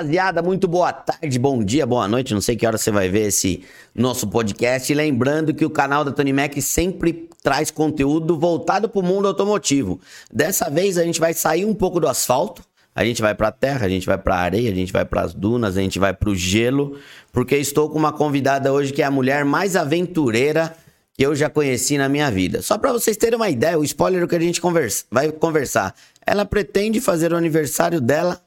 Rapaziada, 0.00 0.40
muito 0.40 0.66
boa 0.66 0.94
tarde, 0.94 1.38
bom 1.38 1.62
dia, 1.62 1.84
boa 1.84 2.08
noite. 2.08 2.32
Não 2.32 2.40
sei 2.40 2.56
que 2.56 2.66
hora 2.66 2.78
você 2.78 2.90
vai 2.90 3.10
ver 3.10 3.26
esse 3.26 3.62
nosso 3.94 4.26
podcast. 4.26 4.90
E 4.90 4.94
lembrando 4.94 5.52
que 5.52 5.62
o 5.62 5.68
canal 5.68 6.02
da 6.02 6.10
Tony 6.10 6.32
Mac 6.32 6.54
sempre 6.62 7.28
traz 7.42 7.70
conteúdo 7.70 8.38
voltado 8.38 8.88
para 8.88 8.98
o 8.98 9.02
mundo 9.02 9.28
automotivo. 9.28 10.00
Dessa 10.32 10.70
vez 10.70 10.96
a 10.96 11.04
gente 11.04 11.20
vai 11.20 11.34
sair 11.34 11.66
um 11.66 11.74
pouco 11.74 12.00
do 12.00 12.08
asfalto, 12.08 12.62
a 12.94 13.04
gente 13.04 13.20
vai 13.20 13.34
para 13.34 13.48
a 13.48 13.52
terra, 13.52 13.84
a 13.84 13.88
gente 13.90 14.06
vai 14.06 14.16
para 14.16 14.36
a 14.36 14.38
areia, 14.38 14.72
a 14.72 14.74
gente 14.74 14.90
vai 14.90 15.04
para 15.04 15.20
as 15.20 15.34
dunas, 15.34 15.76
a 15.76 15.82
gente 15.82 15.98
vai 15.98 16.14
para 16.14 16.30
o 16.30 16.34
gelo, 16.34 16.98
porque 17.30 17.56
estou 17.56 17.90
com 17.90 17.98
uma 17.98 18.10
convidada 18.10 18.72
hoje 18.72 18.94
que 18.94 19.02
é 19.02 19.04
a 19.04 19.10
mulher 19.10 19.44
mais 19.44 19.76
aventureira 19.76 20.74
que 21.12 21.26
eu 21.26 21.36
já 21.36 21.50
conheci 21.50 21.98
na 21.98 22.08
minha 22.08 22.30
vida. 22.30 22.62
Só 22.62 22.78
para 22.78 22.90
vocês 22.90 23.18
terem 23.18 23.36
uma 23.36 23.50
ideia, 23.50 23.78
o 23.78 23.84
spoiler 23.84 24.26
que 24.26 24.34
a 24.34 24.40
gente 24.40 24.62
conversa, 24.62 25.04
vai 25.10 25.30
conversar. 25.30 25.94
Ela 26.26 26.46
pretende 26.46 27.02
fazer 27.02 27.34
o 27.34 27.36
aniversário 27.36 28.00
dela 28.00 28.40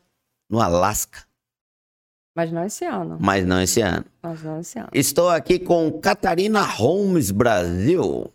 no 0.49 0.59
Alasca. 0.59 1.31
Mas 2.35 2.51
não 2.51 2.65
esse 2.65 2.83
ano. 2.85 3.17
Mas 3.19 3.45
não 3.45 3.61
esse 3.61 3.81
ano. 3.81 4.05
Mas 4.21 4.43
não 4.43 4.59
esse 4.59 4.79
ano. 4.79 4.89
Estou 4.93 5.29
aqui 5.29 5.59
com 5.59 5.91
Catarina 5.99 6.61
Holmes 6.61 7.29
Brasil, 7.29 8.31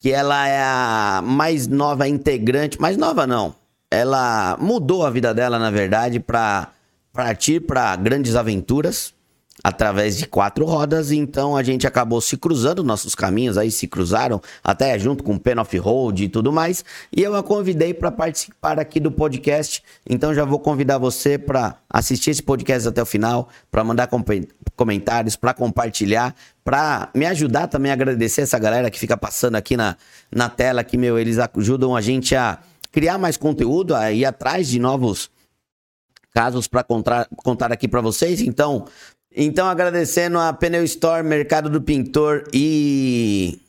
que 0.00 0.10
ela 0.10 0.48
é 0.48 0.62
a 0.62 1.22
mais 1.22 1.66
nova 1.66 2.08
integrante, 2.08 2.80
mais 2.80 2.96
nova 2.96 3.26
não. 3.26 3.54
Ela 3.90 4.56
mudou 4.60 5.06
a 5.06 5.10
vida 5.10 5.32
dela, 5.32 5.58
na 5.58 5.70
verdade, 5.70 6.18
para 6.18 6.68
partir 7.12 7.60
para 7.60 7.94
grandes 7.96 8.34
aventuras 8.34 9.14
através 9.62 10.16
de 10.16 10.26
quatro 10.26 10.64
rodas, 10.64 11.12
então 11.12 11.56
a 11.56 11.62
gente 11.62 11.86
acabou 11.86 12.20
se 12.20 12.36
cruzando, 12.36 12.82
nossos 12.82 13.14
caminhos 13.14 13.58
aí 13.58 13.70
se 13.70 13.86
cruzaram, 13.86 14.40
até 14.62 14.98
junto 14.98 15.22
com 15.22 15.34
o 15.34 15.40
Pen 15.40 15.58
Off 15.58 15.76
Road 15.78 16.24
e 16.24 16.28
tudo 16.28 16.52
mais, 16.52 16.84
e 17.14 17.22
eu 17.22 17.34
a 17.34 17.42
convidei 17.42 17.92
para 17.92 18.10
participar 18.10 18.78
aqui 18.78 18.98
do 18.98 19.10
podcast, 19.10 19.82
então 20.08 20.34
já 20.34 20.44
vou 20.44 20.58
convidar 20.58 20.98
você 20.98 21.38
para 21.38 21.76
assistir 21.88 22.30
esse 22.30 22.42
podcast 22.42 22.88
até 22.88 23.02
o 23.02 23.06
final, 23.06 23.48
para 23.70 23.84
mandar 23.84 24.08
comentários, 24.76 25.36
para 25.36 25.52
compartilhar, 25.52 26.34
para 26.64 27.10
me 27.14 27.26
ajudar 27.26 27.66
também 27.66 27.90
a 27.90 27.94
agradecer 27.94 28.42
essa 28.42 28.58
galera 28.58 28.90
que 28.90 28.98
fica 28.98 29.16
passando 29.16 29.56
aqui 29.56 29.76
na, 29.76 29.96
na 30.30 30.48
tela, 30.48 30.84
que, 30.84 30.96
meu, 30.96 31.18
eles 31.18 31.38
ajudam 31.38 31.94
a 31.94 32.00
gente 32.00 32.34
a 32.34 32.58
criar 32.92 33.18
mais 33.18 33.36
conteúdo, 33.36 33.94
a 33.94 34.10
ir 34.12 34.24
atrás 34.24 34.68
de 34.68 34.78
novos 34.78 35.30
casos 36.32 36.66
para 36.68 36.82
contar, 36.82 37.28
contar 37.36 37.72
aqui 37.72 37.88
para 37.88 38.00
vocês. 38.00 38.40
Então, 38.40 38.86
então, 39.34 39.68
agradecendo 39.68 40.38
a 40.38 40.52
Pneu 40.52 40.82
Store, 40.84 41.22
Mercado 41.22 41.70
do 41.70 41.80
Pintor 41.80 42.44
e 42.52 43.60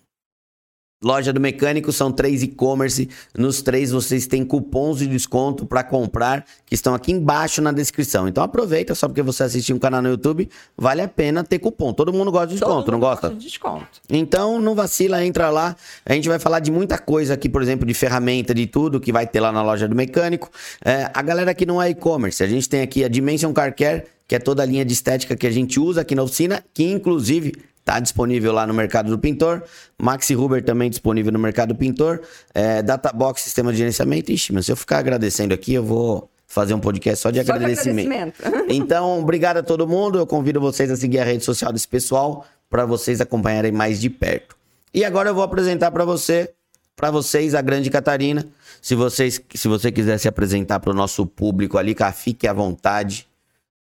Loja 1.04 1.34
do 1.34 1.40
Mecânico, 1.40 1.92
são 1.92 2.12
três 2.12 2.44
e-commerce. 2.44 3.10
Nos 3.36 3.64
três 3.64 3.90
vocês 3.90 4.28
têm 4.28 4.46
cupons 4.46 5.00
de 5.00 5.08
desconto 5.08 5.66
para 5.66 5.84
comprar, 5.84 6.46
que 6.64 6.76
estão 6.76 6.94
aqui 6.94 7.12
embaixo 7.12 7.60
na 7.60 7.72
descrição. 7.72 8.28
Então 8.28 8.44
aproveita, 8.44 8.94
só 8.94 9.08
porque 9.08 9.24
você 9.24 9.42
assistiu 9.42 9.76
um 9.76 9.80
canal 9.80 10.00
no 10.02 10.10
YouTube, 10.10 10.48
vale 10.78 11.02
a 11.02 11.08
pena 11.08 11.44
ter 11.44 11.58
cupom. 11.58 11.92
Todo 11.92 12.14
mundo 12.14 12.32
gosta 12.32 12.48
de 12.48 12.54
desconto, 12.54 12.84
Todo 12.84 12.92
não 12.92 13.00
gosta? 13.00 13.30
Gosta 13.30 13.40
de 13.40 13.48
desconto. 13.48 13.88
Então 14.10 14.62
não 14.62 14.76
vacila, 14.76 15.26
entra 15.26 15.50
lá. 15.50 15.76
A 16.06 16.14
gente 16.14 16.30
vai 16.30 16.38
falar 16.38 16.60
de 16.60 16.70
muita 16.70 17.00
coisa 17.00 17.34
aqui, 17.34 17.50
por 17.50 17.64
exemplo, 17.64 17.86
de 17.86 17.96
ferramenta, 17.96 18.54
de 18.54 18.68
tudo 18.68 19.00
que 19.00 19.12
vai 19.12 19.26
ter 19.26 19.40
lá 19.40 19.52
na 19.52 19.64
Loja 19.64 19.88
do 19.88 19.96
Mecânico. 19.96 20.52
É, 20.86 21.10
a 21.12 21.22
galera 21.24 21.56
que 21.56 21.66
não 21.66 21.82
é 21.82 21.90
e-commerce, 21.90 22.44
a 22.44 22.48
gente 22.48 22.70
tem 22.70 22.82
aqui 22.82 23.04
a 23.04 23.08
Dimension 23.08 23.52
Car 23.54 23.76
Care, 23.76 24.04
que 24.28 24.36
é 24.36 24.40
toda 24.40 24.62
a 24.62 24.66
linha 24.66 24.86
de 24.86 24.94
estética 24.94 25.36
que 25.36 25.48
a 25.48 25.52
gente 25.52 25.80
usa 25.80 26.02
aqui 26.02 26.14
na 26.14 26.22
oficina, 26.22 26.64
que 26.74 26.84
inclusive 26.84 27.54
está 27.82 28.00
disponível 28.00 28.54
lá 28.54 28.66
no 28.66 28.74
Mercado 28.74 29.10
do 29.10 29.20
Pintor. 29.20 29.64
Maxi 30.02 30.36
Huber 30.36 30.64
também 30.64 30.90
disponível 30.90 31.32
no 31.32 31.40
Mercado 31.40 31.70
do 31.70 31.76
Pintor. 31.76 32.22
É, 32.54 32.82
Databox, 32.82 33.42
sistema 33.42 33.72
de 33.72 33.80
gerenciamento. 33.80 34.32
Ixi, 34.32 34.54
mas 34.54 34.66
se 34.66 34.72
eu 34.72 34.76
ficar 34.76 35.00
agradecendo 35.00 35.54
aqui, 35.54 35.74
eu 35.74 35.84
vou 35.84 36.30
fazer 36.48 36.74
um 36.74 36.80
podcast 36.80 37.22
só 37.22 37.32
de 37.32 37.38
Só 37.40 37.44
de 37.44 37.52
agradecimento. 37.52 38.08
agradecimento. 38.08 38.72
Então, 38.74 39.20
obrigado 39.20 39.58
a 39.58 39.64
todo 39.64 39.88
mundo. 39.88 40.20
Eu 40.20 40.28
convido 40.28 40.60
vocês 40.60 40.90
a 40.92 40.96
seguir 40.96 41.20
a 41.20 41.24
rede 41.24 41.44
social 41.44 41.72
desse 41.74 41.88
pessoal 41.88 42.46
para 42.70 42.86
vocês 42.86 43.20
acompanharem 43.20 43.72
mais 43.72 44.00
de 44.00 44.10
perto. 44.10 44.56
E 44.94 45.04
agora 45.06 45.30
eu 45.30 45.36
vou 45.36 45.44
apresentar 45.44 45.92
para 45.92 46.04
você, 46.06 46.52
para 46.96 47.10
vocês 47.10 47.56
a 47.56 47.62
grande 47.62 47.90
Catarina. 47.90 48.46
Se 48.82 48.96
vocês, 48.96 49.42
se 49.54 49.68
você 49.68 49.92
quiser 49.92 50.18
se 50.18 50.28
apresentar 50.28 50.80
para 50.80 50.92
o 50.92 50.94
nosso 50.94 51.26
público 51.26 51.78
ali, 51.78 51.96
cá, 51.96 52.12
fique 52.12 52.48
à 52.48 52.54
vontade. 52.54 53.28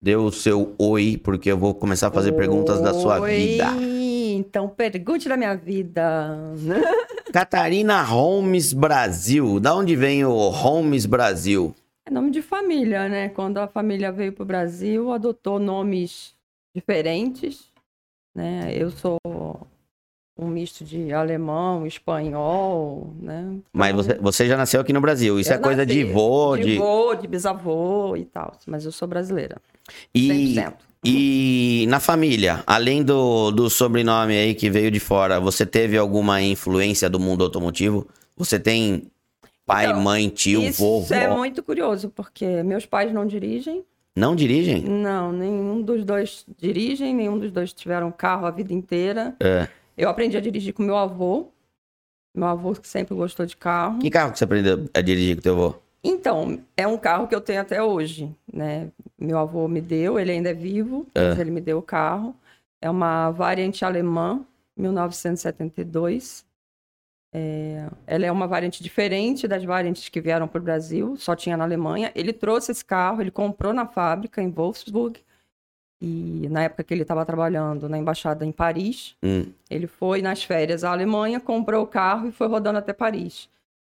Dê 0.02 0.16
o 0.16 0.32
seu 0.32 0.74
oi, 0.78 1.20
porque 1.22 1.52
eu 1.52 1.58
vou 1.58 1.74
começar 1.74 2.08
a 2.08 2.10
fazer 2.10 2.32
perguntas 2.32 2.80
da 2.80 2.94
sua 2.94 3.20
Oi, 3.20 3.36
vida. 3.36 3.66
Então, 4.34 4.66
pergunte 4.66 5.28
da 5.28 5.36
minha 5.36 5.54
vida. 5.54 6.38
Catarina 7.30 8.02
Holmes 8.02 8.72
Brasil. 8.72 9.60
Da 9.60 9.74
onde 9.74 9.94
vem 9.94 10.24
o 10.24 10.48
Holmes 10.48 11.04
Brasil? 11.04 11.74
É 12.06 12.10
nome 12.10 12.30
de 12.30 12.40
família, 12.40 13.10
né? 13.10 13.28
Quando 13.28 13.58
a 13.58 13.68
família 13.68 14.10
veio 14.10 14.32
para 14.32 14.42
o 14.42 14.46
Brasil, 14.46 15.12
adotou 15.12 15.58
nomes 15.58 16.34
diferentes. 16.74 17.70
Né? 18.34 18.72
Eu 18.74 18.90
sou 18.90 19.18
um 20.40 20.48
misto 20.48 20.84
de 20.84 21.12
alemão, 21.12 21.86
espanhol, 21.86 23.12
né? 23.20 23.56
Mas 23.72 23.90
Então, 23.90 24.02
você, 24.02 24.14
você 24.14 24.46
já 24.48 24.56
nasceu 24.56 24.80
aqui 24.80 24.92
no 24.92 25.00
Brasil. 25.00 25.38
Isso 25.38 25.52
eu 25.52 25.56
é 25.56 25.58
coisa 25.58 25.84
de 25.84 26.04
vô, 26.04 26.56
de 26.56 26.64
de. 26.64 26.78
vô, 26.78 27.14
de 27.14 27.26
bisavô 27.26 28.16
e 28.16 28.24
tal. 28.24 28.52
Mas 28.66 28.84
eu 28.84 28.92
sou 28.92 29.06
brasileira. 29.06 29.56
E, 30.14 30.54
100%. 30.54 30.74
e 31.04 31.86
na 31.88 32.00
família, 32.00 32.62
além 32.66 33.02
do, 33.02 33.50
do 33.50 33.68
sobrenome 33.68 34.36
aí 34.36 34.54
que 34.54 34.70
veio 34.70 34.90
de 34.90 35.00
fora, 35.00 35.38
você 35.38 35.66
teve 35.66 35.98
alguma 35.98 36.40
influência 36.40 37.10
do 37.10 37.20
mundo 37.20 37.44
automotivo? 37.44 38.06
Você 38.36 38.58
tem 38.58 39.10
pai, 39.66 39.86
Então, 39.86 40.00
mãe, 40.00 40.28
tio, 40.28 40.62
Isso 40.62 40.82
vô, 40.82 41.06
é 41.14 41.28
muito 41.28 41.62
curioso, 41.62 42.10
porque 42.10 42.62
meus 42.62 42.86
pais 42.86 43.12
não 43.12 43.26
dirigem. 43.26 43.84
Não 44.16 44.34
dirigem? 44.34 44.82
Não, 44.82 45.32
nenhum 45.32 45.80
dos 45.80 46.04
dois 46.04 46.44
dirigem, 46.58 47.14
nenhum 47.14 47.38
dos 47.38 47.52
dois 47.52 47.72
tiveram 47.72 48.10
carro 48.10 48.46
a 48.46 48.50
vida 48.50 48.72
inteira. 48.72 49.34
É. 49.40 49.68
Eu 50.00 50.08
aprendi 50.08 50.34
a 50.34 50.40
dirigir 50.40 50.72
com 50.72 50.82
meu 50.82 50.96
avô. 50.96 51.52
Meu 52.34 52.48
avô 52.48 52.72
que 52.72 52.88
sempre 52.88 53.14
gostou 53.14 53.44
de 53.44 53.54
carro. 53.54 53.98
Que 53.98 54.08
carro 54.08 54.32
que 54.32 54.38
você 54.38 54.44
aprendeu 54.44 54.88
a 54.94 55.00
dirigir 55.02 55.36
com 55.36 55.42
teu 55.42 55.52
avô? 55.52 55.74
Então, 56.02 56.58
é 56.74 56.86
um 56.86 56.96
carro 56.96 57.28
que 57.28 57.34
eu 57.34 57.40
tenho 57.40 57.60
até 57.60 57.82
hoje, 57.82 58.34
né? 58.50 58.90
Meu 59.18 59.36
avô 59.36 59.68
me 59.68 59.82
deu, 59.82 60.18
ele 60.18 60.32
ainda 60.32 60.48
é 60.48 60.54
vivo, 60.54 61.06
mas 61.14 61.38
ele 61.38 61.50
me 61.50 61.60
deu 61.60 61.76
o 61.76 61.82
carro. 61.82 62.34
É 62.80 62.88
uma 62.88 63.30
variante 63.30 63.84
alemã, 63.84 64.40
1972. 64.74 66.46
É, 67.34 67.86
ela 68.06 68.24
é 68.24 68.32
uma 68.32 68.46
variante 68.46 68.82
diferente 68.82 69.46
das 69.46 69.62
variantes 69.62 70.08
que 70.08 70.20
vieram 70.20 70.48
para 70.48 70.60
o 70.60 70.64
Brasil, 70.64 71.14
só 71.18 71.36
tinha 71.36 71.58
na 71.58 71.64
Alemanha. 71.64 72.10
Ele 72.14 72.32
trouxe 72.32 72.72
esse 72.72 72.84
carro, 72.84 73.20
ele 73.20 73.30
comprou 73.30 73.74
na 73.74 73.86
fábrica 73.86 74.40
em 74.40 74.50
Wolfsburg. 74.50 75.20
E 76.02 76.48
na 76.50 76.62
época 76.62 76.82
que 76.82 76.94
ele 76.94 77.02
estava 77.02 77.26
trabalhando 77.26 77.88
na 77.88 77.98
embaixada 77.98 78.44
em 78.46 78.52
Paris, 78.52 79.14
Hum. 79.22 79.46
ele 79.68 79.86
foi 79.86 80.22
nas 80.22 80.42
férias 80.42 80.82
à 80.82 80.90
Alemanha, 80.92 81.38
comprou 81.40 81.82
o 81.82 81.86
carro 81.86 82.28
e 82.28 82.32
foi 82.32 82.46
rodando 82.48 82.78
até 82.78 82.92
Paris. 82.92 83.48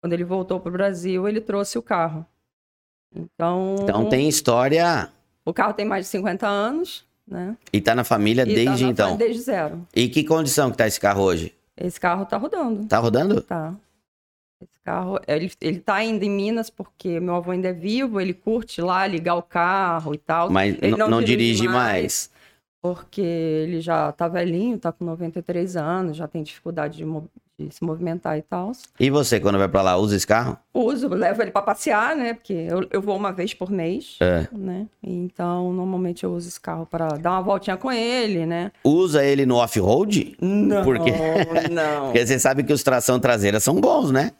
Quando 0.01 0.13
ele 0.13 0.23
voltou 0.23 0.59
para 0.59 0.69
o 0.69 0.73
Brasil, 0.73 1.27
ele 1.27 1.39
trouxe 1.39 1.77
o 1.77 1.81
carro. 1.81 2.25
Então, 3.15 3.75
Então 3.81 4.09
tem 4.09 4.27
história 4.27 5.09
o 5.45 5.53
carro 5.53 5.73
tem 5.73 5.85
mais 5.85 6.05
de 6.05 6.11
50 6.11 6.47
anos, 6.47 7.03
né? 7.27 7.57
e 7.73 7.81
tá 7.81 7.93
na 7.95 8.03
família 8.03 8.43
E 8.43 8.47
tá 8.47 8.53
desde 8.53 8.83
na- 8.85 8.89
então. 8.91 9.17
Desde 9.17 9.41
zero. 9.41 9.85
E 9.95 10.07
que 10.07 10.23
condição 10.23 10.69
que 10.71 10.77
tá 10.77 10.87
esse 10.87 10.99
carro 10.99 11.21
hoje? 11.23 11.53
Esse 11.75 11.99
carro 11.99 12.25
tá 12.25 12.37
rodando. 12.37 12.85
Tá 12.87 12.99
rodando? 12.99 13.41
Tá. 13.41 13.73
Esse 14.61 14.79
carro, 14.83 15.19
ele, 15.27 15.51
ele 15.59 15.79
tá 15.79 15.95
ainda 15.95 16.23
em 16.23 16.29
Minas 16.29 16.69
porque 16.69 17.19
meu 17.19 17.35
avô 17.35 17.51
ainda 17.51 17.69
é 17.69 17.73
vivo, 17.73 18.21
ele 18.21 18.33
curte 18.33 18.81
lá 18.81 19.05
ligar 19.07 19.35
o 19.35 19.41
carro 19.41 20.13
e 20.13 20.17
tal. 20.17 20.49
Mas 20.49 20.75
Ele 20.81 20.91
n- 20.95 21.07
não, 21.07 21.21
dirige 21.21 21.67
mais. 21.67 22.29
Porque 22.81 23.21
ele 23.21 23.79
já 23.79 24.11
tá 24.11 24.27
velhinho, 24.27 24.77
tá 24.77 24.91
com 24.91 25.05
93 25.05 25.75
anos, 25.77 26.17
já 26.17 26.27
tem 26.27 26.41
dificuldade 26.41 26.97
de, 26.97 27.05
mo- 27.05 27.27
de 27.59 27.69
se 27.69 27.83
movimentar 27.83 28.39
e 28.39 28.41
tal. 28.41 28.71
E 28.99 29.07
você, 29.11 29.39
quando 29.39 29.59
vai 29.59 29.67
pra 29.67 29.83
lá, 29.83 29.97
usa 29.97 30.15
esse 30.15 30.25
carro? 30.25 30.57
Uso, 30.73 31.07
levo 31.09 31.43
ele 31.43 31.51
para 31.51 31.61
passear, 31.61 32.15
né? 32.15 32.33
Porque 32.33 32.53
eu, 32.53 32.87
eu 32.89 32.99
vou 32.99 33.15
uma 33.15 33.31
vez 33.31 33.53
por 33.53 33.69
mês, 33.69 34.17
É. 34.19 34.47
né? 34.51 34.87
Então, 35.03 35.71
normalmente 35.71 36.23
eu 36.23 36.33
uso 36.33 36.47
esse 36.47 36.59
carro 36.59 36.87
para 36.87 37.07
dar 37.19 37.33
uma 37.33 37.41
voltinha 37.43 37.77
com 37.77 37.91
ele, 37.91 38.47
né? 38.47 38.71
Usa 38.83 39.23
ele 39.23 39.45
no 39.45 39.57
off-road? 39.57 40.35
Não, 40.41 40.83
Por 40.83 40.97
quê? 41.03 41.11
não. 41.69 42.05
Porque 42.09 42.25
você 42.25 42.39
sabe 42.39 42.63
que 42.63 42.73
os 42.73 42.81
tração 42.81 43.19
traseira 43.19 43.59
são 43.59 43.79
bons, 43.79 44.09
né? 44.09 44.31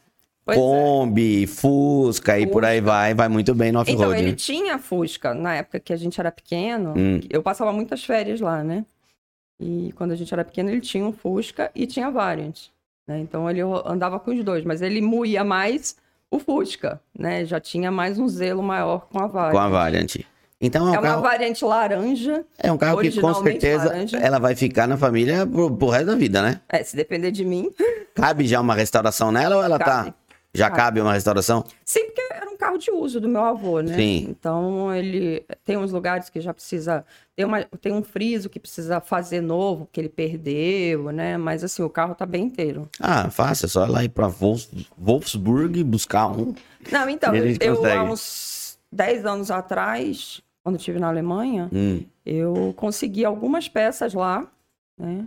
Pois 0.55 0.59
é. 0.59 0.61
Kombi, 0.61 1.47
Fusca 1.47 2.39
e 2.39 2.47
por 2.47 2.63
aí 2.65 2.79
Fusca. 2.79 2.91
vai, 2.91 3.13
vai 3.13 3.27
muito 3.29 3.53
bem 3.55 3.71
no 3.71 3.79
off-road. 3.79 4.03
Então, 4.03 4.15
ele 4.17 4.31
né? 4.31 4.35
tinha 4.35 4.77
Fusca 4.77 5.33
na 5.33 5.55
época 5.55 5.79
que 5.79 5.93
a 5.93 5.97
gente 5.97 6.19
era 6.19 6.31
pequeno. 6.31 6.93
Hum. 6.97 7.19
Eu 7.29 7.41
passava 7.41 7.71
muitas 7.71 8.03
férias 8.03 8.39
lá, 8.41 8.63
né? 8.63 8.85
E 9.59 9.93
quando 9.95 10.11
a 10.11 10.15
gente 10.15 10.33
era 10.33 10.43
pequeno, 10.43 10.69
ele 10.69 10.81
tinha 10.81 11.05
um 11.05 11.13
Fusca 11.13 11.69
e 11.75 11.85
tinha 11.85 12.09
Variant. 12.09 12.67
Né? 13.07 13.19
Então, 13.19 13.49
ele 13.49 13.61
andava 13.85 14.19
com 14.19 14.31
os 14.31 14.43
dois, 14.43 14.63
mas 14.63 14.81
ele 14.81 15.01
moía 15.01 15.43
mais 15.43 15.95
o 16.29 16.39
Fusca, 16.39 16.99
né? 17.17 17.45
Já 17.45 17.59
tinha 17.59 17.91
mais 17.91 18.17
um 18.17 18.27
zelo 18.27 18.63
maior 18.63 19.07
com 19.11 19.19
a 19.19 19.27
Variant. 19.27 19.51
Com 19.53 19.59
a 19.59 19.67
Variant. 19.69 20.15
Então 20.63 20.87
é 20.87 20.91
um 20.91 20.93
É 20.95 20.99
uma 20.99 21.07
carro, 21.09 21.21
variante 21.23 21.65
laranja. 21.65 22.45
é 22.59 22.71
um 22.71 22.77
carro 22.77 22.99
que 23.01 23.19
com 23.19 23.33
certeza 23.33 23.85
laranja. 23.85 24.17
ela 24.19 24.37
vai 24.37 24.55
ficar 24.55 24.87
na 24.87 24.95
família 24.95 25.45
pro, 25.47 25.75
pro 25.75 25.89
resto 25.89 26.05
da 26.05 26.15
vida, 26.15 26.39
né? 26.41 26.61
É, 26.69 26.83
se 26.83 26.95
depender 26.95 27.31
de 27.31 27.43
mim, 27.43 27.71
Cabe 28.13 28.45
já 28.45 28.61
uma 28.61 28.75
restauração 28.75 29.31
nela 29.31 29.55
ou 29.57 29.63
ela 29.63 29.79
cabe. 29.79 30.11
tá. 30.11 30.15
Já 30.53 30.69
cabe, 30.69 30.81
cabe 30.81 31.01
uma 31.01 31.13
restauração? 31.13 31.63
Sim, 31.85 32.05
porque 32.05 32.21
era 32.33 32.49
um 32.49 32.57
carro 32.57 32.77
de 32.77 32.91
uso 32.91 33.21
do 33.21 33.29
meu 33.29 33.43
avô, 33.43 33.79
né? 33.79 33.95
Sim. 33.95 34.27
Então, 34.29 34.93
ele 34.93 35.45
tem 35.63 35.77
uns 35.77 35.91
lugares 35.91 36.29
que 36.29 36.41
já 36.41 36.53
precisa... 36.53 37.05
Tem, 37.35 37.45
uma, 37.45 37.63
tem 37.63 37.93
um 37.93 38.03
friso 38.03 38.49
que 38.49 38.59
precisa 38.59 38.99
fazer 38.99 39.41
novo, 39.41 39.87
que 39.91 39.99
ele 39.99 40.09
perdeu, 40.09 41.11
né? 41.11 41.37
Mas, 41.37 41.63
assim, 41.63 41.81
o 41.81 41.89
carro 41.89 42.13
tá 42.13 42.25
bem 42.25 42.45
inteiro. 42.45 42.89
Ah, 42.99 43.29
fácil. 43.29 43.65
É 43.65 43.69
só 43.69 43.85
ir 43.85 43.89
lá 43.89 44.03
ir 44.03 44.09
pra 44.09 44.27
Wolfsburg 44.97 45.83
buscar 45.83 46.27
um. 46.27 46.53
Não, 46.91 47.09
então, 47.09 47.33
eu, 47.33 47.55
eu 47.61 47.85
há 47.85 48.03
uns 48.03 48.77
10 48.91 49.25
anos 49.25 49.49
atrás, 49.49 50.41
quando 50.63 50.77
estive 50.77 50.99
na 50.99 51.07
Alemanha, 51.07 51.69
hum. 51.71 52.03
eu 52.25 52.73
consegui 52.75 53.23
algumas 53.23 53.69
peças 53.69 54.13
lá, 54.13 54.45
né? 54.97 55.25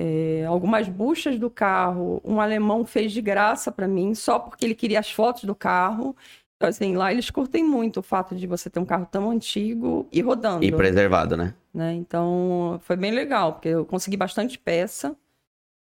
É, 0.00 0.44
algumas 0.46 0.88
buchas 0.88 1.40
do 1.40 1.50
carro, 1.50 2.20
um 2.24 2.40
alemão 2.40 2.86
fez 2.86 3.10
de 3.10 3.20
graça 3.20 3.72
para 3.72 3.88
mim, 3.88 4.14
só 4.14 4.38
porque 4.38 4.64
ele 4.64 4.74
queria 4.76 5.00
as 5.00 5.10
fotos 5.10 5.42
do 5.42 5.56
carro. 5.56 6.14
Então, 6.56 6.68
assim, 6.68 6.94
lá 6.94 7.10
eles 7.10 7.30
curtem 7.30 7.64
muito 7.64 7.98
o 7.98 8.02
fato 8.02 8.36
de 8.36 8.46
você 8.46 8.70
ter 8.70 8.78
um 8.78 8.84
carro 8.84 9.08
tão 9.10 9.28
antigo 9.28 10.06
e 10.12 10.20
rodando. 10.20 10.64
E 10.64 10.70
preservado, 10.70 11.36
né? 11.36 11.52
né? 11.74 11.94
Então, 11.94 12.78
foi 12.84 12.94
bem 12.94 13.10
legal, 13.10 13.54
porque 13.54 13.70
eu 13.70 13.84
consegui 13.84 14.16
bastante 14.16 14.56
peça. 14.56 15.16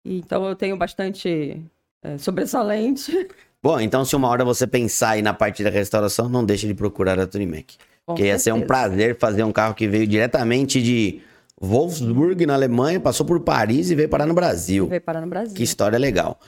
Então, 0.03 0.45
eu 0.45 0.57
tenho 0.57 0.75
bastante 0.75 1.61
é, 2.03 2.17
sobressalente. 2.17 3.29
Bom, 3.63 3.79
então 3.79 4.03
se 4.03 4.13
uma 4.13 4.27
hora 4.27 4.43
você 4.43 4.67
pensar 4.67 5.11
aí 5.11 5.21
na 5.21 5.33
parte 5.33 5.63
da 5.63 5.69
restauração, 5.69 6.27
não 6.27 6.43
deixe 6.43 6.67
de 6.67 6.73
procurar 6.73 7.17
a 7.17 7.25
Tunimec. 7.25 7.77
Porque 8.05 8.23
ia 8.25 8.37
ser 8.37 8.51
um 8.51 8.61
prazer 8.61 9.17
fazer 9.17 9.43
um 9.43 9.53
carro 9.53 9.73
que 9.73 9.87
veio 9.87 10.05
diretamente 10.05 10.81
de 10.81 11.21
Wolfsburg, 11.61 12.45
na 12.45 12.55
Alemanha, 12.55 12.99
passou 12.99 13.25
por 13.25 13.39
Paris 13.39 13.91
e 13.91 13.95
veio 13.95 14.09
parar 14.09 14.25
no 14.25 14.33
Brasil. 14.33 14.87
Veio 14.87 15.01
parar 15.01 15.21
no 15.21 15.27
Brasil. 15.27 15.55
Que 15.55 15.63
história 15.63 15.97
legal. 15.97 16.39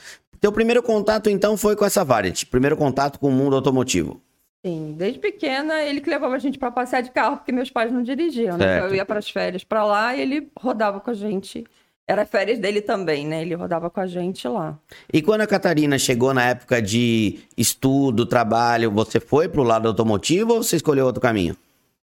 Teu 0.42 0.51
primeiro 0.51 0.81
contato, 0.81 1.30
então, 1.30 1.56
foi 1.56 1.75
com 1.75 1.86
essa 1.86 2.04
Variant. 2.04 2.45
Primeiro 2.45 2.75
contato 2.75 3.19
com 3.19 3.30
o 3.30 3.31
mundo 3.31 3.56
automotivo. 3.56 4.19
Sim, 4.65 4.95
desde 4.98 5.19
pequena 5.19 5.81
ele 5.83 6.01
que 6.01 6.10
levava 6.10 6.36
a 6.36 6.39
gente 6.39 6.57
para 6.57 6.71
passear 6.71 7.01
de 7.01 7.12
carro, 7.12 7.38
porque 7.38 7.51
meus 7.51 7.69
pais 7.69 7.92
não 7.92 8.01
dirigiam, 8.01 8.57
né? 8.57 8.77
Então 8.77 8.88
eu 8.88 8.95
ia 8.95 9.06
para 9.06 9.19
as 9.19 9.30
férias 9.30 9.63
para 9.63 9.86
lá 9.86 10.15
e 10.15 10.21
ele 10.21 10.50
rodava 10.57 11.00
com 11.01 11.12
a 11.12 11.13
gente. 11.13 11.65
Era 12.07 12.25
férias 12.25 12.60
dele 12.60 12.81
também, 12.81 13.27
né? 13.27 13.42
Ele 13.42 13.56
rodava 13.56 13.89
com 13.89 14.00
a 14.00 14.07
gente 14.07 14.48
lá. 14.48 14.77
E 15.12 15.21
quando 15.21 15.42
a 15.42 15.48
Catarina 15.48 15.98
chegou 15.98 16.33
na 16.33 16.50
época 16.50 16.81
de 16.81 17.39
estudo, 17.57 18.25
trabalho, 18.25 18.89
você 18.89 19.19
foi 19.19 19.48
para 19.48 19.62
o 19.62 19.65
lado 19.65 19.88
automotivo 19.88 20.54
ou 20.54 20.63
você 20.63 20.77
escolheu 20.77 21.06
outro 21.06 21.21
caminho? 21.21 21.56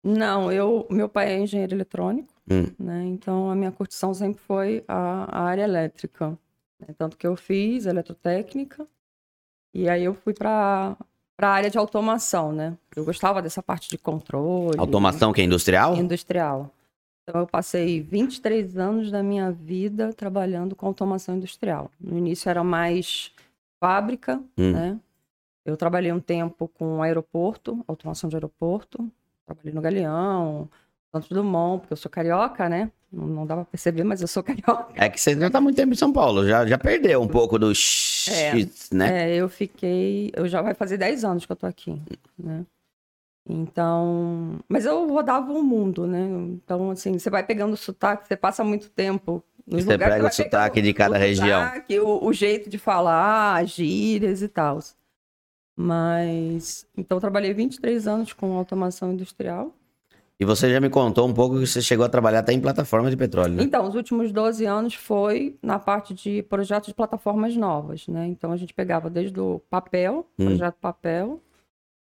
Não, 0.04 0.52
eu, 0.52 0.88
meu 0.90 1.10
pai 1.10 1.34
é 1.34 1.40
engenheiro 1.40 1.76
eletrônico, 1.76 2.30
hum. 2.50 2.66
né? 2.80 3.06
Então 3.06 3.50
a 3.50 3.56
minha 3.56 3.72
curtição 3.72 4.14
sempre 4.14 4.42
foi 4.42 4.84
a, 4.88 5.40
a 5.40 5.44
área 5.44 5.64
elétrica. 5.64 6.38
Né? 6.80 6.94
Tanto 6.98 7.18
que 7.18 7.28
eu 7.28 7.36
fiz 7.36 7.86
eletrotécnica 7.86 8.88
e 9.74 9.88
aí 9.88 10.04
eu 10.04 10.14
fui 10.14 10.34
para 10.34 10.98
a 11.38 11.48
área 11.48 11.70
de 11.70 11.78
automação, 11.78 12.52
né? 12.52 12.78
Eu 12.96 13.06
gostava 13.06 13.42
dessa 13.42 13.62
parte 13.62 13.90
de 13.90 13.98
controle. 13.98 14.78
Automação 14.80 15.32
que 15.32 15.42
é 15.42 15.44
industrial? 15.44 15.96
Industrial. 15.96 16.72
Então 17.24 17.42
eu 17.42 17.48
passei 17.48 18.02
23 18.02 18.78
anos 18.78 19.12
da 19.12 19.22
minha 19.22 19.52
vida 19.52 20.12
trabalhando 20.14 20.76
com 20.76 20.88
automação 20.88 21.36
industrial. 21.36 21.92
No 22.00 22.18
início 22.18 22.50
era 22.50 22.64
mais 22.64 23.32
fábrica, 23.80 24.42
hum. 24.58 24.72
né? 24.72 25.00
Eu 25.64 25.78
trabalhei 25.78 26.12
um 26.12 26.20
tempo 26.20 26.68
com 26.68 27.04
aeroporto, 27.04 27.84
automação 27.88 28.30
de 28.30 28.36
aeroporto. 28.36 29.10
Trabalhei 29.46 29.74
no 29.74 29.82
Galeão, 29.82 30.68
Santos 31.12 31.30
Dumont, 31.30 31.82
porque 31.82 31.94
eu 31.94 31.98
sou 31.98 32.10
carioca, 32.10 32.70
né? 32.70 32.92
Não, 33.12 33.26
não 33.26 33.46
dá 33.46 33.56
pra 33.56 33.66
perceber, 33.66 34.04
mas 34.04 34.22
eu 34.22 34.28
sou 34.28 34.42
carioca. 34.44 34.94
É 34.96 35.10
que 35.10 35.20
você 35.20 35.38
já 35.38 35.50
tá 35.50 35.60
muito 35.60 35.76
tempo 35.76 35.94
em 35.94 35.98
São 35.98 36.14
Paulo, 36.14 36.48
já, 36.48 36.66
já 36.66 36.78
perdeu 36.78 37.22
um 37.22 37.28
pouco 37.28 37.58
do 37.58 37.74
x, 37.74 38.28
é, 38.92 38.96
né? 38.96 39.32
É, 39.32 39.36
eu 39.36 39.50
fiquei. 39.50 40.32
Eu 40.36 40.48
já 40.48 40.62
vai 40.62 40.74
fazer 40.74 40.98
10 40.98 41.26
anos 41.26 41.46
que 41.46 41.52
eu 41.52 41.56
tô 41.56 41.66
aqui, 41.66 42.00
né? 42.38 42.66
Então. 43.48 44.60
Mas 44.68 44.86
eu 44.86 45.08
rodava 45.08 45.52
o 45.52 45.64
mundo, 45.64 46.06
né? 46.06 46.24
Então, 46.24 46.92
assim, 46.92 47.18
você 47.18 47.30
vai 47.30 47.44
pegando 47.44 47.74
o 47.74 47.78
sotaque, 47.78 48.28
você 48.28 48.38
passa 48.38 48.64
muito 48.64 48.90
tempo 48.92 49.44
nos 49.66 49.84
você 49.84 49.94
lugares. 49.94 50.16
Pega 50.16 50.28
o 50.28 50.32
sotaque 50.32 50.82
de 50.82 50.94
cada 50.94 51.18
região. 51.18 51.66
Sotaque, 51.66 52.00
o, 52.00 52.26
o, 52.26 52.32
jeito 52.32 52.70
de 52.70 52.78
falar, 52.78 53.64
as 53.64 53.72
gírias 53.72 54.44
e 54.44 54.48
tal. 54.48 54.80
Mas. 55.76 56.86
Então, 56.96 57.20
trabalhei 57.20 57.54
23 57.54 58.08
anos 58.08 58.34
com 58.34 58.56
automação 58.56 59.14
industrial. 59.14 59.74
E 60.40 60.46
você 60.46 60.72
já 60.72 60.80
me 60.80 60.90
contou 60.90 61.28
um 61.28 61.34
pouco 61.34 61.60
que 61.60 61.68
você 61.68 61.82
chegou 61.82 62.06
a 62.06 62.10
trabalhar 62.10 62.40
até 62.40 62.54
em 62.54 62.62
plataforma 62.62 63.10
de 63.10 63.18
petróleo, 63.18 63.56
né? 63.56 63.64
Então, 63.64 63.86
os 63.86 63.94
últimos 63.94 64.32
12 64.32 64.66
anos 64.66 64.94
foi 64.94 65.58
na 65.62 65.78
parte 65.78 66.14
de 66.14 66.42
projetos 66.44 66.88
de 66.88 66.94
plataformas 66.94 67.58
novas, 67.58 68.08
né? 68.08 68.26
Então, 68.28 68.54
a 68.54 68.58
gente 68.58 68.74
pegava 68.74 69.10
desde 69.10 69.38
o 69.38 69.62
papel, 69.70 70.26
hum. 70.40 70.46
projeto 70.46 70.78
papel, 70.80 71.42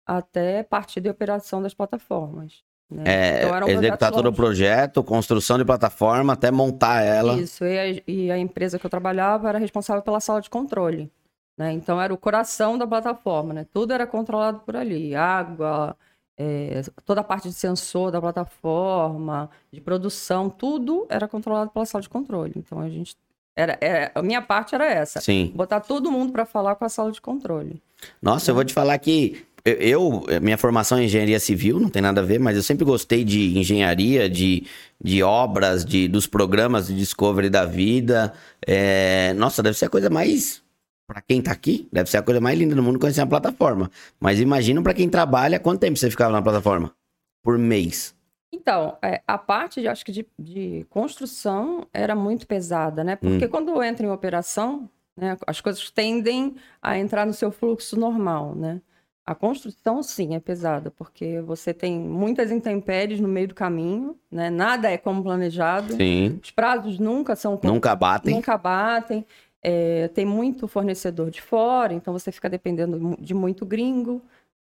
até 0.05 0.65
parte 0.65 1.01
de 1.01 1.09
operação 1.09 1.63
das 1.63 1.75
plataformas. 1.75 2.65
Né? 2.91 3.05
É, 3.07 3.47
então, 3.47 3.69
executar 3.69 4.11
todo 4.11 4.29
o 4.29 4.33
projeto, 4.33 5.03
construção 5.03 5.57
de 5.57 5.65
plataforma, 5.65 6.33
até 6.33 6.51
montar 6.51 7.03
ela. 7.03 7.35
Isso, 7.41 7.65
e 7.65 7.79
a, 7.79 8.03
e 8.07 8.31
a 8.33 8.39
empresa 8.39 8.81
que 8.81 8.87
eu 8.87 8.91
trabalhava 8.91 9.49
era 9.49 9.59
responsável 9.59 10.03
pela 10.03 10.21
sala 10.21 10.41
de 10.41 10.51
controle. 10.51 11.11
Né? 11.57 11.73
Então 11.73 12.01
era 12.03 12.13
o 12.13 12.19
coração 12.19 12.77
da 12.77 12.87
plataforma, 12.87 13.55
né? 13.55 13.65
Tudo 13.73 13.93
era 13.93 14.07
controlado 14.07 14.61
por 14.61 14.75
ali, 14.75 15.15
água, 15.15 15.97
é, 16.37 16.83
toda 17.05 17.21
a 17.21 17.25
parte 17.25 17.49
de 17.49 17.55
sensor 17.55 18.11
da 18.11 18.21
plataforma, 18.21 19.49
de 19.73 19.81
produção, 19.81 20.51
tudo 20.51 21.07
era 21.09 21.29
controlado 21.29 21.71
pela 21.71 21.87
sala 21.87 22.03
de 22.03 22.09
controle. 22.09 22.53
Então 22.57 22.81
a 22.81 22.89
gente 22.89 23.17
era, 23.57 23.79
era 23.81 24.11
a 24.15 24.23
minha 24.23 24.43
parte 24.43 24.75
era 24.75 24.85
essa, 24.85 25.21
Sim. 25.21 25.53
botar 25.55 25.81
todo 25.81 26.11
mundo 26.11 26.33
para 26.33 26.45
falar 26.45 26.75
com 26.75 26.85
a 26.85 26.89
sala 26.89 27.13
de 27.13 27.21
controle. 27.21 27.81
Nossa, 28.21 28.51
eu 28.51 28.55
vou 28.55 28.65
te 28.65 28.75
falar 28.75 28.99
que 28.99 29.47
eu, 29.65 30.25
minha 30.43 30.59
formação 30.59 30.99
é 30.99 31.05
engenharia 31.05 31.41
civil, 31.41 31.81
não 31.81 31.89
tem 31.89 32.03
nada 32.03 32.21
a 32.21 32.25
ver, 32.25 32.39
mas 32.39 32.57
eu 32.57 32.63
sempre 32.63 32.85
gostei 32.85 33.25
de 33.25 33.57
engenharia, 33.57 34.29
de, 34.29 34.67
de 35.03 35.23
obras, 35.23 35.85
de, 35.85 36.07
dos 36.07 36.27
programas 36.27 36.89
de 36.89 36.97
discovery 36.97 37.49
da 37.49 37.65
vida. 37.65 38.35
É, 38.67 39.33
nossa, 39.35 39.63
deve 39.63 39.79
ser 39.79 39.87
a 39.87 39.89
coisa 39.89 40.11
mais 40.11 40.64
para 41.07 41.21
quem 41.21 41.43
tá 41.43 41.53
aqui, 41.53 41.89
deve 41.93 42.11
ser 42.11 42.19
a 42.19 42.23
coisa 42.23 42.41
mais 42.41 42.59
linda 42.59 42.75
do 42.75 42.83
mundo 42.83 42.99
conhecer 42.99 43.21
uma 43.21 43.27
plataforma. 43.27 43.91
Mas 44.19 44.41
imagina 44.41 44.83
para 44.83 44.95
quem 44.95 45.09
trabalha, 45.09 45.61
quanto 45.61 45.81
tempo 45.81 45.99
você 45.99 46.11
ficava 46.11 46.33
na 46.33 46.43
plataforma? 46.43 46.95
Por 47.43 47.59
mês. 47.59 48.15
Então, 48.53 48.97
é, 49.03 49.21
a 49.27 49.37
parte, 49.37 49.81
de, 49.81 49.89
acho 49.89 50.05
que 50.05 50.13
de, 50.13 50.27
de, 50.39 50.87
construção 50.89 51.87
era 51.93 52.15
muito 52.15 52.47
pesada, 52.47 53.03
né? 53.03 53.17
Porque 53.17 53.47
hum. 53.47 53.49
quando 53.49 53.83
entra 53.83 54.07
em 54.07 54.11
operação, 54.11 54.89
né, 55.17 55.37
as 55.47 55.61
coisas 55.61 55.91
tendem 55.91 56.55
a 56.81 56.99
entrar 56.99 57.27
no 57.27 57.33
seu 57.33 57.51
fluxo 57.51 57.99
normal, 57.99 58.55
né? 58.55 58.81
A 59.27 59.35
construção, 59.35 60.03
sim, 60.03 60.35
é 60.35 60.41
pesada, 60.41 60.91
porque 60.91 61.41
você 61.41 61.73
tem 61.73 61.99
muitas 61.99 62.51
intempéries 62.51 63.19
no 63.21 63.27
meio 63.27 63.49
do 63.49 63.55
caminho, 63.55 64.19
né? 64.31 64.51
Nada 64.51 64.91
é 64.91 64.99
como 64.99 65.23
planejado. 65.23 65.95
Sim. 65.95 66.39
Os 66.43 66.51
prazos 66.51 66.99
nunca 66.99 67.35
são... 67.35 67.59
Nunca 67.63 67.97
batem. 67.97 68.35
Nunca 68.35 68.59
batem. 68.59 69.25
É, 69.67 70.09
tem 70.09 70.27
muito 70.27 70.69
fornecedor 70.69 71.31
de 71.31 71.41
fora, 71.41 71.95
então 71.95 72.13
você 72.13 72.31
fica 72.31 72.51
dependendo 72.51 73.17
de 73.19 73.33
muito 73.33 73.65
gringo, 73.65 74.21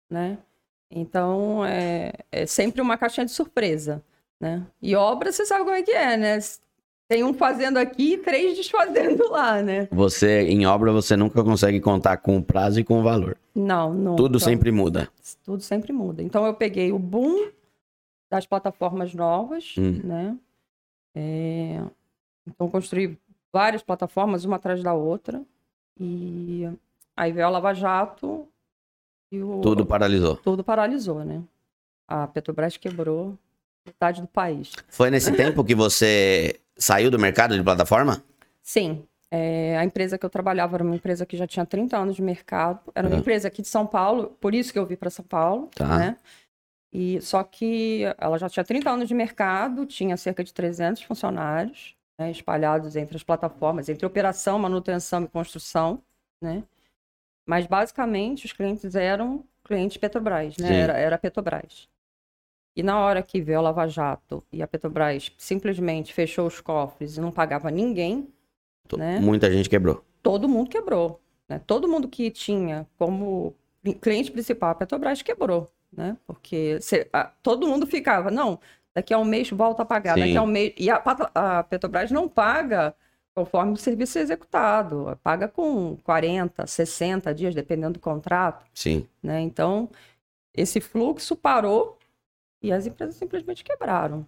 né? 0.09 0.39
Então, 0.89 1.65
é, 1.65 2.13
é 2.31 2.47
sempre 2.47 2.81
uma 2.81 2.97
caixinha 2.97 3.27
de 3.27 3.33
surpresa, 3.33 4.01
né? 4.39 4.65
E 4.81 4.95
obra, 4.95 5.33
você 5.33 5.45
sabe 5.45 5.65
como 5.65 5.75
é 5.75 5.83
que 5.83 5.91
é, 5.91 6.17
né? 6.17 6.39
Tem 7.09 7.25
um 7.25 7.35
fazendo 7.35 7.79
aqui 7.79 8.15
e 8.15 8.19
três 8.19 8.55
desfazendo 8.57 9.29
lá, 9.29 9.61
né? 9.61 9.89
Você, 9.91 10.43
em 10.43 10.67
obra, 10.67 10.93
você 10.93 11.17
nunca 11.17 11.43
consegue 11.43 11.81
contar 11.81 12.19
com 12.19 12.37
o 12.37 12.43
prazo 12.43 12.79
e 12.79 12.85
com 12.85 13.01
o 13.01 13.03
valor. 13.03 13.37
Não, 13.55 13.93
não. 13.93 14.15
Tudo 14.15 14.37
então, 14.37 14.49
sempre 14.49 14.71
muda. 14.71 15.09
Tudo 15.43 15.63
sempre 15.63 15.93
muda. 15.93 16.23
Então, 16.23 16.47
eu 16.47 16.55
peguei 16.55 16.93
o 16.93 16.99
boom 16.99 17.51
das 18.31 18.47
plataformas 18.47 19.13
novas, 19.15 19.75
hum. 19.77 20.01
né? 20.05 20.39
É... 21.15 21.81
Então, 22.47 22.69
construí 22.71 23.19
várias 23.53 23.83
plataformas, 23.83 24.45
uma 24.45 24.57
atrás 24.57 24.83
da 24.83 24.95
outra. 24.95 25.43
E 26.01 26.69
aí 27.17 27.33
veio 27.33 27.47
a 27.47 27.51
Lava 27.51 27.75
Jato 27.75 28.49
e 29.31 29.43
o... 29.43 29.61
Tudo 29.61 29.85
paralisou. 29.85 30.37
Tudo 30.37 30.65
paralisou, 30.65 31.25
né? 31.25 31.43
A 32.09 32.27
Petrobras 32.27 32.77
quebrou 32.77 33.39
metade 33.87 34.21
do 34.21 34.27
país. 34.27 34.73
Foi 34.89 35.11
nesse 35.11 35.33
tempo 35.37 35.63
que 35.63 35.75
você 35.75 36.59
saiu 36.77 37.11
do 37.11 37.19
mercado 37.19 37.57
de 37.57 37.63
plataforma? 37.63 38.23
Sim. 38.63 39.05
É, 39.31 39.79
a 39.79 39.85
empresa 39.85 40.19
que 40.19 40.27
eu 40.27 40.31
trabalhava 40.31 40.77
era 40.77 40.85
uma 40.85 40.95
empresa 40.95 41.25
que 41.25 41.37
já 41.37 41.47
tinha 41.47 41.65
30 41.65 41.97
anos 41.97 42.17
de 42.17 42.23
mercado. 42.23 42.81
Era 42.95 43.07
uma 43.07 43.15
uhum. 43.15 43.21
empresa 43.21 43.49
aqui 43.49 43.63
de 43.63 43.69
São 43.69 43.87
Paulo, 43.87 44.37
por 44.41 44.55
isso 44.55 44.73
que 44.73 44.79
eu 44.79 44.85
vim 44.85 44.97
para 44.97 45.11
São 45.11 45.25
Paulo. 45.25 45.71
Tá. 45.75 45.99
Né? 45.99 46.17
E, 46.93 47.19
só 47.23 47.43
que 47.43 48.03
ela 48.19 48.39
já 48.39 48.49
tinha 48.51 48.63
30 48.63 48.91
anos 48.91 49.09
de 49.09 49.15
mercado, 49.15 49.87
tinha 49.87 50.17
cerca 50.19 50.45
de 50.45 50.53
300 50.53 51.03
funcionários 51.03 51.97
né, 52.23 52.31
espalhados 52.31 52.95
entre 52.97 53.17
as 53.17 53.23
plataformas, 53.23 53.89
entre 53.89 54.07
operação, 54.07 54.59
manutenção 54.59 55.25
e 55.25 55.29
construção, 55.29 56.01
né? 56.41 56.63
Mas 57.45 57.67
basicamente 57.67 58.47
os 58.47 58.53
clientes 58.53 58.95
eram 58.95 59.45
clientes 59.65 59.97
Petrobras, 59.97 60.57
né? 60.57 60.81
Era, 60.81 60.97
era 60.97 61.19
Petrobras. 61.19 61.89
E 62.77 62.83
na 62.83 62.99
hora 63.01 63.23
que 63.23 63.41
veio 63.41 63.59
a 63.59 63.63
Lava 63.63 63.87
Jato 63.87 64.43
e 64.53 64.63
a 64.63 64.67
Petrobras 64.67 65.33
simplesmente 65.37 66.15
fechou 66.15 66.47
os 66.47 66.61
cofres 66.61 67.17
e 67.17 67.21
não 67.21 67.33
pagava 67.33 67.71
ninguém, 67.71 68.29
né? 68.97 69.19
Muita 69.19 69.51
gente 69.51 69.69
quebrou. 69.69 70.05
Todo 70.23 70.49
mundo 70.49 70.71
quebrou. 70.71 71.21
Né? 71.49 71.61
Todo 71.67 71.89
mundo 71.89 72.09
que 72.09 72.31
tinha 72.31 72.87
como 72.97 73.55
cliente 74.01 74.31
principal 74.31 74.71
a 74.71 74.75
Petrobras 74.75 75.23
quebrou, 75.23 75.69
né? 75.93 76.17
Porque 76.25 76.79
a, 77.13 77.25
todo 77.43 77.67
mundo 77.67 77.87
ficava, 77.87 78.31
não, 78.31 78.61
daqui 78.95 79.13
a 79.15 79.19
um 79.19 79.25
mês 79.25 79.51
volta 79.51 79.83
a 79.83 79.87
pagar, 79.87 80.15
Sim. 80.15 80.21
daqui 80.21 80.37
a 80.37 80.43
um 80.43 80.47
mês. 80.47 80.75
E 80.77 80.91
a, 80.91 81.03
a 81.35 81.63
Petrobras 81.63 82.11
não 82.11 82.29
paga 82.29 82.95
conforme 83.35 83.73
o 83.73 83.77
serviço 83.77 84.19
é 84.19 84.23
executado, 84.23 85.19
paga 85.23 85.49
com 85.49 85.97
40, 86.05 86.67
60 86.67 87.35
dias, 87.35 87.55
dependendo 87.55 87.95
do 87.95 88.01
contrato. 88.01 88.67
Sim. 88.75 89.07
Né? 89.23 89.41
Então, 89.41 89.89
esse 90.55 90.81
fluxo 90.81 91.35
parou 91.35 91.99
e 92.63 92.71
as 92.73 92.87
empresas 92.87 93.17
simplesmente 93.17 93.65
quebraram. 93.65 94.27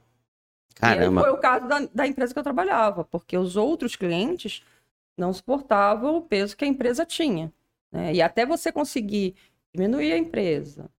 Caramba. 0.75 1.21
E 1.21 1.25
foi 1.25 1.33
o 1.33 1.39
caso 1.39 1.69
da, 1.69 1.81
da 1.95 2.07
empresa 2.07 2.33
que 2.33 2.39
eu 2.39 2.43
trabalhava, 2.43 3.05
porque 3.05 3.37
os 3.37 3.57
outros 3.57 3.95
clientes 3.95 4.65
não 5.17 5.33
suportavam 5.33 6.17
o 6.17 6.23
peso 6.23 6.57
que 6.57 6.65
a 6.65 6.69
empresa 6.69 7.07
tinha. 7.07 7.53
Né? 7.93 8.15
E 8.15 8.23
até 8.23 8.45
você 8.45 8.73
conseguir 8.73 9.37
diminuir 9.73 10.13
a 10.13 10.19
empresa, 10.19 10.91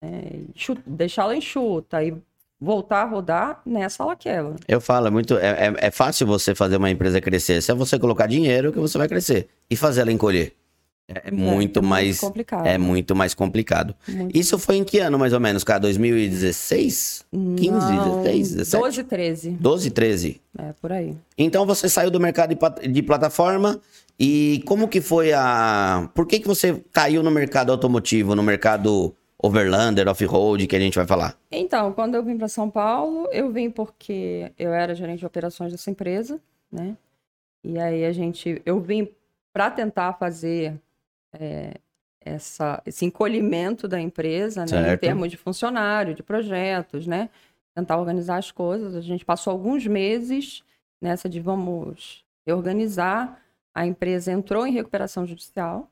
né? 0.00 0.46
deixá-la 0.86 1.36
enxuta 1.36 2.02
e 2.02 2.16
voltar 2.60 3.02
a 3.02 3.04
rodar, 3.04 3.60
nessa 3.64 4.02
ela 4.02 4.16
quebra. 4.16 4.56
Eu 4.66 4.80
falo, 4.80 5.06
é, 5.06 5.10
muito, 5.10 5.38
é, 5.38 5.68
é, 5.68 5.74
é, 5.78 5.90
fácil 5.90 6.26
você 6.26 6.54
fazer 6.54 6.76
uma 6.76 6.90
empresa 6.90 7.20
crescer. 7.20 7.62
Se 7.62 7.70
é 7.70 7.74
você 7.74 7.98
colocar 7.98 8.26
dinheiro 8.26 8.72
que 8.72 8.78
você 8.78 8.98
vai 8.98 9.08
crescer 9.08 9.48
e 9.70 9.76
fazer 9.76 10.00
ela 10.00 10.12
encolher. 10.12 10.52
É, 11.08 11.12
é, 11.12 11.22
é 11.28 11.30
muito 11.30 11.82
mais 11.82 12.20
complicado. 12.20 12.66
É 12.66 12.76
muito 12.76 13.16
mais 13.16 13.32
complicado. 13.32 13.94
Muito. 14.06 14.36
Isso 14.36 14.58
foi 14.58 14.76
em 14.76 14.84
que 14.84 14.98
ano, 14.98 15.18
mais 15.18 15.32
ou 15.32 15.40
menos, 15.40 15.64
cara? 15.64 15.80
2016? 15.80 17.24
15, 17.32 17.70
Não, 17.70 18.22
16, 18.22 18.54
17? 18.54 18.82
12, 18.82 19.04
13. 19.04 19.50
12, 19.52 19.90
13. 19.90 20.40
É, 20.58 20.72
por 20.80 20.92
aí. 20.92 21.16
Então 21.36 21.64
você 21.64 21.88
saiu 21.88 22.10
do 22.10 22.20
mercado 22.20 22.54
de, 22.54 22.88
de 22.88 23.02
plataforma 23.02 23.80
e 24.18 24.62
como 24.66 24.88
que 24.88 25.00
foi 25.00 25.32
a... 25.32 26.10
Por 26.14 26.26
que 26.26 26.40
que 26.40 26.46
você 26.46 26.82
caiu 26.92 27.22
no 27.22 27.30
mercado 27.30 27.70
automotivo, 27.72 28.34
no 28.34 28.42
mercado 28.42 29.14
overlander, 29.40 30.08
off-road, 30.08 30.66
que 30.66 30.76
a 30.76 30.80
gente 30.80 30.96
vai 30.96 31.06
falar? 31.06 31.38
Então, 31.50 31.92
quando 31.92 32.14
eu 32.16 32.24
vim 32.24 32.36
para 32.36 32.48
São 32.48 32.68
Paulo, 32.68 33.28
eu 33.30 33.50
vim 33.52 33.70
porque 33.70 34.52
eu 34.58 34.72
era 34.72 34.94
gerente 34.94 35.20
de 35.20 35.26
operações 35.26 35.70
dessa 35.70 35.90
empresa, 35.90 36.40
né? 36.70 36.96
E 37.62 37.78
aí 37.78 38.04
a 38.04 38.12
gente... 38.12 38.60
Eu 38.66 38.80
vim 38.80 39.08
para 39.52 39.70
tentar 39.70 40.12
fazer 40.14 40.80
é, 41.32 41.74
essa, 42.20 42.82
esse 42.84 43.04
encolhimento 43.04 43.86
da 43.86 44.00
empresa, 44.00 44.64
né, 44.64 44.94
em 44.94 44.98
termos 44.98 45.30
de 45.30 45.36
funcionário, 45.36 46.14
de 46.14 46.22
projetos, 46.22 47.06
né? 47.06 47.30
Tentar 47.74 47.96
organizar 47.96 48.38
as 48.38 48.50
coisas. 48.50 48.94
A 48.94 49.00
gente 49.00 49.24
passou 49.24 49.52
alguns 49.52 49.86
meses 49.86 50.64
nessa 51.00 51.28
de 51.28 51.40
vamos 51.40 52.24
organizar. 52.46 53.40
A 53.74 53.86
empresa 53.86 54.32
entrou 54.32 54.66
em 54.66 54.72
recuperação 54.72 55.24
judicial. 55.24 55.88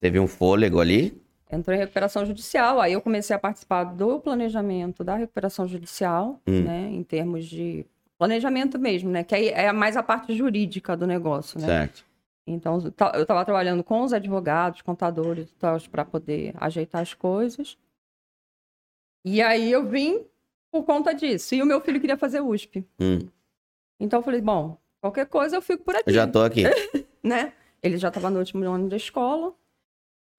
Teve 0.00 0.18
um 0.20 0.26
fôlego 0.26 0.80
ali? 0.80 1.20
Entrou 1.50 1.74
em 1.74 1.78
recuperação 1.78 2.26
judicial. 2.26 2.80
Aí 2.80 2.92
eu 2.92 3.00
comecei 3.00 3.34
a 3.34 3.38
participar 3.38 3.84
do 3.84 4.20
planejamento 4.20 5.02
da 5.02 5.16
recuperação 5.16 5.66
judicial, 5.66 6.40
hum. 6.46 6.62
né? 6.62 6.90
Em 6.90 7.02
termos 7.02 7.46
de 7.46 7.86
planejamento 8.18 8.78
mesmo, 8.78 9.10
né? 9.10 9.24
Que 9.24 9.34
aí 9.34 9.48
é 9.48 9.72
mais 9.72 9.96
a 9.96 10.02
parte 10.02 10.34
jurídica 10.34 10.96
do 10.96 11.06
negócio, 11.06 11.60
né? 11.60 11.66
Certo. 11.66 12.04
Então, 12.46 12.78
eu 13.14 13.22
estava 13.22 13.44
trabalhando 13.44 13.84
com 13.84 14.02
os 14.02 14.12
advogados, 14.12 14.80
contadores 14.80 15.54
para 15.90 16.04
poder 16.04 16.54
ajeitar 16.56 17.02
as 17.02 17.12
coisas. 17.12 17.76
E 19.24 19.42
aí 19.42 19.70
eu 19.70 19.86
vim 19.86 20.24
por 20.70 20.84
conta 20.84 21.12
disso. 21.12 21.54
E 21.54 21.62
o 21.62 21.66
meu 21.66 21.80
filho 21.80 22.00
queria 22.00 22.16
fazer 22.16 22.40
USP. 22.40 22.84
Hum. 22.98 23.28
Então 24.00 24.20
eu 24.20 24.22
falei, 24.22 24.40
bom, 24.40 24.78
qualquer 25.00 25.26
coisa 25.26 25.56
eu 25.56 25.62
fico 25.62 25.84
por 25.84 25.94
aqui. 25.94 26.08
Eu 26.08 26.14
já 26.14 26.26
tô 26.26 26.40
aqui. 26.40 26.62
né? 27.22 27.52
Ele 27.82 27.98
já 27.98 28.08
estava 28.08 28.30
no 28.30 28.38
último 28.38 28.64
ano 28.64 28.88
da 28.88 28.96
escola. 28.96 29.54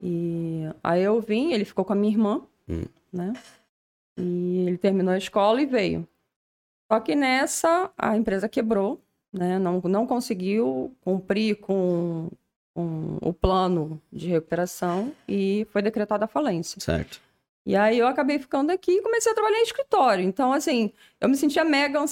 E 0.02 0.64
aí 0.84 1.04
eu 1.04 1.20
vim, 1.20 1.52
ele 1.52 1.66
ficou 1.66 1.84
com 1.84 1.94
a 1.94 1.96
minha 1.96 2.14
irmã, 2.14 2.42
hum. 2.68 2.86
né? 3.12 3.34
E 4.18 4.68
ele 4.68 4.78
terminou 4.78 5.14
a 5.14 5.18
escola 5.18 5.62
e 5.62 5.66
veio. 5.66 6.08
Só 6.92 7.00
que 7.00 7.16
nessa, 7.16 7.92
a 7.98 8.18
empresa 8.18 8.50
quebrou 8.50 9.02
né? 9.32 9.60
Não, 9.60 9.80
não 9.84 10.08
conseguiu 10.08 10.96
cumprir 11.02 11.56
com, 11.58 12.30
com 12.74 13.18
o 13.22 13.34
plano 13.34 14.02
de 14.12 14.28
recuperação 14.28 15.14
e 15.28 15.68
foi 15.72 15.82
decretada 15.82 16.26
a 16.26 16.28
falência. 16.28 16.82
Certo. 16.82 17.22
E 17.66 17.76
aí 17.76 18.00
eu 18.00 18.08
acabei 18.08 18.40
ficando 18.40 18.72
aqui 18.72 18.94
e 18.94 19.02
comecei 19.02 19.32
a 19.32 19.36
trabalhar 19.36 19.60
em 19.60 19.64
escritório. 19.64 20.24
Então, 20.26 20.52
assim, 20.52 20.92
eu 21.22 21.30
me 21.30 21.36
sentia 21.36 21.64
mega 21.64 22.04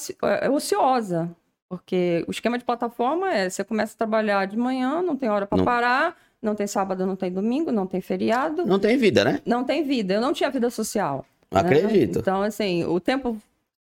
é, 0.42 0.50
ociosa. 0.50 1.36
Porque 1.70 2.24
o 2.28 2.32
esquema 2.32 2.58
de 2.58 2.64
plataforma 2.64 3.34
é, 3.34 3.50
você 3.50 3.64
começa 3.64 3.94
a 3.94 3.98
trabalhar 3.98 4.46
de 4.46 4.56
manhã, 4.56 5.02
não 5.02 5.18
tem 5.18 5.28
hora 5.28 5.46
para 5.46 5.64
parar, 5.64 6.18
não 6.42 6.56
tem 6.56 6.68
sábado, 6.68 7.06
não 7.06 7.16
tem 7.16 7.32
domingo, 7.32 7.72
não 7.72 7.88
tem 7.88 8.02
feriado. 8.02 8.66
Não 8.66 8.80
tem 8.80 8.98
vida, 8.98 9.24
né? 9.24 9.42
Não 9.46 9.64
tem 9.64 9.84
vida. 9.84 10.14
Eu 10.14 10.22
não 10.22 10.34
tinha 10.34 10.50
vida 10.50 10.70
social. 10.70 11.26
Acredito. 11.50 12.16
Né? 12.16 12.22
Então, 12.22 12.42
assim, 12.42 12.84
o 12.86 13.00
tempo 13.00 13.38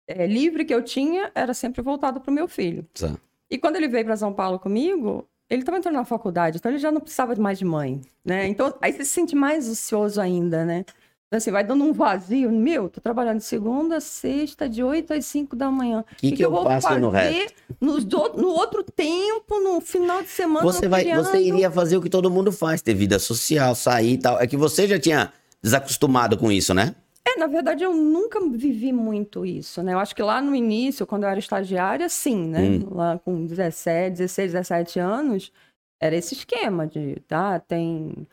é, 0.06 0.26
livre 0.26 0.64
que 0.64 0.74
eu 0.74 0.82
tinha 0.82 1.30
era 1.34 1.52
sempre 1.52 1.82
voltado 1.82 2.20
para 2.20 2.30
o 2.30 2.34
meu 2.34 2.48
filho. 2.48 2.86
Tá. 2.94 3.14
E 3.50 3.58
quando 3.58 3.76
ele 3.76 3.88
veio 3.88 4.04
para 4.04 4.16
São 4.16 4.32
Paulo 4.32 4.58
comigo, 4.58 5.26
ele 5.48 5.62
estava 5.62 5.78
entrando 5.78 5.94
na 5.94 6.04
faculdade, 6.04 6.58
então 6.58 6.70
ele 6.70 6.78
já 6.78 6.92
não 6.92 7.00
precisava 7.00 7.34
mais 7.36 7.58
de 7.58 7.64
mãe, 7.64 8.00
né? 8.24 8.46
Então, 8.46 8.74
aí 8.80 8.92
você 8.92 9.04
se 9.04 9.12
sente 9.12 9.34
mais 9.34 9.68
ocioso 9.68 10.20
ainda, 10.20 10.64
né? 10.64 10.84
Então, 11.28 11.36
assim, 11.36 11.50
vai 11.50 11.62
dando 11.62 11.84
um 11.84 11.92
vazio. 11.92 12.50
Meu, 12.50 12.88
tô 12.88 13.02
trabalhando 13.02 13.40
segunda 13.40 13.98
a 13.98 14.00
sexta, 14.00 14.66
de 14.66 14.82
8 14.82 15.12
às 15.12 15.26
5 15.26 15.54
da 15.54 15.70
manhã. 15.70 16.00
O 16.00 16.16
que, 16.16 16.30
que, 16.30 16.36
que, 16.36 16.44
eu, 16.44 16.54
eu 16.54 16.62
faço 16.62 16.98
no 16.98 17.10
resto? 17.10 17.54
No, 17.78 17.98
no 17.98 18.48
outro 18.48 18.82
tempo, 18.82 19.60
no 19.60 19.78
final 19.82 20.22
de 20.22 20.30
semana. 20.30 20.64
Você, 20.64 20.88
vai, 20.88 21.04
você 21.04 21.38
iria 21.38 21.70
fazer 21.70 21.98
o 21.98 22.02
que 22.02 22.08
todo 22.08 22.30
mundo 22.30 22.50
faz, 22.50 22.80
ter 22.80 22.94
vida 22.94 23.18
social, 23.18 23.74
sair 23.74 24.14
e 24.14 24.18
tal. 24.18 24.40
É 24.40 24.46
que 24.46 24.56
você 24.56 24.88
já 24.88 24.98
tinha 24.98 25.30
desacostumado 25.62 26.38
com 26.38 26.50
isso, 26.50 26.72
né? 26.72 26.94
É, 27.26 27.38
na 27.38 27.46
verdade, 27.46 27.84
eu 27.84 27.92
nunca 27.92 28.40
vivi 28.48 28.90
muito 28.90 29.44
isso, 29.44 29.82
né? 29.82 29.92
Eu 29.92 29.98
acho 29.98 30.16
que 30.16 30.22
lá 30.22 30.40
no 30.40 30.54
início, 30.54 31.06
quando 31.06 31.24
eu 31.24 31.28
era 31.28 31.38
estagiária, 31.38 32.08
sim, 32.08 32.48
né? 32.48 32.62
Hum. 32.62 32.88
Lá 32.90 33.18
com 33.18 33.44
17, 33.44 34.16
16, 34.16 34.52
17 34.52 34.98
anos, 34.98 35.52
era 36.00 36.16
esse 36.16 36.32
esquema 36.32 36.86
de, 36.86 37.16
tá, 37.28 37.60
tem 37.60 38.26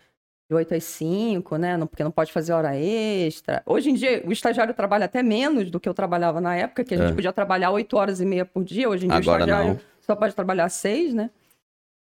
de 0.50 0.56
8 0.56 0.76
às 0.76 0.84
5, 0.84 1.58
né? 1.58 1.78
Porque 1.86 2.04
não 2.04 2.12
pode 2.12 2.32
fazer 2.32 2.54
hora 2.54 2.76
extra. 2.76 3.64
Hoje 3.66 3.90
em 3.90 3.94
dia, 3.96 4.24
o 4.26 4.32
estagiário 4.32 4.74
trabalha 4.74 5.06
até 5.06 5.24
menos 5.24 5.72
do 5.72 5.80
que 5.80 5.90
eu 5.90 5.94
trabalhava 5.94 6.40
na 6.40 6.56
época, 6.56 6.84
que 6.84 6.94
a 6.94 6.98
gente 6.98 7.12
é. 7.12 7.16
podia 7.16 7.34
trabalhar 7.34 7.72
8 7.72 7.98
horas 7.98 8.22
e 8.22 8.26
meia 8.26 8.46
por 8.46 8.64
dia. 8.64 8.88
Hoje 8.88 9.06
em 9.06 9.10
dia, 9.10 9.18
Agora 9.18 9.44
o 9.44 9.46
estagiário 9.46 9.74
não. 9.74 9.80
só 10.02 10.16
pode 10.16 10.36
trabalhar 10.36 10.70
6, 10.70 11.14
né? 11.14 11.30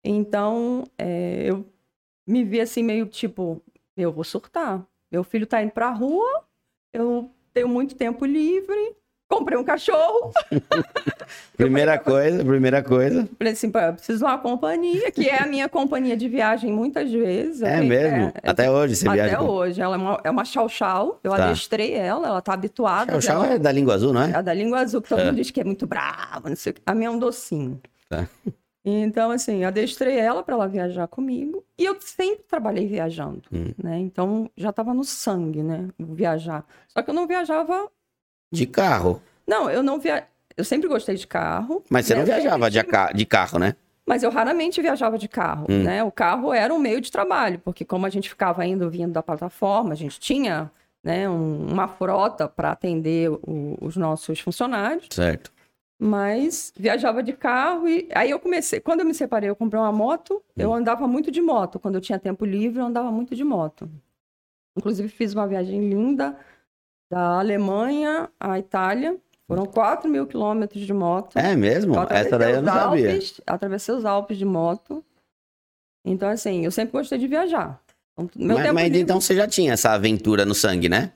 Então, 0.03 0.83
é, 0.97 1.45
eu 1.49 1.65
me 2.25 2.43
vi 2.43 2.59
assim, 2.59 2.81
meio 2.81 3.05
tipo, 3.05 3.61
eu 3.95 4.11
vou 4.11 4.23
surtar. 4.23 4.83
Meu 5.11 5.23
filho 5.23 5.45
tá 5.45 5.61
indo 5.61 5.71
pra 5.71 5.91
rua, 5.91 6.43
eu 6.91 7.29
tenho 7.53 7.67
muito 7.67 7.95
tempo 7.95 8.25
livre, 8.25 8.95
comprei 9.31 9.57
um 9.57 9.63
cachorro. 9.63 10.31
primeira 11.55 11.97
coisa, 11.97 12.43
primeira 12.43 12.83
coisa. 12.83 13.27
Falei 13.37 13.53
assim, 13.53 13.71
eu 13.73 13.93
preciso 13.93 14.19
de 14.19 14.25
uma 14.25 14.37
companhia, 14.37 15.09
que 15.11 15.29
é 15.29 15.41
a 15.41 15.47
minha 15.47 15.69
companhia 15.69 16.17
de 16.17 16.27
viagem 16.27 16.71
muitas 16.71 17.09
vezes. 17.09 17.61
É 17.61 17.81
mesmo? 17.81 18.33
É, 18.43 18.49
até 18.49 18.69
hoje 18.69 18.97
você 18.97 19.07
até 19.07 19.15
viaja? 19.15 19.37
Até 19.37 19.43
hoje. 19.43 19.81
Ela 19.81 19.95
é 19.95 19.99
uma, 19.99 20.21
é 20.25 20.29
uma 20.29 20.43
chau-chau. 20.43 21.19
Eu 21.23 21.31
tá. 21.31 21.45
adestrei 21.45 21.93
ela, 21.93 22.27
ela 22.27 22.41
tá 22.41 22.53
habituada. 22.53 23.13
Chau-chau 23.13 23.45
é 23.45 23.57
da 23.57 23.71
língua 23.71 23.95
azul, 23.95 24.11
não 24.11 24.23
é? 24.23 24.31
É 24.31 24.43
da 24.43 24.53
língua 24.53 24.79
azul, 24.79 25.01
que 25.01 25.09
todo 25.09 25.21
é. 25.21 25.25
mundo 25.25 25.35
diz 25.37 25.49
que 25.49 25.61
é 25.61 25.63
muito 25.63 25.87
brava, 25.87 26.49
não 26.49 26.55
sei 26.55 26.71
o 26.71 26.75
que. 26.75 26.81
A 26.85 26.93
minha 26.93 27.07
é 27.07 27.11
um 27.11 27.17
docinho. 27.19 27.79
Tá. 28.09 28.27
Então, 28.83 29.29
assim, 29.29 29.63
adestrei 29.63 30.17
ela 30.17 30.43
para 30.43 30.55
ela 30.55 30.67
viajar 30.67 31.07
comigo. 31.07 31.63
E 31.77 31.85
eu 31.85 31.95
sempre 32.01 32.43
trabalhei 32.49 32.87
viajando, 32.87 33.43
hum. 33.51 33.71
né? 33.81 33.99
Então, 33.99 34.49
já 34.57 34.71
estava 34.71 34.93
no 34.93 35.03
sangue, 35.03 35.61
né? 35.61 35.87
Viajar. 35.97 36.65
Só 36.87 37.01
que 37.01 37.09
eu 37.09 37.13
não 37.13 37.27
viajava... 37.27 37.89
De 38.51 38.65
carro? 38.65 39.21
Não, 39.47 39.69
eu 39.69 39.81
não 39.81 39.99
via... 39.99 40.27
Eu 40.57 40.63
sempre 40.63 40.87
gostei 40.87 41.15
de 41.15 41.25
carro. 41.25 41.83
Mas 41.89 42.05
você 42.05 42.13
né? 42.13 42.19
não 42.19 42.25
viajava 42.25 42.69
de, 42.69 42.79
de 43.15 43.25
carro, 43.25 43.57
né? 43.57 43.75
Mas 44.05 44.23
eu 44.23 44.29
raramente 44.29 44.81
viajava 44.81 45.17
de 45.17 45.27
carro, 45.27 45.65
hum. 45.69 45.83
né? 45.83 46.03
O 46.03 46.11
carro 46.11 46.53
era 46.53 46.73
um 46.73 46.79
meio 46.79 46.99
de 46.99 47.11
trabalho, 47.11 47.59
porque 47.59 47.85
como 47.85 48.05
a 48.05 48.09
gente 48.09 48.29
ficava 48.29 48.65
indo 48.65 48.89
vindo 48.89 49.13
da 49.13 49.23
plataforma, 49.23 49.93
a 49.93 49.95
gente 49.95 50.19
tinha 50.19 50.69
né, 51.03 51.29
um, 51.29 51.67
uma 51.71 51.87
frota 51.87 52.47
para 52.47 52.71
atender 52.71 53.31
o, 53.31 53.77
os 53.79 53.95
nossos 53.95 54.39
funcionários. 54.39 55.07
Certo 55.09 55.51
mas 56.03 56.73
viajava 56.75 57.21
de 57.21 57.31
carro 57.31 57.87
e 57.87 58.09
aí 58.15 58.31
eu 58.31 58.39
comecei. 58.39 58.79
Quando 58.79 59.01
eu 59.01 59.05
me 59.05 59.13
separei, 59.13 59.47
eu 59.47 59.55
comprei 59.55 59.79
uma 59.79 59.91
moto. 59.91 60.41
Eu 60.57 60.71
hum. 60.71 60.73
andava 60.73 61.07
muito 61.07 61.29
de 61.29 61.39
moto. 61.39 61.79
Quando 61.79 61.93
eu 61.93 62.01
tinha 62.01 62.17
tempo 62.17 62.43
livre, 62.43 62.79
eu 62.79 62.85
andava 62.87 63.11
muito 63.11 63.35
de 63.35 63.43
moto. 63.43 63.87
Inclusive, 64.75 65.07
fiz 65.09 65.35
uma 65.35 65.47
viagem 65.47 65.87
linda 65.87 66.35
da 67.11 67.39
Alemanha 67.39 68.29
à 68.39 68.57
Itália. 68.57 69.17
Foram 69.45 69.65
4 69.65 70.09
mil 70.09 70.25
quilômetros 70.25 70.81
de 70.85 70.93
moto. 70.93 71.37
É 71.37 71.57
mesmo? 71.57 71.93
Essa 72.09 72.39
daí 72.39 72.53
eu 72.53 72.61
não 72.61 72.73
sabia. 72.73 73.11
Alpes, 73.11 73.41
atravessei 73.45 73.93
os 73.93 74.05
Alpes 74.05 74.37
de 74.37 74.45
moto. 74.45 75.03
Então, 76.05 76.29
assim, 76.29 76.63
eu 76.63 76.71
sempre 76.71 76.93
gostei 76.93 77.19
de 77.19 77.27
viajar. 77.27 77.81
Então, 78.17 78.29
mas, 78.57 78.71
mas 78.71 78.83
livre... 78.85 79.01
então 79.01 79.19
você 79.19 79.35
já 79.35 79.45
tinha 79.45 79.73
essa 79.73 79.91
aventura 79.91 80.45
no 80.45 80.55
sangue, 80.55 80.87
né? 80.87 81.11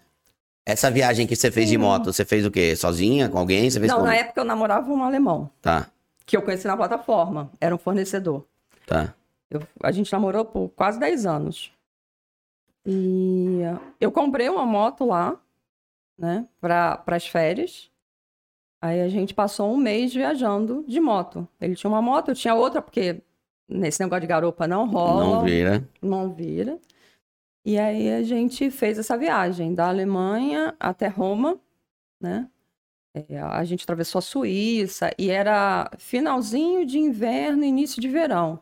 Essa 0.66 0.92
viagem 0.92 1.26
que 1.26 1.36
você 1.36 1.50
fez 1.50 1.70
de 1.70 1.78
moto, 1.78 2.12
você 2.12 2.26
fez 2.26 2.46
o 2.46 2.52
quê? 2.52 2.76
Sozinha, 2.76 3.30
com 3.30 3.38
alguém? 3.38 3.70
Você 3.70 3.80
fez 3.80 3.90
Não, 3.90 4.00
como? 4.00 4.10
na 4.10 4.16
época 4.16 4.42
eu 4.42 4.46
namorava 4.46 4.92
um 4.92 5.02
alemão. 5.02 5.50
Tá. 5.62 5.88
Que 6.26 6.36
eu 6.36 6.42
conheci 6.42 6.68
na 6.68 6.76
plataforma. 6.76 7.50
Era 7.62 7.74
um 7.74 7.78
fornecedor. 7.78 8.46
Tá. 8.86 9.14
Eu, 9.50 9.62
a 9.82 9.92
gente 9.92 10.12
namorou 10.12 10.44
por 10.44 10.70
quase 10.76 11.00
10 11.00 11.26
anos. 11.26 11.72
E 12.86 13.62
eu 14.02 14.12
comprei 14.12 14.50
uma 14.50 14.66
moto 14.66 15.06
lá, 15.06 15.40
né, 16.18 16.48
para 16.60 17.04
as 17.08 17.28
férias. 17.28 17.92
Aí 18.82 19.02
a 19.02 19.10
gente 19.10 19.34
passou 19.34 19.74
um 19.74 19.78
mês 19.78 20.14
viajando 20.14 20.84
de 20.88 21.00
moto. 21.00 21.48
Ele 21.60 21.76
tinha 21.76 21.90
uma 21.90 22.02
moto, 22.02 22.30
eu 22.30 22.36
tinha 22.36 22.54
outra, 22.54 22.82
porque 22.82 23.22
nesse 23.68 24.00
negócio 24.00 24.22
de 24.22 24.28
garupa 24.28 24.68
não 24.68 24.88
rola. 24.88 25.24
Não 25.24 25.44
vira. 25.44 25.90
Não 26.02 26.34
vira. 26.34 26.80
E 27.66 27.80
aí 27.80 28.14
a 28.14 28.22
gente 28.22 28.70
fez 28.70 29.00
essa 29.00 29.18
viagem 29.18 29.74
da 29.74 29.88
Alemanha 29.88 30.76
até 30.80 31.08
Roma, 31.08 31.60
né? 32.22 32.48
É, 33.16 33.40
a 33.40 33.64
gente 33.64 33.84
atravessou 33.84 34.20
a 34.20 34.22
Suíça 34.22 35.10
e 35.18 35.32
era 35.32 35.90
finalzinho 35.98 36.86
de 36.86 37.00
inverno, 37.00 37.64
início 37.64 38.02
de 38.02 38.10
verão. 38.10 38.60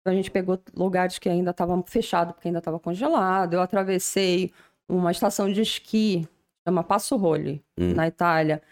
Então 0.00 0.12
a 0.12 0.16
gente 0.16 0.30
pegou 0.30 0.60
lugares 0.74 1.18
que 1.18 1.28
ainda 1.28 1.50
estavam 1.50 1.82
fechados 1.82 2.34
porque 2.34 2.48
ainda 2.48 2.58
estava 2.58 2.78
congelado. 2.78 3.54
Eu 3.54 3.62
atravessei 3.62 4.52
uma 4.86 5.10
estação 5.10 5.50
de 5.50 5.62
esqui, 5.62 6.28
chama 6.66 6.82
Passo 6.82 7.16
Role, 7.16 7.62
hum. 7.78 7.94
na 7.94 8.08
Itália. 8.08 8.62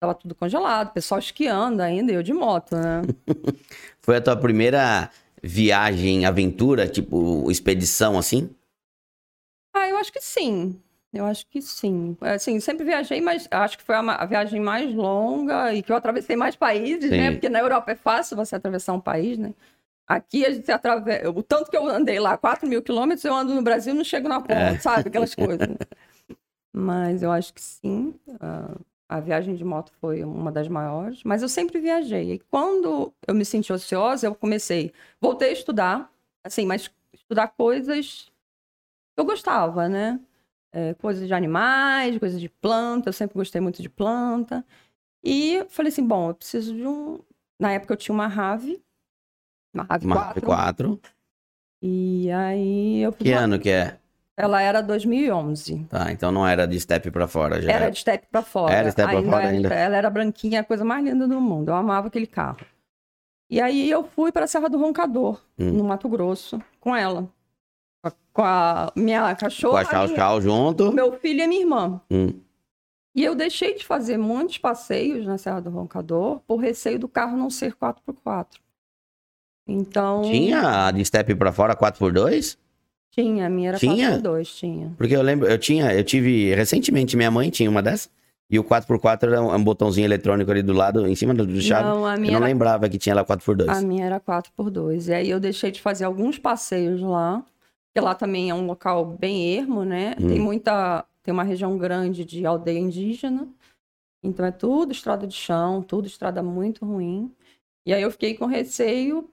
Tava 0.00 0.14
tudo 0.14 0.34
congelado, 0.34 0.92
pessoal 0.92 1.18
esquiando 1.18 1.80
ainda, 1.80 2.12
eu 2.12 2.22
de 2.22 2.32
moto, 2.32 2.76
né? 2.76 3.02
Foi 4.00 4.16
a 4.16 4.20
tua 4.20 4.36
primeira 4.36 5.10
viagem, 5.42 6.26
aventura, 6.26 6.88
tipo 6.88 7.50
expedição 7.50 8.18
assim? 8.18 8.50
Ah, 9.74 9.88
eu 9.88 9.96
acho 9.96 10.12
que 10.12 10.20
sim. 10.20 10.80
Eu 11.12 11.24
acho 11.26 11.46
que 11.46 11.62
sim. 11.62 12.16
Assim, 12.20 12.58
sempre 12.58 12.84
viajei, 12.84 13.20
mas 13.20 13.46
acho 13.50 13.78
que 13.78 13.84
foi 13.84 13.94
a, 13.94 14.26
viagem 14.26 14.60
mais 14.60 14.92
longa 14.92 15.72
e 15.72 15.80
que 15.80 15.92
eu 15.92 15.96
atravessei 15.96 16.34
mais 16.34 16.56
países, 16.56 17.08
né? 17.08 17.16
sim. 17.16 17.22
né? 17.22 17.30
Porque 17.30 17.48
na 17.48 17.60
Europa 17.60 17.92
é 17.92 17.94
fácil 17.94 18.36
você 18.36 18.56
atravessar 18.56 18.94
um 18.94 19.00
país, 19.00 19.38
né? 19.38 19.54
Aqui 20.08 20.44
a 20.44 20.50
gente 20.50 20.70
atravessa. 20.70 21.30
O 21.30 21.42
tanto 21.42 21.70
que 21.70 21.76
eu 21.76 21.88
andei 21.88 22.18
lá, 22.18 22.36
4 22.36 22.68
mil 22.68 22.82
quilômetros, 22.82 23.24
eu 23.24 23.32
ando 23.32 23.54
no 23.54 23.62
Brasil 23.62 23.94
e 23.94 23.96
não 23.96 24.04
chego 24.04 24.28
na 24.28 24.40
ponta, 24.40 24.54
é. 24.54 24.78
sabe? 24.78 25.08
Aquelas 25.08 25.34
coisas. 25.36 25.68
Mas 26.74 27.22
eu 27.22 27.30
acho 27.30 27.54
que 27.54 27.60
sim. 27.60 28.14
Uh, 28.28 28.80
a 29.08 29.20
viagem 29.20 29.54
de 29.54 29.64
moto 29.64 29.92
foi 30.00 30.24
uma 30.24 30.50
das 30.50 30.68
maiores. 30.68 31.22
Mas 31.22 31.42
eu 31.42 31.48
sempre 31.48 31.78
viajei. 31.78 32.32
E 32.32 32.38
quando 32.50 33.12
eu 33.26 33.34
me 33.34 33.44
senti 33.44 33.72
ociosa, 33.72 34.26
eu 34.26 34.34
comecei. 34.34 34.92
Voltei 35.20 35.50
a 35.50 35.52
estudar, 35.52 36.10
assim, 36.42 36.66
mas 36.66 36.90
estudar 37.12 37.48
coisas 37.48 38.30
que 39.14 39.20
eu 39.20 39.24
gostava, 39.24 39.88
né? 39.88 40.20
É, 40.72 40.94
coisas 40.94 41.28
de 41.28 41.34
animais, 41.34 42.18
coisas 42.18 42.40
de 42.40 42.48
planta. 42.48 43.08
Eu 43.10 43.12
sempre 43.12 43.36
gostei 43.36 43.60
muito 43.60 43.80
de 43.80 43.88
planta. 43.88 44.64
E 45.22 45.64
falei 45.68 45.92
assim: 45.92 46.06
bom, 46.06 46.30
eu 46.30 46.34
preciso 46.34 46.74
de 46.74 46.86
um. 46.86 47.20
Na 47.60 47.72
época 47.72 47.94
eu 47.94 47.96
tinha 47.96 48.14
uma 48.14 48.26
Rave 48.26 48.82
uma 49.74 49.84
Rave 49.84 50.06
4. 50.06 50.42
4. 50.42 51.00
E 51.82 52.30
aí 52.30 53.00
eu 53.00 53.12
Que 53.12 53.32
uma... 53.32 53.40
ano 53.40 53.58
que 53.58 53.70
é? 53.70 53.98
Ela 54.36 54.60
era 54.60 54.82
2011. 54.82 55.86
Tá, 55.88 56.10
então 56.10 56.32
não 56.32 56.46
era 56.46 56.66
de 56.66 56.78
step 56.80 57.10
para 57.10 57.28
fora 57.28 57.62
já. 57.62 57.70
Era 57.70 57.90
de 57.90 58.00
step 58.00 58.26
para 58.30 58.42
fora. 58.42 58.74
Era 58.74 58.90
step 58.90 59.08
para 59.08 59.22
fora 59.22 59.48
ainda. 59.48 59.72
Ela 59.72 59.96
era 59.96 60.10
branquinha, 60.10 60.60
a 60.60 60.64
coisa 60.64 60.84
mais 60.84 61.04
linda 61.04 61.28
do 61.28 61.40
mundo. 61.40 61.68
Eu 61.68 61.74
amava 61.74 62.08
aquele 62.08 62.26
carro. 62.26 62.66
E 63.48 63.60
aí 63.60 63.88
eu 63.88 64.02
fui 64.02 64.32
para 64.32 64.44
a 64.44 64.48
Serra 64.48 64.68
do 64.68 64.78
Roncador, 64.78 65.40
hum. 65.56 65.70
no 65.70 65.84
Mato 65.84 66.08
Grosso, 66.08 66.60
com 66.80 66.96
ela. 66.96 67.28
Com 68.32 68.42
a 68.42 68.92
minha 68.96 69.34
cachorra. 69.36 69.84
Com 69.84 69.90
a 69.90 70.06
Chau 70.06 70.16
Chau 70.16 70.40
junto. 70.40 70.92
Meu 70.92 71.12
filho 71.12 71.42
e 71.42 71.46
minha 71.46 71.60
irmã. 71.60 72.00
Hum. 72.10 72.32
E 73.14 73.22
eu 73.22 73.36
deixei 73.36 73.74
de 73.74 73.86
fazer 73.86 74.16
muitos 74.18 74.58
passeios 74.58 75.24
na 75.24 75.38
Serra 75.38 75.60
do 75.60 75.70
Roncador 75.70 76.40
por 76.40 76.56
receio 76.56 76.98
do 76.98 77.06
carro 77.06 77.36
não 77.36 77.48
ser 77.48 77.72
4x4. 77.74 78.58
Então. 79.68 80.22
Tinha 80.22 80.86
a 80.86 80.90
de 80.90 81.04
step 81.04 81.34
pra 81.36 81.52
fora 81.52 81.76
4x2? 81.76 82.58
Tinha, 83.14 83.46
a 83.46 83.48
minha 83.48 83.68
era 83.68 83.78
tinha? 83.78 84.18
4x2, 84.18 84.44
tinha. 84.56 84.92
Porque 84.98 85.14
eu 85.14 85.22
lembro, 85.22 85.46
eu 85.46 85.56
tinha, 85.56 85.94
eu 85.94 86.02
tive, 86.02 86.52
recentemente, 86.52 87.16
minha 87.16 87.30
mãe 87.30 87.48
tinha 87.48 87.70
uma 87.70 87.80
dessas. 87.80 88.10
E 88.50 88.58
o 88.58 88.64
4x4 88.64 89.22
era 89.22 89.40
um, 89.40 89.62
botãozinho 89.62 90.04
eletrônico 90.04 90.50
ali 90.50 90.62
do 90.62 90.72
lado, 90.72 91.06
em 91.06 91.14
cima 91.14 91.32
do 91.32 91.60
chave. 91.60 91.88
Não, 91.88 92.04
a 92.04 92.16
minha 92.16 92.30
eu 92.32 92.40
não 92.40 92.46
era... 92.46 92.46
lembrava 92.46 92.88
que 92.88 92.98
tinha 92.98 93.14
lá 93.14 93.24
4x2. 93.24 93.68
A 93.68 93.80
minha 93.80 94.04
era 94.04 94.20
4x2. 94.20 95.08
E 95.08 95.14
aí 95.14 95.30
eu 95.30 95.38
deixei 95.38 95.70
de 95.70 95.80
fazer 95.80 96.04
alguns 96.04 96.38
passeios 96.38 97.00
lá. 97.00 97.44
Porque 97.86 98.04
lá 98.04 98.14
também 98.14 98.50
é 98.50 98.54
um 98.54 98.66
local 98.66 99.04
bem 99.04 99.56
ermo, 99.56 99.84
né? 99.84 100.16
Hum. 100.20 100.28
Tem 100.28 100.40
muita. 100.40 101.04
Tem 101.22 101.32
uma 101.32 101.44
região 101.44 101.78
grande 101.78 102.24
de 102.24 102.44
aldeia 102.44 102.78
indígena. 102.78 103.48
Então 104.22 104.44
é 104.44 104.50
tudo 104.50 104.92
estrada 104.92 105.26
de 105.26 105.34
chão, 105.34 105.82
tudo 105.82 106.06
estrada 106.06 106.42
muito 106.42 106.84
ruim. 106.84 107.30
E 107.86 107.94
aí 107.94 108.02
eu 108.02 108.10
fiquei 108.10 108.34
com 108.34 108.46
receio 108.46 109.28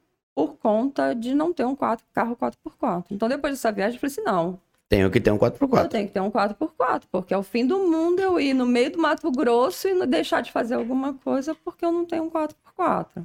por 0.47 0.58
conta 0.58 1.13
de 1.13 1.36
não 1.36 1.54
ter 1.54 1.65
um 1.65 1.75
4, 1.75 2.06
carro 2.13 2.36
4x4. 2.36 3.06
Então, 3.12 3.30
depois 3.30 3.54
dessa 3.54 3.71
viagem, 3.71 3.95
eu 3.95 3.99
falei 3.99 4.12
assim: 4.12 4.23
não. 4.23 4.60
Tenho 4.89 5.10
que 5.10 5.21
ter 5.21 5.32
um 5.32 5.38
4x4. 5.38 5.84
Eu 5.84 5.89
tenho 5.89 6.08
que 6.08 6.13
ter 6.13 6.19
um 6.19 6.32
4x4, 6.32 7.04
porque 7.12 7.34
é 7.34 7.38
o 7.38 7.43
fim 7.43 7.65
do 7.65 7.77
mundo 7.77 8.19
eu 8.19 8.39
ir 8.39 8.54
no 8.54 8.65
meio 8.65 8.91
do 8.91 8.99
Mato 8.99 9.32
Grosso 9.32 9.88
e 9.88 10.06
deixar 10.06 10.41
de 10.41 10.51
fazer 10.51 10.75
alguma 10.75 11.13
coisa 11.13 11.56
porque 11.56 11.86
eu 11.86 11.91
não 11.91 12.06
tenho 12.06 12.23
um 12.23 12.30
4x4. 12.30 13.23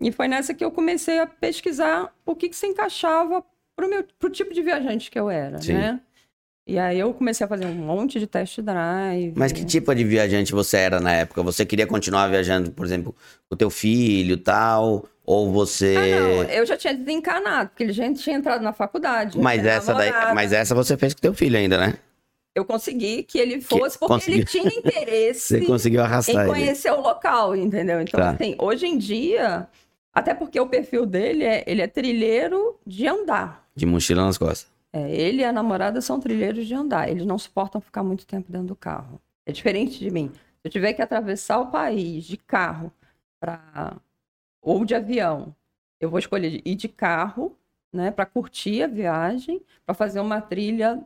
E 0.00 0.10
foi 0.10 0.26
nessa 0.26 0.52
que 0.52 0.64
eu 0.64 0.72
comecei 0.72 1.20
a 1.20 1.26
pesquisar 1.26 2.12
o 2.26 2.34
que, 2.34 2.48
que 2.48 2.56
se 2.56 2.66
encaixava 2.66 3.44
pro, 3.76 3.88
meu, 3.88 4.04
pro 4.18 4.28
tipo 4.28 4.52
de 4.52 4.60
viajante 4.60 5.08
que 5.08 5.18
eu 5.18 5.30
era, 5.30 5.60
Sim. 5.62 5.74
né? 5.74 6.00
E 6.66 6.78
aí 6.78 6.98
eu 6.98 7.12
comecei 7.12 7.44
a 7.44 7.48
fazer 7.48 7.66
um 7.66 7.74
monte 7.74 8.20
de 8.20 8.26
test 8.26 8.60
drive. 8.60 9.34
Mas 9.36 9.52
que 9.52 9.64
tipo 9.64 9.92
de 9.94 10.04
viajante 10.04 10.52
você 10.52 10.76
era 10.76 11.00
na 11.00 11.12
época? 11.12 11.42
Você 11.42 11.66
queria 11.66 11.86
continuar 11.86 12.28
viajando, 12.28 12.70
por 12.70 12.86
exemplo, 12.86 13.14
com 13.48 13.54
o 13.54 13.56
teu 13.56 13.68
filho 13.68 14.36
tal? 14.36 15.04
Ou 15.24 15.52
você. 15.52 15.94
Ah, 15.96 16.20
não, 16.20 16.42
eu 16.50 16.66
já 16.66 16.76
tinha 16.76 16.94
desencanado, 16.94 17.70
porque 17.70 17.84
ele 17.84 17.92
já 17.92 18.12
tinha 18.12 18.36
entrado 18.36 18.62
na 18.62 18.72
faculdade. 18.72 19.38
Mas 19.38 19.64
essa, 19.64 19.94
daí, 19.94 20.10
mas 20.34 20.52
essa 20.52 20.74
você 20.74 20.96
fez 20.96 21.14
com 21.14 21.20
teu 21.20 21.32
filho 21.32 21.56
ainda, 21.56 21.78
né? 21.78 21.94
Eu 22.54 22.64
consegui 22.64 23.22
que 23.22 23.38
ele 23.38 23.60
fosse, 23.60 23.98
que, 23.98 24.00
porque 24.00 24.14
consegui... 24.14 24.38
ele 24.38 24.44
tinha 24.44 24.68
interesse 24.76 25.60
você 25.60 25.64
conseguiu 25.64 26.02
arrastar 26.02 26.44
em 26.44 26.48
conhecer 26.48 26.88
ele. 26.88 26.98
o 26.98 27.00
local, 27.00 27.56
entendeu? 27.56 28.00
Então, 28.00 28.20
tá. 28.20 28.30
assim, 28.30 28.54
hoje 28.58 28.86
em 28.86 28.98
dia, 28.98 29.66
até 30.12 30.34
porque 30.34 30.60
o 30.60 30.66
perfil 30.66 31.06
dele 31.06 31.44
é, 31.44 31.64
ele 31.66 31.80
é 31.80 31.86
trilheiro 31.86 32.78
de 32.86 33.06
andar. 33.06 33.66
De 33.74 33.86
mochila 33.86 34.24
nas 34.24 34.36
costas. 34.36 34.70
É, 34.92 35.10
ele 35.10 35.40
e 35.40 35.44
a 35.44 35.52
namorada 35.52 36.02
são 36.02 36.20
trilheiros 36.20 36.66
de 36.66 36.74
andar. 36.74 37.08
Eles 37.08 37.24
não 37.24 37.38
suportam 37.38 37.80
ficar 37.80 38.02
muito 38.02 38.26
tempo 38.26 38.52
dentro 38.52 38.66
do 38.66 38.76
carro. 38.76 39.18
É 39.46 39.52
diferente 39.52 39.98
de 39.98 40.10
mim. 40.10 40.30
Se 40.34 40.66
eu 40.66 40.70
tiver 40.70 40.92
que 40.92 41.00
atravessar 41.00 41.58
o 41.58 41.70
país 41.70 42.24
de 42.24 42.36
carro 42.36 42.92
para 43.40 43.96
ou 44.62 44.84
de 44.84 44.94
avião, 44.94 45.54
eu 46.00 46.08
vou 46.08 46.18
escolher 46.18 46.62
ir 46.64 46.74
de 46.74 46.88
carro, 46.88 47.56
né, 47.92 48.10
para 48.10 48.24
curtir 48.24 48.82
a 48.82 48.86
viagem, 48.86 49.60
para 49.84 49.94
fazer 49.94 50.20
uma 50.20 50.40
trilha, 50.40 51.00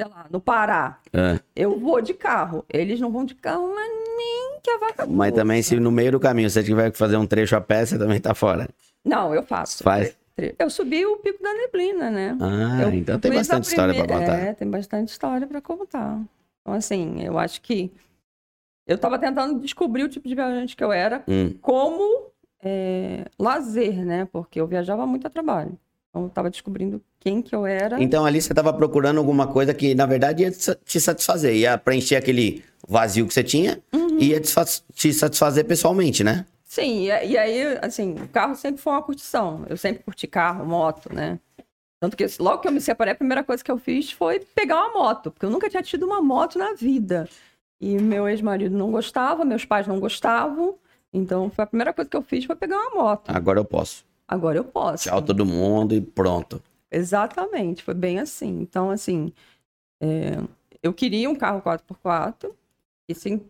sei 0.00 0.08
lá, 0.08 0.26
no 0.30 0.40
Pará. 0.40 1.00
É. 1.12 1.38
Eu 1.54 1.78
vou 1.78 2.00
de 2.00 2.14
carro. 2.14 2.64
Eles 2.68 2.98
não 3.00 3.12
vão 3.12 3.24
de 3.24 3.34
carro, 3.34 3.74
mas 3.74 3.88
nem 4.16 4.60
que 4.62 4.70
a 4.70 4.78
vaca. 4.78 5.06
Mas 5.06 5.34
também, 5.34 5.62
se 5.62 5.78
no 5.78 5.92
meio 5.92 6.12
do 6.12 6.20
caminho 6.20 6.48
você 6.48 6.62
tiver 6.62 6.90
que 6.90 6.96
fazer 6.96 7.16
um 7.16 7.26
trecho 7.26 7.54
a 7.54 7.60
pé, 7.60 7.84
você 7.84 7.98
também 7.98 8.20
tá 8.20 8.34
fora. 8.34 8.68
Não, 9.04 9.34
eu 9.34 9.42
faço. 9.42 9.82
Faz. 9.82 10.16
Eu 10.58 10.68
subi 10.68 11.06
o 11.06 11.18
Pico 11.18 11.40
da 11.42 11.54
Neblina, 11.54 12.10
né? 12.10 12.36
Ah, 12.40 12.82
eu 12.82 12.94
então 12.94 13.20
tem 13.20 13.32
bastante 13.32 13.68
história 13.68 13.94
para 13.94 14.18
contar. 14.18 14.38
É, 14.38 14.52
tem 14.52 14.68
bastante 14.68 15.08
história 15.08 15.46
para 15.46 15.60
contar. 15.60 16.20
Então, 16.60 16.74
assim, 16.74 17.22
eu 17.22 17.38
acho 17.38 17.60
que 17.60 17.92
eu 18.86 18.96
estava 18.96 19.18
tentando 19.18 19.60
descobrir 19.60 20.02
o 20.02 20.08
tipo 20.08 20.26
de 20.26 20.34
viajante 20.34 20.74
que 20.74 20.82
eu 20.82 20.90
era, 20.90 21.22
hum. 21.28 21.54
como 21.60 22.33
é, 22.64 23.26
lazer, 23.38 24.04
né? 24.04 24.26
Porque 24.32 24.60
eu 24.60 24.66
viajava 24.66 25.06
muito 25.06 25.26
a 25.26 25.30
trabalho. 25.30 25.78
Então, 26.10 26.22
eu 26.22 26.28
estava 26.28 26.48
descobrindo 26.48 27.02
quem 27.20 27.42
que 27.42 27.54
eu 27.54 27.66
era. 27.66 28.02
Então, 28.02 28.24
ali 28.24 28.40
você 28.40 28.52
estava 28.52 28.72
procurando 28.72 29.18
alguma 29.18 29.46
coisa 29.46 29.74
que, 29.74 29.94
na 29.94 30.06
verdade, 30.06 30.44
ia 30.44 30.50
te 30.50 31.00
satisfazer. 31.00 31.54
Ia 31.54 31.76
preencher 31.76 32.16
aquele 32.16 32.64
vazio 32.86 33.26
que 33.26 33.34
você 33.34 33.42
tinha 33.42 33.82
uhum. 33.92 34.18
e 34.18 34.30
ia 34.30 34.40
te 34.40 35.12
satisfazer 35.12 35.64
pessoalmente, 35.64 36.22
né? 36.22 36.46
Sim, 36.64 37.02
e, 37.02 37.06
e 37.06 37.38
aí, 37.38 37.78
assim, 37.82 38.14
o 38.14 38.28
carro 38.28 38.54
sempre 38.54 38.80
foi 38.80 38.92
uma 38.92 39.02
curtição. 39.02 39.64
Eu 39.68 39.76
sempre 39.76 40.02
curti 40.02 40.26
carro, 40.26 40.64
moto, 40.64 41.12
né? 41.12 41.38
Tanto 42.00 42.16
que 42.16 42.26
logo 42.38 42.58
que 42.58 42.68
eu 42.68 42.72
me 42.72 42.80
separei, 42.80 43.12
a 43.12 43.16
primeira 43.16 43.42
coisa 43.42 43.64
que 43.64 43.70
eu 43.70 43.78
fiz 43.78 44.12
foi 44.12 44.40
pegar 44.54 44.76
uma 44.76 44.92
moto, 44.92 45.30
porque 45.30 45.46
eu 45.46 45.50
nunca 45.50 45.70
tinha 45.70 45.82
tido 45.82 46.04
uma 46.04 46.20
moto 46.20 46.58
na 46.58 46.74
vida. 46.74 47.28
E 47.80 47.96
meu 47.96 48.28
ex-marido 48.28 48.76
não 48.76 48.90
gostava, 48.90 49.44
meus 49.44 49.64
pais 49.64 49.86
não 49.86 49.98
gostavam. 49.98 50.76
Então, 51.14 51.48
foi 51.48 51.64
a 51.64 51.66
primeira 51.66 51.92
coisa 51.92 52.10
que 52.10 52.16
eu 52.16 52.22
fiz 52.22 52.44
foi 52.44 52.56
pegar 52.56 52.76
uma 52.76 53.02
moto. 53.02 53.30
Agora 53.30 53.60
eu 53.60 53.64
posso. 53.64 54.04
Agora 54.26 54.58
eu 54.58 54.64
posso. 54.64 55.04
Tchau 55.04 55.22
todo 55.22 55.46
mundo 55.46 55.94
e 55.94 56.00
pronto. 56.00 56.62
Exatamente, 56.90 57.82
foi 57.82 57.94
bem 57.94 58.18
assim. 58.18 58.60
Então, 58.60 58.90
assim, 58.90 59.32
é, 60.00 60.38
eu 60.82 60.92
queria 60.92 61.30
um 61.30 61.34
carro 61.34 61.62
4x4 61.62 62.50
e 63.08 63.14
sim, 63.14 63.40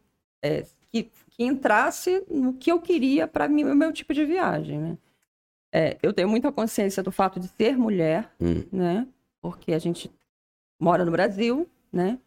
é, 0.43 0.65
que 0.91 1.11
que 1.37 1.45
entrasse 1.45 2.25
no 2.31 2.53
que 2.53 2.71
eu 2.71 2.81
queria 2.81 3.27
para 3.27 3.47
o 3.47 3.51
meu 3.51 3.93
tipo 3.93 4.15
de 4.15 4.25
viagem, 4.25 4.79
né? 4.79 4.99
É, 5.73 5.99
eu 6.01 6.13
tenho 6.13 6.29
muita 6.29 6.53
consciência 6.53 7.03
do 7.03 7.11
fato 7.11 7.41
de 7.41 7.49
ser 7.49 7.77
mulher, 7.77 8.31
hum. 8.41 8.63
né? 8.71 9.09
Porque 9.41 9.73
a 9.73 9.79
gente 9.79 10.11
mora 10.81 11.05
no 11.05 11.11
Brasil, 11.11 11.69
né? 11.93 12.19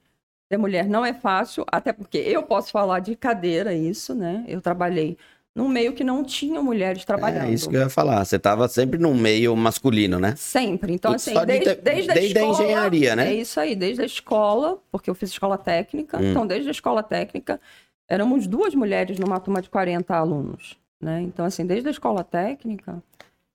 Ser 0.50 0.58
mulher 0.58 0.88
não 0.88 1.06
é 1.06 1.14
fácil, 1.14 1.66
até 1.72 1.92
porque 1.92 2.18
eu 2.18 2.44
posso 2.44 2.72
falar 2.72 3.00
de 3.00 3.16
cadeira 3.16 3.74
isso, 3.74 4.16
né? 4.16 4.46
Eu 4.48 4.62
trabalhei 4.62 5.18
num 5.58 5.68
meio 5.68 5.92
que 5.94 6.04
não 6.04 6.24
tinha 6.24 6.62
mulheres 6.62 7.04
trabalhando. 7.04 7.48
É 7.48 7.52
isso 7.52 7.68
que 7.68 7.76
eu 7.76 7.82
ia 7.82 7.90
falar. 7.90 8.24
Você 8.24 8.36
estava 8.36 8.68
sempre 8.68 9.00
num 9.00 9.16
meio 9.16 9.56
masculino, 9.56 10.20
né? 10.20 10.36
Sempre. 10.38 10.94
Então, 10.94 11.14
assim, 11.14 11.34
de 11.34 11.46
desde, 11.48 11.76
desde, 11.76 12.14
desde 12.14 12.38
a 12.38 12.42
a 12.42 12.46
escola. 12.46 12.64
engenharia, 12.64 13.16
né? 13.16 13.30
É 13.30 13.34
isso 13.34 13.60
aí, 13.60 13.76
desde 13.76 14.04
a 14.04 14.06
escola, 14.06 14.78
porque 14.92 15.10
eu 15.10 15.16
fiz 15.16 15.32
escola 15.32 15.58
técnica. 15.58 16.18
Hum. 16.18 16.30
Então, 16.30 16.46
desde 16.46 16.70
a 16.70 16.72
escola 16.72 17.02
técnica, 17.02 17.60
éramos 18.08 18.46
duas 18.46 18.76
mulheres 18.76 19.18
numa 19.18 19.40
turma 19.40 19.62
de 19.62 19.70
40 19.70 20.16
alunos. 20.16 20.78
Né? 21.02 21.22
Então, 21.24 21.44
assim, 21.46 21.66
desde 21.66 21.88
a 21.88 21.92
escola 21.92 22.24
técnica, 22.24 23.02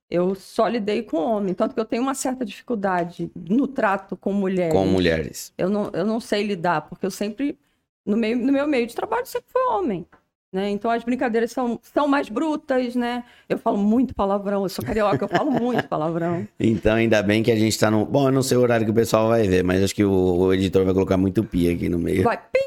eu 0.09 0.35
só 0.35 0.67
lidei 0.67 1.03
com 1.03 1.17
homem. 1.17 1.53
Tanto 1.53 1.73
que 1.73 1.79
eu 1.79 1.85
tenho 1.85 2.03
uma 2.03 2.13
certa 2.13 2.45
dificuldade 2.45 3.31
no 3.35 3.67
trato 3.67 4.15
com 4.15 4.31
mulheres. 4.31 4.73
Com 4.73 4.85
mulheres. 4.85 5.53
Eu 5.57 5.69
não, 5.69 5.89
eu 5.93 6.05
não 6.05 6.19
sei 6.19 6.43
lidar, 6.43 6.81
porque 6.81 7.05
eu 7.05 7.11
sempre, 7.11 7.57
no, 8.05 8.15
meio, 8.15 8.37
no 8.37 8.51
meu 8.51 8.67
meio 8.67 8.85
de 8.85 8.95
trabalho, 8.95 9.25
sempre 9.25 9.47
fui 9.51 9.61
homem. 9.63 10.05
Né? 10.53 10.69
Então 10.69 10.91
as 10.91 11.03
brincadeiras 11.03 11.51
são, 11.51 11.79
são 11.81 12.07
mais 12.07 12.29
brutas, 12.29 12.95
né? 12.95 13.23
Eu 13.49 13.57
falo 13.57 13.75
muito 13.79 14.13
palavrão, 14.13 14.61
eu 14.61 14.69
sou 14.69 14.85
carioca, 14.85 15.25
eu 15.25 15.27
falo 15.27 15.49
muito 15.49 15.87
palavrão. 15.87 16.47
Então, 16.59 16.93
ainda 16.93 17.23
bem 17.23 17.41
que 17.41 17.51
a 17.51 17.55
gente 17.55 17.77
tá 17.79 17.89
no. 17.89 18.05
Bom, 18.05 18.27
eu 18.27 18.31
não 18.31 18.43
sei 18.43 18.55
o 18.55 18.61
horário 18.61 18.85
que 18.85 18.91
o 18.91 18.95
pessoal 18.95 19.29
vai 19.29 19.47
ver, 19.47 19.63
mas 19.63 19.83
acho 19.83 19.95
que 19.95 20.03
o, 20.03 20.11
o 20.11 20.53
editor 20.53 20.85
vai 20.85 20.93
colocar 20.93 21.17
muito 21.17 21.43
pi 21.43 21.71
aqui 21.71 21.89
no 21.89 21.97
meio. 21.97 22.21
Vai, 22.21 22.37
pim, 22.37 22.59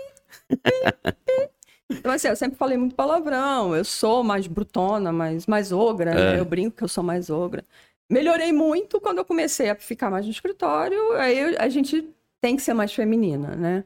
pim, 0.48 0.58
pim. 1.24 1.55
Então, 1.90 2.12
assim, 2.12 2.28
eu 2.28 2.36
sempre 2.36 2.56
falei 2.58 2.76
muito 2.76 2.94
palavrão, 2.96 3.74
eu 3.74 3.84
sou 3.84 4.24
mais 4.24 4.46
brutona, 4.46 5.12
mais, 5.12 5.46
mais 5.46 5.70
ogra, 5.72 6.14
né? 6.14 6.36
É. 6.36 6.40
Eu 6.40 6.44
brinco 6.44 6.76
que 6.76 6.84
eu 6.84 6.88
sou 6.88 7.04
mais 7.04 7.30
ogra. 7.30 7.64
Melhorei 8.10 8.52
muito 8.52 9.00
quando 9.00 9.18
eu 9.18 9.24
comecei 9.24 9.70
a 9.70 9.74
ficar 9.76 10.10
mais 10.10 10.24
no 10.26 10.30
escritório, 10.32 11.12
aí 11.14 11.38
eu- 11.38 11.60
a 11.60 11.68
gente 11.68 12.08
tem 12.40 12.56
que 12.56 12.62
ser 12.62 12.74
mais 12.74 12.92
feminina, 12.92 13.54
né? 13.56 13.84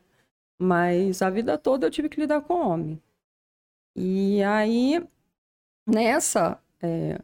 Mas 0.60 1.22
a 1.22 1.30
vida 1.30 1.56
toda 1.58 1.86
eu 1.86 1.90
tive 1.90 2.08
que 2.08 2.20
lidar 2.20 2.40
com 2.42 2.54
homem. 2.54 3.00
E 3.96 4.42
aí, 4.42 5.02
nessa, 5.86 6.58
é, 6.82 7.18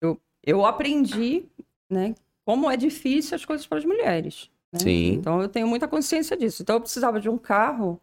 eu, 0.00 0.20
eu 0.42 0.64
aprendi, 0.64 1.44
né, 1.90 2.14
como 2.44 2.70
é 2.70 2.76
difícil 2.76 3.34
as 3.34 3.44
coisas 3.44 3.66
para 3.66 3.78
as 3.78 3.84
mulheres. 3.84 4.50
né? 4.72 4.80
Sim. 4.80 5.12
Então, 5.12 5.40
eu 5.42 5.48
tenho 5.48 5.66
muita 5.68 5.86
consciência 5.86 6.34
disso. 6.36 6.62
Então, 6.62 6.76
eu 6.76 6.80
precisava 6.80 7.20
de 7.20 7.28
um 7.28 7.36
carro 7.38 8.00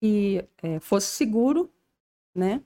que 0.00 0.44
é, 0.62 0.80
fosse 0.80 1.08
seguro, 1.08 1.70
né? 2.34 2.62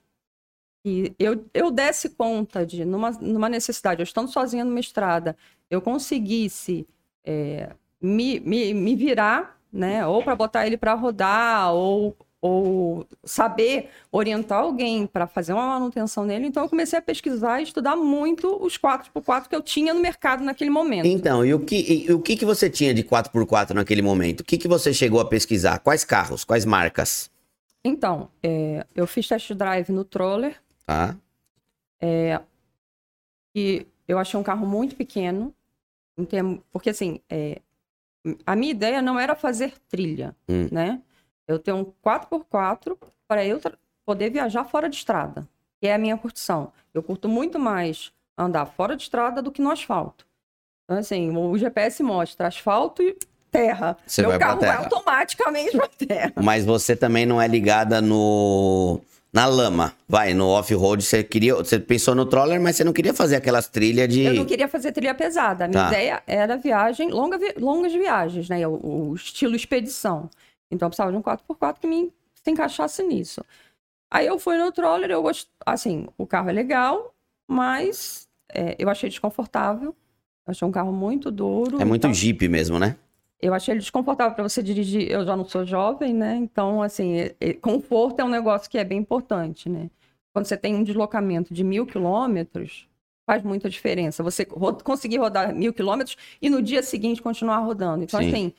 E 0.85 1.15
eu, 1.19 1.45
eu 1.55 1.71
desse 1.71 2.11
conta 2.11 2.65
de, 2.67 2.85
numa, 2.85 3.11
numa 3.13 3.49
necessidade, 3.49 4.01
eu 4.01 4.05
estando 4.05 4.31
sozinha 4.31 4.65
numa 4.65 4.81
estrada, 4.81 5.37
eu 5.71 5.81
conseguisse 5.81 6.87
é, 7.25 7.75
me, 8.01 8.39
me, 8.41 8.75
me 8.75 8.95
virar, 8.95 9.59
né? 9.73 10.07
Ou 10.07 10.23
para 10.23 10.37
botar 10.37 10.67
ele 10.67 10.77
para 10.77 10.95
rodar, 10.95 11.73
ou, 11.75 12.17
ou 12.47 13.07
saber 13.25 13.89
orientar 14.13 14.59
alguém 14.61 15.07
para 15.07 15.27
fazer 15.27 15.55
uma 15.55 15.67
manutenção 15.67 16.27
nele. 16.27 16.47
Então, 16.47 16.63
eu 16.63 16.69
comecei 16.69 16.99
a 16.99 17.01
pesquisar 17.01 17.59
e 17.59 17.63
estudar 17.63 17.97
muito 17.97 18.63
os 18.63 18.77
4x4 18.77 19.49
que 19.49 19.57
eu 19.57 19.63
tinha 19.63 19.95
no 19.95 20.01
mercado 20.01 20.45
naquele 20.45 20.69
momento. 20.69 21.07
Então, 21.07 21.43
e 21.43 21.55
o 21.55 21.61
que, 21.61 22.05
e 22.07 22.13
o 22.13 22.21
que, 22.21 22.37
que 22.37 22.45
você 22.45 22.69
tinha 22.69 22.93
de 22.93 23.03
4x4 23.03 23.71
naquele 23.71 24.03
momento? 24.03 24.41
O 24.41 24.45
que, 24.45 24.59
que 24.59 24.69
você 24.69 24.93
chegou 24.93 25.21
a 25.21 25.25
pesquisar? 25.25 25.79
Quais 25.79 26.05
carros? 26.05 26.45
Quais 26.45 26.67
marcas? 26.67 27.31
Então, 27.83 28.29
é, 28.43 28.85
eu 28.95 29.07
fiz 29.07 29.27
test 29.27 29.51
drive 29.55 29.89
no 29.91 30.05
Troller, 30.05 30.61
Tá? 30.85 31.17
e 33.57 33.87
eu 34.07 34.19
achei 34.19 34.39
um 34.39 34.43
carro 34.43 34.67
muito 34.67 34.95
pequeno, 34.97 35.55
porque 36.71 36.91
assim, 36.91 37.21
é, 37.31 37.63
a 38.45 38.55
minha 38.55 38.71
ideia 38.73 39.01
não 39.01 39.19
era 39.19 39.35
fazer 39.35 39.73
trilha, 39.89 40.37
Hum. 40.47 40.69
né? 40.71 41.01
Eu 41.47 41.59
tenho 41.59 41.77
um 41.79 41.85
4x4 42.07 42.97
para 43.29 43.45
eu 43.45 43.61
poder 44.05 44.31
viajar 44.31 44.65
fora 44.65 44.89
de 44.89 44.97
estrada, 44.97 45.47
que 45.81 45.87
é 45.87 45.95
a 45.95 45.99
minha 45.99 46.17
curtição. 46.17 46.73
Eu 46.93 47.03
curto 47.03 47.29
muito 47.29 47.59
mais 47.59 48.13
andar 48.37 48.67
fora 48.67 48.97
de 48.97 49.03
estrada 49.03 49.41
do 49.43 49.51
que 49.53 49.63
no 49.63 49.71
asfalto. 49.71 50.27
Então, 50.85 50.99
assim, 50.99 51.35
o 51.37 51.57
GPS 51.57 52.03
mostra 52.03 52.49
asfalto 52.49 53.03
e 53.03 53.17
terra. 53.51 53.97
Você 54.07 54.23
Meu 54.23 54.31
vai 54.33 54.39
carro 54.39 54.59
terra. 54.61 54.77
vai 54.77 54.85
automaticamente 54.85 55.77
para 55.77 55.89
terra. 55.89 56.33
Mas 56.43 56.65
você 56.65 56.95
também 56.97 57.25
não 57.25 57.41
é 57.41 57.47
ligada 57.49 58.01
no 58.03 59.01
na 59.33 59.47
lama. 59.47 59.93
Vai, 60.09 60.33
no 60.33 60.47
off-road, 60.49 61.03
você 61.03 61.25
queria, 61.25 61.57
você 61.57 61.79
pensou 61.81 62.15
no 62.15 62.25
troller, 62.25 62.61
mas 62.61 62.77
você 62.77 62.85
não 62.85 62.93
queria 62.93 63.13
fazer 63.13 63.35
aquelas 63.37 63.67
trilhas 63.67 64.09
de 64.09 64.23
Eu 64.23 64.35
não 64.35 64.45
queria 64.45 64.69
fazer 64.69 64.93
trilha 64.93 65.13
pesada. 65.15 65.65
A 65.65 65.69
minha 65.69 65.83
Tá. 65.83 65.89
ideia 65.89 66.23
era 66.27 66.57
viagem, 66.57 67.11
longa, 67.11 67.37
longas 67.59 67.93
viagens, 67.93 68.49
né? 68.49 68.65
O, 68.69 69.11
o 69.11 69.15
estilo 69.15 69.57
expedição. 69.57 70.31
Então 70.71 70.87
eu 70.87 70.91
precisava 70.91 71.11
de 71.13 71.19
um 71.19 71.23
4x4 71.23 71.81
que 71.81 71.87
me 71.87 72.13
se 72.35 72.51
encaixasse 72.51 73.03
nisso. 73.03 73.45
Aí 74.11 74.27
eu 74.27 74.39
fui 74.39 74.57
no 74.57 74.71
troller, 74.71 75.11
eu 75.11 75.23
gosto. 75.23 75.51
Assim, 75.65 76.07
o 76.19 76.27
carro 76.27 76.51
é 76.51 76.53
legal, 76.53 77.15
mas 77.49 78.29
é, 78.53 78.77
eu 78.79 78.89
achei 78.89 79.09
desconfortável. 79.09 79.95
Eu 80.47 80.51
achei 80.51 80.67
um 80.69 80.73
carro 80.73 80.93
muito 80.93 81.31
duro. 81.31 81.81
É 81.81 81.85
muito 81.85 82.03
então- 82.03 82.15
Jeep 82.15 82.47
mesmo, 82.49 82.79
né? 82.79 82.97
eu 83.41 83.53
achei 83.53 83.73
ele 83.73 83.81
desconfortável 83.81 84.35
para 84.35 84.43
você 84.49 84.63
dirigir. 84.63 85.11
Eu 85.11 85.23
já 85.27 85.37
não 85.37 85.45
sou 85.45 85.67
jovem, 85.67 86.15
né? 86.15 86.35
Então, 86.37 86.81
assim, 86.83 87.19
é- 87.19 87.35
é- 87.39 87.53
conforto 87.53 88.21
é 88.21 88.25
um 88.25 88.29
negócio 88.29 88.71
que 88.71 88.79
é 88.79 88.85
bem 88.85 88.99
importante, 88.99 89.69
né? 89.69 89.91
Quando 90.33 90.47
você 90.47 90.57
tem 90.57 90.75
um 90.75 90.83
deslocamento 90.83 91.53
de 91.53 91.63
mil 91.63 91.85
quilômetros, 91.85 92.89
faz 93.29 93.43
muita 93.43 93.69
diferença. 93.69 94.23
Você 94.23 94.47
conseguir 94.47 95.19
rodar 95.19 95.55
mil 95.55 95.75
quilômetros 95.75 96.17
e 96.41 96.49
no 96.49 96.63
dia 96.63 96.83
seguinte 96.83 97.21
continuar 97.21 97.59
rodando. 97.59 98.03
Então, 98.05 98.19
Sim. 98.21 98.29
assim, 98.29 98.53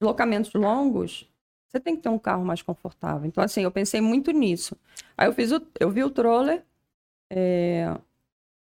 deslocamentos 0.00 0.52
longos, 0.54 1.28
você 1.72 1.80
tem 1.80 1.96
que 1.96 2.02
ter 2.02 2.08
um 2.10 2.18
carro 2.18 2.44
mais 2.44 2.60
confortável. 2.62 3.26
Então, 3.26 3.42
assim, 3.42 3.62
eu 3.62 3.70
pensei 3.70 4.00
muito 4.00 4.30
nisso. 4.30 4.76
Aí 5.16 5.26
eu 5.26 5.32
fiz 5.32 5.50
o, 5.52 5.60
eu 5.80 5.90
vi 5.90 6.04
o 6.04 6.10
Troller, 6.10 6.62
é, 7.30 7.96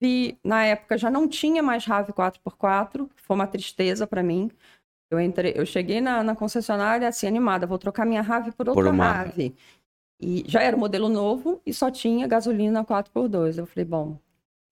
vi, 0.02 0.38
na 0.44 0.66
época 0.66 0.98
já 0.98 1.10
não 1.12 1.28
tinha 1.28 1.62
mais 1.62 1.86
RAV 1.86 2.10
4x4, 2.12 3.08
que 3.16 3.22
foi 3.22 3.36
uma 3.36 3.48
tristeza 3.48 4.08
para 4.08 4.24
mim. 4.24 4.50
Eu 5.12 5.20
entrei, 5.20 5.54
eu 5.56 5.66
cheguei 5.66 6.02
na, 6.02 6.24
na 6.24 6.36
concessionária 6.36 7.08
assim 7.08 7.28
animada, 7.28 7.68
vou 7.68 7.78
trocar 7.78 8.06
minha 8.06 8.22
RAV 8.22 8.52
por 8.54 8.68
outra 8.68 8.90
uma- 8.90 9.12
RAV. 9.12 9.54
E 10.20 10.44
já 10.48 10.64
era 10.64 10.76
o 10.76 10.80
modelo 10.80 11.08
novo 11.08 11.62
e 11.64 11.72
só 11.72 11.92
tinha 11.92 12.26
gasolina 12.28 12.84
4x2. 12.84 13.60
Eu 13.60 13.68
falei, 13.68 13.86
bom, 13.86 14.18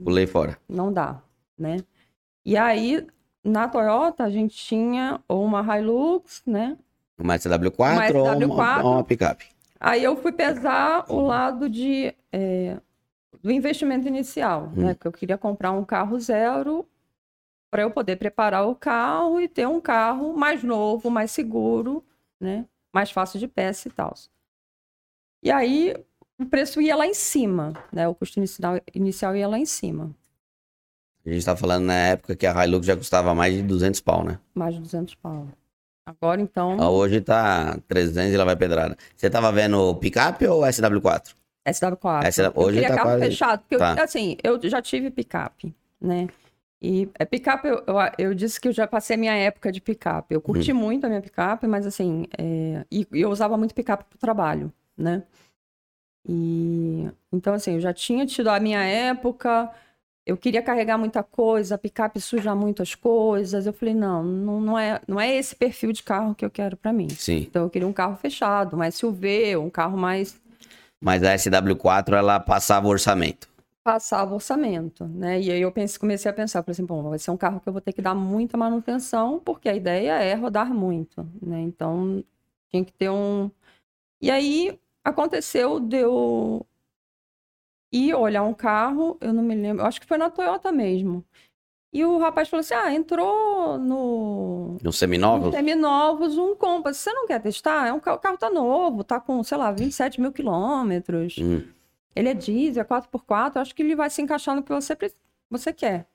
Pulei 0.04 0.26
fora. 0.26 0.58
não 0.68 0.92
dá, 0.92 1.22
né? 1.58 1.78
E 2.44 2.58
aí, 2.58 3.06
na 3.44 3.68
Toyota, 3.68 4.24
a 4.24 4.30
gente 4.32 4.56
tinha 4.58 5.22
ou 5.28 5.46
uma 5.46 5.62
Hilux, 5.78 6.42
né? 6.48 6.76
Uma 7.18 7.36
SW4, 7.38 8.12
Uma 8.12 8.20
ou 8.20 8.26
uma, 8.26 8.36
SW4. 8.36 8.84
ou 8.84 8.92
uma 8.94 9.04
picape. 9.04 9.46
Aí 9.80 10.04
eu 10.04 10.16
fui 10.18 10.32
pesar 10.32 11.06
o 11.10 11.22
lado 11.22 11.70
de, 11.70 12.14
é, 12.32 12.78
do 13.42 13.52
investimento 13.52 14.08
inicial, 14.08 14.72
Hum. 14.76 14.84
né? 14.86 14.94
Porque 14.94 15.08
eu 15.08 15.12
queria 15.12 15.38
comprar 15.38 15.72
um 15.72 15.86
carro 15.86 16.20
zero 16.20 16.86
para 17.72 17.82
eu 17.84 17.92
poder 17.92 18.16
preparar 18.18 18.68
o 18.68 18.76
carro 18.76 19.40
e 19.40 19.48
ter 19.48 19.68
um 19.68 19.82
carro 19.82 20.36
mais 20.36 20.64
novo, 20.64 21.10
mais 21.10 21.32
seguro, 21.32 22.04
né? 22.40 22.66
Mais 22.94 23.12
fácil 23.12 23.40
de 23.40 23.48
peça 23.48 23.88
e 23.88 23.92
tal. 23.92 24.14
E 25.44 25.52
aí 25.52 25.94
o 26.40 26.46
preço 26.46 26.82
ia 26.82 26.96
lá 26.96 27.06
em 27.06 27.14
cima, 27.14 27.74
né? 27.92 28.08
O 28.08 28.16
custo 28.16 28.40
inicial, 28.40 28.80
inicial 28.94 29.36
ia 29.36 29.48
lá 29.48 29.60
em 29.60 29.66
cima, 29.66 30.16
A 31.26 31.30
gente 31.32 31.46
tá 31.46 31.56
falando 31.56 31.86
na 31.86 31.94
época 31.96 32.36
que 32.36 32.46
a 32.46 32.66
Hilux 32.66 32.86
já 32.86 32.96
custava 32.96 33.34
mais 33.36 33.54
de 33.56 33.62
200 33.64 34.00
pau, 34.00 34.24
né? 34.24 34.40
mais 34.54 34.76
de 34.76 34.82
200 34.82 35.16
pau. 35.16 35.48
Agora 36.08 36.40
então, 36.40 36.78
Ah, 36.80 36.90
Hoje 36.90 37.20
tá 37.20 37.80
300 37.88 38.34
e 38.34 38.38
lá 38.38 38.46
vai 38.46 38.56
pedrada. 38.56 38.96
Você 39.16 39.30
tava 39.30 39.52
vendo 39.52 39.96
picape 39.96 40.46
ou 40.48 40.62
SW4? 40.64 41.36
SW4. 41.68 42.28
SW 42.32 42.42
eu 42.46 42.54
hoje 42.56 42.74
queria 42.80 42.90
tá 42.90 42.96
carro 42.96 43.10
quase- 43.10 43.26
fechado, 43.26 43.60
porque 43.62 43.76
eu- 43.76 43.80
tá. 43.80 44.04
assim, 44.04 44.38
eu 44.44 44.60
já 44.70 44.82
tive 44.82 45.10
picape, 45.10 45.74
né? 46.00 46.28
E 46.80 47.10
é, 47.18 47.26
picape, 47.26 47.68
eu, 47.68 47.84
eu, 47.88 47.96
eu 48.20 48.36
disse 48.36 48.62
que 48.62 48.68
eu 48.68 48.72
já 48.72 48.86
passei 48.86 49.16
a 49.16 49.20
minha 49.20 49.34
época 49.34 49.72
de 49.72 49.82
picape. 49.82 50.36
Eu 50.36 50.42
curti 50.42 50.72
Hum. 50.72 50.76
muito 50.76 51.06
a 51.06 51.10
minha 51.10 51.22
picape, 51.22 51.66
mas 51.66 51.88
assim, 51.88 52.26
é, 52.38 52.86
e, 52.92 53.08
e 53.12 53.22
eu 53.22 53.32
usava 53.32 53.58
muito 53.58 53.74
picape 53.74 54.04
pro 54.08 54.20
trabalho, 54.20 54.72
né? 54.96 55.24
E 56.28 57.10
então, 57.32 57.54
assim, 57.56 57.76
eu 57.76 57.80
já 57.82 57.94
tinha 57.94 58.26
tido 58.26 58.50
a 58.50 58.60
minha 58.60 58.84
época, 58.84 59.72
eu 60.26 60.38
queria 60.38 60.62
carregar 60.62 60.98
muita 60.98 61.24
coisa, 61.24 61.76
a 61.76 61.78
picape 61.78 62.20
suja 62.20 62.56
muitas 62.56 62.96
coisas. 62.96 63.66
Eu 63.68 63.74
falei, 63.74 63.94
não, 63.94 64.24
não, 64.24 64.62
não 64.62 64.80
é, 64.80 65.02
não 65.08 65.20
é 65.22 65.34
esse 65.36 65.56
perfil 65.56 65.92
de 65.92 66.04
carro 66.04 66.34
que 66.36 66.44
eu 66.46 66.50
quero 66.50 66.76
para 66.78 66.92
mim. 66.94 67.10
Sim. 67.10 67.48
Então, 67.50 67.64
eu 67.64 67.70
queria 67.70 67.88
um 67.88 67.94
carro 67.94 68.16
fechado, 68.18 68.76
um 68.78 68.92
SUV, 68.92 69.58
um 69.58 69.70
carro 69.70 69.98
mais 69.98 70.40
Mas 71.02 71.24
a 71.24 71.36
SW4 71.36 72.14
ela 72.14 72.40
passava 72.40 72.88
o 72.88 72.90
orçamento. 72.90 73.48
passava 73.84 74.34
orçamento, 74.34 75.06
né? 75.06 75.40
E 75.40 75.52
aí 75.52 75.62
eu 75.62 75.72
pensei, 75.72 76.00
comecei 76.00 76.30
a 76.30 76.34
pensar, 76.34 76.64
falei 76.64 76.74
assim, 76.74 76.86
bom, 76.86 77.04
vai 77.10 77.20
ser 77.20 77.32
um 77.32 77.38
carro 77.38 77.60
que 77.60 77.70
eu 77.70 77.74
vou 77.74 77.82
ter 77.82 77.94
que 77.94 78.02
dar 78.02 78.16
muita 78.16 78.58
manutenção, 78.58 79.40
porque 79.40 79.70
a 79.70 79.76
ideia 79.76 80.14
é 80.24 80.34
rodar 80.34 80.74
muito, 80.74 81.28
né? 81.42 81.62
Então, 81.62 82.24
tinha 82.72 82.84
que 82.84 82.94
ter 82.94 83.10
um... 83.10 83.52
E 84.22 84.32
aí, 84.32 84.80
aconteceu 85.04 85.80
de 85.80 86.04
ir 87.96 88.14
olhar 88.14 88.44
um 88.44 88.54
carro, 88.54 89.18
eu 89.22 89.32
não 89.34 89.44
me 89.44 89.56
lembro, 89.56 89.86
acho 89.86 90.00
que 90.02 90.08
foi 90.08 90.18
na 90.18 90.30
Toyota 90.30 90.72
mesmo. 90.72 91.24
E 91.94 92.04
o 92.04 92.18
rapaz 92.18 92.50
falou 92.50 92.60
assim, 92.60 92.74
ah, 92.74 92.94
entrou 92.94 93.78
no... 93.78 94.74
No 94.74 94.78
no 94.84 94.92
seminovos? 94.92 95.52
Seminovos, 95.56 96.38
um 96.38 96.54
Compass. 96.54 96.98
Você 96.98 97.14
não 97.14 97.26
quer 97.26 97.42
testar? 97.42 97.88
É 97.88 97.94
um, 97.94 98.02
ca- 98.02 98.16
o 98.16 98.20
carro 98.20 98.38
tá 98.38 98.50
novo, 98.50 99.02
tá 99.04 99.18
com, 99.20 99.42
sei 99.44 99.58
lá, 99.58 99.72
27 99.72 100.20
mil 100.20 100.34
quilômetros. 100.34 101.38
Hum. 101.40 101.64
ele 102.14 102.28
é 102.30 102.34
diesel, 102.34 102.82
é 102.82 102.86
4x4, 102.86 103.58
acho 103.62 103.74
que 103.74 103.82
ele 103.82 103.96
vai 103.96 104.10
se 104.10 104.22
encaixar 104.22 104.56
no 104.58 104.64
que 104.64 104.74
você, 104.74 104.98
você 105.50 105.72
quer. 105.72 106.06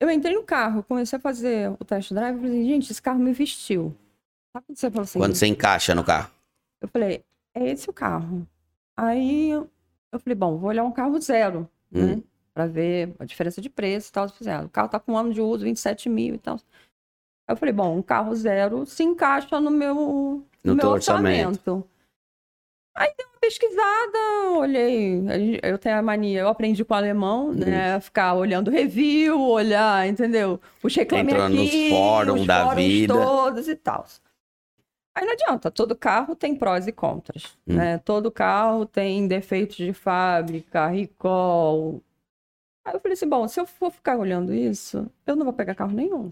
Eu 0.00 0.08
entrei 0.10 0.34
no 0.36 0.44
carro, 0.44 0.84
comecei 0.84 1.16
a 1.18 1.20
fazer 1.20 1.72
o 1.72 1.84
test 1.84 2.12
drive 2.12 2.36
e 2.38 2.40
falei, 2.40 2.64
gente, 2.64 2.92
esse 2.92 3.02
carro 3.02 3.18
me 3.18 3.32
vestiu. 3.32 3.92
Sabe 4.52 4.64
quando 4.66 4.76
você 4.78 4.90
falou 4.90 5.02
assim? 5.02 5.18
Quando 5.18 5.34
você 5.34 5.46
encaixa 5.48 5.92
no 5.92 6.04
carro? 6.04 6.30
Eu 6.80 6.86
falei, 6.86 7.24
é 7.52 7.68
esse 7.68 7.90
o 7.90 7.92
carro. 7.92 8.46
Aí 8.96 9.60
eu 10.12 10.18
falei, 10.18 10.34
bom, 10.34 10.56
vou 10.56 10.70
olhar 10.70 10.84
um 10.84 10.92
carro 10.92 11.18
zero, 11.20 11.68
hum. 11.92 12.16
né? 12.16 12.22
Pra 12.54 12.66
ver 12.66 13.14
a 13.18 13.24
diferença 13.24 13.60
de 13.60 13.70
preço 13.70 14.08
e 14.08 14.12
tal. 14.12 14.26
Ah, 14.46 14.64
o 14.64 14.68
carro 14.68 14.88
tá 14.88 14.98
com 14.98 15.12
um 15.12 15.18
ano 15.18 15.32
de 15.32 15.40
uso, 15.40 15.64
27 15.64 16.08
mil 16.08 16.34
e 16.34 16.38
tal. 16.38 16.58
Eu 17.48 17.56
falei, 17.56 17.72
bom, 17.72 17.96
um 17.96 18.02
carro 18.02 18.34
zero 18.34 18.84
se 18.84 19.02
encaixa 19.02 19.60
no 19.60 19.70
meu, 19.70 19.94
no, 19.94 20.44
no 20.64 20.74
meu 20.74 20.88
orçamento. 20.88 21.48
orçamento. 21.48 21.88
Aí 22.94 23.14
dei 23.16 23.26
uma 23.26 23.38
pesquisada, 23.40 24.18
olhei. 24.58 25.22
Eu 25.62 25.78
tenho 25.78 25.96
a 25.96 26.02
mania, 26.02 26.40
eu 26.40 26.48
aprendi 26.48 26.84
com 26.84 26.92
o 26.92 26.96
alemão, 26.96 27.52
né, 27.52 27.64
uhum. 27.64 27.70
né? 27.70 28.00
Ficar 28.00 28.34
olhando 28.34 28.72
review, 28.72 29.40
olhar, 29.40 30.06
entendeu? 30.08 30.60
Os 30.82 30.94
reclames 30.94 31.32
Entrando 31.32 31.54
aqui, 31.54 31.88
nos 31.88 31.96
fóruns 31.96 32.46
da 32.46 32.64
fóruns 32.64 32.84
vida. 32.84 33.14
todos 33.14 33.68
e 33.68 33.76
tal. 33.76 34.04
Aí 35.18 35.26
não 35.26 35.32
adianta, 35.32 35.68
todo 35.68 35.96
carro 35.96 36.36
tem 36.36 36.54
prós 36.54 36.86
e 36.86 36.92
contras, 36.92 37.58
hum. 37.66 37.74
né? 37.74 37.98
Todo 37.98 38.30
carro 38.30 38.86
tem 38.86 39.26
defeitos 39.26 39.76
de 39.76 39.92
fábrica, 39.92 40.86
recall. 40.86 42.00
Aí 42.84 42.94
eu 42.94 43.00
falei 43.00 43.14
assim, 43.14 43.28
bom, 43.28 43.48
se 43.48 43.58
eu 43.58 43.66
for 43.66 43.90
ficar 43.90 44.16
olhando 44.16 44.54
isso, 44.54 45.10
eu 45.26 45.34
não 45.34 45.42
vou 45.42 45.52
pegar 45.52 45.74
carro 45.74 45.90
nenhum. 45.90 46.30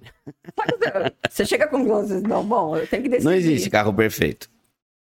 Você 1.29 1.44
chega 1.44 1.66
com 1.66 1.79
conclusão, 1.79 2.20
não, 2.20 2.44
bom, 2.46 2.77
eu 2.77 2.87
tenho 2.87 3.03
que 3.03 3.09
decidir. 3.09 3.25
Não 3.29 3.35
existe 3.35 3.68
carro 3.68 3.92
perfeito. 3.92 4.49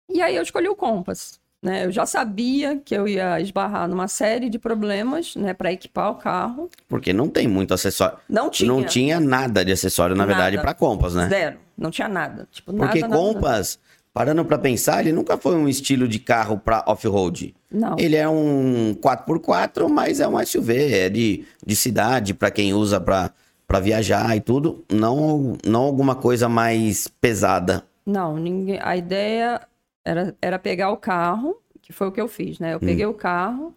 E 0.07 0.21
aí 0.21 0.37
eu 0.37 0.43
escolhi 0.43 0.69
o 0.69 0.75
Compass. 0.75 1.37
Né? 1.61 1.85
Eu 1.85 1.91
já 1.91 2.05
sabia 2.05 2.77
que 2.77 2.95
eu 2.95 3.07
ia 3.07 3.39
esbarrar 3.41 3.87
numa 3.87 4.07
série 4.07 4.49
de 4.49 4.59
problemas, 4.59 5.35
né, 5.35 5.53
para 5.53 5.71
equipar 5.71 6.11
o 6.11 6.15
carro. 6.15 6.69
Porque 6.87 7.11
não 7.11 7.27
tem 7.27 7.47
muito 7.47 7.73
acessório. 7.73 8.17
Não 8.29 8.49
tinha. 8.49 8.71
Não 8.71 8.83
tinha 8.83 9.19
nada 9.19 9.65
de 9.65 9.71
acessório, 9.71 10.15
na 10.15 10.25
nada. 10.25 10.35
verdade, 10.35 10.61
para 10.61 10.73
Compass, 10.73 11.15
né? 11.15 11.27
Zero. 11.27 11.57
Não 11.77 11.89
tinha 11.89 12.07
nada. 12.07 12.47
Tipo, 12.51 12.73
Porque 12.73 13.01
nada, 13.01 13.15
Compass, 13.15 13.79
nada. 13.79 14.07
parando 14.13 14.45
para 14.45 14.57
pensar, 14.57 15.01
ele 15.01 15.11
nunca 15.11 15.37
foi 15.37 15.55
um 15.55 15.67
estilo 15.67 16.07
de 16.07 16.19
carro 16.19 16.59
para 16.59 16.83
off-road. 16.87 17.55
Não. 17.71 17.95
Ele 17.97 18.15
é 18.15 18.29
um 18.29 18.95
4x4, 18.95 19.89
mas 19.89 20.19
é 20.19 20.27
um 20.27 20.43
SUV, 20.43 20.93
é 20.93 21.09
de, 21.09 21.43
de 21.65 21.75
cidade, 21.75 22.33
para 22.33 22.51
quem 22.51 22.73
usa 22.73 22.99
para 22.99 23.31
para 23.67 23.81
viajar 23.81 24.33
e 24.33 24.39
tudo, 24.39 24.85
não 24.89 25.57
não 25.65 25.81
alguma 25.81 26.15
coisa 26.15 26.47
mais 26.47 27.09
pesada. 27.19 27.83
Não, 28.05 28.37
ninguém. 28.37 28.79
A 28.81 28.95
ideia 28.95 29.59
era, 30.07 30.37
era 30.41 30.57
pegar 30.57 30.89
o 30.91 30.97
carro, 30.97 31.61
que 31.81 31.91
foi 31.91 32.07
o 32.07 32.11
que 32.11 32.21
eu 32.21 32.27
fiz, 32.29 32.59
né? 32.59 32.73
Eu 32.73 32.77
hum. 32.77 32.79
peguei 32.79 33.05
o 33.05 33.13
carro, 33.13 33.75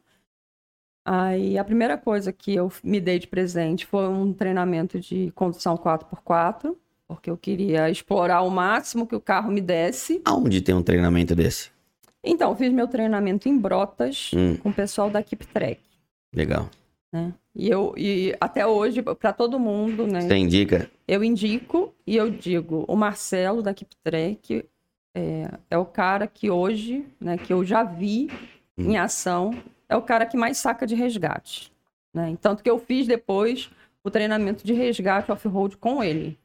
aí 1.05 1.59
a 1.59 1.65
primeira 1.65 1.99
coisa 1.99 2.33
que 2.33 2.55
eu 2.55 2.71
me 2.85 3.01
dei 3.01 3.19
de 3.19 3.27
presente 3.27 3.85
foi 3.85 4.09
um 4.09 4.33
treinamento 4.33 5.01
de 5.01 5.33
condução 5.33 5.77
4x4, 5.77 6.77
porque 7.09 7.29
eu 7.29 7.37
queria 7.37 7.91
explorar 7.91 8.43
o 8.43 8.51
máximo 8.51 9.07
que 9.07 9.17
o 9.17 9.21
carro 9.21 9.51
me 9.51 9.61
desse. 9.61 10.23
Aonde 10.25 10.61
tem 10.61 10.75
um 10.75 10.83
treinamento 10.83 11.35
desse? 11.35 11.71
Então, 12.23 12.55
fiz 12.55 12.73
meu 12.73 12.87
treinamento 12.87 13.49
em 13.49 13.59
Brotas 13.59 14.31
hum. 14.35 14.57
com 14.59 14.69
o 14.69 14.75
pessoal 14.75 15.11
da 15.11 15.23
Keep 15.23 15.47
Track. 15.49 15.81
Legal. 16.33 16.69
Né? 17.13 17.35
E 17.57 17.69
eu 17.69 17.93
e 17.97 18.37
até 18.41 18.65
hoje 18.65 19.03
para 19.03 19.33
todo 19.33 19.59
mundo, 19.59 20.07
né? 20.07 20.21
Você 20.21 20.37
indica? 20.37 20.89
Eu 21.09 21.25
indico 21.25 21.93
e 22.07 22.17
eu 22.17 22.31
digo, 22.31 22.85
o 22.87 22.95
Marcelo 22.95 23.63
da 23.63 23.75
Keep 23.75 23.97
Track 24.05 24.65
é, 25.15 25.51
é 25.71 25.79
o 25.79 25.85
cara 25.85 26.27
que 26.27 26.51
hoje, 26.51 27.05
né, 27.21 27.37
que 27.37 27.53
eu 27.53 27.65
já 27.65 27.83
vi 27.83 28.29
hum. 28.79 28.91
em 28.91 28.99
ação, 28.99 29.55
é 29.89 29.97
o 29.97 30.03
cara 30.03 30.27
que 30.27 30.37
mais 30.37 30.59
saca 30.59 30.87
de 30.87 30.95
resgate. 30.95 31.73
Né? 32.15 32.37
Tanto 32.41 32.63
que 32.63 32.71
eu 32.71 32.79
fiz 32.79 33.07
depois 33.07 33.71
o 34.03 34.11
treinamento 34.11 34.65
de 34.65 34.73
resgate 34.73 35.31
off-road 35.31 35.77
com 35.77 36.03
ele. 36.03 36.39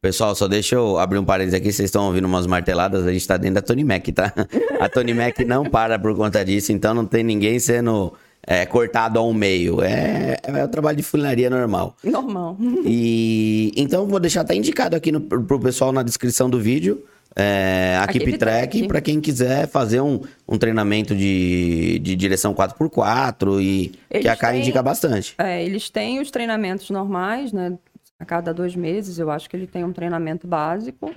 Pessoal, 0.00 0.34
só 0.34 0.48
deixa 0.48 0.74
eu 0.74 0.98
abrir 0.98 1.18
um 1.18 1.24
parênteses 1.24 1.54
aqui, 1.54 1.72
vocês 1.72 1.86
estão 1.86 2.06
ouvindo 2.06 2.24
umas 2.24 2.44
marteladas, 2.44 3.06
a 3.06 3.12
gente 3.12 3.26
tá 3.26 3.36
dentro 3.36 3.54
da 3.54 3.62
Tony 3.62 3.84
Mac, 3.84 4.04
tá? 4.08 4.32
A 4.80 4.88
Tony 4.88 5.14
Mac 5.14 5.38
não 5.46 5.64
para 5.64 5.96
por 5.96 6.16
conta 6.16 6.44
disso, 6.44 6.72
então 6.72 6.92
não 6.92 7.06
tem 7.06 7.22
ninguém 7.22 7.60
sendo 7.60 8.12
é, 8.44 8.66
cortado 8.66 9.20
ao 9.20 9.32
meio. 9.32 9.80
É, 9.80 10.38
é 10.42 10.64
o 10.64 10.68
trabalho 10.68 10.96
de 10.96 11.04
funilaria 11.04 11.48
normal. 11.48 11.96
Normal. 12.02 12.56
E 12.84 13.72
então 13.76 14.06
vou 14.08 14.18
deixar 14.18 14.40
até 14.40 14.56
indicado 14.56 14.96
aqui 14.96 15.12
no, 15.12 15.20
pro 15.20 15.60
pessoal 15.60 15.92
na 15.92 16.02
descrição 16.02 16.50
do 16.50 16.58
vídeo 16.58 17.04
é, 17.36 17.96
a, 17.98 18.04
a 18.04 18.08
Keep 18.08 18.38
Track, 18.38 18.86
para 18.86 19.00
quem 19.00 19.20
quiser 19.20 19.66
fazer 19.68 20.00
um, 20.00 20.20
um 20.48 20.58
treinamento 20.58 21.14
de, 21.14 21.98
de 22.00 22.14
direção 22.14 22.54
4x4 22.54 23.60
e 23.62 23.92
eles 24.10 24.22
que 24.22 24.28
a 24.28 24.36
Kai 24.36 24.58
indica 24.58 24.82
bastante. 24.82 25.34
É, 25.38 25.64
eles 25.64 25.88
têm 25.88 26.20
os 26.20 26.30
treinamentos 26.30 26.90
normais, 26.90 27.52
né? 27.52 27.76
A 28.18 28.24
cada 28.24 28.54
dois 28.54 28.76
meses, 28.76 29.18
eu 29.18 29.30
acho 29.30 29.50
que 29.50 29.56
ele 29.56 29.66
tem 29.66 29.84
um 29.84 29.92
treinamento 29.92 30.46
básico. 30.46 31.12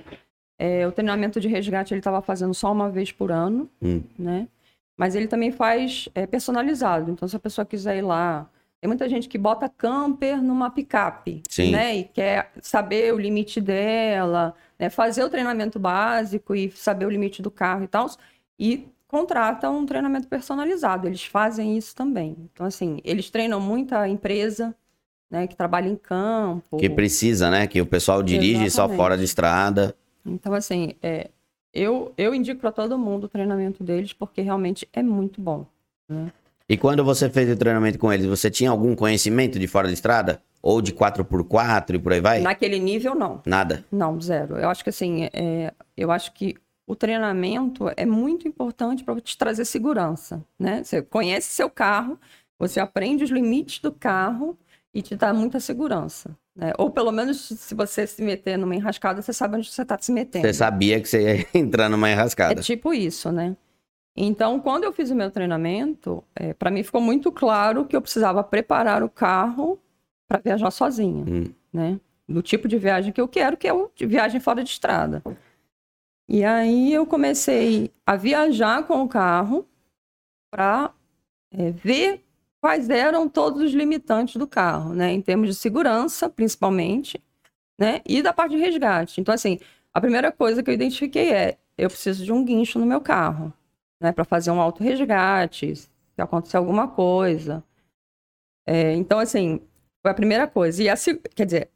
É, 0.58 0.86
o 0.86 0.92
treinamento 0.92 1.38
de 1.38 1.48
resgate 1.48 1.92
ele 1.92 2.00
estava 2.00 2.20
fazendo 2.22 2.54
só 2.54 2.72
uma 2.72 2.90
vez 2.90 3.12
por 3.12 3.30
ano, 3.30 3.70
hum. 3.80 4.02
né? 4.18 4.48
Mas 4.96 5.14
ele 5.14 5.28
também 5.28 5.52
faz 5.52 6.08
é, 6.14 6.26
personalizado. 6.26 7.10
Então, 7.10 7.28
se 7.28 7.36
a 7.36 7.38
pessoa 7.38 7.66
quiser 7.66 7.98
ir 7.98 8.02
lá 8.02 8.48
tem 8.86 8.88
muita 8.88 9.08
gente 9.08 9.28
que 9.28 9.36
bota 9.36 9.68
camper 9.68 10.40
numa 10.40 10.70
picape, 10.70 11.42
né? 11.72 11.96
E 11.96 12.04
quer 12.04 12.52
saber 12.62 13.12
o 13.12 13.18
limite 13.18 13.60
dela, 13.60 14.54
né? 14.78 14.88
fazer 14.88 15.24
o 15.24 15.28
treinamento 15.28 15.78
básico 15.78 16.54
e 16.54 16.70
saber 16.70 17.04
o 17.04 17.10
limite 17.10 17.42
do 17.42 17.50
carro 17.50 17.82
e 17.82 17.88
tal. 17.88 18.08
E 18.56 18.86
contrata 19.08 19.68
um 19.68 19.84
treinamento 19.84 20.28
personalizado. 20.28 21.08
Eles 21.08 21.24
fazem 21.24 21.76
isso 21.76 21.96
também. 21.96 22.36
Então, 22.52 22.64
assim, 22.64 23.00
eles 23.04 23.28
treinam 23.28 23.60
muita 23.60 24.08
empresa, 24.08 24.72
né? 25.28 25.48
Que 25.48 25.56
trabalha 25.56 25.88
em 25.88 25.96
campo. 25.96 26.76
Que 26.76 26.88
precisa, 26.88 27.50
né? 27.50 27.66
Que 27.66 27.80
o 27.80 27.86
pessoal 27.86 28.22
dirige 28.22 28.64
Exatamente. 28.64 28.72
só 28.72 28.88
fora 28.88 29.18
de 29.18 29.24
estrada. 29.24 29.96
Então, 30.24 30.54
assim, 30.54 30.94
é, 31.02 31.30
eu, 31.74 32.12
eu 32.16 32.32
indico 32.32 32.60
para 32.60 32.70
todo 32.70 32.96
mundo 32.96 33.24
o 33.24 33.28
treinamento 33.28 33.82
deles 33.82 34.12
porque 34.12 34.40
realmente 34.42 34.88
é 34.92 35.02
muito 35.02 35.40
bom. 35.40 35.66
Né? 36.08 36.30
E 36.68 36.76
quando 36.76 37.04
você 37.04 37.30
fez 37.30 37.48
o 37.50 37.56
treinamento 37.56 37.98
com 37.98 38.12
eles, 38.12 38.26
você 38.26 38.50
tinha 38.50 38.70
algum 38.70 38.94
conhecimento 38.94 39.58
de 39.58 39.66
fora 39.68 39.86
de 39.86 39.94
estrada? 39.94 40.42
Ou 40.60 40.82
de 40.82 40.92
4x4 40.92 41.94
e 41.94 41.98
por 41.98 42.12
aí 42.12 42.20
vai? 42.20 42.40
Naquele 42.40 42.80
nível, 42.80 43.14
não. 43.14 43.40
Nada? 43.46 43.84
Não, 43.92 44.20
zero. 44.20 44.56
Eu 44.56 44.68
acho 44.68 44.82
que 44.82 44.90
assim, 44.90 45.28
é, 45.32 45.72
eu 45.96 46.10
acho 46.10 46.32
que 46.32 46.56
o 46.88 46.96
treinamento 46.96 47.88
é 47.96 48.04
muito 48.04 48.48
importante 48.48 49.04
para 49.04 49.20
te 49.20 49.38
trazer 49.38 49.64
segurança, 49.64 50.44
né? 50.58 50.82
Você 50.82 51.02
conhece 51.02 51.48
seu 51.48 51.70
carro, 51.70 52.18
você 52.58 52.80
aprende 52.80 53.22
os 53.22 53.30
limites 53.30 53.78
do 53.80 53.92
carro 53.92 54.58
e 54.92 55.02
te 55.02 55.14
dá 55.14 55.32
muita 55.32 55.60
segurança. 55.60 56.36
Né? 56.56 56.72
Ou 56.78 56.90
pelo 56.90 57.12
menos, 57.12 57.48
se 57.48 57.74
você 57.74 58.06
se 58.06 58.22
meter 58.22 58.56
numa 58.56 58.74
enrascada, 58.74 59.20
você 59.20 59.32
sabe 59.32 59.56
onde 59.58 59.70
você 59.70 59.82
está 59.82 59.98
se 60.00 60.10
metendo. 60.10 60.46
Você 60.46 60.54
sabia 60.54 61.00
que 61.00 61.08
você 61.08 61.38
ia 61.38 61.46
entrar 61.60 61.88
numa 61.88 62.10
enrascada. 62.10 62.58
É 62.58 62.62
tipo 62.62 62.94
isso, 62.94 63.30
né? 63.30 63.54
Então, 64.16 64.58
quando 64.58 64.84
eu 64.84 64.92
fiz 64.92 65.10
o 65.10 65.14
meu 65.14 65.30
treinamento, 65.30 66.24
é, 66.34 66.54
para 66.54 66.70
mim 66.70 66.82
ficou 66.82 67.02
muito 67.02 67.30
claro 67.30 67.84
que 67.84 67.94
eu 67.94 68.00
precisava 68.00 68.42
preparar 68.42 69.02
o 69.02 69.10
carro 69.10 69.78
para 70.26 70.40
viajar 70.40 70.70
sozinha, 70.70 71.24
hum. 71.28 71.52
né? 71.70 72.00
Do 72.26 72.42
tipo 72.42 72.66
de 72.66 72.78
viagem 72.78 73.12
que 73.12 73.20
eu 73.20 73.28
quero, 73.28 73.56
que 73.56 73.68
é 73.68 73.72
o 73.72 73.90
de 73.94 74.06
viagem 74.06 74.40
fora 74.40 74.64
de 74.64 74.70
estrada. 74.70 75.22
E 76.28 76.42
aí 76.42 76.92
eu 76.92 77.06
comecei 77.06 77.92
a 78.06 78.16
viajar 78.16 78.84
com 78.84 79.02
o 79.02 79.08
carro 79.08 79.68
para 80.50 80.92
é, 81.52 81.70
ver 81.70 82.24
quais 82.58 82.88
eram 82.88 83.28
todos 83.28 83.62
os 83.62 83.72
limitantes 83.72 84.36
do 84.36 84.46
carro, 84.46 84.94
né? 84.94 85.12
Em 85.12 85.20
termos 85.20 85.48
de 85.48 85.54
segurança, 85.54 86.28
principalmente, 86.28 87.22
né? 87.78 88.00
E 88.06 88.22
da 88.22 88.32
parte 88.32 88.52
de 88.52 88.62
resgate. 88.62 89.20
Então, 89.20 89.34
assim, 89.34 89.60
a 89.92 90.00
primeira 90.00 90.32
coisa 90.32 90.62
que 90.62 90.70
eu 90.70 90.74
identifiquei 90.74 91.32
é: 91.32 91.58
eu 91.76 91.90
preciso 91.90 92.24
de 92.24 92.32
um 92.32 92.42
guincho 92.42 92.78
no 92.78 92.86
meu 92.86 93.00
carro 93.00 93.52
né, 94.00 94.12
para 94.12 94.24
fazer 94.24 94.50
um 94.50 94.60
auto 94.60 94.82
resgate, 94.82 95.76
se 95.76 95.88
acontecer 96.18 96.56
alguma 96.56 96.88
coisa. 96.88 97.62
É, 98.66 98.94
então, 98.94 99.18
assim, 99.18 99.60
foi 100.02 100.10
a 100.10 100.14
primeira 100.14 100.46
coisa. 100.46 100.82
E 100.82 100.88
a, 100.88 100.94
quer 101.34 101.44
dizer, 101.44 101.70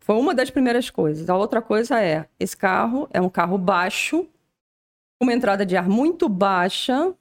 foi 0.00 0.16
uma 0.16 0.34
das 0.34 0.50
primeiras 0.50 0.90
coisas. 0.90 1.28
A 1.28 1.36
outra 1.36 1.60
coisa 1.62 2.00
é, 2.00 2.26
esse 2.38 2.56
carro 2.56 3.08
é 3.12 3.20
um 3.20 3.28
carro 3.28 3.58
baixo, 3.58 4.26
com 5.18 5.24
uma 5.24 5.32
entrada 5.32 5.64
de 5.64 5.76
ar 5.76 5.88
muito 5.88 6.28
baixa. 6.28 7.12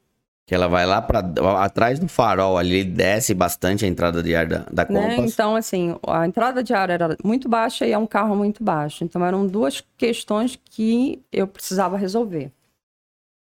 Que 0.45 0.55
ela 0.55 0.67
vai 0.67 0.85
lá 0.85 1.01
para 1.01 1.19
atrás 1.63 1.99
do 1.99 2.07
farol 2.07 2.57
ali, 2.57 2.83
desce 2.83 3.33
bastante 3.33 3.85
a 3.85 3.87
entrada 3.87 4.21
de 4.21 4.35
ar 4.35 4.47
da, 4.47 4.65
da 4.71 4.85
né? 4.85 5.15
Então, 5.19 5.55
assim, 5.55 5.95
a 6.05 6.25
entrada 6.25 6.63
de 6.63 6.73
ar 6.73 6.89
era 6.89 7.15
muito 7.23 7.47
baixa 7.47 7.85
e 7.85 7.91
é 7.91 7.97
um 7.97 8.07
carro 8.07 8.35
muito 8.35 8.63
baixo. 8.63 9.03
Então, 9.03 9.23
eram 9.25 9.47
duas 9.47 9.81
questões 9.97 10.59
que 10.65 11.23
eu 11.31 11.47
precisava 11.47 11.95
resolver. 11.95 12.51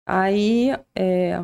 Aí. 0.05 0.75
É, 0.95 1.43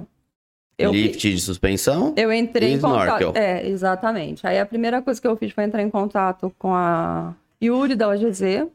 eu, 0.77 0.91
Lift 0.91 1.29
de 1.29 1.41
suspensão. 1.41 2.13
Eu 2.15 2.31
entrei 2.31 2.73
em 2.73 2.79
contato. 2.79 3.35
É, 3.35 3.67
exatamente. 3.67 4.47
Aí 4.47 4.57
a 4.57 4.65
primeira 4.65 5.01
coisa 5.01 5.19
que 5.19 5.27
eu 5.27 5.35
fiz 5.35 5.51
foi 5.51 5.65
entrar 5.65 5.81
em 5.81 5.89
contato 5.89 6.53
com 6.57 6.73
a 6.73 7.35
Yuri 7.61 7.95
da 7.95 8.07
OGZ. 8.07 8.67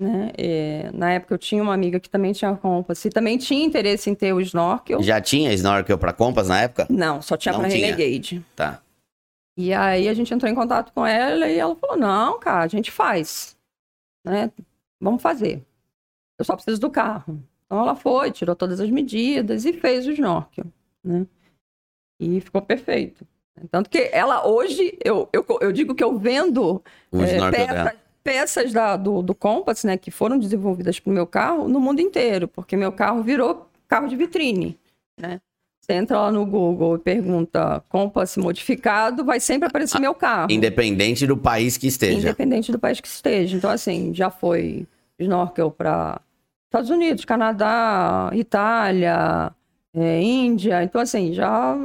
Né? 0.00 0.32
E, 0.38 0.90
na 0.92 1.12
época 1.12 1.34
eu 1.34 1.38
tinha 1.38 1.62
uma 1.62 1.74
amiga 1.74 1.98
que 1.98 2.08
também 2.08 2.32
tinha 2.32 2.54
Compass 2.54 3.04
e 3.04 3.10
também 3.10 3.36
tinha 3.36 3.64
interesse 3.64 4.10
em 4.10 4.14
ter 4.14 4.32
o 4.32 4.40
snorkel. 4.40 5.02
Já 5.02 5.20
tinha 5.20 5.52
snorkel 5.54 5.98
para 5.98 6.12
Compass 6.12 6.48
na 6.48 6.62
época? 6.62 6.86
Não, 6.90 7.22
só 7.22 7.36
tinha 7.36 7.54
para 7.54 7.68
Renegade. 7.68 8.44
Tá. 8.54 8.80
E 9.56 9.74
aí 9.74 10.08
a 10.08 10.14
gente 10.14 10.32
entrou 10.32 10.50
em 10.50 10.54
contato 10.54 10.92
com 10.92 11.04
ela 11.04 11.48
e 11.48 11.58
ela 11.58 11.74
falou: 11.74 11.96
não, 11.96 12.38
cara, 12.38 12.64
a 12.64 12.68
gente 12.68 12.92
faz. 12.92 13.56
Né? 14.24 14.52
Vamos 15.00 15.20
fazer. 15.20 15.64
Eu 16.38 16.44
só 16.44 16.54
preciso 16.54 16.80
do 16.80 16.90
carro. 16.90 17.42
Então 17.68 17.82
ela 17.82 17.94
foi, 17.94 18.30
tirou 18.30 18.56
todas 18.56 18.80
as 18.80 18.88
medidas 18.88 19.66
e 19.66 19.74
fez 19.74 20.06
o 20.06 20.12
snorkel. 20.12 20.64
Né? 21.04 21.26
E 22.18 22.40
ficou 22.40 22.62
perfeito. 22.62 23.26
Tanto 23.70 23.90
que 23.90 24.08
ela 24.12 24.46
hoje, 24.46 24.96
eu, 25.04 25.28
eu, 25.32 25.44
eu 25.60 25.72
digo 25.72 25.94
que 25.94 26.02
eu 26.02 26.16
vendo 26.16 26.82
é, 27.12 27.50
peça, 27.50 27.96
peças 28.24 28.72
da, 28.72 28.96
do, 28.96 29.20
do 29.20 29.34
Compass, 29.34 29.84
né, 29.84 29.96
que 29.96 30.10
foram 30.10 30.38
desenvolvidas 30.38 30.98
para 30.98 31.10
o 31.10 31.14
meu 31.14 31.26
carro 31.26 31.68
no 31.68 31.80
mundo 31.80 32.00
inteiro, 32.00 32.48
porque 32.48 32.76
meu 32.76 32.92
carro 32.92 33.22
virou 33.22 33.68
carro 33.86 34.08
de 34.08 34.16
vitrine, 34.16 34.78
né? 35.20 35.40
Você 35.80 35.94
entra 35.94 36.20
lá 36.20 36.30
no 36.30 36.44
Google 36.44 36.96
e 36.96 36.98
pergunta 36.98 37.82
Compass 37.88 38.36
modificado, 38.36 39.24
vai 39.24 39.40
sempre 39.40 39.68
aparecer 39.68 39.96
ah, 39.96 40.00
meu 40.00 40.14
carro. 40.14 40.52
Independente 40.52 41.26
do 41.26 41.36
país 41.36 41.78
que 41.78 41.86
esteja. 41.86 42.18
Independente 42.18 42.70
do 42.70 42.78
país 42.78 43.00
que 43.00 43.08
esteja. 43.08 43.56
Então, 43.56 43.70
assim, 43.70 44.12
já 44.12 44.28
foi 44.28 44.86
snorkel 45.18 45.70
para 45.70 46.20
Estados 46.68 46.90
Unidos, 46.90 47.24
Canadá, 47.24 48.30
Itália, 48.34 49.50
é, 49.94 50.22
Índia. 50.22 50.82
Então, 50.82 51.00
assim, 51.00 51.32
já 51.32 51.76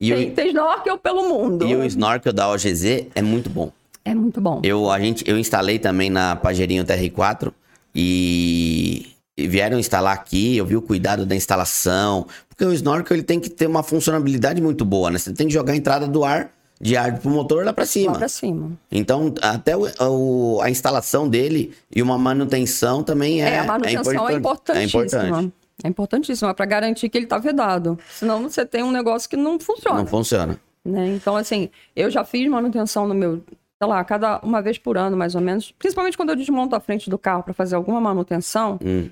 e 0.00 0.12
tem, 0.12 0.28
o... 0.28 0.34
tem 0.34 0.48
snorkel 0.48 0.98
pelo 0.98 1.28
mundo. 1.28 1.66
E 1.66 1.76
o 1.76 1.84
snorkel 1.84 2.32
da 2.32 2.48
OGZ 2.50 3.06
é 3.14 3.22
muito 3.22 3.48
bom. 3.48 3.70
É 4.04 4.14
muito 4.14 4.40
bom. 4.40 4.60
Eu, 4.64 4.90
a 4.90 4.98
gente, 4.98 5.28
eu 5.28 5.38
instalei 5.38 5.78
também 5.78 6.10
na 6.10 6.36
Pajerinho 6.36 6.84
TR4 6.84 7.52
e, 7.94 9.12
e 9.36 9.46
vieram 9.46 9.78
instalar 9.78 10.14
aqui, 10.14 10.56
eu 10.56 10.66
vi 10.66 10.76
o 10.76 10.82
cuidado 10.82 11.24
da 11.24 11.34
instalação, 11.34 12.26
porque 12.48 12.64
o 12.64 12.72
snorkel 12.72 13.16
ele 13.16 13.24
tem 13.24 13.38
que 13.38 13.48
ter 13.48 13.66
uma 13.66 13.82
funcionalidade 13.82 14.60
muito 14.60 14.84
boa, 14.84 15.10
né? 15.10 15.18
Você 15.18 15.32
tem 15.32 15.46
que 15.46 15.52
jogar 15.52 15.72
a 15.72 15.76
entrada 15.76 16.06
do 16.06 16.24
ar 16.24 16.50
de 16.80 16.96
ar 16.96 17.18
pro 17.18 17.30
motor 17.30 17.64
lá 17.64 17.72
para 17.72 17.86
cima. 17.86 18.12
Lá 18.12 18.18
pra 18.18 18.28
cima. 18.28 18.72
Então, 18.90 19.34
até 19.40 19.76
o, 19.76 19.86
o, 20.00 20.60
a 20.60 20.70
instalação 20.70 21.28
dele 21.28 21.72
e 21.94 22.02
uma 22.02 22.18
manutenção 22.18 23.02
também 23.02 23.42
é, 23.42 23.54
é 23.54 23.58
a 23.60 23.64
manutenção 23.64 24.28
é, 24.28 24.32
é 24.32 24.36
importantíssima. 24.36 24.80
É 24.80 24.84
importante. 24.84 25.52
É 25.84 25.88
importantíssima 25.88 26.54
para 26.54 26.66
garantir 26.66 27.08
que 27.08 27.18
ele 27.18 27.26
tá 27.26 27.38
vedado. 27.38 27.98
Senão 28.10 28.42
você 28.42 28.64
tem 28.64 28.82
um 28.82 28.90
negócio 28.90 29.28
que 29.28 29.36
não 29.36 29.58
funciona. 29.58 29.98
Não 29.98 30.06
funciona. 30.06 30.58
Né? 30.84 31.14
Então, 31.14 31.36
assim, 31.36 31.68
eu 31.94 32.10
já 32.10 32.24
fiz 32.24 32.48
manutenção 32.48 33.06
no 33.06 33.14
meu 33.14 33.42
sei 33.78 33.88
lá, 33.88 34.02
cada 34.04 34.40
uma 34.40 34.62
vez 34.62 34.78
por 34.78 34.96
ano, 34.96 35.16
mais 35.16 35.34
ou 35.34 35.40
menos. 35.40 35.70
Principalmente 35.72 36.16
quando 36.16 36.30
eu 36.30 36.36
desmonto 36.36 36.74
a 36.74 36.80
frente 36.80 37.10
do 37.10 37.18
carro 37.18 37.42
para 37.42 37.52
fazer 37.52 37.76
alguma 37.76 38.00
manutenção, 38.00 38.78
hum. 38.82 39.10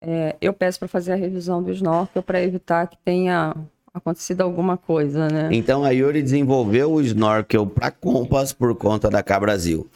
é, 0.00 0.36
eu 0.40 0.52
peço 0.52 0.78
para 0.78 0.88
fazer 0.88 1.12
a 1.12 1.16
revisão 1.16 1.62
do 1.62 1.70
snorkel 1.72 2.22
para 2.22 2.40
evitar 2.40 2.86
que 2.86 2.96
tenha 3.04 3.54
acontecido 3.94 4.40
alguma 4.40 4.76
coisa, 4.76 5.28
né? 5.28 5.48
Então 5.52 5.84
a 5.84 5.90
Yuri 5.90 6.22
desenvolveu 6.22 6.92
o 6.92 7.00
snorkel 7.00 7.66
para 7.66 7.90
Compass 7.90 8.52
por 8.52 8.74
conta 8.76 9.08
da 9.08 9.22
K 9.22 9.38
Brasil. 9.38 9.88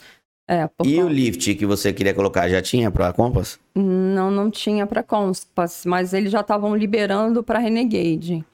É, 0.49 0.65
e 0.83 0.97
conta. 0.97 1.05
o 1.05 1.09
lift 1.09 1.55
que 1.57 1.67
você 1.67 1.93
queria 1.93 2.15
colocar 2.15 2.49
já 2.49 2.63
tinha 2.63 2.91
para 2.91 3.13
Compass? 3.13 3.59
Não, 3.75 4.31
não 4.31 4.51
tinha 4.51 4.87
para 4.87 5.03
Compass, 5.03 5.85
mas 5.85 6.15
eles 6.15 6.33
já 6.33 6.41
estavam 6.41 6.75
liberando 6.75 7.43
para 7.43 7.59
Renegade. 7.59 8.45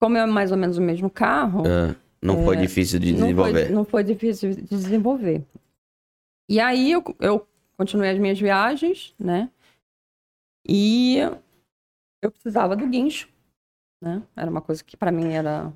Como 0.00 0.16
é 0.16 0.26
mais 0.26 0.50
ou 0.50 0.58
menos 0.58 0.78
o 0.78 0.82
mesmo 0.82 1.08
carro, 1.08 1.64
é. 1.66 1.94
Não 2.24 2.40
é, 2.40 2.44
foi 2.44 2.56
difícil 2.56 2.98
de 2.98 3.12
desenvolver. 3.12 3.52
Não 3.52 3.66
foi, 3.66 3.74
não 3.74 3.84
foi, 3.84 4.02
difícil 4.02 4.54
de 4.54 4.62
desenvolver. 4.62 5.44
E 6.48 6.58
aí 6.58 6.90
eu, 6.90 7.04
eu 7.20 7.46
continuei 7.76 8.10
as 8.10 8.18
minhas 8.18 8.40
viagens, 8.40 9.14
né? 9.18 9.50
E 10.66 11.18
eu 12.22 12.30
precisava 12.30 12.74
do 12.74 12.86
guincho, 12.86 13.28
né? 14.04 14.22
Era 14.36 14.50
uma 14.50 14.60
coisa 14.60 14.84
que 14.84 14.96
para 14.96 15.10
mim 15.10 15.32
era. 15.32 15.72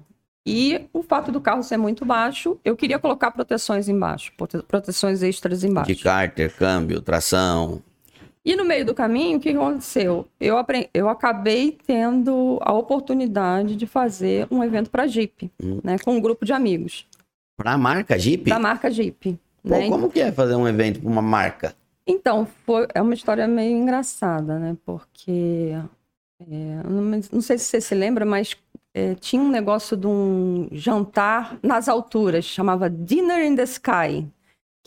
E 0.46 0.88
o 0.92 1.02
fato 1.02 1.32
do 1.32 1.40
carro 1.40 1.62
ser 1.62 1.76
muito 1.76 2.04
baixo, 2.04 2.58
eu 2.64 2.76
queria 2.76 2.98
colocar 2.98 3.30
proteções 3.30 3.88
embaixo, 3.88 4.32
proteções 4.66 5.22
extras 5.22 5.64
embaixo. 5.64 5.94
De 5.94 6.02
cárter, 6.02 6.54
câmbio, 6.54 7.00
tração. 7.00 7.82
E 8.44 8.56
no 8.56 8.64
meio 8.64 8.86
do 8.86 8.94
caminho, 8.94 9.36
o 9.36 9.40
que 9.40 9.50
aconteceu? 9.50 10.26
Eu, 10.40 10.56
eu 10.94 11.08
acabei 11.08 11.76
tendo 11.86 12.58
a 12.62 12.72
oportunidade 12.72 13.76
de 13.76 13.86
fazer 13.86 14.46
um 14.50 14.64
evento 14.64 14.90
para 14.90 15.06
Jeep, 15.06 15.50
hum. 15.62 15.80
né? 15.84 15.98
Com 15.98 16.16
um 16.16 16.20
grupo 16.20 16.46
de 16.46 16.52
amigos. 16.52 17.06
Para 17.58 17.72
a 17.72 17.78
marca 17.78 18.18
Jeep? 18.18 18.48
Da 18.48 18.58
marca 18.58 18.90
Jeep. 18.90 19.38
Pô, 19.62 19.68
né? 19.68 19.88
Como 19.88 20.08
que 20.08 20.20
é 20.20 20.32
fazer 20.32 20.54
um 20.54 20.66
evento 20.66 21.00
para 21.00 21.10
uma 21.10 21.20
marca? 21.20 21.74
Então, 22.06 22.48
foi, 22.64 22.86
é 22.94 23.02
uma 23.02 23.12
história 23.12 23.46
meio 23.46 23.76
engraçada, 23.76 24.58
né? 24.58 24.74
Porque, 24.86 25.74
é, 26.40 26.82
não, 27.32 27.40
sei 27.40 27.58
se 27.58 27.64
você 27.64 27.80
se 27.80 27.94
lembra, 27.94 28.24
mas 28.24 28.56
é, 28.94 29.14
tinha 29.14 29.42
um 29.42 29.50
negócio 29.50 29.96
de 29.96 30.06
um 30.06 30.68
jantar 30.72 31.58
nas 31.62 31.88
alturas, 31.88 32.44
chamava 32.44 32.88
Dinner 32.88 33.44
in 33.44 33.56
the 33.56 33.64
Sky 33.64 34.26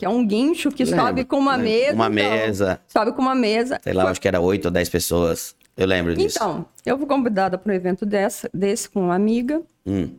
que 0.02 0.06
é 0.06 0.08
um 0.08 0.26
guincho 0.26 0.72
que 0.72 0.82
lembro, 0.82 1.00
sobe 1.00 1.24
com 1.24 1.38
uma 1.38 1.54
lembro. 1.54 1.70
mesa. 1.70 1.94
Uma 1.94 2.06
então, 2.06 2.30
mesa. 2.30 2.80
Sobe 2.88 3.12
com 3.12 3.22
uma 3.22 3.36
mesa. 3.36 3.80
Sei 3.84 3.92
lá, 3.92 4.02
Foi... 4.02 4.10
acho 4.10 4.20
que 4.20 4.26
era 4.26 4.40
oito 4.40 4.64
ou 4.64 4.70
dez 4.72 4.88
pessoas. 4.88 5.54
Eu 5.76 5.86
lembro 5.86 6.16
disso. 6.16 6.38
Então, 6.38 6.66
eu 6.84 6.98
fui 6.98 7.06
convidada 7.06 7.56
para 7.56 7.72
um 7.72 7.76
evento 7.76 8.04
dessa, 8.04 8.50
desse 8.52 8.90
com 8.90 9.04
uma 9.04 9.14
amiga. 9.14 9.62
Hum. 9.86 10.10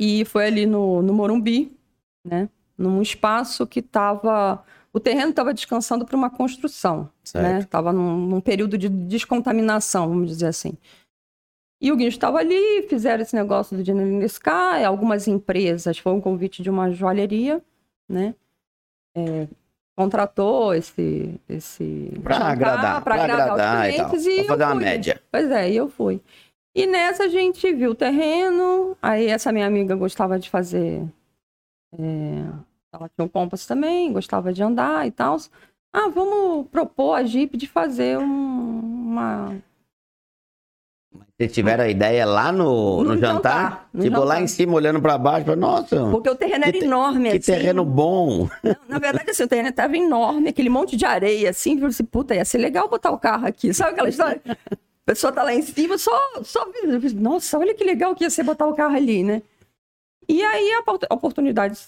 E 0.00 0.24
foi 0.24 0.46
ali 0.46 0.66
no, 0.66 1.00
no 1.00 1.12
Morumbi, 1.12 1.70
né? 2.24 2.48
Num 2.76 3.00
espaço 3.00 3.64
que 3.68 3.78
estava. 3.78 4.64
O 4.98 5.00
terreno 5.00 5.30
estava 5.30 5.54
descansando 5.54 6.04
para 6.04 6.16
uma 6.16 6.28
construção. 6.28 7.08
Certo. 7.24 7.44
Né? 7.44 7.60
Estava 7.60 7.92
num, 7.92 8.16
num, 8.26 8.40
período 8.40 8.76
de 8.76 8.88
descontaminação, 8.88 10.08
vamos 10.08 10.28
dizer 10.28 10.46
assim. 10.46 10.76
E 11.80 11.92
o 11.92 11.96
guincho 11.96 12.16
estava 12.16 12.38
ali, 12.38 12.82
fizeram 12.88 13.22
esse 13.22 13.36
negócio 13.36 13.76
do 13.76 13.82
Dinner 13.82 14.24
Sky, 14.24 14.84
algumas 14.84 15.28
empresas, 15.28 15.98
foi 15.98 16.12
um 16.12 16.20
convite 16.20 16.62
de 16.62 16.68
uma 16.68 16.90
joalheria, 16.90 17.62
né? 18.08 18.34
é, 19.18 19.48
contratou 19.96 20.74
esse. 20.74 21.40
esse 21.48 22.12
para 22.22 22.36
agradar, 22.36 23.02
para 23.02 23.14
agradar, 23.14 23.50
agradar, 23.50 23.88
os 23.88 23.94
clientes 23.94 24.26
e, 24.26 24.40
e 24.40 24.44
fazer 24.44 24.64
uma 24.64 24.74
média. 24.74 25.20
Pois 25.30 25.50
é, 25.50 25.70
e 25.70 25.76
eu 25.76 25.88
fui. 25.88 26.20
E 26.74 26.86
nessa 26.86 27.24
a 27.24 27.28
gente 27.28 27.72
viu 27.72 27.90
o 27.90 27.94
terreno, 27.94 28.96
aí 29.02 29.26
essa 29.26 29.50
minha 29.50 29.66
amiga 29.66 29.96
gostava 29.96 30.38
de 30.38 30.48
fazer. 30.48 31.04
É, 31.98 32.44
ela 32.92 33.08
tinha 33.08 33.24
um 33.24 33.28
compass 33.28 33.66
também, 33.66 34.12
gostava 34.12 34.52
de 34.52 34.62
andar 34.62 35.06
e 35.06 35.10
tal. 35.10 35.36
Ah, 35.92 36.08
vamos 36.08 36.68
propor 36.68 37.14
a 37.14 37.24
Jeep 37.24 37.56
de 37.56 37.66
fazer 37.66 38.18
um, 38.18 38.80
uma, 38.80 39.56
vocês 41.38 41.52
tiveram 41.52 41.84
a 41.84 41.88
ideia 41.88 42.26
lá 42.26 42.50
no, 42.50 43.04
no, 43.04 43.14
no 43.14 43.16
jantar? 43.16 43.42
jantar 43.42 43.90
no 43.92 44.02
tipo, 44.02 44.16
jantar. 44.16 44.28
lá 44.28 44.40
em 44.40 44.46
cima, 44.48 44.74
olhando 44.74 45.00
para 45.00 45.16
baixo, 45.16 45.54
nossa. 45.54 46.10
Porque 46.10 46.28
o 46.28 46.34
terreno 46.34 46.64
era 46.64 46.76
enorme, 46.76 47.30
que 47.30 47.36
assim. 47.36 47.52
Que 47.52 47.58
terreno 47.58 47.84
bom. 47.84 48.48
Não, 48.60 48.76
na 48.88 48.98
verdade, 48.98 49.30
assim, 49.30 49.44
o 49.44 49.48
terreno 49.48 49.68
estava 49.68 49.96
enorme, 49.96 50.48
aquele 50.48 50.68
monte 50.68 50.96
de 50.96 51.06
areia, 51.06 51.50
assim, 51.50 51.76
viu 51.76 51.86
assim, 51.86 52.04
puta, 52.04 52.34
ia 52.34 52.44
ser 52.44 52.58
legal 52.58 52.88
botar 52.88 53.12
o 53.12 53.18
carro 53.18 53.46
aqui. 53.46 53.72
Sabe 53.74 53.92
aquela 53.92 54.08
história? 54.08 54.42
A 54.46 54.76
pessoa 55.06 55.32
tá 55.32 55.44
lá 55.44 55.54
em 55.54 55.62
cima, 55.62 55.96
só, 55.96 56.18
só 56.42 56.66
nossa, 57.14 57.56
olha 57.56 57.72
que 57.72 57.84
legal 57.84 58.16
que 58.16 58.24
ia 58.24 58.30
ser 58.30 58.42
botar 58.42 58.66
o 58.66 58.74
carro 58.74 58.96
ali, 58.96 59.22
né? 59.22 59.40
E 60.28 60.42
aí 60.42 60.72
a 60.72 61.14
oportunidade 61.14 61.78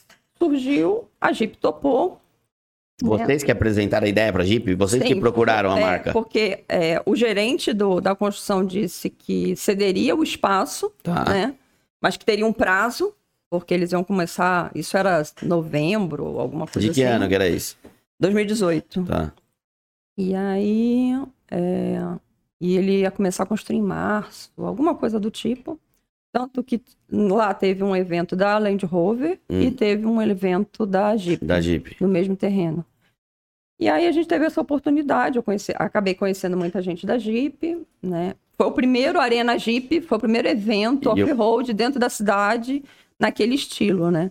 surgiu, 0.40 1.08
a 1.20 1.32
Jeep 1.32 1.58
topou, 1.58 2.20
vocês 3.02 3.42
que 3.42 3.50
apresentaram 3.50 4.06
a 4.06 4.08
ideia 4.08 4.32
para 4.32 4.42
a 4.42 4.46
Jeep? 4.46 4.74
Vocês 4.74 5.02
Sim, 5.02 5.08
que 5.08 5.20
procuraram 5.20 5.72
a 5.72 5.78
é, 5.78 5.82
marca? 5.82 6.12
Porque 6.12 6.64
é, 6.68 7.02
o 7.06 7.16
gerente 7.16 7.72
do, 7.72 8.00
da 8.00 8.14
construção 8.14 8.64
disse 8.64 9.08
que 9.08 9.56
cederia 9.56 10.14
o 10.14 10.22
espaço, 10.22 10.92
tá. 11.02 11.24
né? 11.24 11.54
Mas 12.00 12.16
que 12.16 12.24
teria 12.24 12.46
um 12.46 12.52
prazo, 12.52 13.14
porque 13.50 13.74
eles 13.74 13.92
iam 13.92 14.04
começar. 14.04 14.70
Isso 14.74 14.96
era 14.96 15.22
novembro, 15.42 16.38
alguma 16.38 16.66
coisa 16.66 16.78
assim. 16.78 16.88
De 16.88 16.94
que 16.94 17.04
assim. 17.04 17.14
ano 17.14 17.28
que 17.28 17.34
era 17.34 17.48
isso? 17.48 17.76
2018. 18.18 19.04
Tá. 19.04 19.32
E 20.16 20.34
aí. 20.34 21.14
É, 21.50 21.98
e 22.60 22.76
ele 22.76 23.00
ia 23.00 23.10
começar 23.10 23.44
a 23.44 23.46
construir 23.46 23.78
em 23.78 23.82
março, 23.82 24.52
alguma 24.58 24.94
coisa 24.94 25.18
do 25.18 25.30
tipo. 25.30 25.80
Tanto 26.32 26.62
que 26.62 26.80
lá 27.10 27.52
teve 27.52 27.82
um 27.82 27.94
evento 27.94 28.36
da 28.36 28.56
Land 28.56 28.86
Rover 28.86 29.40
hum. 29.50 29.60
e 29.60 29.70
teve 29.70 30.06
um 30.06 30.22
evento 30.22 30.86
da 30.86 31.16
Jeep. 31.16 31.44
Da 31.44 31.60
Jeep. 31.60 31.96
No 32.00 32.08
mesmo 32.08 32.36
terreno. 32.36 32.84
E 33.80 33.88
aí 33.88 34.06
a 34.06 34.12
gente 34.12 34.28
teve 34.28 34.44
essa 34.44 34.60
oportunidade, 34.60 35.38
eu 35.38 35.42
conheci, 35.42 35.72
acabei 35.74 36.14
conhecendo 36.14 36.56
muita 36.56 36.82
gente 36.82 37.06
da 37.06 37.16
Jeep, 37.16 37.86
né? 38.02 38.34
Foi 38.56 38.66
o 38.66 38.72
primeiro 38.72 39.18
Arena 39.18 39.58
Jeep, 39.58 40.02
foi 40.02 40.18
o 40.18 40.20
primeiro 40.20 40.46
evento 40.46 41.08
off-road 41.08 41.70
eu... 41.70 41.74
dentro 41.74 41.98
da 41.98 42.10
cidade, 42.10 42.84
naquele 43.18 43.54
estilo, 43.54 44.10
né? 44.10 44.30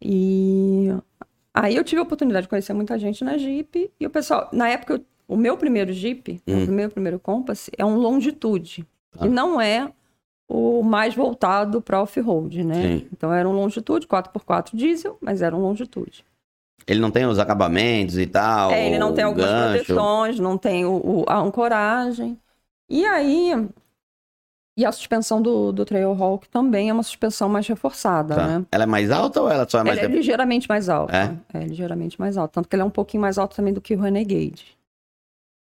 E 0.00 0.88
aí 1.54 1.74
eu 1.74 1.82
tive 1.82 2.00
a 2.00 2.02
oportunidade 2.02 2.44
de 2.44 2.50
conhecer 2.50 2.74
muita 2.74 2.98
gente 2.98 3.24
na 3.24 3.38
Jeep, 3.38 3.90
e 3.98 4.06
o 4.06 4.10
pessoal, 4.10 4.50
na 4.52 4.68
época, 4.68 5.00
o 5.26 5.38
meu 5.38 5.56
primeiro 5.56 5.90
Jeep, 5.90 6.42
hum. 6.46 6.64
o 6.66 6.70
meu 6.72 6.90
primeiro 6.90 7.18
Compass, 7.18 7.70
é 7.78 7.84
um 7.84 7.96
Longitude, 7.96 8.86
ah. 9.14 9.20
que 9.20 9.28
não 9.30 9.58
é 9.58 9.90
o 10.52 10.82
mais 10.82 11.14
voltado 11.14 11.80
para 11.80 12.02
off-road, 12.02 12.64
né? 12.64 12.74
Sim. 12.82 13.08
Então 13.12 13.32
era 13.32 13.48
um 13.48 13.52
Longitude, 13.52 14.06
4x4 14.08 14.70
diesel, 14.74 15.16
mas 15.20 15.42
era 15.42 15.54
um 15.54 15.60
Longitude. 15.60 16.24
Ele 16.86 16.98
não 16.98 17.10
tem 17.10 17.24
os 17.26 17.38
acabamentos 17.38 18.18
e 18.18 18.26
tal. 18.26 18.72
É, 18.72 18.86
ele 18.88 18.98
não 18.98 19.14
tem 19.14 19.22
algumas 19.22 19.48
gancho. 19.48 19.84
proteções, 19.84 20.40
não 20.40 20.58
tem 20.58 20.84
o, 20.84 20.94
o- 21.20 21.24
a 21.28 21.38
ancoragem. 21.38 22.36
E 22.88 23.04
aí. 23.06 23.52
E 24.78 24.84
a 24.84 24.90
suspensão 24.90 25.42
do, 25.42 25.72
do 25.72 25.84
Trailhawk 25.84 26.48
também 26.48 26.88
é 26.88 26.92
uma 26.92 27.02
suspensão 27.02 27.48
mais 27.48 27.66
reforçada, 27.68 28.34
Tá. 28.34 28.46
né? 28.46 28.66
Ela 28.72 28.84
é 28.84 28.86
mais 28.86 29.10
alta 29.10 29.42
ou 29.42 29.50
ela 29.50 29.68
só 29.68 29.80
é 29.80 29.84
mais. 29.84 29.98
Ela 29.98 30.08
é 30.08 30.10
ligeiramente 30.16 30.68
mais 30.68 30.88
alta. 30.88 31.14
É? 31.52 31.58
É? 31.58 31.64
ligeiramente 31.64 32.18
mais 32.18 32.36
alta. 32.38 32.54
Tanto 32.54 32.68
que 32.68 32.74
ele 32.74 32.82
é 32.82 32.84
um 32.86 32.90
pouquinho 32.90 33.20
mais 33.20 33.36
alto 33.38 33.54
também 33.54 33.74
do 33.74 33.80
que 33.80 33.94
o 33.94 34.00
Renegade. 34.00 34.76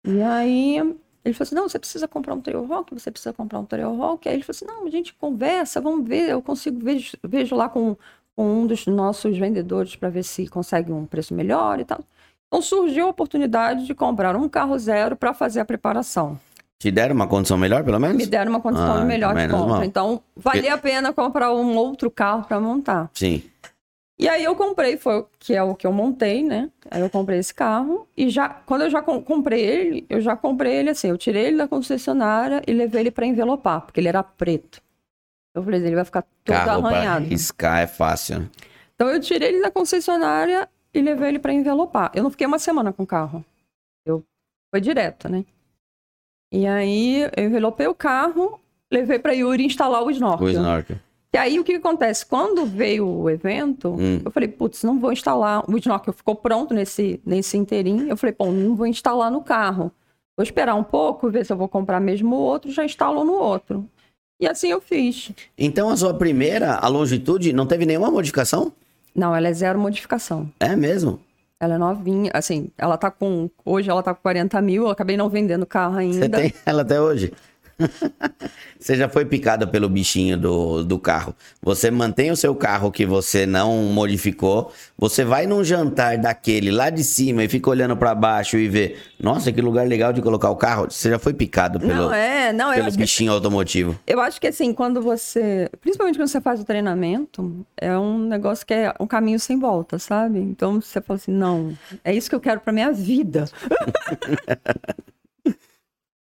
E 0.06 0.22
aí, 0.22 0.94
ele 1.24 1.34
falou 1.34 1.46
assim, 1.46 1.54
não, 1.54 1.68
você 1.68 1.78
precisa 1.78 2.08
comprar 2.08 2.34
um 2.34 2.40
Trailhawk, 2.40 2.92
você 2.94 3.10
precisa 3.10 3.32
comprar 3.32 3.58
um 3.58 3.64
Trailhawk. 3.64 4.28
Aí 4.28 4.34
ele 4.34 4.42
falou 4.42 4.56
assim, 4.56 4.64
não, 4.64 4.86
a 4.86 4.90
gente 4.90 5.14
conversa, 5.14 5.80
vamos 5.80 6.08
ver, 6.08 6.30
eu 6.30 6.40
consigo, 6.42 6.78
vejo, 6.82 7.16
vejo 7.22 7.54
lá 7.54 7.68
com, 7.68 7.96
com 8.34 8.62
um 8.62 8.66
dos 8.66 8.86
nossos 8.86 9.36
vendedores 9.36 9.96
para 9.96 10.08
ver 10.08 10.22
se 10.22 10.46
consegue 10.48 10.90
um 10.92 11.04
preço 11.06 11.34
melhor 11.34 11.78
e 11.80 11.84
tal. 11.84 12.00
Então 12.48 12.62
surgiu 12.62 13.06
a 13.06 13.10
oportunidade 13.10 13.86
de 13.86 13.94
comprar 13.94 14.34
um 14.34 14.48
carro 14.48 14.78
zero 14.78 15.14
para 15.14 15.32
fazer 15.34 15.60
a 15.60 15.64
preparação. 15.64 16.38
Te 16.78 16.90
deram 16.90 17.14
uma 17.14 17.26
condição 17.26 17.58
melhor, 17.58 17.84
pelo 17.84 18.00
menos? 18.00 18.16
Me 18.16 18.26
deram 18.26 18.50
uma 18.50 18.60
condição 18.60 18.96
Ah, 19.02 19.04
melhor 19.04 19.36
de 19.36 19.48
compra. 19.48 19.66
mal. 19.66 19.84
Então, 19.84 20.22
valia 20.34 20.72
a 20.74 20.78
pena 20.78 21.12
comprar 21.12 21.52
um 21.52 21.76
outro 21.76 22.10
carro 22.10 22.44
para 22.44 22.58
montar. 22.58 23.10
Sim. 23.12 23.42
E 24.22 24.28
aí 24.28 24.44
eu 24.44 24.54
comprei, 24.54 24.98
foi 24.98 25.20
o 25.20 25.26
que 25.38 25.54
é 25.54 25.62
o 25.62 25.74
que 25.74 25.86
eu 25.86 25.92
montei, 25.92 26.42
né? 26.42 26.70
Aí 26.90 27.00
eu 27.00 27.08
comprei 27.08 27.38
esse 27.38 27.54
carro 27.54 28.06
e 28.14 28.28
já 28.28 28.50
quando 28.50 28.82
eu 28.82 28.90
já 28.90 29.00
com- 29.00 29.22
comprei 29.22 29.64
ele, 29.64 30.06
eu 30.10 30.20
já 30.20 30.36
comprei 30.36 30.74
ele 30.74 30.90
assim, 30.90 31.08
eu 31.08 31.16
tirei 31.16 31.46
ele 31.46 31.56
da 31.56 31.66
concessionária 31.66 32.62
e 32.66 32.72
levei 32.74 33.00
ele 33.00 33.10
para 33.10 33.24
envelopar, 33.24 33.80
porque 33.80 33.98
ele 33.98 34.08
era 34.08 34.22
preto. 34.22 34.82
Eu 35.54 35.62
falei, 35.64 35.80
ele 35.80 35.94
vai 35.96 36.04
ficar 36.04 36.22
todo 36.44 36.54
Carro 36.54 36.86
arranhado. 36.86 37.24
riscar 37.24 37.80
é 37.80 37.86
fácil. 37.86 38.46
Então 38.94 39.08
eu 39.08 39.18
tirei 39.20 39.48
ele 39.48 39.62
da 39.62 39.70
concessionária 39.70 40.68
e 40.92 41.00
levei 41.00 41.28
ele 41.30 41.38
para 41.38 41.54
envelopar. 41.54 42.12
Eu 42.14 42.22
não 42.22 42.30
fiquei 42.30 42.46
uma 42.46 42.58
semana 42.58 42.92
com 42.92 43.04
o 43.04 43.06
carro. 43.06 43.42
Eu 44.04 44.22
foi 44.70 44.82
direto, 44.82 45.30
né? 45.30 45.46
E 46.52 46.66
aí 46.66 47.22
eu 47.36 47.44
envelopei 47.44 47.86
o 47.86 47.94
carro, 47.94 48.60
levei 48.92 49.18
para 49.18 49.32
Yuri 49.32 49.64
instalar 49.64 50.02
o 50.02 50.10
snorkel. 50.10 50.46
O 50.46 50.50
snorkel. 50.50 50.96
E 51.32 51.38
aí 51.38 51.60
o 51.60 51.64
que, 51.64 51.72
que 51.72 51.78
acontece? 51.78 52.26
Quando 52.26 52.66
veio 52.66 53.06
o 53.06 53.30
evento, 53.30 53.90
Hum. 53.90 54.20
eu 54.24 54.30
falei, 54.32 54.48
putz, 54.48 54.82
não 54.82 54.98
vou 54.98 55.12
instalar. 55.12 55.62
O 55.70 55.76
snorkel 55.78 56.12
ficou 56.12 56.34
pronto 56.34 56.74
nesse, 56.74 57.20
nesse 57.24 57.56
inteirinho. 57.56 58.08
Eu 58.08 58.16
falei, 58.16 58.32
pô, 58.34 58.46
não 58.46 58.74
vou 58.74 58.86
instalar 58.86 59.30
no 59.30 59.40
carro. 59.40 59.92
Vou 60.36 60.42
esperar 60.42 60.74
um 60.74 60.82
pouco, 60.82 61.30
ver 61.30 61.44
se 61.46 61.52
eu 61.52 61.56
vou 61.56 61.68
comprar 61.68 62.00
mesmo 62.00 62.34
o 62.34 62.38
outro, 62.40 62.72
já 62.72 62.84
instalo 62.84 63.24
no 63.24 63.34
outro. 63.34 63.86
E 64.40 64.46
assim 64.48 64.68
eu 64.70 64.80
fiz. 64.80 65.30
Então 65.56 65.88
a 65.90 65.96
sua 65.96 66.14
primeira, 66.14 66.74
a 66.76 66.88
longitude, 66.88 67.52
não 67.52 67.66
teve 67.66 67.84
nenhuma 67.86 68.10
modificação? 68.10 68.72
Não, 69.14 69.36
ela 69.36 69.48
é 69.48 69.52
zero 69.52 69.78
modificação. 69.78 70.50
É 70.58 70.74
mesmo? 70.74 71.20
Ela 71.60 71.74
é 71.74 71.78
novinha, 71.78 72.30
assim, 72.32 72.70
ela 72.78 72.96
tá 72.96 73.10
com. 73.10 73.50
Hoje 73.66 73.90
ela 73.90 74.02
tá 74.02 74.14
com 74.14 74.22
40 74.22 74.60
mil, 74.62 74.84
eu 74.84 74.88
acabei 74.90 75.14
não 75.16 75.28
vendendo 75.28 75.64
o 75.64 75.66
carro 75.66 75.94
Você 75.96 76.22
ainda. 76.22 76.38
tem 76.38 76.54
ela 76.64 76.80
até 76.82 76.98
hoje? 76.98 77.32
Você 78.78 78.96
já 78.96 79.08
foi 79.08 79.24
picada 79.24 79.66
pelo 79.66 79.88
bichinho 79.88 80.38
do, 80.38 80.84
do 80.84 80.98
carro. 80.98 81.34
Você 81.62 81.90
mantém 81.90 82.30
o 82.30 82.36
seu 82.36 82.54
carro 82.54 82.90
que 82.90 83.04
você 83.04 83.46
não 83.46 83.84
modificou. 83.84 84.72
Você 84.98 85.24
vai 85.24 85.46
num 85.46 85.62
jantar 85.62 86.18
daquele 86.18 86.70
lá 86.70 86.90
de 86.90 87.04
cima 87.04 87.44
e 87.44 87.48
fica 87.48 87.70
olhando 87.70 87.96
pra 87.96 88.14
baixo 88.14 88.56
e 88.56 88.68
vê, 88.68 88.96
nossa, 89.18 89.52
que 89.52 89.60
lugar 89.60 89.86
legal 89.86 90.12
de 90.12 90.22
colocar 90.22 90.50
o 90.50 90.56
carro. 90.56 90.86
Você 90.90 91.10
já 91.10 91.18
foi 91.18 91.34
picado 91.34 91.78
pelo, 91.78 91.94
Não, 91.94 92.12
é, 92.12 92.52
não, 92.52 92.68
eu 92.68 92.74
pelo 92.74 92.86
acho, 92.86 92.96
que, 92.96 93.02
bichinho 93.02 93.32
automotivo. 93.32 93.98
eu 94.06 94.20
acho 94.20 94.40
que 94.40 94.46
assim, 94.46 94.72
quando 94.72 95.00
você. 95.02 95.70
Principalmente 95.80 96.18
quando 96.18 96.28
você 96.28 96.40
faz 96.40 96.60
o 96.60 96.64
treinamento, 96.64 97.66
é 97.76 97.96
um 97.98 98.18
negócio 98.18 98.66
que 98.66 98.74
é 98.74 98.94
um 98.98 99.06
caminho 99.06 99.38
sem 99.38 99.58
volta, 99.58 99.98
sabe? 99.98 100.38
Então 100.38 100.80
você 100.80 101.00
fala 101.00 101.16
assim, 101.18 101.32
não, 101.32 101.76
é 102.04 102.14
isso 102.14 102.28
que 102.28 102.34
eu 102.34 102.40
quero 102.40 102.60
pra 102.60 102.72
minha 102.72 102.92
vida. 102.92 103.44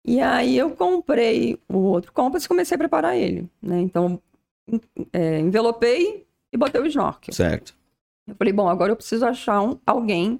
e 0.07 0.19
aí 0.21 0.57
eu 0.57 0.71
comprei 0.71 1.59
o 1.67 1.77
outro 1.79 2.11
Compass 2.13 2.45
e 2.45 2.47
comecei 2.47 2.75
a 2.75 2.77
preparar 2.79 3.15
ele, 3.17 3.47
né? 3.61 3.79
Então, 3.81 4.19
é, 5.13 5.39
envelopei 5.39 6.25
e 6.51 6.57
botei 6.57 6.81
o 6.81 6.85
snorkel. 6.87 7.33
Certo. 7.33 7.75
Eu 8.27 8.35
falei, 8.35 8.53
bom, 8.53 8.67
agora 8.69 8.91
eu 8.91 8.95
preciso 8.95 9.25
achar 9.25 9.61
um, 9.61 9.77
alguém 9.85 10.39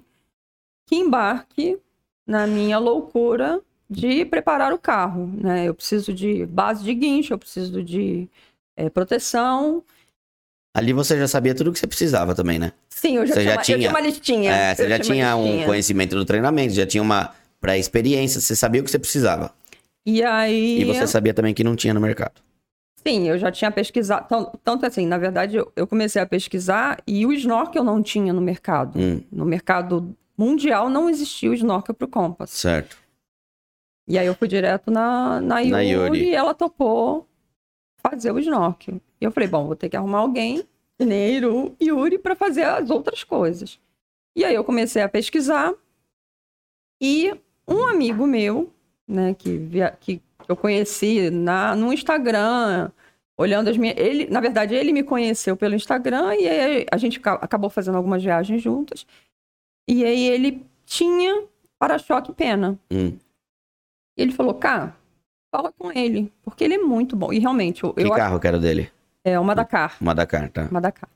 que 0.86 0.96
embarque 0.96 1.78
na 2.26 2.46
minha 2.46 2.78
loucura 2.78 3.60
de 3.88 4.24
preparar 4.24 4.72
o 4.72 4.78
carro, 4.78 5.26
né? 5.26 5.66
Eu 5.68 5.74
preciso 5.74 6.12
de 6.12 6.44
base 6.46 6.82
de 6.84 6.94
guincho, 6.94 7.32
eu 7.34 7.38
preciso 7.38 7.82
de 7.82 8.28
eh, 8.76 8.90
proteção. 8.90 9.82
Ali 10.76 10.92
você 10.92 11.18
já 11.18 11.26
sabia 11.26 11.54
tudo 11.54 11.72
que 11.72 11.78
você 11.78 11.86
precisava 11.86 12.34
também, 12.34 12.58
né? 12.58 12.72
Sim, 12.90 13.16
eu 13.16 13.26
já, 13.26 13.34
Você 13.34 13.40
tinha, 13.42 13.54
já 13.54 13.62
tinha- 13.62 13.78
tinha 13.78 13.90
uma 13.90 14.00
listinha. 14.00 14.52
É, 14.52 14.74
você 14.74 14.84
eu 14.84 14.88
já 14.90 14.98
tinha 14.98 15.36
uma 15.36 15.52
um 15.62 15.64
conhecimento 15.64 16.14
do 16.14 16.24
treinamento, 16.24 16.74
já 16.74 16.86
tinha 16.86 17.02
uma 17.02 17.32
pré-experiência, 17.60 18.40
você 18.40 18.54
sabia 18.54 18.80
o 18.80 18.84
que 18.84 18.90
você 18.90 18.98
precisava. 18.98 19.54
E 20.10 20.24
aí... 20.24 20.80
E 20.80 20.84
você 20.86 21.06
sabia 21.06 21.34
também 21.34 21.52
que 21.52 21.62
não 21.62 21.76
tinha 21.76 21.92
no 21.92 22.00
mercado. 22.00 22.40
Sim, 23.06 23.28
eu 23.28 23.36
já 23.36 23.52
tinha 23.52 23.70
pesquisado. 23.70 24.26
Tão- 24.26 24.50
Tanto 24.64 24.86
assim, 24.86 25.06
na 25.06 25.18
verdade, 25.18 25.56
eu, 25.58 25.70
eu 25.76 25.86
comecei 25.86 26.20
a 26.22 26.24
pesquisar 26.24 27.02
e 27.06 27.26
o 27.26 27.32
snorkel 27.34 27.84
não 27.84 28.02
tinha 28.02 28.32
no 28.32 28.40
mercado. 28.40 28.98
Hum, 28.98 29.20
No 29.30 29.44
mercado 29.44 30.16
mundial 30.36 30.88
não 30.88 31.10
existia 31.10 31.50
o 31.50 31.54
snorkel 31.54 31.94
pro 31.94 32.08
Compass. 32.08 32.50
certo. 32.52 32.96
E 34.08 34.16
aí 34.18 34.26
eu 34.26 34.34
fui 34.34 34.48
direto 34.48 34.90
na, 34.90 35.42
na, 35.42 35.58
Yuri, 35.60 35.70
Na 35.72 35.80
Yuri. 35.82 36.24
e 36.30 36.34
ela 36.34 36.54
topou 36.54 37.28
fazer 37.98 38.32
o 38.32 38.38
snorkel. 38.38 38.98
E 39.20 39.24
eu 39.26 39.30
falei, 39.30 39.46
bom, 39.46 39.66
vou 39.66 39.76
ter 39.76 39.90
que 39.90 39.96
arrumar 39.98 40.20
alguém, 40.20 40.64
Iru- 40.98 41.76
Yuri, 41.82 42.16
para 42.18 42.34
fazer 42.34 42.62
as 42.64 42.88
outras 42.88 43.22
coisas. 43.22 43.78
E 44.34 44.42
aí 44.42 44.54
eu 44.54 44.64
comecei 44.64 45.02
a 45.02 45.08
pesquisar 45.08 45.74
e 47.00 47.30
um 47.68 47.86
amigo 47.86 48.26
meu, 48.26 48.72
né, 49.08 49.34
que, 49.34 49.56
via, 49.56 49.90
que 49.98 50.20
eu 50.48 50.54
conheci 50.56 51.30
na, 51.30 51.74
no 51.74 51.92
Instagram, 51.92 52.90
olhando 53.38 53.68
as 53.70 53.76
minhas... 53.76 53.96
Ele, 53.96 54.26
na 54.26 54.40
verdade, 54.40 54.74
ele 54.74 54.92
me 54.92 55.02
conheceu 55.02 55.56
pelo 55.56 55.74
Instagram 55.74 56.34
e 56.34 56.48
aí 56.48 56.86
a 56.90 56.96
gente 56.96 57.18
ca- 57.18 57.34
acabou 57.40 57.70
fazendo 57.70 57.96
algumas 57.96 58.22
viagens 58.22 58.62
juntas. 58.62 59.06
E 59.88 60.04
aí 60.04 60.24
ele 60.28 60.64
tinha 60.84 61.44
para-choque 61.78 62.32
pena. 62.32 62.78
Hum. 62.90 63.16
E 64.16 64.22
ele 64.22 64.32
falou, 64.32 64.54
cara, 64.54 64.94
fala 65.54 65.72
com 65.72 65.90
ele, 65.92 66.32
porque 66.42 66.64
ele 66.64 66.74
é 66.74 66.78
muito 66.78 67.16
bom. 67.16 67.32
E 67.32 67.38
realmente, 67.38 67.84
eu, 67.84 67.94
Que 67.94 68.02
eu 68.02 68.08
acho 68.12 68.16
carro 68.16 68.40
que 68.40 68.46
era 68.46 68.56
o 68.56 68.60
dele? 68.60 68.90
é 69.24 69.38
uma 69.38 69.54
Dakar, 69.54 69.96
Uma 70.00 70.14
Dakar, 70.14 70.48
tá? 70.50 70.68
uma 70.70 70.80
Dakar. 70.80 71.08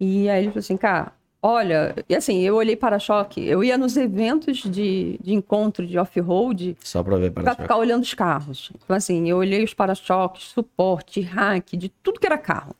E 0.00 0.28
aí 0.28 0.40
ele 0.42 0.48
falou 0.48 0.60
assim, 0.60 0.76
cara, 0.76 1.12
olha, 1.44 1.94
e 2.08 2.16
assim, 2.16 2.40
eu 2.40 2.56
olhei 2.56 2.74
para-choque, 2.74 3.46
eu 3.46 3.62
ia 3.62 3.76
nos 3.76 3.98
eventos 3.98 4.62
de, 4.62 5.18
de 5.22 5.34
encontro 5.34 5.86
de 5.86 5.98
off-road 5.98 6.74
Só 6.82 7.02
pra 7.02 7.18
ver 7.18 7.30
para 7.30 7.42
para 7.42 7.54
ficar 7.54 7.76
olhando 7.76 8.02
os 8.02 8.14
carros. 8.14 8.72
Então 8.82 8.96
assim, 8.96 9.28
eu 9.28 9.36
olhei 9.36 9.62
os 9.62 9.74
para-choques, 9.74 10.44
suporte, 10.44 11.20
rack, 11.20 11.76
de 11.76 11.90
tudo 12.02 12.18
que 12.18 12.26
era 12.26 12.38
carro. 12.38 12.74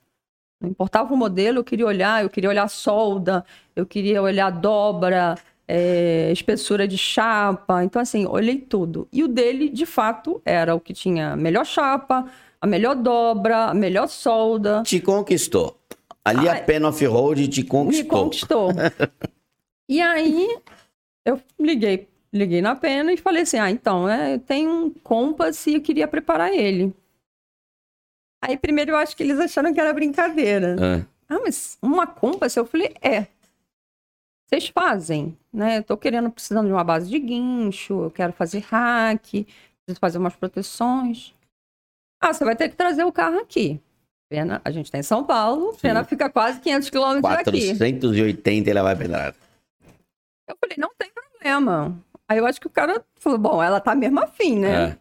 Não 0.62 0.70
importava 0.70 1.12
o 1.12 1.16
modelo, 1.16 1.58
eu 1.58 1.64
queria 1.64 1.84
olhar, 1.84 2.22
eu 2.22 2.30
queria 2.30 2.48
olhar 2.48 2.66
solda, 2.68 3.44
eu 3.76 3.84
queria 3.84 4.22
olhar 4.22 4.48
dobra, 4.48 5.34
é, 5.68 6.30
espessura 6.32 6.88
de 6.88 6.96
chapa. 6.96 7.84
Então, 7.84 8.00
assim, 8.00 8.24
olhei 8.24 8.56
tudo. 8.56 9.06
E 9.12 9.22
o 9.22 9.28
dele, 9.28 9.68
de 9.68 9.84
fato, 9.84 10.40
era 10.42 10.74
o 10.74 10.80
que 10.80 10.94
tinha 10.94 11.32
a 11.32 11.36
melhor 11.36 11.66
chapa, 11.66 12.24
a 12.58 12.66
melhor 12.66 12.94
dobra, 12.94 13.66
a 13.66 13.74
melhor 13.74 14.08
solda. 14.08 14.82
Te 14.84 15.00
conquistou. 15.00 15.76
Ali 16.26 16.48
a 16.48 16.52
Ai. 16.52 16.64
Pen 16.64 16.84
Off-Road 16.84 17.48
te 17.48 17.62
Me 17.62 17.68
conquistou. 17.68 18.08
conquistou. 18.24 18.68
e 19.88 20.00
aí, 20.00 20.58
eu 21.26 21.40
liguei, 21.58 22.08
liguei 22.32 22.62
na 22.62 22.74
pena 22.74 23.12
e 23.12 23.16
falei 23.16 23.42
assim: 23.42 23.58
ah, 23.58 23.70
então, 23.70 24.06
né, 24.06 24.38
tem 24.38 24.66
um 24.66 24.90
Compass 24.90 25.66
e 25.66 25.74
eu 25.74 25.82
queria 25.82 26.08
preparar 26.08 26.52
ele. 26.52 26.94
Aí, 28.42 28.56
primeiro, 28.58 28.92
eu 28.92 28.96
acho 28.96 29.16
que 29.16 29.22
eles 29.22 29.38
acharam 29.38 29.72
que 29.72 29.80
era 29.80 29.92
brincadeira. 29.92 30.76
Ah, 30.78 31.06
Ah, 31.28 31.40
mas 31.40 31.78
uma 31.82 32.06
Compass? 32.06 32.56
Eu 32.56 32.66
falei, 32.66 32.94
é. 33.00 33.26
Vocês 34.46 34.68
fazem, 34.68 35.36
né? 35.52 35.78
Eu 35.78 35.82
tô 35.82 35.96
querendo, 35.96 36.30
precisando 36.30 36.66
de 36.66 36.72
uma 36.72 36.84
base 36.84 37.08
de 37.08 37.18
guincho, 37.18 38.04
eu 38.04 38.10
quero 38.10 38.32
fazer 38.34 38.60
hack, 38.60 39.22
preciso 39.22 39.98
fazer 39.98 40.18
umas 40.18 40.36
proteções. 40.36 41.34
Ah, 42.20 42.32
você 42.32 42.44
vai 42.44 42.54
ter 42.54 42.68
que 42.68 42.76
trazer 42.76 43.04
o 43.04 43.12
carro 43.12 43.38
aqui. 43.38 43.80
Pena, 44.34 44.60
a 44.64 44.70
gente 44.72 44.90
tá 44.90 44.98
em 44.98 45.02
São 45.04 45.22
Paulo, 45.22 45.76
Pena 45.80 46.02
fica 46.02 46.28
quase 46.28 46.58
500 46.60 46.90
quilômetros 46.90 47.22
daqui. 47.22 47.66
480 47.78 48.68
ele 48.70 48.82
vai 48.82 48.96
pedrar. 48.96 49.32
Eu 50.48 50.56
falei, 50.60 50.76
não 50.76 50.90
tem 50.98 51.08
problema. 51.12 51.96
Aí 52.28 52.38
eu 52.38 52.46
acho 52.46 52.60
que 52.60 52.66
o 52.66 52.70
cara 52.70 53.04
falou, 53.14 53.38
bom, 53.38 53.62
ela 53.62 53.80
tá 53.80 53.94
mesmo 53.94 54.18
afim, 54.18 54.58
né? 54.58 54.90
É. 54.90 54.98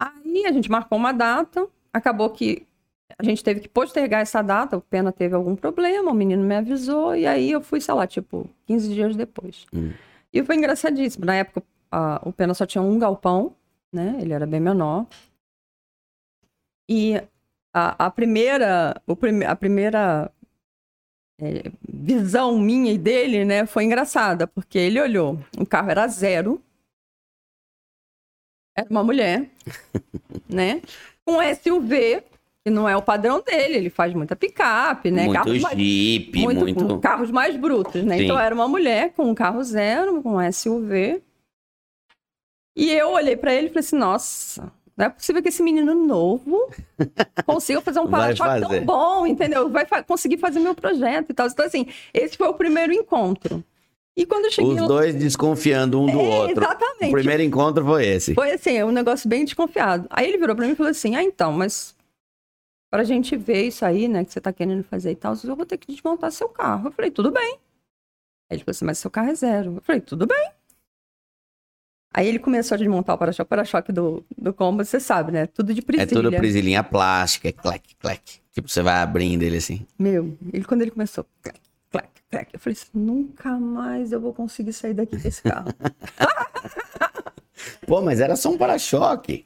Aí 0.00 0.46
a 0.46 0.52
gente 0.52 0.70
marcou 0.70 0.96
uma 0.96 1.12
data, 1.12 1.68
acabou 1.92 2.30
que 2.30 2.66
a 3.18 3.22
gente 3.22 3.44
teve 3.44 3.60
que 3.60 3.68
postergar 3.68 4.22
essa 4.22 4.40
data, 4.40 4.78
o 4.78 4.80
Pena 4.80 5.12
teve 5.12 5.34
algum 5.34 5.54
problema, 5.54 6.10
o 6.10 6.14
menino 6.14 6.42
me 6.42 6.56
avisou, 6.56 7.14
e 7.14 7.26
aí 7.26 7.50
eu 7.50 7.60
fui, 7.60 7.80
sei 7.80 7.92
lá, 7.94 8.06
tipo, 8.06 8.48
15 8.66 8.92
dias 8.92 9.14
depois. 9.16 9.66
Hum. 9.72 9.92
E 10.32 10.42
foi 10.42 10.56
engraçadíssimo. 10.56 11.26
Na 11.26 11.34
época, 11.34 11.62
a- 11.92 12.22
o 12.24 12.32
Pena 12.32 12.54
só 12.54 12.64
tinha 12.64 12.80
um 12.80 12.98
galpão, 12.98 13.54
né? 13.92 14.16
Ele 14.20 14.32
era 14.32 14.46
bem 14.46 14.60
menor. 14.60 15.06
E 16.88 17.20
a, 17.76 18.06
a 18.06 18.10
primeira, 18.10 19.02
o 19.06 19.14
prime, 19.14 19.44
a 19.44 19.54
primeira 19.54 20.32
é, 21.38 21.70
visão 21.86 22.58
minha 22.58 22.90
e 22.90 22.96
dele, 22.96 23.44
né, 23.44 23.66
foi 23.66 23.84
engraçada, 23.84 24.46
porque 24.46 24.78
ele 24.78 24.98
olhou, 24.98 25.38
o 25.58 25.66
carro 25.66 25.90
era 25.90 26.08
zero, 26.08 26.58
era 28.74 28.88
uma 28.88 29.04
mulher, 29.04 29.50
né, 30.48 30.80
com 31.22 31.36
SUV, 31.54 32.22
que 32.64 32.70
não 32.70 32.88
é 32.88 32.96
o 32.96 33.02
padrão 33.02 33.42
dele, 33.42 33.74
ele 33.74 33.90
faz 33.90 34.14
muita 34.14 34.34
picape, 34.34 35.10
né, 35.10 35.24
Muito 35.24 35.34
carros 35.34 35.76
Jeep, 35.76 36.44
mais, 36.44 36.58
muito... 36.58 36.98
carros 37.00 37.30
mais 37.30 37.56
brutos, 37.58 38.02
né, 38.04 38.16
Sim. 38.16 38.24
então 38.24 38.38
era 38.38 38.54
uma 38.54 38.66
mulher 38.66 39.12
com 39.12 39.28
um 39.28 39.34
carro 39.34 39.62
zero, 39.62 40.22
com 40.22 40.38
um 40.38 40.52
SUV, 40.52 41.22
e 42.74 42.90
eu 42.90 43.10
olhei 43.10 43.36
pra 43.36 43.52
ele 43.52 43.66
e 43.66 43.68
falei 43.68 43.80
assim, 43.80 43.96
nossa, 43.96 44.72
não 44.96 45.06
é 45.06 45.08
possível 45.10 45.42
que 45.42 45.48
esse 45.48 45.62
menino 45.62 45.94
novo 45.94 46.70
consiga 47.46 47.80
fazer 47.80 48.00
um 48.00 48.08
para-choque 48.08 48.60
fazer. 48.60 48.66
tão 48.78 48.84
bom, 48.84 49.26
entendeu? 49.26 49.68
Vai 49.68 49.84
fa- 49.86 50.02
conseguir 50.02 50.38
fazer 50.38 50.58
meu 50.60 50.74
projeto 50.74 51.30
e 51.30 51.34
tal. 51.34 51.46
Então, 51.46 51.64
assim, 51.66 51.86
esse 52.14 52.36
foi 52.36 52.48
o 52.48 52.54
primeiro 52.54 52.92
encontro. 52.92 53.62
E 54.16 54.24
quando 54.24 54.46
eu 54.46 54.50
cheguei 54.50 54.72
Os 54.80 54.88
dois 54.88 55.14
desconfiando 55.14 56.00
um 56.00 56.06
do 56.06 56.18
É, 56.18 56.40
outro. 56.40 56.64
Exatamente. 56.64 57.08
O 57.08 57.12
primeiro 57.12 57.42
encontro 57.42 57.84
foi 57.84 58.06
esse. 58.06 58.32
Foi 58.34 58.50
assim, 58.52 58.82
um 58.82 58.90
negócio 58.90 59.28
bem 59.28 59.44
desconfiado. 59.44 60.06
Aí 60.08 60.26
ele 60.26 60.38
virou 60.38 60.56
pra 60.56 60.64
mim 60.64 60.72
e 60.72 60.76
falou 60.76 60.90
assim: 60.90 61.14
Ah, 61.14 61.22
então, 61.22 61.52
mas 61.52 61.94
pra 62.90 63.04
gente 63.04 63.36
ver 63.36 63.64
isso 63.66 63.84
aí, 63.84 64.08
né, 64.08 64.24
que 64.24 64.32
você 64.32 64.40
tá 64.40 64.50
querendo 64.54 64.82
fazer 64.84 65.10
e 65.10 65.16
tal, 65.16 65.34
eu 65.44 65.54
vou 65.54 65.66
ter 65.66 65.76
que 65.76 65.86
desmontar 65.92 66.32
seu 66.32 66.48
carro. 66.48 66.88
Eu 66.88 66.92
falei, 66.92 67.10
tudo 67.10 67.30
bem. 67.30 67.58
Aí 68.50 68.56
ele 68.56 68.60
falou 68.60 68.70
assim, 68.70 68.84
mas 68.86 68.96
seu 68.98 69.10
carro 69.10 69.28
é 69.28 69.34
zero. 69.34 69.74
Eu 69.76 69.82
falei, 69.82 70.00
tudo 70.00 70.26
bem. 70.26 70.50
Aí 72.16 72.26
ele 72.26 72.38
começou 72.38 72.74
a 72.74 72.78
desmontar 72.78 73.14
o 73.14 73.18
para-choque. 73.18 73.46
O 73.46 73.48
para-choque 73.48 73.92
do, 73.92 74.24
do 74.38 74.54
combo, 74.54 74.82
você 74.82 74.98
sabe, 74.98 75.32
né? 75.32 75.46
Tudo 75.46 75.74
de 75.74 75.80
É 75.80 75.84
presilha. 75.84 76.06
tudo 76.22 76.30
prisilinha 76.32 76.82
plástica, 76.82 77.52
clec, 77.52 77.94
clec. 77.98 78.40
Tipo, 78.52 78.70
você 78.70 78.80
vai 78.80 79.02
abrindo 79.02 79.42
ele 79.42 79.58
assim. 79.58 79.86
Meu, 79.98 80.34
ele 80.50 80.64
quando 80.64 80.80
ele 80.80 80.90
começou, 80.90 81.26
clac, 81.42 81.60
clac, 81.90 82.08
clac, 82.30 82.48
eu 82.54 82.58
falei 82.58 82.72
assim, 82.72 82.86
nunca 82.94 83.50
mais 83.58 84.12
eu 84.12 84.20
vou 84.20 84.32
conseguir 84.32 84.72
sair 84.72 84.94
daqui 84.94 85.14
desse 85.18 85.42
carro. 85.42 85.68
Pô, 87.86 88.00
mas 88.00 88.20
era 88.20 88.36
só 88.36 88.50
um 88.50 88.58
para-choque. 88.58 89.44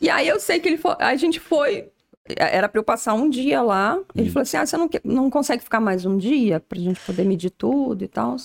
e 0.00 0.10
aí 0.10 0.28
eu 0.28 0.38
sei 0.38 0.60
que 0.60 0.68
ele 0.68 0.76
foi, 0.76 0.94
a 0.98 1.16
gente 1.16 1.40
foi, 1.40 1.88
era 2.36 2.68
pra 2.68 2.78
eu 2.78 2.84
passar 2.84 3.14
um 3.14 3.30
dia 3.30 3.62
lá, 3.62 3.98
ele 4.14 4.28
Hum. 4.28 4.32
falou 4.32 4.42
assim, 4.42 4.56
ah, 4.58 4.66
você 4.66 4.76
não, 4.76 4.88
não 5.04 5.30
consegue 5.30 5.62
ficar 5.62 5.80
mais 5.80 6.04
um 6.04 6.18
dia 6.18 6.60
pra 6.60 6.78
gente 6.78 7.00
poder 7.00 7.24
medir 7.24 7.50
tudo 7.50 8.04
e 8.04 8.08
tal? 8.08 8.36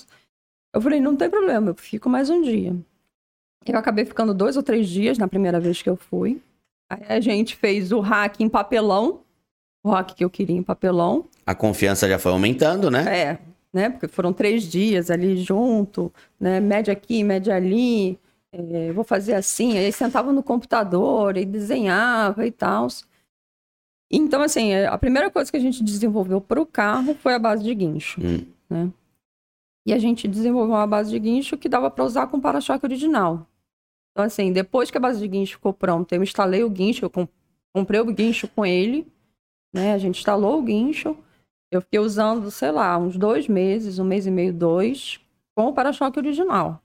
Eu 0.76 0.82
falei, 0.82 1.00
não 1.00 1.16
tem 1.16 1.30
problema, 1.30 1.70
eu 1.70 1.76
fico 1.76 2.10
mais 2.10 2.30
um 2.30 2.42
dia. 2.42 2.76
Eu 3.66 3.80
acabei 3.80 4.04
ficando 4.04 4.34
dois 4.34 4.58
ou 4.58 4.62
três 4.62 4.90
dias 4.90 5.18
na 5.18 5.26
primeira 5.26 5.58
vez 5.58 5.82
que 5.82 5.90
eu 5.90 5.96
fui. 5.96 6.42
Aí 6.90 7.06
a 7.08 7.22
gente 7.22 7.56
fez 7.56 7.94
o 7.94 8.02
hack 8.02 8.42
em 8.42 8.50
papelão, 8.50 9.22
o 9.82 9.90
hack 9.90 10.14
que 10.14 10.26
eu 10.26 10.30
queria 10.30 10.58
em 10.58 10.62
papelão. 10.62 11.24
A 11.46 11.56
confiança 11.56 12.10
já 12.10 12.20
foi 12.20 12.34
aumentando, 12.34 12.92
né? 12.92 13.20
É, 13.20 13.40
né? 13.74 13.90
Porque 13.90 14.10
foram 14.10 14.34
três 14.34 14.64
dias 14.64 15.10
ali 15.10 15.38
junto, 15.38 16.12
né? 16.38 16.60
Mede 16.60 16.92
aqui, 16.92 17.24
mede 17.24 17.50
ali. 17.50 18.20
é, 18.52 18.92
vou 18.92 19.06
fazer 19.06 19.34
assim. 19.34 19.78
Aí 19.78 19.94
sentava 19.94 20.34
no 20.34 20.44
computador 20.44 21.38
e 21.38 21.46
desenhava 21.46 22.46
e 22.46 22.52
tal. 22.52 22.90
Então, 24.12 24.42
assim, 24.42 24.76
a 24.76 24.98
primeira 24.98 25.32
coisa 25.32 25.50
que 25.50 25.58
a 25.58 25.62
gente 25.62 25.82
desenvolveu 25.82 26.42
para 26.42 26.62
o 26.62 26.66
carro 26.66 27.16
foi 27.16 27.34
a 27.34 27.40
base 27.40 27.64
de 27.64 27.74
guincho. 27.74 28.20
Hum. 28.22 28.46
Né? 28.70 28.92
E 29.86 29.94
a 29.94 30.00
gente 30.00 30.28
desenvolveu 30.28 30.76
uma 30.76 30.88
base 30.88 31.12
de 31.12 31.20
guincho 31.20 31.58
que 31.58 31.70
dava 31.70 31.92
para 31.92 32.04
usar 32.04 32.28
com 32.28 32.42
para-choque 32.42 32.86
original. 32.86 33.48
Então, 34.12 34.26
assim, 34.26 34.52
depois 34.52 34.90
que 34.90 34.98
a 34.98 35.02
base 35.02 35.20
de 35.20 35.28
guincho 35.28 35.54
ficou 35.54 35.74
pronta, 35.74 36.16
eu 36.16 36.24
instalei 36.24 36.64
o 36.64 36.70
guincho, 36.70 37.06
eu 37.06 37.10
com- 37.10 37.28
comprei 37.74 38.00
o 38.00 38.06
guincho 38.06 38.48
com 38.48 38.66
ele, 38.66 39.06
né? 39.74 39.94
A 39.94 39.98
gente 39.98 40.18
instalou 40.20 40.60
o 40.60 40.64
guincho. 40.64 41.18
Eu 41.72 41.82
fiquei 41.82 42.00
usando, 42.00 42.50
sei 42.50 42.72
lá, 42.72 42.98
uns 42.98 43.18
dois 43.18 43.48
meses, 43.48 44.00
um 44.00 44.06
mês 44.06 44.26
e 44.26 44.32
meio, 44.32 44.54
dois, 44.54 45.20
com 45.56 45.66
o 45.68 45.74
para-choque 45.74 46.18
original. 46.18 46.82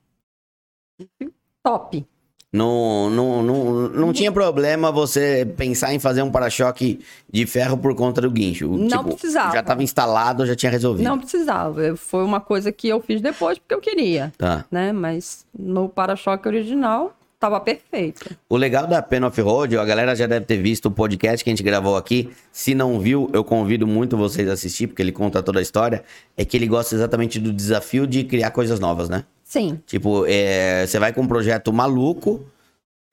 Top. 1.62 2.06
Não, 2.52 3.08
não, 3.08 3.42
não, 3.44 3.88
não 3.90 4.12
tinha 4.12 4.32
problema 4.32 4.90
você 4.90 5.46
pensar 5.56 5.94
em 5.94 6.00
fazer 6.00 6.22
um 6.22 6.30
para-choque 6.32 6.98
de 7.32 7.46
ferro 7.46 7.76
por 7.78 7.94
conta 7.94 8.20
do 8.20 8.28
guincho. 8.30 8.68
Não 8.76 8.88
Tipo, 8.88 9.04
precisava. 9.16 9.52
Já 9.52 9.60
estava 9.60 9.82
instalado, 9.84 10.44
já 10.44 10.56
tinha 10.56 10.72
resolvido. 10.72 11.04
Não 11.06 11.16
precisava. 11.18 11.94
Foi 11.96 12.24
uma 12.24 12.40
coisa 12.40 12.72
que 12.72 12.88
eu 12.88 13.00
fiz 13.00 13.20
depois 13.20 13.56
porque 13.58 13.74
eu 13.74 13.80
queria, 13.80 14.32
Tá. 14.36 14.64
né? 14.70 14.90
Mas 14.92 15.46
no 15.56 15.88
para-choque 15.88 16.48
original, 16.48 17.14
tava 17.38 17.60
perfeito. 17.60 18.36
O 18.48 18.56
legal 18.56 18.84
da 18.88 19.00
Pen 19.00 19.22
Off-Road, 19.22 19.78
a 19.78 19.84
galera 19.84 20.16
já 20.16 20.26
deve 20.26 20.44
ter 20.44 20.56
visto 20.60 20.86
o 20.86 20.90
podcast 20.90 21.44
que 21.44 21.50
a 21.50 21.52
gente 21.52 21.62
gravou 21.62 21.96
aqui. 21.96 22.30
Se 22.50 22.74
não 22.74 22.98
viu, 22.98 23.30
eu 23.32 23.44
convido 23.44 23.86
muito 23.86 24.16
vocês 24.16 24.48
a 24.48 24.54
assistir, 24.54 24.88
porque 24.88 25.00
ele 25.00 25.12
conta 25.12 25.40
toda 25.40 25.60
a 25.60 25.62
história. 25.62 26.02
É 26.36 26.44
que 26.44 26.56
ele 26.56 26.66
gosta 26.66 26.96
exatamente 26.96 27.38
do 27.38 27.52
desafio 27.52 28.08
de 28.08 28.24
criar 28.24 28.50
coisas 28.50 28.80
novas, 28.80 29.08
né? 29.08 29.24
Sim, 29.50 29.80
Tipo, 29.84 30.24
é, 30.28 30.86
você 30.86 30.96
vai 31.00 31.12
com 31.12 31.22
um 31.22 31.26
projeto 31.26 31.72
maluco, 31.72 32.44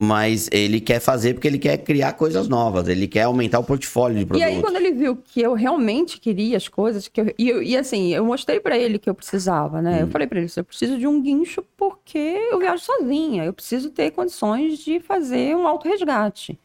mas 0.00 0.48
ele 0.52 0.80
quer 0.80 1.00
fazer 1.00 1.34
porque 1.34 1.48
ele 1.48 1.58
quer 1.58 1.78
criar 1.78 2.12
coisas 2.12 2.46
novas. 2.46 2.86
Ele 2.86 3.08
quer 3.08 3.22
aumentar 3.22 3.58
o 3.58 3.64
portfólio 3.64 4.16
de 4.16 4.22
E 4.22 4.26
produtos. 4.28 4.54
aí, 4.54 4.60
quando 4.60 4.76
ele 4.76 4.92
viu 4.92 5.16
que 5.16 5.40
eu 5.40 5.52
realmente 5.54 6.20
queria 6.20 6.56
as 6.56 6.68
coisas, 6.68 7.08
que 7.08 7.20
eu- 7.20 7.34
e, 7.36 7.48
eu- 7.48 7.60
e 7.60 7.76
assim, 7.76 8.14
eu 8.14 8.24
mostrei 8.24 8.60
pra 8.60 8.78
ele 8.78 9.00
que 9.00 9.10
eu 9.10 9.14
precisava, 9.16 9.82
né? 9.82 10.02
Eu 10.02 10.06
falei 10.06 10.28
pra 10.28 10.38
ele, 10.38 10.48
eu 10.56 10.62
preciso 10.64 10.96
de 10.96 11.08
um 11.08 11.20
guincho 11.20 11.64
porque 11.76 12.16
eu 12.52 12.60
viajo 12.60 12.84
sozinha, 12.84 13.44
eu 13.44 13.52
preciso 13.52 13.90
ter 13.90 14.12
condições 14.12 14.78
de 14.78 15.00
fazer 15.00 15.56
um 15.56 15.66
autorresgate. 15.66 16.56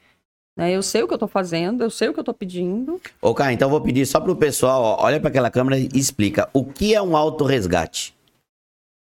Né? 0.55 0.71
Eu 0.71 0.83
sei 0.83 1.01
o 1.01 1.07
que 1.07 1.13
eu 1.15 1.17
tô 1.17 1.27
fazendo, 1.27 1.83
eu 1.83 1.89
sei 1.89 2.09
o 2.09 2.13
que 2.13 2.19
eu 2.19 2.23
tô 2.23 2.31
pedindo. 2.35 3.01
Ô, 3.19 3.33
cara, 3.33 3.51
então 3.51 3.65
eu 3.69 3.71
vou 3.71 3.81
pedir 3.81 4.05
só 4.05 4.19
pro 4.21 4.35
pessoal, 4.35 4.83
ó, 4.83 5.03
olha 5.03 5.19
para 5.19 5.29
aquela 5.29 5.49
câmera 5.49 5.79
e 5.79 5.89
explica. 5.95 6.47
O 6.53 6.63
que 6.63 6.93
é 6.93 7.01
um 7.01 7.17
autorresgate? 7.17 8.12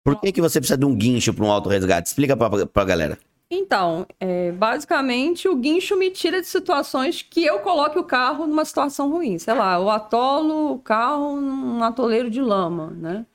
Por 0.03 0.19
que, 0.19 0.31
que 0.31 0.41
você 0.41 0.59
precisa 0.59 0.77
de 0.77 0.85
um 0.85 0.95
guincho 0.95 1.33
para 1.33 1.45
um 1.45 1.51
autorresgate? 1.51 2.09
Explica 2.09 2.35
pra, 2.35 2.65
pra 2.67 2.83
galera. 2.83 3.17
Então, 3.49 4.05
é, 4.19 4.51
basicamente, 4.51 5.47
o 5.47 5.55
guincho 5.55 5.95
me 5.95 6.09
tira 6.09 6.41
de 6.41 6.47
situações 6.47 7.21
que 7.21 7.45
eu 7.45 7.59
coloque 7.59 7.99
o 7.99 8.03
carro 8.03 8.47
numa 8.47 8.65
situação 8.65 9.11
ruim. 9.11 9.37
Sei 9.37 9.53
lá, 9.53 9.75
eu 9.75 9.89
atolo 9.89 10.73
o 10.73 10.79
carro 10.79 11.39
num 11.39 11.83
atoleiro 11.83 12.29
de 12.29 12.41
lama, 12.41 12.89
né? 12.89 13.25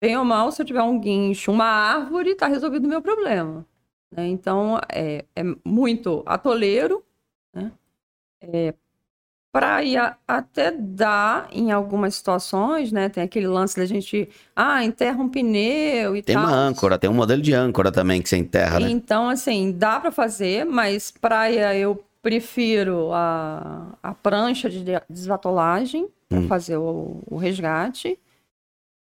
Bem 0.00 0.16
ou 0.16 0.24
mal, 0.24 0.52
se 0.52 0.60
eu 0.60 0.66
tiver 0.66 0.82
um 0.82 0.98
guincho, 0.98 1.50
uma 1.50 1.64
árvore, 1.64 2.34
tá 2.34 2.46
resolvido 2.46 2.84
o 2.84 2.88
meu 2.88 3.00
problema. 3.00 3.64
né? 4.14 4.26
Então, 4.26 4.78
é, 4.92 5.24
é 5.34 5.42
muito 5.64 6.22
atoleiro, 6.26 7.02
né? 7.54 7.72
É, 8.42 8.74
praia 9.52 10.16
até 10.26 10.70
dá 10.72 11.46
em 11.52 11.70
algumas 11.70 12.14
situações, 12.14 12.90
né? 12.90 13.10
Tem 13.10 13.22
aquele 13.22 13.46
lance 13.46 13.76
da 13.76 13.84
gente, 13.84 14.28
ah, 14.56 14.82
enterra 14.82 15.22
um 15.22 15.28
pneu 15.28 16.16
e 16.16 16.22
Tem 16.22 16.34
tal. 16.34 16.44
uma 16.46 16.52
âncora, 16.54 16.98
tem 16.98 17.10
um 17.10 17.14
modelo 17.14 17.42
de 17.42 17.52
âncora 17.52 17.92
também 17.92 18.22
que 18.22 18.28
você 18.30 18.38
enterra, 18.38 18.80
né? 18.80 18.88
Então, 18.90 19.28
assim, 19.28 19.70
dá 19.72 20.00
pra 20.00 20.10
fazer, 20.10 20.64
mas 20.64 21.10
praia 21.10 21.76
eu 21.76 22.02
prefiro 22.22 23.12
a, 23.12 23.88
a 24.02 24.14
prancha 24.14 24.70
de 24.70 24.82
de- 24.82 25.02
desvatolagem 25.10 26.08
pra 26.28 26.38
Hum. 26.38 26.48
fazer 26.48 26.78
o, 26.78 27.20
o 27.26 27.36
resgate. 27.36 28.18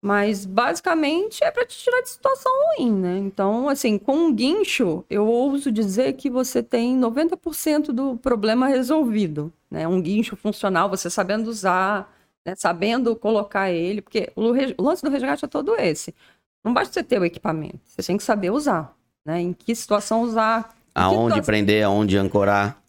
Mas 0.02 0.46
basicamente 0.46 1.44
é 1.44 1.50
pra 1.50 1.66
te 1.66 1.78
tirar 1.78 2.02
de 2.02 2.10
situação 2.10 2.52
ruim, 2.78 2.92
né? 2.92 3.18
Então, 3.18 3.68
assim, 3.68 3.98
com 3.98 4.16
um 4.16 4.34
guincho, 4.34 5.04
eu 5.10 5.26
ouso 5.28 5.72
dizer 5.72 6.14
que 6.14 6.30
você 6.30 6.62
tem 6.62 6.96
90% 6.98 7.92
do 7.92 8.16
problema 8.16 8.68
resolvido, 8.68 9.52
né? 9.72 9.88
Um 9.88 10.00
guincho 10.02 10.36
funcional, 10.36 10.88
você 10.90 11.10
sabendo 11.10 11.48
usar, 11.50 12.14
né? 12.46 12.54
sabendo 12.56 13.16
colocar 13.16 13.72
ele, 13.72 14.02
porque 14.02 14.32
o, 14.36 14.44
o 14.78 14.84
lance 14.84 15.04
do 15.04 15.10
resgate 15.10 15.46
é 15.46 15.48
todo 15.48 15.76
esse. 15.76 16.14
Não 16.64 16.74
basta 16.74 16.94
você 16.94 17.04
ter 17.04 17.20
o 17.20 17.26
equipamento, 17.26 17.80
você 17.86 18.04
tem 18.04 18.18
que 18.18 18.24
saber 18.24 18.52
usar, 18.52 18.96
né? 19.26 19.42
Em 19.42 19.52
que 19.54 19.74
situação 19.76 20.22
usar, 20.22 20.76
Aonde 20.94 21.34
situação- 21.36 21.44
prender, 21.44 21.84
aonde 21.84 22.18
ancorar. 22.18 22.82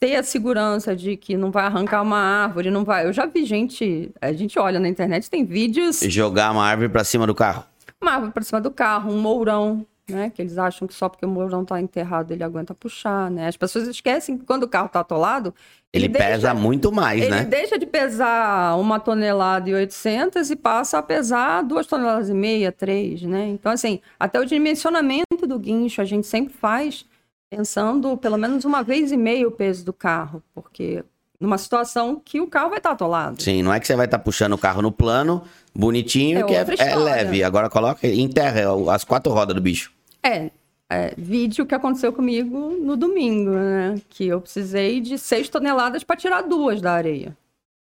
Ter 0.00 0.16
a 0.16 0.22
segurança 0.22 0.94
de 0.94 1.16
que 1.16 1.36
não 1.36 1.50
vai 1.50 1.64
arrancar 1.64 2.02
uma 2.02 2.18
árvore, 2.18 2.70
não 2.70 2.84
vai. 2.84 3.06
Eu 3.06 3.12
já 3.12 3.26
vi 3.26 3.44
gente, 3.44 4.10
a 4.20 4.32
gente 4.32 4.58
olha 4.58 4.78
na 4.78 4.88
internet, 4.88 5.28
tem 5.28 5.44
vídeos, 5.44 6.00
Jogar 6.02 6.52
uma 6.52 6.64
árvore 6.64 6.88
pra 6.88 7.02
cima 7.04 7.26
do 7.26 7.34
carro. 7.34 7.64
uma 8.00 8.12
árvore 8.12 8.32
por 8.32 8.44
cima 8.44 8.60
do 8.60 8.70
carro, 8.70 9.10
um 9.12 9.18
mourão, 9.18 9.84
né? 10.08 10.30
Que 10.34 10.40
eles 10.40 10.56
acham 10.56 10.86
que 10.86 10.94
só 10.94 11.08
porque 11.08 11.26
o 11.26 11.28
mourão 11.28 11.64
tá 11.64 11.80
enterrado 11.80 12.32
ele 12.32 12.44
aguenta 12.44 12.72
puxar, 12.74 13.30
né? 13.30 13.48
As 13.48 13.56
pessoas 13.56 13.88
esquecem 13.88 14.38
que 14.38 14.44
quando 14.44 14.62
o 14.62 14.68
carro 14.68 14.88
tá 14.88 15.00
atolado, 15.00 15.52
Ele, 15.92 16.06
deixa- 16.06 16.28
pesa 16.28 16.54
muito 16.54 16.92
mais, 16.92 17.20
ele 17.20 17.30
né? 17.30 17.44
deixa 17.44 17.76
de 17.78 17.84
pesar 17.84 18.76
uma 18.78 19.00
tonelada 19.00 19.68
e 19.68 19.74
800 19.74 20.50
e 20.50 20.56
passa 20.56 20.98
a 20.98 21.02
pesar 21.02 21.62
duas 21.62 21.86
toneladas 21.86 22.28
e 22.30 22.34
meia, 22.34 22.70
três, 22.70 23.22
né? 23.22 23.48
Então, 23.48 23.72
assim, 23.72 24.00
até 24.18 24.38
o 24.38 24.44
dimensionamento 24.44 25.46
do 25.46 25.58
guincho 25.58 26.00
a 26.00 26.04
gente 26.04 26.26
sempre 26.26 26.54
faz 26.54 27.04
pensando 27.50 28.16
pelo 28.16 28.36
menos 28.36 28.64
uma 28.64 28.82
vez 28.82 29.10
e 29.12 29.16
meia 29.16 29.46
o 29.46 29.50
peso 29.50 29.84
do 29.84 29.92
carro, 29.92 30.42
porque 30.54 31.04
numa 31.40 31.58
situação 31.58 32.20
que 32.22 32.40
o 32.40 32.46
carro 32.46 32.70
vai 32.70 32.78
estar 32.78 32.90
atolado. 32.90 33.40
Sim, 33.42 33.62
não 33.62 33.72
é 33.72 33.78
que 33.78 33.86
você 33.86 33.94
vai 33.94 34.06
estar 34.06 34.18
puxando 34.18 34.54
o 34.54 34.58
carro 34.58 34.82
no 34.82 34.90
plano, 34.90 35.42
bonitinho, 35.74 36.40
É 36.40 36.42
que 36.42 36.54
é, 36.54 36.88
é 36.88 36.96
leve. 36.96 37.44
Agora 37.44 37.70
coloca 37.70 38.06
em 38.06 38.28
terra 38.28 38.62
as 38.92 39.04
quatro 39.04 39.32
rodas 39.32 39.54
do 39.54 39.60
bicho. 39.60 39.92
É, 40.22 40.50
é, 40.90 41.14
vídeo 41.16 41.64
que 41.66 41.74
aconteceu 41.74 42.12
comigo 42.12 42.76
no 42.80 42.96
domingo, 42.96 43.50
né? 43.50 44.00
Que 44.08 44.26
eu 44.26 44.40
precisei 44.40 45.00
de 45.00 45.18
seis 45.18 45.48
toneladas 45.48 46.02
para 46.02 46.16
tirar 46.16 46.42
duas 46.42 46.80
da 46.80 46.92
areia. 46.92 47.36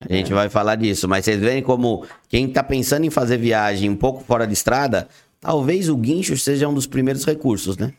A 0.08 0.12
gente 0.12 0.32
é. 0.32 0.34
vai 0.34 0.48
falar 0.48 0.76
disso, 0.76 1.08
mas 1.08 1.24
vocês 1.24 1.40
veem 1.40 1.62
como 1.62 2.06
quem 2.28 2.46
está 2.46 2.62
pensando 2.62 3.04
em 3.04 3.10
fazer 3.10 3.38
viagem 3.38 3.88
um 3.88 3.96
pouco 3.96 4.22
fora 4.22 4.46
de 4.46 4.52
estrada, 4.52 5.08
talvez 5.40 5.88
o 5.88 5.96
guincho 5.96 6.36
seja 6.36 6.68
um 6.68 6.74
dos 6.74 6.86
primeiros 6.86 7.24
recursos, 7.24 7.76
né? 7.76 7.92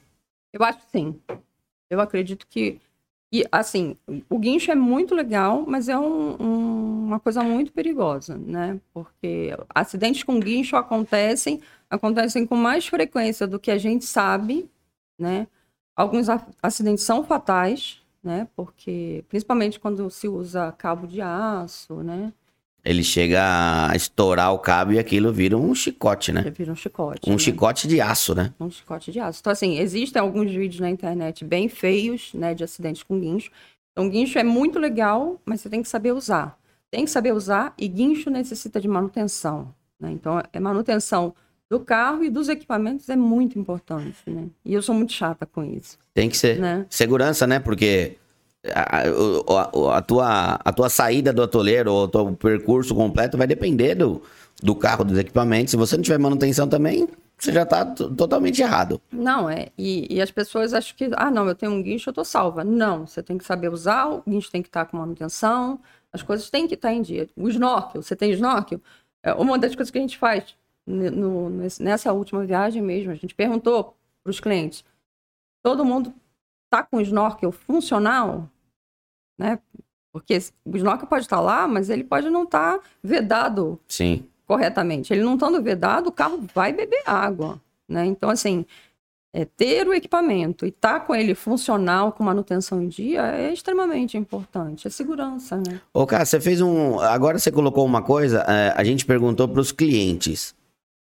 Eu 0.54 0.64
acho 0.64 0.80
que 0.80 0.92
sim. 0.92 1.16
Eu 1.94 2.02
acredito 2.02 2.48
que. 2.48 2.80
E, 3.32 3.44
assim, 3.52 3.98
o 4.30 4.38
guincho 4.38 4.72
é 4.72 4.76
muito 4.76 5.16
legal, 5.16 5.66
mas 5.68 5.90
é 5.90 5.98
um, 5.98 6.36
um, 6.40 7.06
uma 7.08 7.20
coisa 7.20 7.44
muito 7.44 7.74
perigosa, 7.74 8.38
né? 8.38 8.80
Porque 8.94 9.50
acidentes 9.74 10.24
com 10.24 10.40
guincho 10.40 10.76
acontecem, 10.76 11.60
acontecem 11.90 12.46
com 12.46 12.56
mais 12.56 12.88
frequência 12.88 13.48
do 13.48 13.60
que 13.60 13.72
a 13.72 13.78
gente 13.78 14.06
sabe, 14.06 14.70
né? 15.18 15.48
Alguns 15.96 16.28
acidentes 16.62 17.04
são 17.04 17.24
fatais, 17.24 18.02
né? 18.24 18.48
Porque, 18.56 19.26
principalmente 19.30 19.80
quando 19.80 20.10
se 20.12 20.28
usa 20.28 20.72
cabo 20.74 21.08
de 21.08 21.22
aço, 21.22 22.04
né? 22.04 22.32
Ele 22.86 23.02
chega 23.02 23.90
a 23.90 23.96
estourar 23.96 24.54
o 24.54 24.60
cabo 24.60 24.92
e 24.92 25.00
aquilo 25.00 25.32
vira 25.32 25.58
um 25.58 25.74
chicote, 25.74 26.34
né? 26.34 26.44
Vira 26.56 26.72
um 26.72 26.76
chicote. 26.76 27.30
Um 27.30 27.34
né? 27.34 27.40
chicote 27.40 27.88
de 27.88 28.02
aço, 28.02 28.36
né? 28.36 28.54
Um 28.60 28.70
chicote 28.70 29.12
de 29.12 29.22
aço. 29.22 29.40
Então, 29.40 29.54
assim, 29.54 29.78
existem 29.78 30.22
alguns 30.22 30.52
vídeos 30.52 30.82
na 30.82 30.90
internet 30.90 31.46
bem 31.46 31.70
feios, 31.70 32.34
né, 32.34 32.54
de 32.54 32.64
acidentes 32.64 33.02
com 33.02 33.18
guincho. 33.18 33.50
Então, 33.94 34.10
guincho 34.10 34.38
é 34.38 34.44
muito 34.44 34.80
legal, 34.80 35.40
mas 35.46 35.62
você 35.62 35.70
tem 35.70 35.82
que 35.82 35.88
saber 35.88 36.12
usar. 36.12 36.58
Tem 36.92 37.06
que 37.06 37.12
saber 37.12 37.34
usar 37.34 37.74
e 37.78 37.88
guincho 37.88 38.30
necessita 38.30 38.82
de 38.82 38.88
manutenção. 38.88 39.74
Né? 39.98 40.12
Então, 40.12 40.42
é 40.52 40.60
manutenção 40.60 41.34
do 41.70 41.80
carro 41.80 42.24
e 42.24 42.30
dos 42.30 42.50
equipamentos 42.50 43.08
é 43.10 43.16
muito 43.16 43.58
importante, 43.58 44.18
né? 44.28 44.48
E 44.64 44.74
eu 44.74 44.82
sou 44.82 44.94
muito 44.94 45.12
chata 45.12 45.46
com 45.46 45.64
isso. 45.64 45.98
Tem 46.14 46.30
que 46.30 46.38
ser. 46.38 46.60
Né? 46.60 46.86
Segurança, 46.90 47.48
né? 47.48 47.60
Porque 47.60 48.18
a, 48.72 49.00
a, 49.00 49.98
a, 49.98 50.02
tua, 50.02 50.54
a 50.64 50.74
tua 50.74 50.90
saída 50.90 51.34
do 51.34 51.44
atoleiro 51.44 51.92
ou 51.92 52.04
o 52.04 52.08
teu 52.08 52.34
percurso 52.34 52.96
completo 52.96 53.38
vai 53.38 53.48
depender 53.48 53.96
do, 53.96 54.22
do 54.62 54.76
carro, 54.76 55.04
dos 55.04 55.18
equipamentos. 55.18 55.72
Se 55.72 55.78
você 55.78 55.96
não 55.96 56.04
tiver 56.04 56.18
manutenção 56.18 56.68
também, 56.68 57.08
você 57.38 57.52
já 57.52 57.64
está 57.64 57.86
totalmente 57.86 58.62
errado. 58.62 59.02
Não, 59.12 59.50
é. 59.50 59.68
E, 59.78 60.08
e, 60.16 60.22
as 60.22 60.32
pessoas 60.32 60.74
acham 60.74 60.96
que, 60.96 61.10
ah, 61.14 61.30
não, 61.30 61.48
eu 61.48 61.56
tenho 61.56 61.72
um 61.72 61.84
guincho, 61.84 62.10
eu 62.10 62.12
estou 62.12 62.26
salva. 62.26 62.64
Não, 62.64 63.06
você 63.06 63.22
tem 63.22 63.38
que 63.38 63.44
saber 63.44 63.70
usar, 63.70 64.08
o 64.08 64.24
guincho 64.28 64.52
tem 64.52 64.62
que 64.62 64.70
estar 64.70 64.86
tá 64.86 64.92
com 64.92 64.98
manutenção, 64.98 65.80
as 66.12 66.22
coisas 66.22 66.50
têm 66.50 66.68
que 66.68 66.76
estar 66.76 66.90
tá 66.90 66.94
em 66.94 67.02
dia. 67.02 67.28
O 67.36 67.50
snorkel, 67.50 68.02
você 68.02 68.16
tem 68.16 68.32
snorkel? 68.32 68.80
É 69.22 69.34
uma 69.34 69.58
das 69.58 69.76
coisas 69.76 69.92
que 69.92 69.98
a 69.98 70.02
gente 70.02 70.18
faz 70.18 70.56
no, 70.86 71.50
nessa 71.80 72.12
última 72.12 72.46
viagem 72.46 72.82
mesmo, 72.82 73.12
a 73.12 73.16
gente 73.16 73.34
perguntou 73.34 73.96
para 74.24 74.32
os 74.32 74.40
clientes: 74.40 74.84
todo 75.64 75.86
mundo 75.86 76.14
está 76.66 76.84
com 76.84 77.00
snorkel 77.02 77.52
funcional? 77.52 78.50
Né? 79.38 79.60
Porque 80.12 80.38
o 80.64 80.78
snorkel 80.78 81.08
pode 81.08 81.26
estar 81.26 81.38
tá 81.38 81.42
lá, 81.42 81.68
mas 81.68 81.90
ele 81.90 82.04
pode 82.04 82.30
não 82.30 82.44
estar 82.44 82.78
tá 82.78 82.84
vedado 83.02 83.80
Sim. 83.88 84.26
corretamente. 84.46 85.12
Ele 85.12 85.24
não 85.24 85.34
estando 85.34 85.62
vedado, 85.62 86.08
o 86.08 86.12
carro 86.12 86.46
vai 86.54 86.72
beber 86.72 87.02
água. 87.06 87.60
Né? 87.90 88.06
Então, 88.06 88.30
assim, 88.30 88.66
é, 89.34 89.46
ter 89.46 89.88
o 89.88 89.94
equipamento 89.94 90.66
e 90.66 90.70
estar 90.70 91.00
tá 91.00 91.06
com 91.06 91.16
ele 91.16 91.34
funcional, 91.34 92.12
com 92.12 92.24
manutenção 92.24 92.82
em 92.82 92.88
dia, 92.88 93.26
é 93.36 93.52
extremamente 93.52 94.16
importante. 94.16 94.88
É 94.88 94.92
segurança, 94.92 95.58
né? 95.58 95.82
Ô, 95.92 96.06
cara, 96.06 96.24
você 96.24 96.40
fez 96.40 96.62
um. 96.62 97.00
Agora 97.00 97.40
você 97.40 97.52
colocou 97.52 97.84
uma 97.84 98.04
coisa, 98.04 98.46
é, 98.48 98.74
a 98.76 98.84
gente 98.84 99.06
perguntou 99.06 99.48
para 99.48 99.60
os 99.60 99.72
clientes. 99.72 100.54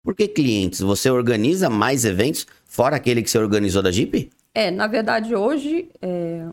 Por 0.02 0.14
que 0.14 0.26
clientes? 0.26 0.80
Você 0.80 1.08
organiza 1.10 1.70
mais 1.70 2.04
eventos 2.04 2.46
fora 2.64 2.96
aquele 2.96 3.22
que 3.22 3.30
você 3.30 3.38
organizou 3.38 3.82
da 3.82 3.92
Jeep? 3.92 4.30
É, 4.54 4.70
na 4.70 4.86
verdade, 4.88 5.36
hoje, 5.36 5.88
é, 6.02 6.46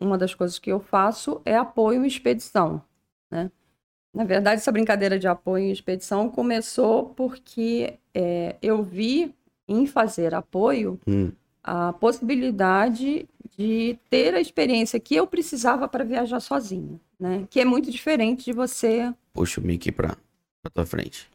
uma 0.00 0.16
das 0.16 0.34
coisas 0.34 0.58
que 0.58 0.70
eu 0.70 0.80
faço 0.80 1.40
é 1.44 1.56
apoio 1.56 2.04
e 2.04 2.08
expedição, 2.08 2.82
né? 3.30 3.50
Na 4.12 4.24
verdade, 4.24 4.60
essa 4.60 4.72
brincadeira 4.72 5.18
de 5.18 5.28
apoio 5.28 5.66
e 5.66 5.72
expedição 5.72 6.28
começou 6.28 7.10
porque 7.10 7.98
é, 8.12 8.56
eu 8.60 8.82
vi 8.82 9.32
em 9.68 9.86
fazer 9.86 10.34
apoio 10.34 10.98
hum. 11.06 11.30
a 11.62 11.92
possibilidade 11.92 13.28
de 13.56 13.96
ter 14.08 14.34
a 14.34 14.40
experiência 14.40 14.98
que 14.98 15.14
eu 15.14 15.28
precisava 15.28 15.86
para 15.86 16.02
viajar 16.02 16.40
sozinha, 16.40 17.00
né? 17.20 17.46
Que 17.48 17.60
é 17.60 17.64
muito 17.64 17.88
diferente 17.90 18.46
de 18.46 18.52
você. 18.52 19.14
Puxa 19.32 19.60
o 19.60 19.64
mic 19.64 19.92
para 19.92 20.16
a 20.64 20.70
tua 20.70 20.84
frente. 20.84 21.30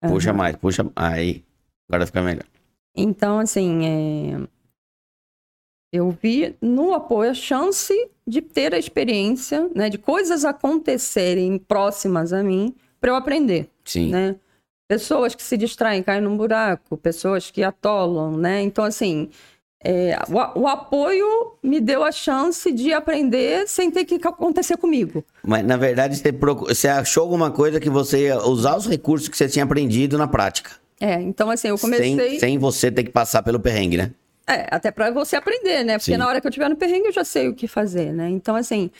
Puxa 0.00 0.32
mais, 0.32 0.56
puxa. 0.56 0.90
Aí. 0.96 1.44
Agora 1.88 2.06
fica 2.06 2.22
melhor. 2.22 2.46
Então, 2.96 3.38
assim, 3.38 3.86
é... 3.86 4.48
eu 5.92 6.10
vi 6.10 6.56
no 6.60 6.94
apoio 6.94 7.30
a 7.30 7.34
chance 7.34 7.92
de 8.26 8.40
ter 8.40 8.74
a 8.74 8.78
experiência, 8.78 9.68
né, 9.74 9.90
de 9.90 9.98
coisas 9.98 10.44
acontecerem 10.44 11.58
próximas 11.58 12.32
a 12.32 12.42
mim 12.42 12.74
para 12.98 13.10
eu 13.10 13.14
aprender. 13.14 13.68
Sim. 13.84 14.08
Né? 14.10 14.36
Pessoas 14.88 15.34
que 15.34 15.42
se 15.42 15.56
distraem, 15.56 16.02
caem 16.02 16.22
num 16.22 16.36
buraco, 16.36 16.96
pessoas 16.96 17.50
que 17.50 17.62
atolam, 17.62 18.36
né? 18.36 18.62
Então, 18.62 18.84
assim, 18.84 19.30
é, 19.82 20.18
o, 20.28 20.60
o, 20.60 20.68
apoio 20.68 21.56
me 21.62 21.80
deu 21.80 22.04
a 22.04 22.12
chance 22.12 22.70
de 22.70 22.92
aprender 22.92 23.66
sem 23.66 23.90
ter 23.90 24.04
que 24.04 24.16
acontecer 24.16 24.76
comigo. 24.76 25.24
Mas, 25.42 25.64
na 25.64 25.76
verdade, 25.76 26.16
você, 26.16 26.32
procur... 26.32 26.68
você 26.68 26.88
achou 26.88 27.22
alguma 27.22 27.50
coisa 27.50 27.80
que 27.80 27.88
você 27.88 28.26
ia 28.26 28.38
usar 28.38 28.76
os 28.76 28.86
recursos 28.86 29.28
que 29.28 29.36
você 29.36 29.48
tinha 29.48 29.64
aprendido 29.64 30.18
na 30.18 30.28
prática. 30.28 30.72
É, 31.00 31.20
então 31.20 31.50
assim, 31.50 31.68
eu 31.68 31.78
comecei... 31.78 32.16
Sem, 32.16 32.38
sem 32.38 32.58
você 32.58 32.90
ter 32.90 33.02
que 33.02 33.10
passar 33.10 33.42
pelo 33.42 33.58
perrengue, 33.58 33.96
né? 33.96 34.12
É, 34.46 34.74
até 34.74 34.90
para 34.90 35.10
você 35.10 35.36
aprender, 35.36 35.84
né? 35.84 35.98
Porque 35.98 36.12
Sim. 36.12 36.16
na 36.16 36.26
hora 36.26 36.40
que 36.40 36.46
eu 36.46 36.50
estiver 36.50 36.68
no 36.68 36.76
perrengue 36.76 37.06
eu 37.06 37.12
já 37.12 37.24
sei 37.24 37.48
o 37.48 37.54
que 37.54 37.68
fazer, 37.68 38.12
né? 38.12 38.28
Então, 38.28 38.56
assim, 38.56 38.90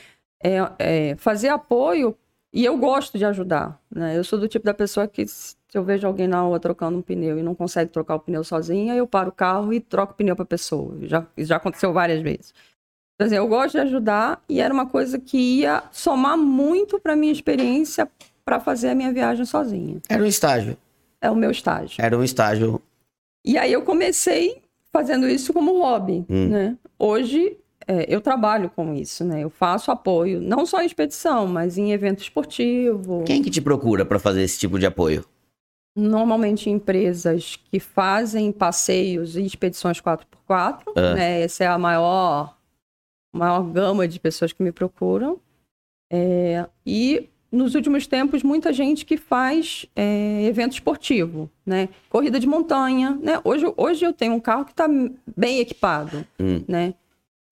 é, 0.42 0.56
é, 0.78 1.16
fazer 1.16 1.48
apoio 1.48 2.16
e 2.52 2.64
eu 2.64 2.76
gosto 2.76 3.16
de 3.16 3.24
ajudar, 3.24 3.80
né? 3.90 4.16
Eu 4.16 4.24
sou 4.24 4.38
do 4.38 4.46
tipo 4.46 4.64
da 4.64 4.74
pessoa 4.74 5.08
que 5.08 5.26
se 5.26 5.56
eu 5.72 5.82
vejo 5.82 6.06
alguém 6.06 6.28
na 6.28 6.42
rua 6.42 6.60
trocando 6.60 6.98
um 6.98 7.02
pneu 7.02 7.38
e 7.38 7.42
não 7.42 7.54
consegue 7.54 7.90
trocar 7.90 8.16
o 8.16 8.20
pneu 8.20 8.44
sozinha, 8.44 8.94
eu 8.94 9.06
paro 9.06 9.30
o 9.30 9.32
carro 9.32 9.72
e 9.72 9.80
troco 9.80 10.12
o 10.12 10.16
pneu 10.16 10.36
para 10.36 10.44
pessoa. 10.44 10.96
Já, 11.02 11.26
já 11.38 11.56
aconteceu 11.56 11.92
várias 11.92 12.20
vezes. 12.20 12.52
Então, 13.14 13.26
assim, 13.26 13.36
eu 13.36 13.48
gosto 13.48 13.72
de 13.72 13.78
ajudar 13.78 14.42
e 14.48 14.60
era 14.60 14.72
uma 14.72 14.86
coisa 14.86 15.18
que 15.18 15.60
ia 15.60 15.82
somar 15.90 16.36
muito 16.36 17.00
para 17.00 17.16
minha 17.16 17.32
experiência 17.32 18.08
para 18.44 18.60
fazer 18.60 18.90
a 18.90 18.94
minha 18.94 19.12
viagem 19.12 19.44
sozinha. 19.44 20.00
Era 20.08 20.22
um 20.22 20.26
estágio. 20.26 20.76
É 21.20 21.30
o 21.30 21.36
meu 21.36 21.50
estágio. 21.50 22.04
Era 22.04 22.18
um 22.18 22.24
estágio. 22.24 22.82
E 23.44 23.56
aí 23.56 23.72
eu 23.72 23.82
comecei 23.82 24.61
fazendo 24.92 25.28
isso 25.28 25.52
como 25.52 25.78
hobby, 25.80 26.24
hum. 26.28 26.48
né? 26.48 26.78
Hoje 26.98 27.56
é, 27.86 28.06
eu 28.14 28.20
trabalho 28.20 28.70
com 28.70 28.94
isso, 28.94 29.24
né? 29.24 29.42
Eu 29.42 29.50
faço 29.50 29.90
apoio, 29.90 30.40
não 30.40 30.66
só 30.66 30.82
em 30.82 30.86
expedição, 30.86 31.46
mas 31.46 31.78
em 31.78 31.92
evento 31.92 32.20
esportivo. 32.20 33.24
Quem 33.24 33.42
que 33.42 33.50
te 33.50 33.60
procura 33.60 34.04
para 34.04 34.18
fazer 34.18 34.42
esse 34.42 34.58
tipo 34.58 34.78
de 34.78 34.86
apoio? 34.86 35.24
Normalmente 35.96 36.70
empresas 36.70 37.56
que 37.70 37.78
fazem 37.78 38.50
passeios 38.52 39.36
e 39.36 39.44
expedições 39.44 40.00
4x4, 40.00 40.82
ah. 40.94 41.14
né? 41.14 41.40
Essa 41.42 41.64
é 41.64 41.66
a 41.66 41.78
maior, 41.78 42.56
maior 43.34 43.62
gama 43.62 44.06
de 44.06 44.20
pessoas 44.20 44.52
que 44.52 44.62
me 44.62 44.72
procuram. 44.72 45.40
É, 46.10 46.66
e 46.84 47.30
nos 47.52 47.74
últimos 47.74 48.06
tempos, 48.06 48.42
muita 48.42 48.72
gente 48.72 49.04
que 49.04 49.18
faz 49.18 49.84
é, 49.94 50.44
evento 50.44 50.72
esportivo, 50.72 51.50
né? 51.64 51.90
Corrida 52.08 52.40
de 52.40 52.46
montanha, 52.46 53.18
né? 53.22 53.38
Hoje, 53.44 53.70
hoje 53.76 54.06
eu 54.06 54.12
tenho 54.12 54.32
um 54.32 54.40
carro 54.40 54.64
que 54.64 54.70
está 54.70 54.88
bem 55.36 55.58
equipado, 55.60 56.26
hum. 56.40 56.64
né? 56.66 56.94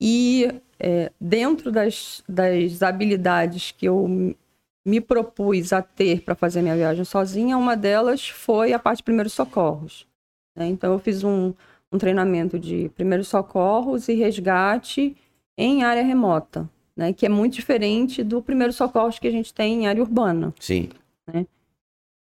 E 0.01 0.51
é, 0.79 1.13
dentro 1.21 1.71
das, 1.71 2.25
das 2.27 2.83
habilidades 2.83 3.73
que 3.73 3.87
eu 3.87 4.35
me 4.83 5.01
propus 5.01 5.75
a 5.75 5.83
ter 5.83 6.23
para 6.23 6.35
fazer 6.35 6.63
minha 6.63 6.75
viagem 6.75 7.05
sozinha, 7.05 7.59
uma 7.59 7.77
delas 7.77 8.27
foi 8.27 8.73
a 8.73 8.79
parte 8.79 8.99
de 8.99 9.05
primeiros 9.05 9.35
socorros. 9.35 10.07
Né? 10.57 10.67
Então, 10.69 10.95
eu 10.95 10.99
fiz 10.99 11.23
um, 11.23 11.53
um 11.93 11.99
treinamento 11.99 12.59
de 12.59 12.89
primeiros 12.95 13.29
socorros 13.29 14.09
e 14.09 14.15
resgate 14.15 15.15
em 15.59 15.83
área 15.83 16.03
remota, 16.03 16.67
né? 17.01 17.15
que 17.15 17.25
é 17.25 17.31
muito 17.31 17.55
diferente 17.55 18.23
do 18.23 18.43
primeiro 18.43 18.75
socorros 18.75 19.19
que 19.19 19.27
a 19.27 19.31
gente 19.31 19.55
tem 19.55 19.85
em 19.85 19.87
área 19.87 20.03
urbana. 20.03 20.53
Sim. 20.61 20.91
Né? 21.27 21.47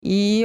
E 0.02 0.44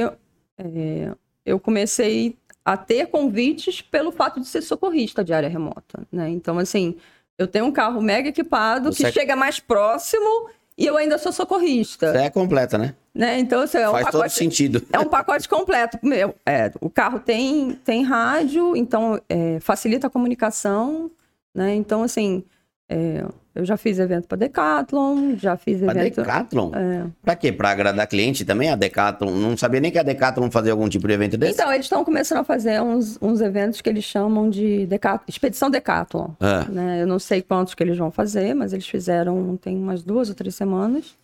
é, 0.58 1.14
eu 1.44 1.58
comecei 1.58 2.36
a 2.62 2.76
ter 2.76 3.06
convites 3.06 3.80
pelo 3.80 4.12
fato 4.12 4.38
de 4.38 4.46
ser 4.46 4.60
socorrista 4.60 5.24
de 5.24 5.32
área 5.32 5.48
remota. 5.48 6.06
Né? 6.12 6.28
Então, 6.28 6.58
assim, 6.58 6.96
eu 7.38 7.46
tenho 7.46 7.64
um 7.64 7.72
carro 7.72 8.02
mega 8.02 8.28
equipado 8.28 8.92
Você 8.92 9.04
que 9.04 9.08
é... 9.08 9.12
chega 9.12 9.34
mais 9.34 9.58
próximo 9.58 10.50
e 10.76 10.84
eu 10.84 10.98
ainda 10.98 11.16
sou 11.16 11.32
socorrista. 11.32 12.12
Você 12.12 12.18
é 12.18 12.28
completa, 12.28 12.76
né? 12.76 12.94
né? 13.14 13.38
Então, 13.38 13.62
assim, 13.62 13.78
é 13.78 13.88
um 13.88 13.92
Faz 13.92 14.04
pacote, 14.04 14.22
todo 14.24 14.38
sentido. 14.38 14.86
É 14.92 14.98
um 14.98 15.06
pacote 15.06 15.48
completo. 15.48 15.98
Meu, 16.02 16.34
é, 16.44 16.70
o 16.78 16.90
carro 16.90 17.20
tem, 17.20 17.72
tem 17.82 18.02
rádio, 18.02 18.76
então 18.76 19.18
é, 19.30 19.58
facilita 19.60 20.08
a 20.08 20.10
comunicação, 20.10 21.10
né? 21.54 21.74
Então, 21.74 22.02
assim, 22.02 22.44
é, 22.86 23.24
eu 23.56 23.64
já 23.64 23.76
fiz 23.76 23.98
evento 23.98 24.28
para 24.28 24.36
Decathlon, 24.36 25.34
já 25.36 25.56
fiz 25.56 25.82
evento... 25.82 25.94
Para 25.94 26.02
Decathlon? 26.02 26.70
É. 26.74 27.06
Para 27.22 27.34
quê? 27.34 27.50
Para 27.50 27.70
agradar 27.70 28.06
cliente 28.06 28.44
também? 28.44 28.68
A 28.68 28.76
Decathlon, 28.76 29.30
não 29.30 29.56
sabia 29.56 29.80
nem 29.80 29.90
que 29.90 29.98
a 29.98 30.02
Decathlon 30.02 30.50
fazia 30.50 30.72
algum 30.72 30.88
tipo 30.88 31.08
de 31.08 31.14
evento 31.14 31.38
desse? 31.38 31.54
Então, 31.54 31.72
eles 31.72 31.86
estão 31.86 32.04
começando 32.04 32.38
a 32.38 32.44
fazer 32.44 32.82
uns, 32.82 33.18
uns 33.20 33.40
eventos 33.40 33.80
que 33.80 33.88
eles 33.88 34.04
chamam 34.04 34.50
de 34.50 34.84
Decathlon, 34.86 35.24
Expedição 35.26 35.70
Decathlon. 35.70 36.28
É. 36.38 36.70
Né? 36.70 37.02
Eu 37.02 37.06
não 37.06 37.18
sei 37.18 37.40
quantos 37.40 37.74
que 37.74 37.82
eles 37.82 37.96
vão 37.96 38.10
fazer, 38.10 38.54
mas 38.54 38.72
eles 38.72 38.86
fizeram 38.86 39.56
tem 39.56 39.76
umas 39.76 40.02
duas 40.02 40.28
ou 40.28 40.34
três 40.34 40.54
semanas. 40.54 41.16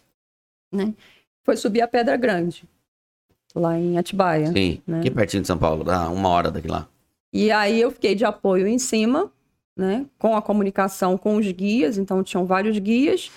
né? 0.72 0.94
Foi 1.44 1.56
subir 1.56 1.82
a 1.82 1.88
Pedra 1.88 2.16
Grande, 2.16 2.64
lá 3.54 3.78
em 3.78 3.98
Atibaia. 3.98 4.46
Sim, 4.52 4.80
né? 4.86 5.00
aqui 5.00 5.10
pertinho 5.10 5.42
de 5.42 5.46
São 5.46 5.58
Paulo, 5.58 5.84
dá 5.84 6.08
uma 6.08 6.28
hora 6.28 6.50
daqui 6.50 6.68
lá. 6.68 6.88
E 7.32 7.50
aí 7.50 7.80
eu 7.80 7.90
fiquei 7.90 8.14
de 8.14 8.24
apoio 8.24 8.66
em 8.66 8.78
cima, 8.78 9.30
né? 9.76 10.06
Com 10.18 10.36
a 10.36 10.42
comunicação 10.42 11.16
com 11.16 11.36
os 11.36 11.50
guias, 11.50 11.98
então 11.98 12.22
tinham 12.22 12.44
vários 12.46 12.78
guias, 12.78 13.30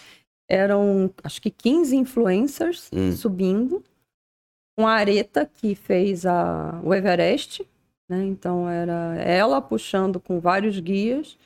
eram 0.49 1.09
acho 1.23 1.41
que 1.41 1.49
15 1.49 1.95
influencers 1.95 2.89
Hum. 2.93 3.11
subindo, 3.15 3.83
com 4.77 4.85
a 4.85 4.91
Areta 4.93 5.49
que 5.51 5.73
fez 5.75 6.25
a, 6.25 6.79
o 6.83 6.93
Everest, 6.93 7.65
né? 8.09 8.23
Então 8.25 8.69
era 8.69 9.15
ela 9.21 9.61
puxando 9.61 10.19
com 10.19 10.39
vários 10.39 10.79
guias, 10.79 11.37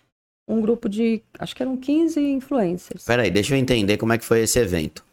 um 0.48 0.60
grupo 0.62 0.90
de, 0.90 1.22
acho 1.38 1.56
que 1.56 1.62
eram 1.62 1.78
15 1.78 2.20
influencers. 2.20 3.06
Peraí, 3.06 3.30
deixa 3.30 3.54
eu 3.54 3.60
entender 3.60 3.98
como 3.98 4.14
é 4.14 4.18
que 4.18 4.26
foi 4.26 4.40
esse 4.42 4.58
evento. 4.60 5.06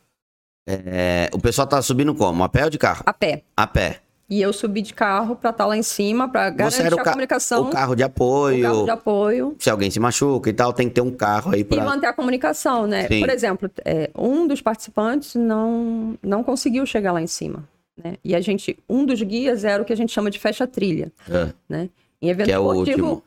É, 0.68 1.28
o 1.32 1.38
pessoal 1.38 1.66
tá 1.68 1.80
subindo 1.82 2.14
como? 2.14 2.42
A 2.42 2.48
pé 2.48 2.64
ou 2.64 2.70
de 2.70 2.78
carro? 2.78 3.02
A 3.06 3.12
pé. 3.12 3.44
A 3.56 3.66
pé. 3.66 4.00
E 4.28 4.42
eu 4.42 4.52
subi 4.52 4.82
de 4.82 4.92
carro 4.92 5.36
para 5.36 5.50
estar 5.50 5.66
lá 5.66 5.76
em 5.76 5.84
cima, 5.84 6.28
para 6.28 6.50
garantir 6.50 6.82
o, 6.92 6.94
a 7.00 7.04
ca- 7.04 7.10
comunicação, 7.12 7.62
o 7.62 7.70
carro 7.70 7.94
de 7.94 8.02
o 8.02 8.06
apoio. 8.06 8.62
carro 8.62 8.84
de 8.84 8.90
apoio. 8.90 9.56
Se 9.58 9.70
alguém 9.70 9.88
se 9.88 10.00
machuca 10.00 10.50
e 10.50 10.52
tal, 10.52 10.72
tem 10.72 10.88
que 10.88 10.94
ter 10.96 11.00
um 11.00 11.12
carro 11.12 11.52
aí 11.54 11.60
E 11.60 11.64
pra. 11.64 11.84
manter 11.84 12.06
a 12.06 12.12
comunicação, 12.12 12.88
né? 12.88 13.06
Sim. 13.06 13.20
Por 13.20 13.30
exemplo, 13.30 13.70
é, 13.84 14.10
um 14.18 14.46
dos 14.48 14.60
participantes 14.60 15.36
não, 15.36 16.18
não 16.22 16.42
conseguiu 16.42 16.84
chegar 16.84 17.12
lá 17.12 17.22
em 17.22 17.26
cima. 17.28 17.68
Né? 18.02 18.16
E 18.24 18.34
a 18.34 18.40
gente, 18.40 18.76
um 18.88 19.06
dos 19.06 19.22
guias 19.22 19.62
era 19.64 19.80
o 19.80 19.86
que 19.86 19.92
a 19.92 19.96
gente 19.96 20.12
chama 20.12 20.28
de 20.28 20.40
fecha-trilha. 20.40 21.12
É, 21.30 21.52
Né? 21.68 21.88
Em 22.20 22.28
evento 22.28 22.46
que 22.46 22.52
é 22.52 22.58
o 22.58 22.68
esportivo, 22.72 23.06
último. 23.06 23.22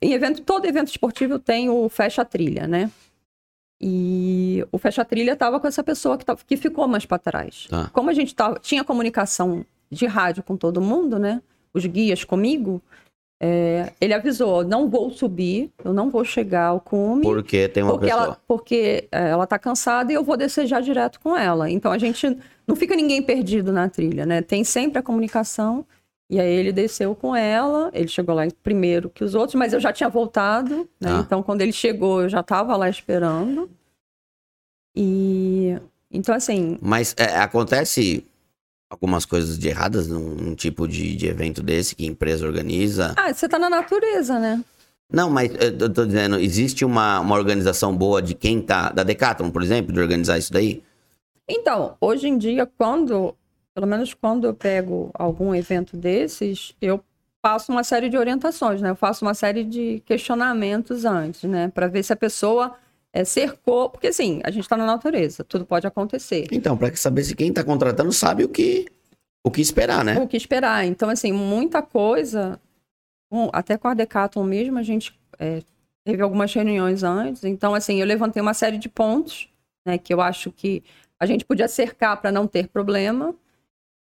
em 0.00 0.12
evento, 0.14 0.40
todo 0.42 0.64
evento 0.64 0.88
esportivo 0.88 1.38
tem 1.38 1.68
o 1.68 1.88
fecha-trilha, 1.90 2.66
né? 2.66 2.90
E 3.80 4.64
o 4.72 4.78
fecha-trilha 4.78 5.32
estava 5.32 5.60
com 5.60 5.66
essa 5.68 5.84
pessoa 5.84 6.16
que, 6.18 6.24
tava, 6.24 6.40
que 6.44 6.56
ficou 6.56 6.88
mais 6.88 7.04
para 7.06 7.18
trás. 7.18 7.66
Tá. 7.68 7.90
Como 7.92 8.10
a 8.10 8.14
gente 8.14 8.34
tava, 8.34 8.58
tinha 8.58 8.82
comunicação 8.82 9.64
de 9.90 10.06
rádio 10.06 10.42
com 10.42 10.56
todo 10.56 10.80
mundo, 10.80 11.18
né? 11.18 11.42
Os 11.72 11.84
guias 11.86 12.24
comigo, 12.24 12.82
é, 13.40 13.92
ele 14.00 14.12
avisou: 14.12 14.64
não 14.64 14.88
vou 14.88 15.10
subir, 15.10 15.70
eu 15.84 15.92
não 15.92 16.10
vou 16.10 16.24
chegar 16.24 16.66
ao 16.66 16.80
cume. 16.80 17.22
Porque 17.22 17.68
tem 17.68 17.82
uma 17.82 17.92
Porque 17.92 18.06
pessoa. 18.06 18.24
ela, 18.24 18.40
porque 18.48 19.08
é, 19.12 19.28
ela 19.28 19.46
tá 19.46 19.58
cansada 19.58 20.10
e 20.10 20.14
eu 20.14 20.24
vou 20.24 20.36
descer 20.36 20.66
já 20.66 20.80
direto 20.80 21.20
com 21.20 21.36
ela. 21.36 21.70
Então 21.70 21.92
a 21.92 21.98
gente 21.98 22.36
não 22.66 22.74
fica 22.74 22.96
ninguém 22.96 23.22
perdido 23.22 23.72
na 23.72 23.88
trilha, 23.88 24.26
né? 24.26 24.42
Tem 24.42 24.64
sempre 24.64 24.98
a 24.98 25.02
comunicação. 25.02 25.86
E 26.30 26.38
aí 26.38 26.52
ele 26.52 26.72
desceu 26.72 27.14
com 27.14 27.34
ela, 27.34 27.90
ele 27.94 28.08
chegou 28.08 28.34
lá 28.34 28.46
primeiro 28.62 29.08
que 29.08 29.24
os 29.24 29.34
outros, 29.34 29.54
mas 29.54 29.72
eu 29.72 29.80
já 29.80 29.90
tinha 29.94 30.10
voltado, 30.10 30.86
né? 31.00 31.10
Ah. 31.10 31.22
Então 31.24 31.42
quando 31.42 31.62
ele 31.62 31.72
chegou, 31.72 32.22
eu 32.22 32.28
já 32.28 32.42
tava 32.42 32.76
lá 32.76 32.90
esperando. 32.90 33.70
E 34.94 35.74
então 36.10 36.34
assim, 36.34 36.76
Mas 36.82 37.14
é, 37.16 37.38
acontece 37.38 38.26
algumas 38.90 39.24
coisas 39.24 39.58
de 39.58 39.68
erradas 39.68 40.08
num, 40.08 40.54
tipo 40.54 40.88
de, 40.88 41.14
de 41.14 41.26
evento 41.26 41.62
desse 41.62 41.94
que 41.94 42.04
a 42.04 42.08
empresa 42.08 42.46
organiza. 42.46 43.14
ah, 43.16 43.32
você 43.32 43.48
tá 43.48 43.58
na 43.58 43.68
natureza, 43.68 44.38
né? 44.38 44.62
Não, 45.10 45.30
mas 45.30 45.50
eu 45.60 45.76
tô- 45.76 45.88
tô 45.90 46.06
dizendo, 46.06 46.38
existe 46.38 46.84
uma, 46.84 47.20
uma 47.20 47.34
organização 47.34 47.96
boa 47.96 48.20
de 48.20 48.34
quem 48.34 48.60
tá. 48.60 48.90
Da 48.90 49.02
Decathlon, 49.02 49.50
por 49.50 49.62
exemplo, 49.62 49.92
de 49.92 50.00
organizar 50.00 50.36
isso 50.38 50.52
daí? 50.52 50.82
Então, 51.48 51.96
hoje 52.00 52.28
em 52.28 52.36
dia, 52.36 52.66
quando, 52.66 53.34
pelo 53.74 53.86
menos 53.86 54.12
quando 54.12 54.46
eu 54.46 54.52
pego 54.54 55.10
algum 55.14 55.54
evento 55.54 55.96
desses, 55.96 56.74
eu 56.80 57.02
faço 57.42 57.72
uma 57.72 57.82
série 57.84 58.10
de 58.10 58.18
orientações, 58.18 58.82
né? 58.82 58.90
Eu 58.90 58.96
faço 58.96 59.24
uma 59.24 59.32
série 59.32 59.64
de 59.64 60.02
questionamentos 60.04 61.06
antes, 61.06 61.44
né? 61.44 61.68
Para 61.68 61.86
ver 61.88 62.02
se 62.02 62.12
a 62.12 62.16
pessoa 62.16 62.74
é, 63.12 63.24
cercou. 63.24 63.90
Porque, 63.90 64.08
assim, 64.08 64.40
a 64.44 64.50
gente 64.50 64.64
está 64.64 64.76
na 64.76 64.86
natureza, 64.86 65.44
tudo 65.44 65.64
pode 65.66 65.86
acontecer. 65.86 66.46
Então, 66.52 66.76
pra 66.76 66.94
saber 66.96 67.24
se 67.24 67.34
quem 67.34 67.52
tá 67.52 67.64
contratando 67.64 68.12
sabe 68.12 68.44
o 68.44 68.48
que, 68.48 68.86
o 69.44 69.50
que 69.50 69.60
esperar, 69.60 70.04
né? 70.04 70.18
O 70.18 70.28
que 70.28 70.36
esperar. 70.36 70.84
Então, 70.86 71.08
assim, 71.10 71.32
muita 71.32 71.82
coisa, 71.82 72.60
até 73.52 73.76
com 73.76 73.88
a 73.88 73.94
Decathlon 73.94 74.44
mesmo, 74.44 74.78
a 74.78 74.82
gente 74.82 75.18
é, 75.38 75.62
teve 76.06 76.22
algumas 76.22 76.52
reuniões 76.52 77.02
antes. 77.02 77.44
Então, 77.44 77.74
assim, 77.74 78.00
eu 78.00 78.06
levantei 78.06 78.40
uma 78.42 78.54
série 78.54 78.78
de 78.78 78.88
pontos, 78.88 79.48
né, 79.86 79.98
que 79.98 80.12
eu 80.12 80.20
acho 80.20 80.50
que 80.52 80.82
a 81.20 81.26
gente 81.26 81.44
podia 81.44 81.66
cercar 81.68 82.20
para 82.20 82.30
não 82.32 82.46
ter 82.46 82.68
problema. 82.68 83.34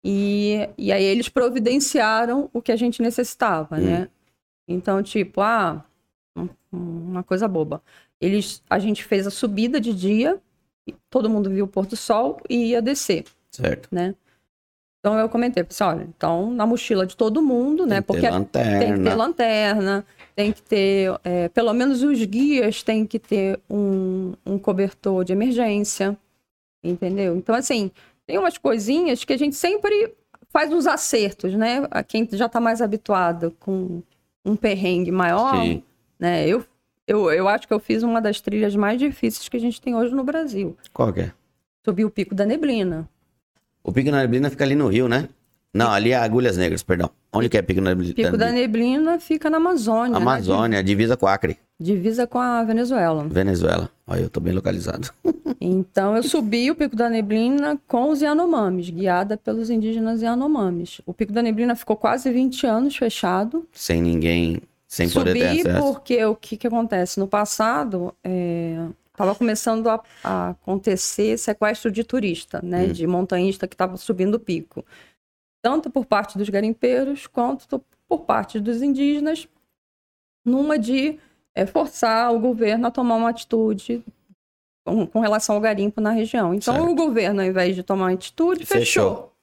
E, 0.03 0.67
e 0.77 0.91
aí 0.91 1.03
eles 1.03 1.29
providenciaram 1.29 2.49
o 2.53 2.61
que 2.61 2.71
a 2.71 2.75
gente 2.75 3.01
necessitava, 3.03 3.75
Hum. 3.77 3.81
né? 3.81 4.09
Então, 4.67 5.03
tipo, 5.03 5.41
ah, 5.41 5.85
um- 6.35 6.49
uma 6.71 7.23
coisa 7.23 7.47
boba. 7.47 7.83
Eles, 8.21 8.61
a 8.69 8.77
gente 8.79 9.03
fez 9.03 9.25
a 9.25 9.31
subida 9.31 9.81
de 9.81 9.93
dia, 9.93 10.39
todo 11.09 11.29
mundo 11.29 11.49
viu 11.49 11.65
o 11.65 11.67
pôr 11.67 11.85
do 11.87 11.95
sol 11.97 12.39
e 12.49 12.67
ia 12.67 12.81
descer 12.81 13.25
Certo. 13.51 13.89
né? 13.91 14.13
Então 14.99 15.17
eu 15.17 15.27
comentei, 15.27 15.65
assim, 15.67 15.83
olha, 15.83 16.03
então 16.15 16.51
na 16.51 16.65
mochila 16.65 17.07
de 17.07 17.17
todo 17.17 17.41
mundo, 17.41 17.87
né? 17.87 17.95
Tem 17.95 18.01
que 18.01 18.07
Porque 18.07 18.21
ter 18.21 18.31
tem 18.31 18.93
que 18.93 18.99
ter 19.01 19.15
lanterna. 19.15 19.15
lanterna, 19.15 20.05
tem 20.35 20.51
que 20.51 20.61
ter, 20.61 21.19
é, 21.23 21.49
pelo 21.49 21.73
menos 21.73 22.03
os 22.03 22.23
guias 22.23 22.83
têm 22.83 23.07
que 23.07 23.17
ter 23.17 23.59
um, 23.67 24.33
um 24.45 24.59
cobertor 24.59 25.25
de 25.25 25.33
emergência, 25.33 26.15
entendeu? 26.83 27.35
Então, 27.35 27.55
assim, 27.55 27.89
tem 28.27 28.37
umas 28.37 28.59
coisinhas 28.59 29.23
que 29.25 29.33
a 29.33 29.37
gente 29.37 29.55
sempre 29.55 30.13
faz 30.49 30.71
uns 30.71 30.85
acertos, 30.85 31.53
né? 31.55 31.87
A 31.89 32.03
Quem 32.03 32.27
já 32.31 32.45
está 32.45 32.59
mais 32.59 32.79
habituado 32.79 33.55
com 33.59 34.03
um 34.45 34.55
perrengue 34.55 35.11
maior, 35.11 35.63
Sim. 35.63 35.83
né? 36.19 36.47
Eu, 36.47 36.63
eu, 37.11 37.31
eu 37.31 37.47
acho 37.47 37.67
que 37.67 37.73
eu 37.73 37.79
fiz 37.79 38.03
uma 38.03 38.21
das 38.21 38.39
trilhas 38.41 38.75
mais 38.75 38.99
difíceis 38.99 39.47
que 39.49 39.57
a 39.57 39.59
gente 39.59 39.81
tem 39.81 39.95
hoje 39.95 40.13
no 40.13 40.23
Brasil. 40.23 40.75
Qual 40.93 41.11
que 41.11 41.21
é? 41.21 41.31
Subi 41.83 42.05
o 42.05 42.09
Pico 42.09 42.33
da 42.35 42.45
Neblina. 42.45 43.09
O 43.83 43.91
Pico 43.91 44.11
da 44.11 44.17
Neblina 44.17 44.49
fica 44.49 44.63
ali 44.63 44.75
no 44.75 44.87
Rio, 44.87 45.07
né? 45.07 45.27
Não, 45.73 45.89
ali 45.91 46.11
é 46.11 46.15
Agulhas 46.17 46.57
Negras, 46.57 46.83
perdão. 46.83 47.09
Onde 47.33 47.47
que 47.49 47.57
é 47.57 47.61
Pico 47.61 47.81
da 47.81 47.89
Neblina? 47.91 48.13
Pico 48.13 48.37
da 48.37 48.51
Neblina 48.51 49.19
fica 49.19 49.49
na 49.49 49.57
Amazônia. 49.57 50.11
né? 50.11 50.17
Amazônia, 50.17 50.83
divisa 50.83 51.15
com 51.15 51.25
Acre, 51.27 51.57
Divisa 51.79 52.27
com 52.27 52.37
a 52.37 52.63
Venezuela. 52.63 53.25
Venezuela. 53.27 53.89
Olha, 54.05 54.21
eu 54.21 54.29
tô 54.29 54.39
bem 54.39 54.53
localizado. 54.53 55.09
Então 55.63 56.17
eu 56.17 56.23
subi 56.23 56.71
o 56.71 56.75
Pico 56.75 56.95
da 56.95 57.07
Neblina 57.07 57.79
com 57.87 58.09
os 58.09 58.19
Yanomamis, 58.19 58.89
guiada 58.89 59.37
pelos 59.37 59.69
indígenas 59.69 60.19
Yanomamis. 60.23 61.01
O 61.05 61.13
Pico 61.13 61.31
da 61.31 61.43
Neblina 61.43 61.75
ficou 61.75 61.95
quase 61.95 62.31
20 62.31 62.65
anos 62.65 62.95
fechado. 62.95 63.67
Sem 63.71 64.01
ninguém, 64.01 64.59
sem 64.91 65.09
poder 65.09 65.33
ter 65.33 65.47
subi 65.47 65.61
acesso. 65.61 65.93
porque 65.93 66.25
o 66.25 66.35
que, 66.35 66.57
que 66.57 66.67
acontece? 66.67 67.17
No 67.17 67.25
passado, 67.25 68.13
estava 69.09 69.33
começando 69.33 69.87
a, 69.87 70.03
a 70.21 70.49
acontecer 70.49 71.37
sequestro 71.37 71.89
de 71.89 72.03
turista, 72.03 72.59
né? 72.61 72.83
Hum. 72.83 72.91
De 72.91 73.07
montanhista 73.07 73.69
que 73.69 73.73
estava 73.73 73.95
subindo 73.95 74.35
o 74.35 74.39
pico. 74.39 74.85
Tanto 75.63 75.89
por 75.89 76.05
parte 76.05 76.37
dos 76.37 76.49
garimpeiros, 76.49 77.25
quanto 77.25 77.81
por 78.05 78.21
parte 78.25 78.59
dos 78.59 78.81
indígenas, 78.81 79.47
numa 80.45 80.77
de 80.77 81.17
eh, 81.55 81.65
forçar 81.65 82.33
o 82.33 82.39
governo 82.39 82.87
a 82.87 82.91
tomar 82.91 83.15
uma 83.15 83.29
atitude 83.29 84.03
com, 84.85 85.07
com 85.07 85.19
relação 85.21 85.55
ao 85.55 85.61
garimpo 85.61 86.01
na 86.01 86.11
região. 86.11 86.53
Então, 86.53 86.73
Certo. 86.73 86.89
o 86.89 86.95
governo, 86.95 87.39
ao 87.39 87.47
invés 87.47 87.75
de 87.75 87.83
tomar 87.83 88.07
uma 88.07 88.13
atitude, 88.13 88.65
Fechou. 88.65 88.81
fechou. 88.83 89.33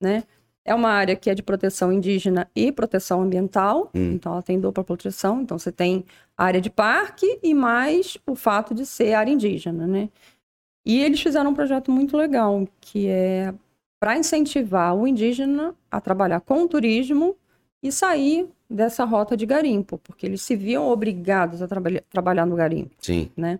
né? 0.00 0.24
É 0.68 0.74
uma 0.74 0.90
área 0.90 1.16
que 1.16 1.30
é 1.30 1.34
de 1.34 1.42
proteção 1.42 1.90
indígena 1.92 2.46
e 2.54 2.70
proteção 2.70 3.22
ambiental, 3.22 3.90
Hum. 3.94 4.12
então 4.12 4.32
ela 4.32 4.42
tem 4.42 4.60
dupla 4.60 4.84
proteção. 4.84 5.40
Então, 5.40 5.58
você 5.58 5.72
tem 5.72 6.04
a 6.36 6.44
área 6.44 6.60
de 6.60 6.68
parque 6.68 7.38
e 7.42 7.54
mais 7.54 8.18
o 8.26 8.34
fato 8.34 8.74
de 8.74 8.84
ser 8.84 9.14
área 9.14 9.30
indígena, 9.32 9.86
né? 9.86 10.08
E 10.84 11.00
eles 11.02 11.20
fizeram 11.20 11.50
um 11.50 11.54
projeto 11.54 11.90
muito 11.90 12.16
legal, 12.16 12.66
que 12.80 13.08
é 13.08 13.52
para 14.00 14.16
incentivar 14.18 14.94
o 14.94 15.06
indígena 15.08 15.74
a 15.90 16.00
trabalhar 16.00 16.40
com 16.40 16.62
o 16.62 16.68
turismo 16.68 17.34
e 17.82 17.90
sair 17.90 18.46
dessa 18.68 19.04
rota 19.04 19.36
de 19.36 19.46
garimpo, 19.46 19.98
porque 19.98 20.26
eles 20.26 20.42
se 20.42 20.54
viam 20.54 20.88
obrigados 20.88 21.62
a 21.62 21.66
trabalha- 21.66 22.04
trabalhar 22.10 22.44
no 22.46 22.54
garimpo, 22.56 22.94
Sim. 23.00 23.30
né? 23.36 23.58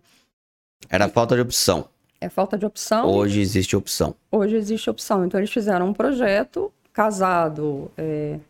Era 0.91 1.09
falta 1.09 1.35
de 1.35 1.41
opção. 1.41 1.89
É 2.21 2.29
falta 2.29 2.59
de 2.59 2.67
opção. 2.67 3.07
Hoje 3.09 3.41
existe 3.41 3.77
opção. 3.77 4.15
Hoje 4.31 4.57
existe 4.57 4.91
opção. 4.91 5.25
Então, 5.25 5.39
eles 5.41 5.51
fizeram 5.53 5.89
um 5.89 5.93
projeto 5.93 6.73
casado, 6.99 7.93
é, 7.97 8.41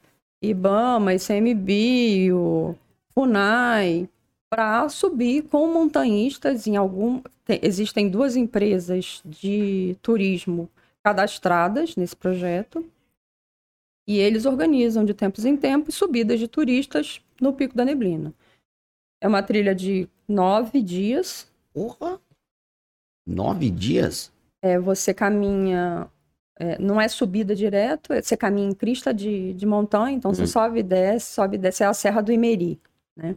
IBAMA, 0.42 1.12
ICMBio, 1.12 2.74
FUNAI, 3.12 4.08
para 4.50 4.88
subir 4.88 5.42
com 5.42 5.70
montanhistas 5.70 6.66
em 6.66 6.74
algum. 6.74 7.20
tem- 7.44 7.60
existem 7.62 8.08
duas 8.08 8.36
empresas 8.36 9.20
de 9.22 9.94
turismo 10.00 10.66
cadastradas 11.04 11.94
nesse 11.94 12.16
projeto. 12.16 12.82
E 14.08 14.16
eles 14.16 14.46
organizam 14.46 15.04
de 15.04 15.12
tempos 15.12 15.44
em 15.44 15.54
tempos 15.54 15.94
subidas 15.94 16.40
de 16.40 16.48
turistas 16.48 17.20
no 17.38 17.52
Pico 17.52 17.76
da 17.76 17.84
Neblina. 17.84 18.32
É 19.22 19.28
uma 19.28 19.42
trilha 19.42 19.74
de 19.74 20.08
nove 20.26 20.80
dias. 20.80 21.46
Porra! 21.74 22.18
Nove 23.26 23.70
dias? 23.70 24.32
É, 24.62 24.78
você 24.78 25.12
caminha, 25.12 26.10
é, 26.58 26.78
não 26.78 27.00
é 27.00 27.06
subida 27.08 27.54
direto, 27.54 28.12
é- 28.12 28.20
você 28.20 28.36
caminha 28.36 28.68
em 28.68 28.74
crista 28.74 29.14
de, 29.14 29.54
de 29.54 29.64
montanha, 29.66 30.16
então 30.16 30.34
você 30.34 30.42
Uhum. 30.42 30.46
sobe 30.48 30.80
e 30.80 30.82
desce, 30.82 31.32
sobe 31.34 31.56
e 31.56 31.58
desce, 31.58 31.82
é 31.82 31.86
a 31.86 31.94
Serra 31.94 32.20
do 32.20 32.32
Imeri, 32.32 32.80
né? 33.16 33.36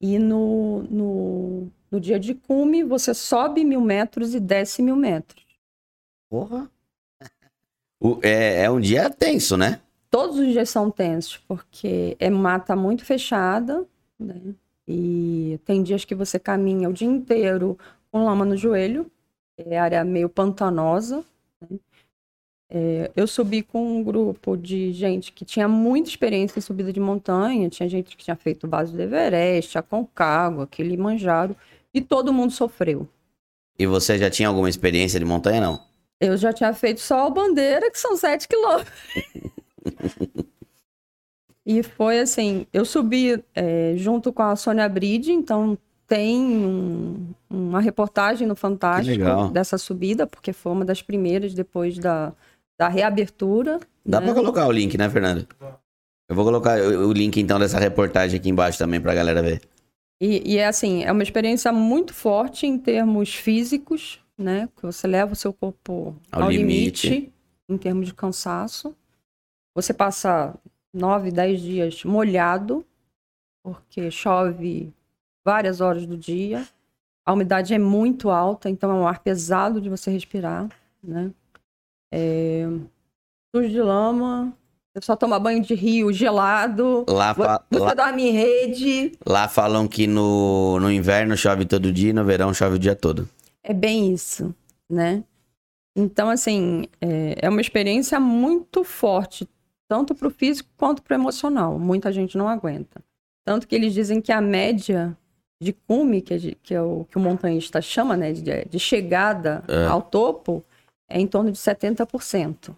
E 0.00 0.18
no, 0.18 0.82
no, 0.84 1.70
no 1.90 2.00
dia 2.00 2.20
de 2.20 2.34
cume, 2.34 2.84
você 2.84 3.12
sobe 3.12 3.64
mil 3.64 3.80
metros 3.80 4.34
e 4.34 4.40
desce 4.40 4.82
mil 4.82 4.96
metros. 4.96 5.44
Porra. 6.30 6.70
O- 8.00 8.20
é, 8.22 8.62
é 8.62 8.70
um 8.70 8.78
dia 8.80 9.10
tenso, 9.10 9.56
né? 9.56 9.80
Todos 10.08 10.38
os 10.38 10.46
dias 10.46 10.70
são 10.70 10.88
tensos, 10.90 11.36
porque 11.36 12.16
é 12.20 12.30
mata 12.30 12.76
muito 12.76 13.04
fechada, 13.04 13.84
né? 14.18 14.54
E 14.86 15.58
tem 15.64 15.82
dias 15.82 16.04
que 16.04 16.14
você 16.14 16.38
caminha 16.38 16.88
o 16.88 16.92
dia 16.92 17.08
inteiro 17.08 17.76
com 18.10 18.24
lama 18.24 18.44
no 18.44 18.56
joelho, 18.56 19.10
é 19.58 19.76
área 19.78 20.02
meio 20.04 20.28
pantanosa. 20.28 21.24
É, 22.70 23.10
eu 23.16 23.26
subi 23.26 23.62
com 23.62 23.98
um 23.98 24.02
grupo 24.04 24.54
de 24.56 24.92
gente 24.92 25.32
que 25.32 25.42
tinha 25.44 25.66
muita 25.66 26.10
experiência 26.10 26.58
em 26.58 26.62
subida 26.62 26.92
de 26.92 27.00
montanha, 27.00 27.68
tinha 27.70 27.88
gente 27.88 28.14
que 28.14 28.22
tinha 28.24 28.36
feito 28.36 28.66
base 28.68 28.92
do 28.92 29.00
Everest, 29.00 29.78
a 29.78 29.82
Concagua, 29.82 30.64
aquele 30.64 30.96
Manjaro, 30.96 31.56
e 31.94 32.00
todo 32.02 32.32
mundo 32.32 32.52
sofreu. 32.52 33.08
E 33.78 33.86
você 33.86 34.18
já 34.18 34.28
tinha 34.28 34.48
alguma 34.48 34.68
experiência 34.68 35.18
de 35.18 35.24
montanha, 35.24 35.60
não? 35.62 35.80
Eu 36.20 36.36
já 36.36 36.52
tinha 36.52 36.74
feito 36.74 37.00
só 37.00 37.26
a 37.26 37.30
bandeira, 37.30 37.90
que 37.90 37.98
são 37.98 38.16
7 38.16 38.46
quilômetros. 38.46 38.92
e 41.64 41.82
foi 41.82 42.20
assim, 42.20 42.66
eu 42.72 42.84
subi 42.84 43.42
é, 43.54 43.94
junto 43.96 44.32
com 44.32 44.42
a 44.42 44.56
Sônia 44.56 44.88
Bride, 44.88 45.32
então 45.32 45.78
tem 46.06 46.38
um- 46.38 47.34
uma 47.48 47.80
reportagem 47.80 48.46
no 48.46 48.56
Fantástico 48.56 49.18
dessa 49.52 49.76
subida, 49.78 50.26
porque 50.26 50.52
foi 50.52 50.72
uma 50.72 50.84
das 50.84 51.02
primeiras 51.02 51.52
depois 51.54 51.98
da, 51.98 52.32
da 52.78 52.88
reabertura. 52.88 53.80
Dá 54.06 54.20
né? 54.20 54.26
pra 54.26 54.34
colocar 54.34 54.66
o 54.66 54.72
link, 54.72 54.96
né, 54.96 55.10
Fernando? 55.10 55.46
Eu 56.28 56.36
vou 56.36 56.44
colocar 56.44 56.78
o 56.78 57.12
link, 57.12 57.40
então, 57.40 57.58
dessa 57.58 57.78
reportagem 57.78 58.38
aqui 58.38 58.48
embaixo 58.48 58.78
também 58.78 59.00
pra 59.00 59.14
galera 59.14 59.42
ver. 59.42 59.62
E, 60.20 60.54
e 60.54 60.58
é 60.58 60.66
assim, 60.66 61.04
é 61.04 61.10
uma 61.10 61.22
experiência 61.22 61.72
muito 61.72 62.12
forte 62.12 62.66
em 62.66 62.78
termos 62.78 63.34
físicos, 63.34 64.20
né? 64.36 64.68
Que 64.76 64.82
você 64.82 65.06
leva 65.06 65.32
o 65.32 65.36
seu 65.36 65.52
corpo 65.52 66.16
Ao 66.30 66.44
ao, 66.44 66.50
limite. 66.50 67.08
limite. 67.08 67.32
em 67.68 67.78
termos 67.78 68.06
de 68.06 68.14
cansaço. 68.14 68.94
Você 69.74 69.94
passa 69.94 70.54
nove, 70.92 71.30
dez 71.30 71.60
dias 71.60 72.04
molhado, 72.04 72.84
porque 73.62 74.10
chove 74.10 74.92
várias 75.44 75.80
horas 75.80 76.06
do 76.06 76.16
dia. 76.16 76.66
A 77.24 77.32
umidade 77.32 77.72
é 77.72 77.78
muito 77.78 78.30
alta, 78.30 78.68
então 78.68 78.90
é 78.90 78.94
um 78.94 79.06
ar 79.06 79.20
pesado 79.20 79.80
de 79.80 79.88
você 79.88 80.10
respirar, 80.10 80.68
né? 81.02 81.30
É... 82.12 82.66
Sujo 83.54 83.68
de 83.70 83.80
lama, 83.80 84.52
você 84.94 85.04
só 85.06 85.16
toma 85.16 85.38
banho 85.38 85.62
de 85.62 85.74
rio 85.74 86.12
gelado, 86.12 87.06
Lá, 87.08 87.34
fa- 87.34 87.64
você 87.70 87.78
lá, 87.82 87.94
dorme 87.94 88.28
em 88.28 88.32
rede. 88.32 89.12
lá 89.26 89.48
falam 89.48 89.88
que 89.88 90.06
no, 90.06 90.78
no 90.80 90.90
inverno 90.92 91.36
chove 91.36 91.64
todo 91.64 91.90
dia 91.92 92.10
e 92.10 92.12
no 92.12 92.24
verão 92.24 92.52
chove 92.52 92.76
o 92.76 92.78
dia 92.78 92.94
todo. 92.94 93.28
É 93.62 93.72
bem 93.72 94.12
isso, 94.12 94.54
né? 94.90 95.24
Então, 95.96 96.28
assim, 96.28 96.84
é, 97.00 97.36
é 97.40 97.48
uma 97.48 97.60
experiência 97.60 98.20
muito 98.20 98.84
forte, 98.84 99.48
tanto 99.88 100.14
para 100.14 100.28
o 100.28 100.30
físico 100.30 100.68
quanto 100.76 101.02
para 101.02 101.16
o 101.16 101.20
emocional. 101.20 101.78
Muita 101.78 102.12
gente 102.12 102.36
não 102.36 102.48
aguenta. 102.48 103.02
Tanto 103.46 103.66
que 103.66 103.74
eles 103.74 103.94
dizem 103.94 104.20
que 104.20 104.30
a 104.30 104.40
média 104.42 105.16
de 105.60 105.72
cume, 105.72 106.20
que, 106.20 106.34
é 106.34 106.36
de- 106.36 106.54
que 106.62 106.74
é 106.74 106.80
o 106.82 107.04
que 107.10 107.16
o 107.16 107.20
montanhista 107.20 107.80
chama, 107.80 108.14
né, 108.16 108.32
de, 108.32 108.64
de 108.66 108.78
chegada 108.78 109.64
É. 109.66 109.86
ao 109.86 110.02
topo, 110.02 110.62
é 111.08 111.20
em 111.20 111.26
torno 111.26 111.50
de 111.50 111.58
70%. 111.58 112.74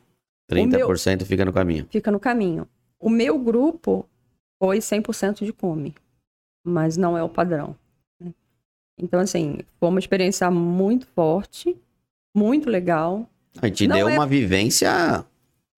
30% 0.50 1.24
fica 1.24 1.44
no 1.44 1.52
caminho. 1.52 1.86
Fica 1.90 2.10
no 2.10 2.18
caminho. 2.20 2.66
O 2.98 3.08
meu 3.08 3.38
grupo 3.38 4.06
foi 4.62 4.78
100% 4.78 5.44
de 5.44 5.52
cume, 5.52 5.94
mas 6.64 6.96
não 6.96 7.16
é 7.16 7.22
o 7.22 7.28
padrão. 7.28 7.76
né? 8.20 8.32
Então, 8.98 9.20
assim, 9.20 9.58
foi 9.78 9.88
uma 9.88 9.98
experiência 9.98 10.50
muito 10.50 11.06
forte, 11.06 11.76
muito 12.36 12.68
legal. 12.68 13.28
A 13.62 13.66
gente 13.68 13.86
Não 13.88 13.96
deu 13.96 14.08
é- 14.08 14.12
uma 14.14 14.26
vivência 14.26 15.24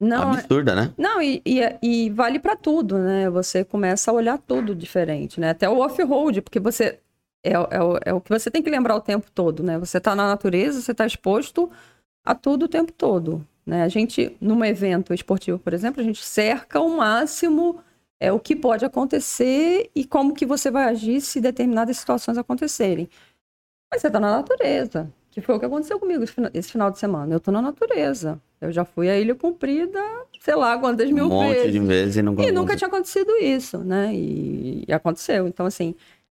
Não, 0.00 0.32
absurda, 0.32 0.74
né? 0.74 0.92
não 0.98 1.22
e, 1.22 1.40
e, 1.46 1.60
e 1.82 2.10
vale 2.10 2.38
para 2.40 2.56
tudo, 2.56 2.98
né? 2.98 3.30
Você 3.30 3.64
começa 3.64 4.10
a 4.10 4.14
olhar 4.14 4.38
tudo 4.38 4.74
diferente, 4.74 5.38
né? 5.38 5.50
Até 5.50 5.68
o 5.68 5.78
off-road, 5.78 6.42
porque 6.42 6.58
você 6.58 6.98
é, 7.44 7.58
o- 7.58 7.96
é, 7.96 8.00
é 8.06 8.14
o 8.14 8.20
que 8.20 8.30
você 8.30 8.50
tem 8.50 8.62
que 8.62 8.70
lembrar 8.70 8.96
o 8.96 9.00
tempo 9.00 9.30
todo, 9.32 9.62
né? 9.62 9.78
Você 9.78 9.98
está 9.98 10.14
na 10.14 10.26
natureza, 10.26 10.80
você 10.80 10.92
está 10.92 11.06
exposto 11.06 11.70
a 12.24 12.34
tudo 12.34 12.64
o 12.64 12.68
tempo 12.68 12.92
todo, 12.92 13.44
né? 13.66 13.82
A 13.82 13.88
gente, 13.88 14.36
num 14.40 14.64
evento 14.64 15.12
esportivo, 15.12 15.58
por 15.58 15.72
exemplo, 15.72 16.00
a 16.00 16.04
gente 16.04 16.24
cerca 16.24 16.78
ao 16.78 16.88
máximo 16.88 17.80
é 18.20 18.30
o 18.32 18.38
que 18.38 18.54
pode 18.54 18.84
acontecer 18.84 19.90
e 19.94 20.04
como 20.04 20.32
que 20.34 20.46
você 20.46 20.70
vai 20.70 20.84
agir 20.84 21.20
se 21.20 21.40
determinadas 21.40 21.96
situações 21.96 22.38
acontecerem. 22.38 23.08
Mas 23.92 24.00
você 24.00 24.06
está 24.06 24.20
na 24.20 24.36
natureza, 24.36 25.10
que 25.30 25.40
foi 25.40 25.56
o 25.56 25.58
que 25.58 25.66
aconteceu 25.66 25.98
comigo 25.98 26.22
esse 26.22 26.32
fina- 26.32 26.50
esse 26.54 26.70
final 26.70 26.90
de 26.90 26.98
semana. 26.98 27.34
Eu 27.34 27.38
estou 27.38 27.52
na 27.52 27.60
natureza. 27.60 28.40
Eu 28.60 28.70
já 28.70 28.84
fui 28.84 29.10
à 29.10 29.18
Ilha 29.18 29.34
Comprida, 29.34 29.98
sei 30.40 30.54
lá 30.54 30.78
quantas 30.78 31.10
mil 31.10 31.26
um 31.26 31.30
monte 31.30 31.56
vezes. 31.56 31.72
de 31.72 31.78
vezes 31.80 32.16
e 32.16 32.22
não 32.22 32.40
E 32.40 32.52
nunca 32.52 32.76
tinha 32.76 32.86
acontecido 32.86 33.32
isso, 33.38 33.78
né? 33.78 34.14
E, 34.14 34.84
e 34.86 34.92
aconteceu. 34.92 35.48
Então, 35.48 35.66
assim, 35.66 35.96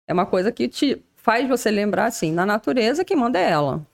é 0.07 0.13
uma 0.13 0.25
coisa 0.25 0.53
que 0.53 0.69
te 0.69 1.03
faz 1.17 1.49
você 1.49 1.69
lembrar, 1.71 2.07
assim, 2.07 2.31
na 2.33 2.47
natureza, 2.47 3.05
quem 3.05 3.17
manda 3.17 3.39
é 3.41 3.51
ela. 3.51 3.85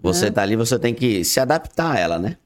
Você 0.00 0.26
né? 0.26 0.30
tá 0.30 0.42
ali, 0.42 0.56
você 0.56 0.78
tem 0.78 0.94
que 0.94 1.24
se 1.24 1.40
adaptar 1.40 1.96
a 1.96 1.98
ela, 1.98 2.18
né? 2.18 2.36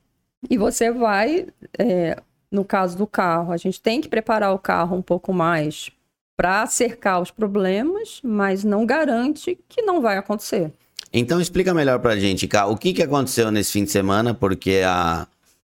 E 0.49 0.57
você 0.57 0.91
vai, 0.91 1.47
é, 1.79 2.17
no 2.51 2.65
caso 2.65 2.97
do 2.97 3.07
carro, 3.07 3.53
a 3.53 3.57
gente 3.57 3.81
tem 3.81 4.01
que 4.01 4.09
preparar 4.09 4.55
o 4.55 4.59
carro 4.59 4.97
um 4.97 5.03
pouco 5.03 5.33
mais 5.33 5.91
para 6.37 6.67
cercar 6.67 7.21
os 7.21 7.31
problemas, 7.31 8.21
mas 8.25 8.65
não 8.65 8.87
garante 8.87 9.59
que 9.69 9.83
não 9.83 10.01
vai 10.01 10.17
acontecer. 10.17 10.73
Então 11.13 11.41
explica 11.41 11.75
melhor 11.75 11.99
pra 11.99 12.17
gente, 12.17 12.47
Cá, 12.49 12.67
o 12.67 12.77
que, 12.77 12.93
que 12.95 13.03
aconteceu 13.03 13.51
nesse 13.51 13.73
fim 13.73 13.85
de 13.85 13.91
semana, 13.91 14.33
porque 14.33 14.81
a, 14.87 15.27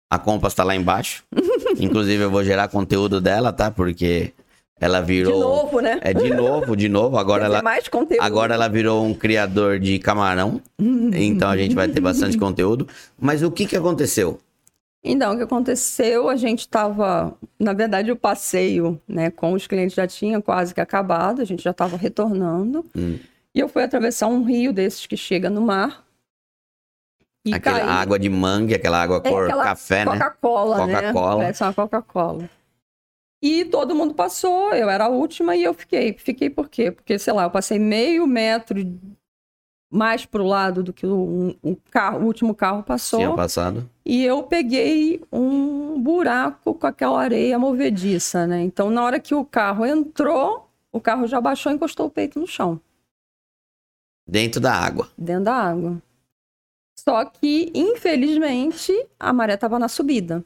a 0.09 0.18
Compass 0.18 0.55
tá 0.55 0.64
lá 0.64 0.74
embaixo. 0.74 1.24
Inclusive 1.78 2.22
eu 2.22 2.30
vou 2.30 2.45
gerar 2.45 2.68
conteúdo 2.68 3.20
dela, 3.20 3.53
tá? 3.53 3.70
Porque 3.70 4.33
ela 4.83 5.01
De 5.01 5.07
virou... 5.07 5.39
novo, 5.39 5.80
né? 5.80 5.99
É 6.03 6.12
de 6.12 6.28
novo, 6.35 6.76
de 6.76 6.89
novo. 6.89 7.16
Agora 7.18 7.45
ela, 7.45 7.62
mais 7.62 7.87
conteúdo. 7.87 8.20
agora 8.20 8.55
ela 8.55 8.68
virou 8.68 9.05
um 9.05 9.14
criador 9.14 9.78
de 9.78 9.99
camarão. 10.01 10.61
Então 11.14 11.49
a 11.49 11.57
gente 11.57 11.74
vai 11.74 11.87
ter 11.87 12.01
bastante 12.01 12.37
conteúdo. 12.37 12.89
Mas 13.20 13.43
o 13.43 13.51
que, 13.51 13.64
que 13.66 13.76
aconteceu? 13.76 14.41
Então, 15.05 15.35
o 15.35 15.37
que 15.37 15.43
aconteceu? 15.43 16.28
A 16.28 16.37
gente 16.37 16.61
estava, 16.61 17.35
na 17.59 17.72
verdade, 17.72 18.11
o 18.11 18.16
passeio, 18.16 19.01
né, 19.07 19.30
com 19.30 19.53
os 19.53 19.66
clientes 19.66 19.95
já 19.95 20.07
tinha 20.07 20.41
quase 20.41 20.72
que 20.74 20.80
acabado, 20.80 21.43
a 21.43 21.45
gente 21.45 21.62
já 21.62 21.70
estava 21.72 21.97
retornando. 21.97 22.85
Hum. 22.97 23.18
E 23.55 23.61
eu 23.61 23.68
fui 23.68 23.83
atravessar 23.83 24.28
um 24.28 24.43
rio 24.45 24.72
desses 24.72 25.07
que 25.07 25.16
chega 25.16 25.51
no 25.51 25.61
mar. 25.61 26.05
E 27.45 27.53
Aquela 27.53 27.80
caí. 27.80 27.89
água 27.89 28.18
de 28.18 28.28
mangue, 28.28 28.74
aquela 28.74 29.03
água 29.03 29.20
É 29.24 29.28
cor 29.28 29.45
aquela 29.45 29.64
café, 29.64 30.05
né? 30.05 30.12
Coca-Cola, 30.12 30.87
né? 30.87 30.95
Coca-Cola. 30.95 31.37
Parece 31.43 31.62
uma 31.64 31.72
Coca-Cola. 31.74 32.51
E 33.43 33.64
todo 33.64 33.95
mundo 33.95 34.14
passou, 34.14 34.72
eu 34.72 34.88
era 34.88 35.07
a 35.07 35.09
última 35.09 35.57
e 35.57 35.64
eu 35.64 35.74
fiquei. 35.74 36.12
Fiquei 36.16 36.49
por 36.49 36.68
quê? 36.68 36.93
Porque, 36.93 37.18
sei 37.18 37.32
lá, 37.32 37.43
eu 37.43 37.51
passei 37.51 37.76
meio 37.78 38.24
metro 38.26 38.78
mais 39.90 40.24
pro 40.24 40.45
lado 40.45 40.82
do 40.82 40.93
que 40.93 41.05
o, 41.07 41.55
o 41.61 41.76
carro, 41.90 42.20
o 42.20 42.24
último 42.26 42.55
carro 42.55 42.82
passou. 42.84 43.18
Tinha 43.18 43.34
passado. 43.34 43.90
E 44.07 44.24
eu 44.24 44.45
peguei 44.45 45.20
um 45.30 46.01
buraco 46.01 46.72
com 46.74 46.86
aquela 46.86 47.20
areia 47.20 47.59
movediça, 47.59 48.47
né? 48.47 48.62
Então, 48.62 48.90
na 48.90 49.03
hora 49.05 49.18
que 49.20 49.34
o 49.34 49.45
carro 49.45 49.84
entrou, 49.84 50.70
o 50.93 51.01
carro 51.01 51.26
já 51.26 51.40
baixou 51.40 51.70
e 51.72 51.74
encostou 51.74 52.07
o 52.07 52.11
peito 52.11 52.38
no 52.40 52.47
chão, 52.47 52.80
Dentro 54.26 54.61
da 54.61 54.72
água. 54.72 55.11
dentro 55.18 55.45
da 55.45 55.55
água. 55.55 56.01
Só 56.99 57.24
que, 57.24 57.70
infelizmente, 57.74 58.93
a 59.18 59.32
maré 59.32 59.55
estava 59.55 59.78
na 59.78 59.88
subida, 59.88 60.45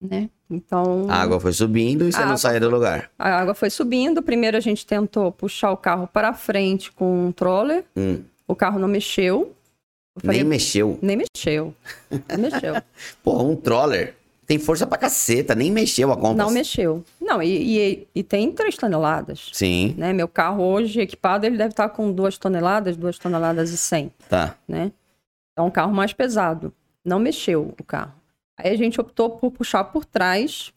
né? 0.00 0.30
Então, 0.50 1.06
A 1.08 1.14
água 1.22 1.38
foi 1.38 1.52
subindo 1.52 2.08
e 2.08 2.12
você 2.12 2.24
não 2.24 2.36
saía 2.36 2.58
do 2.58 2.68
lugar. 2.68 3.10
a 3.18 3.30
água 3.40 3.54
foi 3.54 3.70
subindo. 3.70 4.20
Primeiro 4.22 4.56
a 4.56 4.60
gente 4.60 4.84
tentou 4.84 5.30
puxar 5.30 5.70
o 5.70 5.76
carro 5.76 6.08
para 6.08 6.32
frente 6.34 6.90
com 6.90 7.26
um 7.28 7.32
troller. 7.32 7.84
Hum, 7.96 8.22
O 8.48 8.54
carro 8.56 8.78
não 8.78 8.88
mexeu. 8.88 9.54
Eu 10.16 10.22
falei, 10.22 10.40
nem 10.40 10.48
mexeu. 10.48 10.98
nem 11.00 11.16
mexeu. 11.16 11.72
Nem 12.10 12.38
mexeu. 12.38 12.74
Pô, 13.22 13.40
um 13.42 13.54
troller 13.54 14.16
tem 14.44 14.58
força 14.58 14.84
pra 14.84 14.98
caceta, 14.98 15.54
nem 15.54 15.70
mexeu 15.70 16.10
a 16.10 16.16
Compass. 16.16 16.36
Não 16.36 16.50
mexeu. 16.50 17.04
Não, 17.20 17.40
e, 17.40 17.78
e, 17.78 18.08
e 18.16 18.22
tem 18.24 18.50
três 18.50 18.74
toneladas. 18.76 19.48
Sim, 19.52 19.94
né? 19.96 20.12
Meu 20.12 20.26
carro 20.26 20.64
hoje 20.64 21.00
equipado, 21.00 21.46
ele 21.46 21.56
deve 21.56 21.70
estar 21.70 21.88
com 21.90 22.10
duas 22.10 22.36
toneladas, 22.36 22.96
duas 22.96 23.16
toneladas 23.16 23.70
e 23.70 23.76
cem, 23.78 24.10
tá. 24.28 24.56
né? 24.66 24.90
É 25.56 25.62
um 25.62 25.70
carro 25.70 25.92
mais 25.94 26.12
pesado. 26.12 26.72
Não 27.04 27.20
mexeu 27.20 27.72
o 27.78 27.84
carro. 27.84 28.12
Aí 28.64 28.72
a 28.72 28.76
gente 28.76 29.00
optou 29.00 29.30
por 29.30 29.50
puxar 29.50 29.84
por 29.84 30.04
trás. 30.04 30.72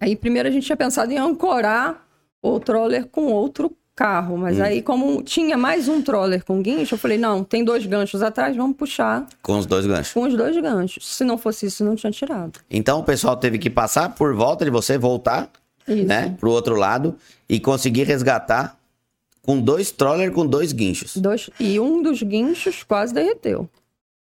Aí 0.00 0.16
primeiro 0.16 0.48
a 0.48 0.52
gente 0.52 0.66
tinha 0.66 0.76
pensado 0.76 1.12
em 1.12 1.16
ancorar 1.18 2.06
o 2.42 2.58
troller 2.60 3.06
com 3.06 3.26
outro 3.32 3.74
carro, 3.96 4.36
mas 4.36 4.58
Hum. 4.58 4.62
aí 4.64 4.82
como 4.82 5.22
tinha 5.22 5.56
mais 5.56 5.86
um 5.88 6.02
troller 6.02 6.44
com 6.44 6.60
guincho, 6.60 6.94
eu 6.94 6.98
falei, 6.98 7.16
não, 7.16 7.44
tem 7.44 7.64
dois 7.64 7.86
ganchos 7.86 8.22
atrás, 8.22 8.56
vamos 8.56 8.76
puxar 8.76 9.24
Com 9.40 9.56
os 9.56 9.66
dois 9.66 9.86
ganchos. 9.86 10.12
com 10.12 10.22
os 10.24 10.34
dois 10.36 10.60
ganchos. 10.60 11.06
Se 11.06 11.22
não 11.24 11.38
fosse 11.38 11.66
isso, 11.66 11.84
não 11.84 11.94
tinha 11.94 12.10
tirado. 12.10 12.58
Então 12.68 12.98
o 12.98 13.04
pessoal 13.04 13.36
teve 13.36 13.56
que 13.56 13.70
passar 13.70 14.14
por 14.14 14.34
volta 14.34 14.64
de 14.64 14.70
você, 14.70 14.98
voltar, 14.98 15.48
Isso. 15.86 16.04
né, 16.06 16.34
pro 16.40 16.50
outro 16.50 16.74
lado 16.74 17.16
e 17.48 17.60
conseguir 17.60 18.02
resgatar 18.02 18.76
com 19.42 19.60
dois 19.60 19.92
troller 19.92 20.32
com 20.32 20.44
dois 20.44 20.72
guinchos. 20.72 21.16
Dois, 21.16 21.48
e 21.60 21.78
um 21.78 22.02
dos 22.02 22.20
guinchos 22.22 22.82
quase 22.82 23.14
derreteu. 23.14 23.68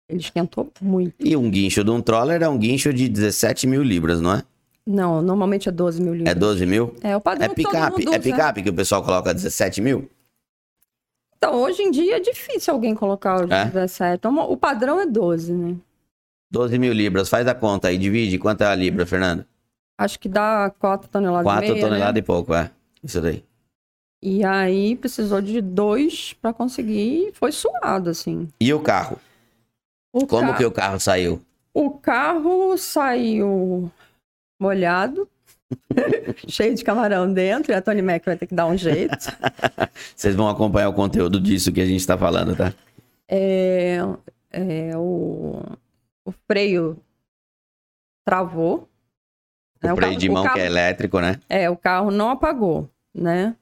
Ele 0.09 0.19
esquentou 0.19 0.71
muito. 0.81 1.13
E 1.19 1.37
um 1.37 1.49
guincho 1.51 1.83
de 1.83 1.91
um 1.91 2.01
troller 2.01 2.41
é 2.41 2.49
um 2.49 2.57
guincho 2.57 2.91
de 2.91 3.07
17 3.07 3.67
mil 3.67 3.83
libras, 3.83 4.19
não 4.19 4.33
é? 4.33 4.43
Não, 4.85 5.21
normalmente 5.21 5.69
é 5.69 5.71
12 5.71 6.01
mil 6.01 6.15
libras. 6.15 6.35
É 6.35 6.35
12 6.35 6.65
mil? 6.65 6.95
É 7.03 7.15
o 7.15 7.21
padrão 7.21 7.45
É 7.45 7.47
todo 7.49 7.55
picape, 7.55 8.05
é 8.05 8.09
usa. 8.09 8.19
picape 8.19 8.63
que 8.63 8.69
o 8.71 8.73
pessoal 8.73 9.03
coloca 9.03 9.31
17 9.31 9.81
mil? 9.81 10.09
Então, 11.37 11.55
hoje 11.61 11.83
em 11.83 11.91
dia 11.91 12.17
é 12.17 12.19
difícil 12.19 12.73
alguém 12.73 12.95
colocar 12.95 13.45
o 13.45 13.53
É? 13.53 13.65
17. 13.65 14.15
Então, 14.17 14.35
o 14.51 14.57
padrão 14.57 14.99
é 14.99 15.05
12, 15.05 15.53
né? 15.53 15.75
12 16.51 16.79
mil 16.79 16.91
libras, 16.91 17.29
faz 17.29 17.47
a 17.47 17.53
conta 17.53 17.89
aí, 17.89 17.97
divide. 17.97 18.39
Quanto 18.39 18.61
é 18.61 18.65
a 18.65 18.73
libra, 18.75 19.05
Fernando? 19.05 19.45
Acho 19.97 20.19
que 20.19 20.27
dá 20.27 20.73
4 20.79 21.07
toneladas 21.09 21.43
4 21.43 21.65
e 21.65 21.71
meia, 21.71 21.85
toneladas 21.85 22.13
né? 22.15 22.19
e 22.19 22.23
pouco, 22.23 22.53
é. 22.53 22.71
Isso 23.03 23.21
daí. 23.21 23.43
E 24.21 24.43
aí 24.43 24.95
precisou 24.95 25.39
de 25.39 25.61
dois 25.61 26.33
pra 26.41 26.51
conseguir. 26.51 27.31
Foi 27.33 27.51
suado, 27.51 28.09
assim. 28.09 28.49
E 28.59 28.73
o 28.73 28.79
carro? 28.79 29.19
O 30.13 30.25
Como 30.25 30.55
que 30.55 30.65
o 30.65 30.71
carro 30.71 30.99
saiu? 30.99 31.41
O 31.73 31.91
carro 31.91 32.77
saiu 32.77 33.91
molhado, 34.59 35.29
cheio 36.47 36.73
de 36.75 36.83
camarão 36.83 37.31
dentro, 37.31 37.71
e 37.71 37.75
a 37.75 37.81
Tony 37.81 38.01
Mac 38.01 38.25
vai 38.25 38.35
ter 38.35 38.47
que 38.47 38.55
dar 38.55 38.65
um 38.65 38.75
jeito. 38.77 39.15
Vocês 40.15 40.35
vão 40.35 40.49
acompanhar 40.49 40.89
o 40.89 40.93
conteúdo 40.93 41.39
disso 41.39 41.71
que 41.71 41.81
a 41.81 41.85
gente 41.85 42.05
tá 42.05 42.17
falando, 42.17 42.55
tá? 42.55 42.73
É, 43.27 43.97
é, 44.51 44.97
o, 44.97 45.61
o 46.25 46.31
freio 46.47 46.97
travou. 48.25 48.89
né? 49.81 49.93
O 49.93 49.95
freio 49.95 50.11
carro- 50.13 50.19
de 50.19 50.29
mão 50.29 50.43
carro, 50.43 50.55
que 50.55 50.61
é 50.61 50.65
elétrico, 50.65 51.19
né? 51.19 51.39
É, 51.47 51.69
o 51.69 51.77
carro 51.77 52.09
não 52.11 52.29
apagou, 52.31 52.89
né? 53.13 53.55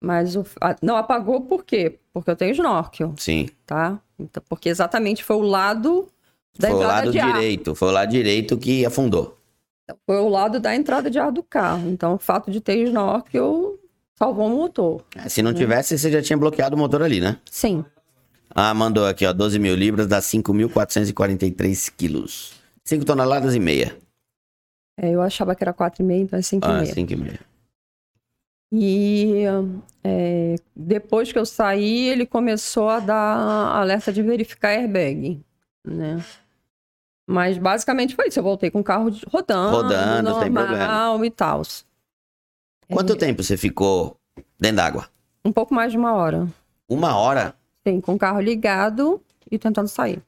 Mas 0.00 0.36
o, 0.36 0.44
a- 0.60 0.76
não 0.82 0.96
apagou 0.96 1.40
por 1.40 1.64
quê? 1.64 1.98
Porque 2.14 2.30
eu 2.30 2.36
tenho 2.36 2.52
snorkel, 2.52 3.12
Sim. 3.18 3.48
tá? 3.66 3.98
Então, 4.18 4.40
porque 4.48 4.68
exatamente 4.68 5.24
foi 5.24 5.34
o 5.34 5.42
lado 5.42 6.08
da 6.56 6.68
foi 6.68 6.76
o 6.76 6.80
entrada 6.80 6.94
lado 7.00 7.10
de 7.10 7.18
ar. 7.18 7.32
direito. 7.32 7.74
Foi 7.74 7.88
o 7.88 7.90
lado 7.90 8.10
direito 8.10 8.56
que 8.56 8.86
afundou. 8.86 9.36
Foi 10.06 10.16
o 10.18 10.28
lado 10.28 10.60
da 10.60 10.74
entrada 10.76 11.10
de 11.10 11.18
ar 11.18 11.32
do 11.32 11.42
carro. 11.42 11.90
Então, 11.90 12.14
o 12.14 12.18
fato 12.18 12.52
de 12.52 12.60
ter 12.60 12.78
snorkel 12.84 13.78
salvou 14.16 14.46
o 14.46 14.50
motor. 14.56 15.04
É, 15.16 15.28
Se 15.28 15.42
não 15.42 15.52
tivesse, 15.52 15.98
você 15.98 16.10
já 16.10 16.22
tinha 16.22 16.36
bloqueado 16.38 16.76
o 16.76 16.78
motor 16.78 17.02
ali, 17.02 17.20
né? 17.20 17.36
Sim. 17.50 17.84
Ah, 18.48 18.72
mandou 18.72 19.04
aqui, 19.06 19.26
ó. 19.26 19.32
12 19.32 19.58
mil 19.58 19.74
libras 19.74 20.06
dá 20.06 20.20
5.443 20.20 21.92
quilos. 21.96 22.52
5 22.84 23.04
toneladas 23.04 23.56
e 23.56 23.58
meia. 23.58 23.96
É, 24.96 25.10
eu 25.10 25.20
achava 25.20 25.56
que 25.56 25.64
era 25.64 25.74
4,5, 25.74 26.12
então 26.22 26.38
é 26.38 26.42
5,5. 26.42 26.60
Ah, 26.62 26.86
5 26.86 27.12
e 28.76 29.44
é, 30.02 30.56
depois 30.74 31.30
que 31.30 31.38
eu 31.38 31.46
saí, 31.46 32.08
ele 32.08 32.26
começou 32.26 32.88
a 32.88 32.98
dar 32.98 33.36
alerta 33.76 34.12
de 34.12 34.20
verificar 34.20 34.70
airbag, 34.70 35.40
né? 35.86 36.24
Mas 37.24 37.56
basicamente 37.56 38.16
foi 38.16 38.26
isso. 38.28 38.40
Eu 38.40 38.42
voltei 38.42 38.72
com 38.72 38.80
o 38.80 38.84
carro 38.84 39.10
rodando, 39.28 39.76
Rodando, 39.76 40.50
normal 40.50 41.24
e 41.24 41.30
tal. 41.30 41.62
Quanto 42.90 43.16
tempo 43.16 43.44
você 43.44 43.56
ficou 43.56 44.16
dentro 44.58 44.78
d'água? 44.78 45.08
Um 45.44 45.52
pouco 45.52 45.72
mais 45.72 45.92
de 45.92 45.98
uma 45.98 46.12
hora. 46.14 46.48
Uma 46.88 47.16
hora? 47.16 47.54
Sim, 47.86 48.00
com 48.00 48.14
o 48.14 48.18
carro 48.18 48.40
ligado 48.40 49.22
e 49.48 49.56
tentando 49.56 49.88
sair. 49.88 50.20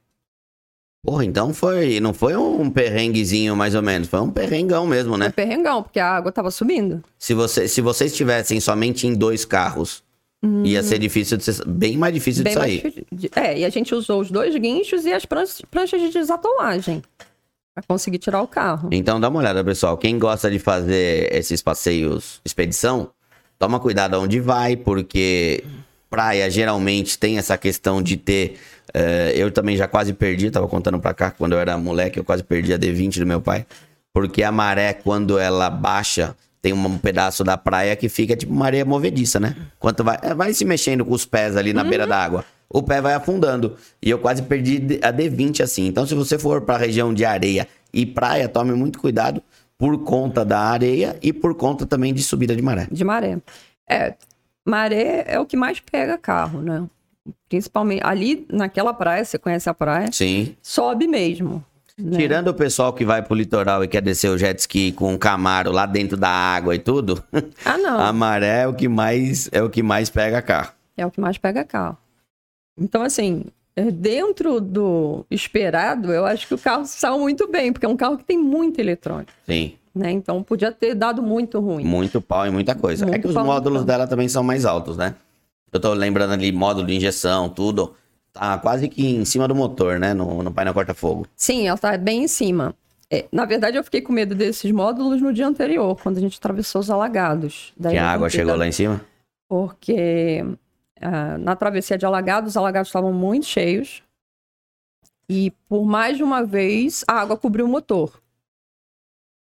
Porra, 1.07 1.23
então 1.23 1.53
foi. 1.53 2.01
Não 2.01 2.13
foi 2.13 2.35
um 2.35 2.69
perrenguezinho 2.69 3.55
mais 3.55 3.73
ou 3.73 3.81
menos. 3.81 4.09
Foi 4.09 4.19
um 4.19 4.29
perrengão 4.29 4.85
mesmo, 4.85 5.15
né? 5.15 5.27
Foi 5.27 5.45
perrengão, 5.45 5.81
porque 5.81 6.01
a 6.01 6.11
água 6.11 6.33
tava 6.33 6.51
subindo. 6.51 7.01
Se, 7.17 7.33
você, 7.33 7.65
se 7.65 7.79
vocês 7.79 8.11
estivessem 8.11 8.59
somente 8.59 9.07
em 9.07 9.13
dois 9.13 9.45
carros, 9.45 10.03
ia 10.65 10.83
ser 10.83 10.99
difícil 10.99 11.37
de 11.37 11.45
ser, 11.45 11.65
bem 11.65 11.95
mais 11.95 12.13
difícil 12.13 12.41
Hum. 12.41 12.43
Bem 12.43 12.53
de 12.53 12.59
sair. 12.59 13.07
É, 13.37 13.59
e 13.59 13.63
a 13.63 13.69
gente 13.69 13.95
usou 13.95 14.19
os 14.19 14.29
dois 14.29 14.53
guinchos 14.57 15.05
e 15.05 15.13
as 15.13 15.25
pranchas, 15.25 15.61
pranchas 15.71 16.01
de 16.01 16.09
desatolagem 16.09 17.01
para 17.73 17.85
conseguir 17.87 18.17
tirar 18.17 18.41
o 18.41 18.47
carro. 18.47 18.89
Então 18.91 19.17
dá 19.17 19.29
uma 19.29 19.39
olhada, 19.39 19.63
pessoal. 19.63 19.97
Quem 19.97 20.19
gosta 20.19 20.51
de 20.51 20.59
fazer 20.59 21.33
esses 21.33 21.61
passeios 21.61 22.41
expedição, 22.43 23.11
toma 23.57 23.79
cuidado 23.79 24.19
onde 24.19 24.41
vai, 24.41 24.75
porque 24.75 25.63
praia 26.09 26.49
geralmente 26.49 27.17
tem 27.17 27.37
essa 27.37 27.57
questão 27.57 28.01
de 28.01 28.17
ter. 28.17 28.59
Eh, 28.93 29.33
eu 29.35 29.51
também 29.51 29.75
já 29.75 29.87
quase 29.87 30.13
perdi, 30.13 30.49
tava 30.51 30.67
contando 30.67 30.99
pra 30.99 31.13
cá, 31.13 31.31
quando 31.31 31.53
eu 31.53 31.59
era 31.59 31.77
moleque, 31.77 32.19
eu 32.19 32.23
quase 32.23 32.43
perdi 32.43 32.73
a 32.73 32.79
D20 32.79 33.19
do 33.19 33.25
meu 33.25 33.41
pai. 33.41 33.65
Porque 34.13 34.43
a 34.43 34.51
maré, 34.51 34.93
quando 34.93 35.37
ela 35.37 35.69
baixa, 35.69 36.35
tem 36.61 36.73
um 36.73 36.97
pedaço 36.97 37.43
da 37.43 37.55
praia 37.57 37.95
que 37.95 38.09
fica 38.09 38.35
tipo 38.35 38.51
uma 38.51 38.65
areia 38.65 38.83
movediça, 38.83 39.39
né? 39.39 39.55
Quanto 39.79 40.03
vai, 40.03 40.17
eh, 40.21 40.33
vai 40.33 40.53
se 40.53 40.65
mexendo 40.65 41.05
com 41.05 41.13
os 41.13 41.25
pés 41.25 41.55
ali 41.55 41.73
na 41.73 41.83
beira 41.83 42.07
da 42.07 42.17
água. 42.17 42.43
O 42.69 42.83
pé 42.83 42.99
vai 42.99 43.13
afundando. 43.13 43.75
E 44.01 44.09
eu 44.09 44.19
quase 44.19 44.41
perdi 44.41 44.99
a 45.01 45.13
D20 45.13 45.61
assim. 45.61 45.87
Então, 45.87 46.05
se 46.05 46.13
você 46.13 46.37
for 46.37 46.61
pra 46.61 46.77
região 46.77 47.13
de 47.13 47.23
areia 47.23 47.67
e 47.93 48.05
praia, 48.05 48.49
tome 48.49 48.73
muito 48.73 48.99
cuidado 48.99 49.41
por 49.77 50.03
conta 50.03 50.43
da 50.43 50.59
areia 50.59 51.17
e 51.21 51.31
por 51.31 51.55
conta 51.55 51.85
também 51.85 52.13
de 52.13 52.21
subida 52.23 52.55
de 52.55 52.61
maré. 52.61 52.87
De 52.91 53.03
maré. 53.03 53.37
É, 53.89 54.15
maré 54.65 55.23
é 55.27 55.39
o 55.39 55.45
que 55.45 55.55
mais 55.55 55.79
pega 55.79 56.17
carro, 56.17 56.61
né? 56.61 56.83
Principalmente 57.49 58.01
ali 58.03 58.45
naquela 58.51 58.93
praia, 58.93 59.23
você 59.25 59.37
conhece 59.37 59.69
a 59.69 59.73
praia, 59.73 60.11
Sim. 60.11 60.55
sobe 60.61 61.07
mesmo. 61.07 61.63
né? 61.97 62.17
Tirando 62.17 62.49
o 62.49 62.53
pessoal 62.53 62.93
que 62.93 63.03
vai 63.05 63.21
pro 63.23 63.33
litoral 63.35 63.83
e 63.83 63.87
quer 63.87 64.01
descer 64.01 64.29
o 64.29 64.37
jet 64.37 64.59
ski 64.59 64.91
com 64.91 65.13
um 65.13 65.17
camaro 65.17 65.71
lá 65.71 65.85
dentro 65.85 66.15
da 66.17 66.29
água 66.29 66.75
e 66.75 66.79
tudo, 66.79 67.23
Ah, 67.65 67.77
não. 67.77 67.99
a 68.01 68.13
maré 68.13 68.61
é 68.63 68.67
o 68.67 68.73
que 68.73 68.87
mais 68.87 69.49
é 69.51 69.61
o 69.63 69.69
que 69.69 69.81
mais 69.81 70.09
pega 70.09 70.41
carro. 70.41 70.71
É 70.95 71.05
o 71.05 71.11
que 71.11 71.19
mais 71.21 71.37
pega 71.37 71.63
carro. 71.63 71.97
Então, 72.79 73.01
assim, 73.01 73.45
é, 73.75 73.89
dentro 73.91 74.59
do 74.61 75.25
esperado, 75.31 76.11
eu 76.11 76.25
acho 76.25 76.47
que 76.47 76.53
o 76.53 76.57
carro 76.57 76.85
saiu 76.85 77.19
muito 77.19 77.47
bem, 77.47 77.71
porque 77.73 77.85
é 77.85 77.89
um 77.89 77.97
carro 77.97 78.17
que 78.17 78.23
tem 78.23 78.37
muito 78.37 78.79
eletrônico, 78.79 79.31
Sim. 79.47 79.73
né? 79.95 80.11
Então, 80.11 80.41
podia 80.43 80.71
ter 80.71 80.93
dado 80.95 81.21
muito 81.23 81.59
ruim. 81.59 81.83
Muito 81.83 82.21
pau 82.21 82.45
e 82.45 82.51
muita 82.51 82.75
coisa. 82.75 83.05
é 83.05 83.07
Muito 83.07 83.21
que 83.21 83.27
os 83.27 83.33
módulos 83.35 83.83
dela 83.83 84.05
também 84.07 84.27
são 84.27 84.43
mais 84.43 84.65
altos, 84.65 84.97
né? 84.97 85.15
Eu 85.71 85.79
tô 85.79 85.93
lembrando 85.93 86.33
ali, 86.33 86.51
módulo 86.51 86.87
de 86.87 86.95
injeção, 86.95 87.49
tudo. 87.49 87.95
Tá 88.31 88.57
quase 88.57 88.87
que 88.87 89.05
em 89.05 89.25
cima 89.25 89.47
do 89.47 89.55
motor, 89.55 89.99
né? 89.99 90.13
No, 90.13 90.43
no 90.43 90.51
painel 90.51 90.73
corta-fogo. 90.73 91.27
Sim, 91.35 91.67
ela 91.67 91.77
tá 91.77 91.97
bem 91.97 92.23
em 92.23 92.27
cima. 92.27 92.75
É, 93.09 93.25
na 93.31 93.45
verdade, 93.45 93.77
eu 93.77 93.83
fiquei 93.83 94.01
com 94.01 94.11
medo 94.11 94.35
desses 94.35 94.69
módulos 94.71 95.21
no 95.21 95.33
dia 95.33 95.47
anterior, 95.47 95.97
quando 96.01 96.17
a 96.17 96.21
gente 96.21 96.37
atravessou 96.37 96.81
os 96.81 96.89
alagados. 96.89 97.73
Daí 97.77 97.93
Que 97.93 97.97
a 97.97 98.09
água 98.09 98.29
chegou 98.29 98.55
lá 98.55 98.67
em 98.67 98.71
cima. 98.71 99.01
Porque 99.47 100.43
ah, 101.01 101.37
na 101.37 101.55
travessia 101.55 101.97
de 101.97 102.05
alagados, 102.05 102.51
os 102.51 102.57
alagados 102.57 102.89
estavam 102.89 103.13
muito 103.13 103.45
cheios. 103.45 104.03
E 105.29 105.51
por 105.67 105.85
mais 105.85 106.17
de 106.17 106.23
uma 106.23 106.43
vez, 106.45 107.03
a 107.07 107.13
água 107.13 107.37
cobriu 107.37 107.65
o 107.65 107.69
motor. 107.69 108.21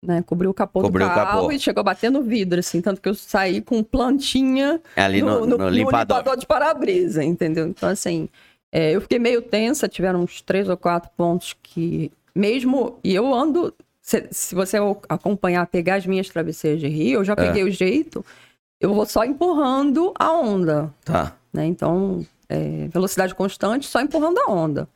Né? 0.05 0.21
Cobriu 0.25 0.51
o 0.51 0.53
capô 0.53 0.81
Cobriu 0.81 1.07
do 1.07 1.13
carro 1.13 1.51
e 1.51 1.59
chegou 1.59 1.81
a 1.81 1.83
bater 1.83 2.11
no 2.11 2.21
vidro, 2.21 2.59
assim. 2.59 2.81
Tanto 2.81 3.01
que 3.01 3.09
eu 3.09 3.15
saí 3.15 3.61
com 3.61 3.83
plantinha 3.83 4.79
É 4.95 5.01
ali 5.01 5.21
no, 5.21 5.45
no, 5.45 5.69
limpador. 5.69 6.37
de 6.37 6.45
para-brisa, 6.45 7.23
entendeu? 7.23 7.67
Então, 7.67 7.89
assim, 7.89 8.29
é, 8.71 8.91
eu 8.91 9.01
fiquei 9.01 9.17
meio 9.19 9.41
tensa, 9.41 9.87
tiveram 9.87 10.21
uns 10.21 10.41
três 10.41 10.69
ou 10.69 10.77
quatro 10.77 11.09
pontos 11.17 11.55
que, 11.63 12.11
mesmo. 12.35 12.99
E 13.03 13.15
eu 13.15 13.33
ando. 13.33 13.73
Se, 14.01 14.27
se 14.29 14.53
você 14.53 14.77
acompanhar, 15.09 15.65
pegar 15.65 15.95
as 15.95 16.05
minhas 16.05 16.29
travesseiras 16.29 16.79
de 16.79 16.87
rio, 16.87 17.21
eu 17.21 17.23
já 17.23 17.35
peguei 17.35 17.63
o 17.63 17.71
jeito, 17.71 18.23
eu 18.79 18.93
vou 18.93 19.05
só 19.07 19.23
empurrando 19.25 20.13
a 20.19 20.31
onda, 20.31 20.93
Tá. 21.03 21.35
né? 21.51 21.65
Então, 21.65 22.23
é, 22.47 22.87
velocidade 22.89 23.33
constante, 23.33 23.87
só 23.87 23.99
empurrando 24.01 24.37
a 24.41 24.51
onda. 24.51 24.87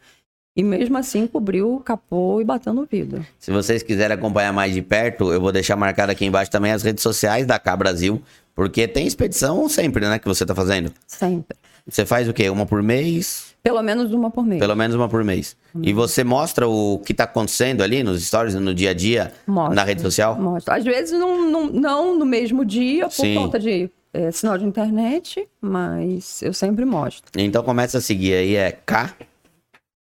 E 0.55 0.63
mesmo 0.63 0.97
assim, 0.97 1.25
cobriu 1.27 1.75
o 1.75 1.79
capô 1.79 2.41
e 2.41 2.43
bateu 2.43 2.73
no 2.73 2.85
vidro. 2.85 3.25
Se 3.37 3.51
vocês 3.51 3.81
quiserem 3.81 4.15
acompanhar 4.15 4.51
mais 4.51 4.73
de 4.73 4.81
perto, 4.81 5.31
eu 5.31 5.39
vou 5.39 5.51
deixar 5.51 5.75
marcado 5.75 6.11
aqui 6.11 6.25
embaixo 6.25 6.51
também 6.51 6.71
as 6.71 6.83
redes 6.83 7.01
sociais 7.01 7.45
da 7.45 7.57
Cá 7.57 7.75
Brasil. 7.77 8.21
Porque 8.55 8.87
tem 8.87 9.07
expedição 9.07 9.69
sempre, 9.69 10.05
né? 10.05 10.19
Que 10.19 10.27
você 10.27 10.45
tá 10.45 10.53
fazendo. 10.53 10.91
Sempre. 11.07 11.55
Você 11.87 12.05
faz 12.05 12.27
o 12.27 12.33
quê? 12.33 12.49
Uma 12.49 12.65
por 12.65 12.83
mês? 12.83 13.55
Pelo 13.63 13.81
menos 13.81 14.11
uma 14.13 14.29
por 14.29 14.45
mês. 14.45 14.59
Pelo 14.59 14.75
menos 14.75 14.95
uma 14.95 15.07
por 15.07 15.23
mês. 15.23 15.55
E 15.81 15.93
você 15.93 16.23
mostra 16.23 16.67
o 16.67 16.99
que 16.99 17.13
tá 17.13 17.23
acontecendo 17.23 17.81
ali 17.81 18.03
nos 18.03 18.25
stories, 18.25 18.55
no 18.55 18.73
dia 18.73 18.91
a 18.91 18.93
dia, 18.93 19.33
Mostra. 19.47 19.75
na 19.75 19.83
rede 19.83 20.01
social? 20.01 20.39
Mostra. 20.39 20.75
Às 20.75 20.83
vezes 20.83 21.17
não, 21.17 21.49
não, 21.49 21.67
não 21.67 22.17
no 22.17 22.25
mesmo 22.25 22.65
dia, 22.65 23.05
por 23.05 23.13
Sim. 23.13 23.35
conta 23.35 23.59
de 23.59 23.89
é, 24.13 24.31
sinal 24.31 24.57
de 24.57 24.65
internet, 24.65 25.47
mas 25.61 26.41
eu 26.41 26.53
sempre 26.53 26.85
mostro. 26.85 27.31
Então 27.37 27.63
começa 27.63 27.97
a 27.99 28.01
seguir 28.01 28.33
aí, 28.33 28.55
é 28.55 28.71
K, 28.71 29.13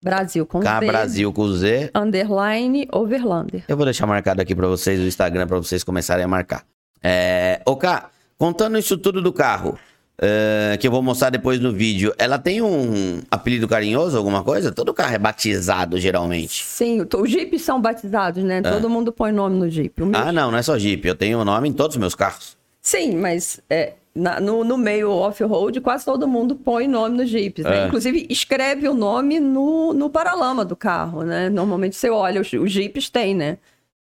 Brasil 0.03 0.46
com 0.46 0.61
K 0.61 0.80
Z, 0.80 0.86
Brasil 0.86 1.32
com 1.32 1.49
Z. 1.53 1.90
underline, 1.94 2.88
overlander. 2.92 3.64
Eu 3.66 3.76
vou 3.76 3.84
deixar 3.84 4.07
marcado 4.07 4.40
aqui 4.40 4.55
pra 4.55 4.66
vocês 4.68 5.01
o 5.01 5.05
Instagram 5.05 5.46
pra 5.46 5.59
vocês 5.59 5.82
começarem 5.82 6.24
a 6.24 6.28
marcar. 6.28 6.64
É... 7.03 7.61
Ô 7.66 7.76
K, 7.76 8.09
contando 8.36 8.78
isso 8.78 8.96
tudo 8.96 9.20
do 9.20 9.32
carro, 9.32 9.78
é, 10.20 10.76
que 10.80 10.86
eu 10.86 10.90
vou 10.90 11.01
mostrar 11.01 11.30
depois 11.30 11.61
no 11.61 11.72
vídeo, 11.72 12.12
ela 12.18 12.38
tem 12.38 12.61
um 12.61 13.20
apelido 13.30 13.68
carinhoso, 13.68 14.16
alguma 14.16 14.42
coisa? 14.42 14.72
Todo 14.72 14.92
carro 14.92 15.14
é 15.14 15.18
batizado, 15.18 15.99
geralmente. 15.99 16.64
Sim, 16.64 17.07
os 17.14 17.30
Jeeps 17.30 17.62
são 17.62 17.80
batizados, 17.80 18.42
né? 18.42 18.61
Todo 18.61 18.90
mundo 18.90 19.12
põe 19.12 19.30
nome 19.30 19.57
no 19.57 19.70
Jeep. 19.70 19.94
Ah, 20.14 20.32
não, 20.32 20.51
não 20.51 20.59
é 20.59 20.62
só 20.62 20.78
Jeep. 20.78 21.07
Eu 21.07 21.14
tenho 21.14 21.38
o 21.38 21.44
nome 21.44 21.68
em 21.68 21.72
todos 21.72 21.96
os 21.96 22.01
meus 22.01 22.14
carros. 22.14 22.57
Sim, 22.80 23.16
mas 23.16 23.61
é, 23.70 23.94
na, 24.18 24.40
no, 24.40 24.64
no, 24.64 24.76
meio 24.76 25.10
off-road, 25.10 25.80
quase 25.80 26.04
todo 26.04 26.26
mundo 26.26 26.56
põe 26.56 26.88
nome 26.88 27.16
nos 27.16 27.30
Jeeps, 27.30 27.64
né? 27.64 27.84
É. 27.84 27.86
Inclusive, 27.86 28.26
escreve 28.28 28.88
o 28.88 28.94
nome 28.94 29.38
no, 29.40 29.92
no 29.92 30.10
paralama 30.10 30.64
do 30.64 30.76
carro, 30.76 31.22
né? 31.22 31.48
Normalmente 31.48 31.96
você 31.96 32.10
olha, 32.10 32.40
os, 32.40 32.52
os 32.52 32.70
Jeeps 32.70 33.08
têm, 33.08 33.34
né? 33.34 33.58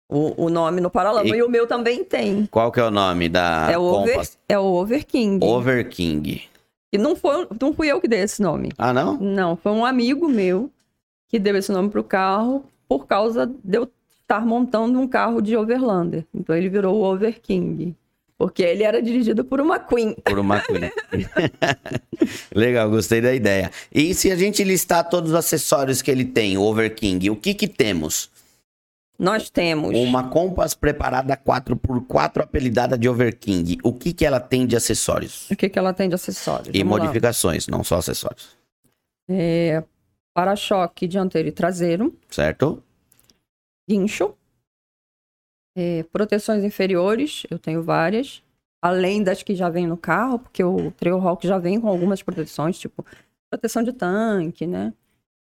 O, 0.09 0.45
o 0.45 0.49
nome 0.49 0.81
no 0.81 0.89
paralama. 0.89 1.29
E, 1.29 1.39
e, 1.39 1.43
o 1.43 1.49
meu 1.49 1.65
também 1.65 2.03
tem. 2.03 2.45
Qual 2.51 2.71
que 2.71 2.79
é 2.79 2.83
o 2.83 2.91
nome 2.91 3.29
da 3.29 3.69
é 3.71 3.77
o 3.77 3.83
Over, 3.83 4.29
É 4.49 4.59
o 4.59 4.63
Over 4.63 5.05
King. 5.05 5.45
Over 5.45 5.87
King. 5.89 6.41
E 6.91 6.97
não, 6.97 7.15
foi, 7.15 7.47
não 7.59 7.73
fui 7.73 7.87
eu 7.87 8.01
que 8.01 8.07
dei 8.07 8.19
esse 8.19 8.41
nome. 8.41 8.69
Ah, 8.77 8.93
não? 8.93 9.17
Não, 9.17 9.55
foi 9.55 9.71
um 9.71 9.85
amigo 9.85 10.27
meu 10.27 10.69
que 11.29 11.39
deu 11.39 11.55
esse 11.55 11.71
nome 11.71 11.89
pro 11.89 12.03
carro 12.03 12.65
por 12.89 13.07
causa 13.07 13.45
de 13.45 13.77
eu 13.77 13.89
estar 14.21 14.45
montando 14.45 14.99
um 14.99 15.07
carro 15.07 15.41
de 15.41 15.55
Overlander. 15.55 16.25
Então 16.33 16.53
ele 16.53 16.67
virou 16.67 16.97
o 16.97 17.03
Over 17.03 17.39
King. 17.41 17.95
Porque 18.41 18.63
ele 18.63 18.81
era 18.81 18.99
dirigido 19.03 19.45
por 19.45 19.61
uma 19.61 19.77
Queen. 19.77 20.15
Por 20.15 20.39
uma 20.39 20.59
Queen. 20.61 20.89
Legal, 22.55 22.89
gostei 22.89 23.21
da 23.21 23.31
ideia. 23.35 23.69
E 23.93 24.15
se 24.15 24.31
a 24.31 24.35
gente 24.35 24.63
listar 24.63 25.07
todos 25.07 25.29
os 25.29 25.35
acessórios 25.35 26.01
que 26.01 26.09
ele 26.09 26.25
tem, 26.25 26.57
o 26.57 26.63
Over 26.63 26.95
King, 26.95 27.29
o 27.29 27.35
que 27.35 27.53
que 27.53 27.67
temos? 27.67 28.31
Nós 29.19 29.51
temos. 29.51 29.95
Uma 29.95 30.27
Compass 30.29 30.73
preparada 30.73 31.37
4x4, 31.37 32.41
apelidada 32.41 32.97
de 32.97 33.07
Overking. 33.07 33.77
O 33.83 33.93
que, 33.93 34.11
que 34.11 34.25
ela 34.25 34.39
tem 34.39 34.65
de 34.65 34.75
acessórios? 34.75 35.47
O 35.51 35.55
que, 35.55 35.69
que 35.69 35.77
ela 35.77 35.93
tem 35.93 36.09
de 36.09 36.15
acessórios? 36.15 36.73
E 36.73 36.79
Vamos 36.83 36.97
modificações, 36.97 37.67
lá. 37.67 37.77
não 37.77 37.83
só 37.83 37.97
acessórios. 37.97 38.57
É, 39.29 39.83
para-choque 40.33 41.07
dianteiro 41.07 41.49
e 41.49 41.51
traseiro. 41.51 42.17
Certo. 42.27 42.81
Guincho. 43.87 44.33
É, 45.75 46.03
proteções 46.03 46.63
inferiores, 46.63 47.43
eu 47.49 47.57
tenho 47.57 47.81
várias. 47.81 48.43
Além 48.81 49.23
das 49.23 49.43
que 49.43 49.55
já 49.55 49.69
vem 49.69 49.85
no 49.85 49.95
carro, 49.95 50.39
porque 50.39 50.63
o 50.63 50.91
Trailhawk 50.91 51.45
já 51.47 51.57
vem 51.59 51.79
com 51.79 51.87
algumas 51.87 52.23
proteções, 52.23 52.79
tipo 52.79 53.05
proteção 53.49 53.83
de 53.83 53.93
tanque, 53.93 54.65
né? 54.65 54.93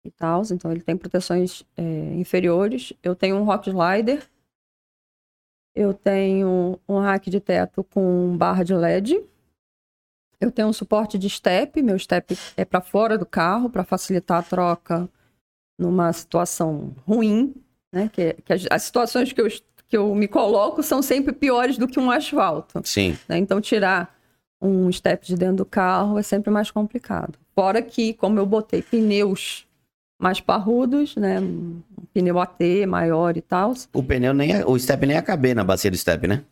e 0.06 0.10
tal. 0.10 0.42
Então 0.50 0.70
ele 0.70 0.80
tem 0.80 0.96
proteções 0.96 1.64
é, 1.76 1.82
inferiores. 2.14 2.92
Eu 3.02 3.14
tenho 3.14 3.36
um 3.36 3.44
rock 3.44 3.68
slider. 3.68 4.28
Eu 5.74 5.92
tenho 5.92 6.80
um 6.88 6.98
rack 6.98 7.28
de 7.28 7.40
teto 7.40 7.84
com 7.84 8.36
barra 8.36 8.64
de 8.64 8.74
LED. 8.74 9.22
Eu 10.40 10.50
tenho 10.50 10.68
um 10.68 10.72
suporte 10.72 11.18
de 11.18 11.28
step. 11.28 11.82
Meu 11.82 11.98
step 11.98 12.36
é 12.56 12.64
para 12.64 12.80
fora 12.80 13.18
do 13.18 13.26
carro 13.26 13.68
para 13.68 13.84
facilitar 13.84 14.38
a 14.38 14.42
troca 14.42 15.08
numa 15.78 16.10
situação 16.12 16.94
ruim, 17.06 17.54
né? 17.92 18.08
Que, 18.08 18.34
que 18.34 18.52
as, 18.52 18.66
as, 18.70 18.82
situações 18.84 19.32
que 19.32 19.40
eu, 19.40 19.46
que 19.88 19.96
eu 19.96 20.14
me 20.14 20.26
coloco 20.28 20.82
são 20.82 21.00
sempre 21.02 21.32
piores 21.32 21.78
do 21.78 21.86
que 21.86 21.98
um 21.98 22.10
asfalto. 22.10 22.80
Sim. 22.84 23.16
Né? 23.28 23.38
Então 23.38 23.60
tirar 23.60 24.14
um 24.60 24.90
step 24.90 25.26
de 25.26 25.36
dentro 25.36 25.56
do 25.56 25.64
carro 25.64 26.18
é 26.18 26.22
sempre 26.22 26.50
mais 26.50 26.70
complicado. 26.70 27.38
Fora 27.54 27.80
que, 27.80 28.14
como 28.14 28.38
eu 28.38 28.46
botei 28.46 28.82
pneus 28.82 29.66
mais 30.18 30.40
parrudos, 30.40 31.14
né? 31.16 31.40
Um 31.40 31.80
pneu 32.12 32.38
AT 32.38 32.60
maior 32.88 33.36
e 33.36 33.42
tal. 33.42 33.74
O 33.92 34.02
pneu 34.02 34.32
nem 34.32 34.52
é, 34.52 34.66
o 34.66 34.78
step 34.78 35.06
nem 35.06 35.16
ia 35.16 35.22
caber 35.22 35.54
na 35.54 35.64
bacia 35.64 35.90
do 35.90 35.96
step, 35.96 36.26
né? 36.26 36.42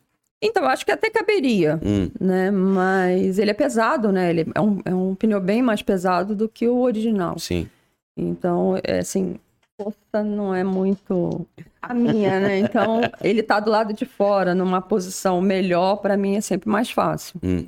Então, 0.41 0.65
acho 0.65 0.85
que 0.85 0.91
até 0.91 1.09
caberia, 1.09 1.79
hum. 1.83 2.09
né? 2.19 2.51
Mas 2.51 3.39
ele 3.39 3.51
é 3.51 3.53
pesado, 3.53 4.11
né? 4.11 4.29
Ele 4.29 4.45
é 4.53 4.61
um, 4.61 4.81
é 4.85 4.93
um 4.93 5.15
pneu 5.15 5.39
bem 5.39 5.61
mais 5.61 5.81
pesado 5.81 6.35
do 6.35 6.47
que 6.47 6.67
o 6.67 6.81
original. 6.81 7.39
Sim. 7.39 7.67
Então, 8.15 8.79
é 8.83 8.99
assim, 8.99 9.39
força 9.79 10.23
não 10.23 10.53
é 10.53 10.63
muito 10.63 11.45
a 11.81 11.93
minha, 11.93 12.39
né? 12.39 12.59
Então, 12.59 13.01
ele 13.21 13.43
tá 13.43 13.59
do 13.59 13.69
lado 13.69 13.93
de 13.93 14.05
fora, 14.05 14.55
numa 14.55 14.81
posição 14.81 15.41
melhor, 15.41 15.97
para 15.97 16.17
mim 16.17 16.35
é 16.35 16.41
sempre 16.41 16.69
mais 16.69 16.89
fácil. 16.89 17.39
Hum. 17.43 17.67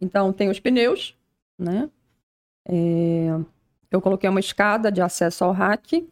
Então, 0.00 0.32
tem 0.32 0.48
os 0.48 0.60
pneus, 0.60 1.16
né? 1.58 1.90
É... 2.66 3.28
Eu 3.90 4.00
coloquei 4.00 4.28
uma 4.28 4.40
escada 4.40 4.90
de 4.90 5.00
acesso 5.00 5.44
ao 5.44 5.52
rack 5.52 6.08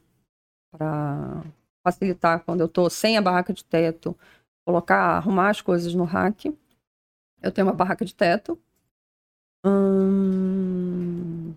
para 0.70 1.42
facilitar 1.84 2.44
quando 2.44 2.60
eu 2.60 2.66
estou 2.66 2.90
sem 2.90 3.16
a 3.16 3.22
barraca 3.22 3.52
de 3.52 3.64
teto, 3.64 4.16
colocar, 4.64 5.16
arrumar 5.16 5.50
as 5.50 5.60
coisas 5.60 5.94
no 5.94 6.04
rack. 6.04 6.56
Eu 7.40 7.52
tenho 7.52 7.66
uma 7.66 7.72
barraca 7.72 8.04
de 8.04 8.14
teto. 8.14 8.58
Hum, 9.64 11.54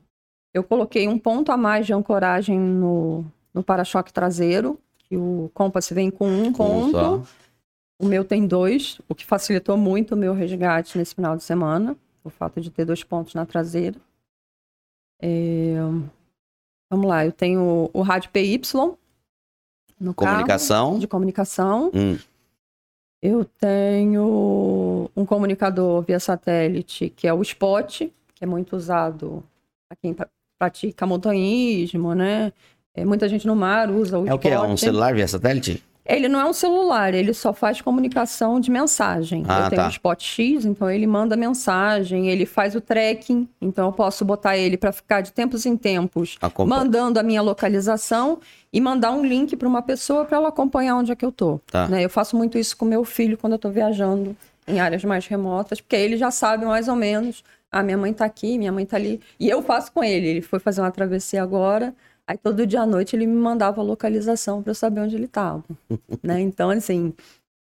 eu 0.54 0.64
coloquei 0.64 1.08
um 1.08 1.18
ponto 1.18 1.52
a 1.52 1.58
mais 1.58 1.86
de 1.86 1.94
ancoragem 1.94 2.60
no, 2.60 3.26
no 3.54 3.64
para-choque 3.64 4.12
traseiro, 4.12 4.80
que 4.98 5.16
o 5.16 5.50
Compass 5.54 5.90
vem 5.92 6.12
com 6.12 6.28
um 6.28 6.52
ponto. 6.52 7.28
O 8.00 8.06
meu 8.06 8.26
tem 8.26 8.48
dois, 8.48 9.00
o 9.08 9.14
que 9.14 9.26
facilitou 9.26 9.78
muito 9.78 10.14
o 10.14 10.18
meu 10.18 10.34
resgate 10.34 10.98
nesse 10.98 11.14
final 11.14 11.38
de 11.38 11.44
semana, 11.44 11.96
o 12.24 12.30
fato 12.30 12.60
de 12.60 12.72
ter 12.72 12.84
dois 12.84 13.04
pontos 13.04 13.34
na 13.34 13.46
traseira. 13.46 14.00
É... 15.22 15.76
Vamos 16.90 17.08
lá, 17.08 17.26
eu 17.26 17.32
tenho 17.32 17.90
o 17.94 18.02
rádio 18.02 18.32
PY. 18.32 18.62
No 20.00 20.16
comunicação. 20.16 20.88
Carro, 20.88 21.00
de 21.00 21.08
comunicação. 21.08 21.92
Hum. 21.94 22.18
Eu 23.22 23.46
tenho 23.46 25.12
um 25.16 25.26
comunicador 25.26 26.02
via 26.02 26.20
satélite, 26.20 27.10
que 27.12 27.28
é 27.28 27.34
o 27.34 27.42
Spot, 27.44 28.02
que 28.34 28.44
é 28.44 28.48
muito 28.48 28.76
usado 28.76 29.44
para 29.88 29.96
quem 30.02 30.16
pratica 30.62 31.08
montanhismo, 31.08 32.14
né? 32.14 32.54
É, 32.94 33.04
muita 33.04 33.28
gente 33.28 33.48
no 33.48 33.56
mar 33.56 33.90
usa 33.90 34.20
o 34.20 34.28
É 34.28 34.34
o 34.34 34.38
que? 34.38 34.48
É 34.48 34.60
um 34.60 34.78
celular 34.78 35.12
via 35.16 35.28
satélite? 35.28 35.84
Ele 36.06 36.28
não 36.28 36.40
é 36.40 36.46
um 36.46 36.54
celular, 36.54 37.14
ele 37.14 37.34
só 37.34 37.54
faz 37.54 37.80
comunicação 37.80 38.60
de 38.60 38.70
mensagem. 38.70 39.44
Ah, 39.48 39.62
eu 39.62 39.70
tenho 39.70 39.82
tá. 39.82 39.88
um 39.88 39.90
Spot 39.90 40.22
X, 40.22 40.66
então 40.66 40.90
ele 40.90 41.08
manda 41.08 41.36
mensagem, 41.36 42.28
ele 42.28 42.46
faz 42.46 42.76
o 42.76 42.82
tracking, 42.82 43.48
então 43.62 43.88
eu 43.88 43.94
posso 43.94 44.26
botar 44.26 44.58
ele 44.58 44.78
para 44.78 44.92
ficar 44.92 45.22
de 45.22 45.32
tempos 45.32 45.66
em 45.66 45.78
tempos 45.78 46.38
mandando 46.68 47.20
a 47.20 47.24
minha 47.24 47.42
localização 47.42 48.40
e 48.74 48.82
mandar 48.82 49.12
um 49.12 49.24
link 49.26 49.56
para 49.56 49.68
uma 49.68 49.82
pessoa 49.82 50.26
para 50.26 50.38
ela 50.38 50.50
acompanhar 50.50 50.96
onde 50.96 51.12
é 51.12 51.16
que 51.16 51.26
eu 51.26 51.32
tô. 51.32 51.60
Tá. 51.72 51.88
Né? 51.88 52.04
Eu 52.04 52.10
faço 52.10 52.36
muito 52.36 52.58
isso 52.58 52.76
com 52.76 52.86
meu 52.86 53.04
filho 53.04 53.38
quando 53.38 53.54
eu 53.54 53.60
tô 53.60 53.70
viajando 53.70 54.36
em 54.68 54.80
áreas 54.80 55.04
mais 55.04 55.26
remotas, 55.28 55.82
porque 55.82 55.96
ele 55.96 56.18
já 56.18 56.30
sabe 56.30 56.66
mais 56.66 56.88
ou 56.88 56.96
menos, 56.96 57.44
ah, 57.72 57.84
minha 57.84 57.98
mãe 57.98 58.14
tá 58.14 58.26
aqui, 58.26 58.58
minha 58.58 58.72
mãe 58.72 58.86
tá 58.86 58.98
ali, 58.98 59.22
e 59.40 59.50
eu 59.50 59.62
faço 59.62 59.92
com 59.92 60.04
ele. 60.04 60.28
Ele 60.28 60.42
foi 60.42 60.60
fazer 60.60 60.82
uma 60.82 60.92
travessia 60.92 61.42
agora, 61.42 61.96
Aí 62.32 62.38
todo 62.38 62.66
dia 62.66 62.82
à 62.82 62.86
noite 62.86 63.14
ele 63.14 63.26
me 63.26 63.36
mandava 63.36 63.82
a 63.82 63.84
localização 63.84 64.62
para 64.62 64.72
eu 64.72 64.76
saber 64.76 65.02
onde 65.02 65.16
ele 65.16 65.26
estava. 65.26 65.64
né? 66.24 66.40
Então, 66.40 66.70
assim, 66.70 67.14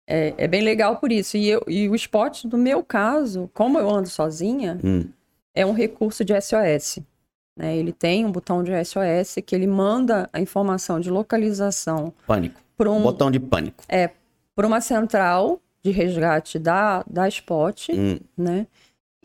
é, 0.08 0.34
é, 0.38 0.48
bem 0.48 0.62
legal 0.62 0.98
por 0.98 1.12
isso. 1.12 1.38
E, 1.38 1.50
eu, 1.50 1.64
e 1.68 1.90
o 1.90 1.96
esporte, 1.96 2.48
no 2.48 2.58
meu 2.58 2.84
caso, 2.84 3.50
como 3.54 3.80
eu 3.80 3.90
ando 3.90 4.08
sozinha, 4.08 4.80
hum. 4.84 5.06
é 5.56 5.66
um 5.66 5.72
recurso 5.72 6.24
de 6.24 6.40
SOS. 6.40 7.00
Né? 7.58 7.78
Ele 7.78 7.92
tem 7.92 8.26
um 8.26 8.32
botão 8.32 8.64
de 8.64 8.72
SOS 8.86 9.38
que 9.44 9.56
ele 9.56 9.66
manda 9.66 10.30
a 10.32 10.40
informação 10.40 11.00
de 11.00 11.10
localização. 11.10 12.14
Pânico. 12.28 12.62
Um, 12.80 13.02
botão 13.02 13.32
de 13.32 13.40
pânico. 13.40 13.84
É, 13.90 14.12
por 14.56 14.66
uma 14.66 14.80
central 14.82 15.60
de 15.82 15.90
resgate 15.92 16.60
da, 16.60 17.04
da 17.10 17.28
Spot, 17.28 17.90
hum. 17.90 18.20
né? 18.38 18.68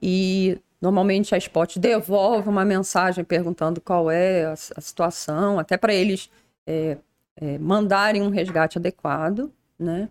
E 0.01 0.59
Normalmente 0.85 1.35
a 1.35 1.39
Spot 1.39 1.79
devolve 1.79 2.47
uma 2.47 2.63
mensagem 2.63 3.25
perguntando 3.25 3.81
qual 3.81 4.11
é 4.11 4.45
a, 4.45 4.53
a 4.53 4.81
situação, 4.83 5.59
até 5.59 5.79
para 5.79 5.95
eles 5.95 6.29
é, 6.67 6.99
é, 7.37 7.57
mandarem 7.57 8.21
um 8.21 8.29
resgate 8.29 8.77
adequado, 8.77 9.51
né? 9.79 10.11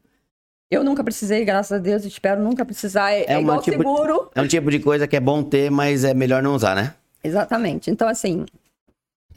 Eu 0.72 0.84
nunca 0.84 1.04
precisei, 1.04 1.46
graças 1.46 1.74
a 1.74 1.78
Deus, 1.78 2.04
espero 2.06 2.42
nunca 2.42 2.66
precisar. 2.66 3.12
É, 3.12 3.22
é, 3.22 3.34
é 3.34 3.40
igual 3.40 3.62
tipo, 3.62 3.78
seguro. 3.78 4.32
É 4.34 4.42
um 4.42 4.48
tipo 4.48 4.72
de 4.72 4.80
coisa 4.80 5.08
que 5.08 5.16
é 5.16 5.20
bom 5.20 5.44
ter, 5.44 5.70
mas 5.70 6.04
é 6.04 6.16
melhor 6.16 6.42
não 6.42 6.56
usar, 6.56 6.76
né? 6.76 6.96
Exatamente. 7.24 7.92
Então, 7.92 8.08
assim, 8.08 8.44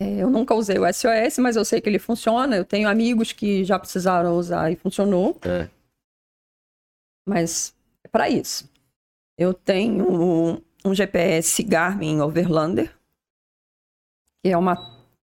é, 0.01 0.23
eu 0.23 0.31
nunca 0.31 0.55
usei 0.55 0.79
o 0.79 0.91
SOS, 0.91 1.37
mas 1.39 1.55
eu 1.55 1.67
sei 1.67 1.83
que 1.83 1.89
ele 1.91 1.99
funciona. 1.99 2.57
Eu 2.57 2.65
tenho 2.65 2.89
amigos 2.89 3.33
que 3.33 3.63
já 3.63 3.79
precisaram 3.79 4.39
usar 4.39 4.73
e 4.73 4.77
funcionou. 4.77 5.39
É. 5.45 5.69
Mas 7.29 7.75
é 8.03 8.09
para 8.09 8.31
isso. 8.31 8.67
Eu 9.37 9.53
tenho 9.53 10.63
um 10.87 10.95
GPS 10.95 11.63
Garmin 11.63 12.21
Overlander, 12.21 12.95
que 14.43 14.51
é 14.51 14.57
uma, 14.57 14.77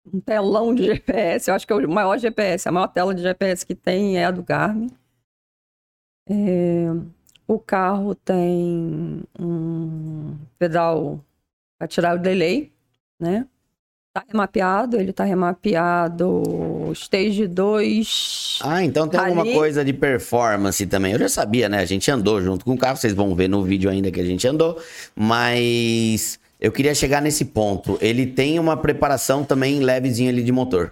um 0.07 0.21
telão 0.21 0.75
de 0.75 0.85
GPS. 0.85 1.51
Eu 1.51 1.55
acho 1.55 1.67
que 1.67 1.73
é 1.73 1.77
o 1.77 1.89
maior 1.91 2.19
GPS, 2.19 2.69
a 2.69 2.73
maior 2.73 2.89
tela 2.89 3.15
de 3.15 3.23
GPS 3.23 3.67
que 3.67 3.75
tem 3.75 4.19
é 4.19 4.27
a 4.27 4.31
do 4.31 4.43
Garmin. 4.43 4.91
É, 6.31 6.87
o 7.47 7.59
carro 7.59 8.15
tem 8.15 9.23
um 9.39 10.37
pedal 10.59 11.25
para 11.79 11.89
tirar 11.89 12.17
o 12.17 12.19
delay, 12.21 12.73
né? 13.19 13.49
Tá 14.13 14.25
remapeado, 14.27 14.99
ele 14.99 15.13
tá 15.13 15.25
remapeado 15.25 16.43
Stage 16.93 17.47
2. 17.47 18.59
Ah, 18.63 18.83
então 18.83 19.07
tem 19.07 19.21
ali. 19.21 19.31
alguma 19.31 19.55
coisa 19.55 19.85
de 19.85 19.93
performance 19.93 20.85
também. 20.87 21.13
Eu 21.13 21.19
já 21.19 21.29
sabia, 21.29 21.69
né? 21.69 21.79
A 21.79 21.85
gente 21.85 22.11
andou 22.11 22.43
junto 22.43 22.65
com 22.65 22.73
o 22.73 22.79
carro, 22.79 22.97
vocês 22.97 23.15
vão 23.15 23.35
ver 23.35 23.49
no 23.49 23.63
vídeo 23.63 23.91
ainda 23.91 24.11
que 24.11 24.21
a 24.21 24.25
gente 24.25 24.47
andou, 24.49 24.81
mas 25.15 26.41
eu 26.61 26.73
queria 26.73 26.95
chegar 26.95 27.23
nesse 27.23 27.45
ponto. 27.45 27.99
Ele 28.01 28.27
tem 28.27 28.59
uma 28.59 28.77
preparação 28.77 29.45
também 29.45 29.81
levezinha 29.81 30.31
ali 30.31 30.43
de 30.43 30.53
motor. 30.53 30.91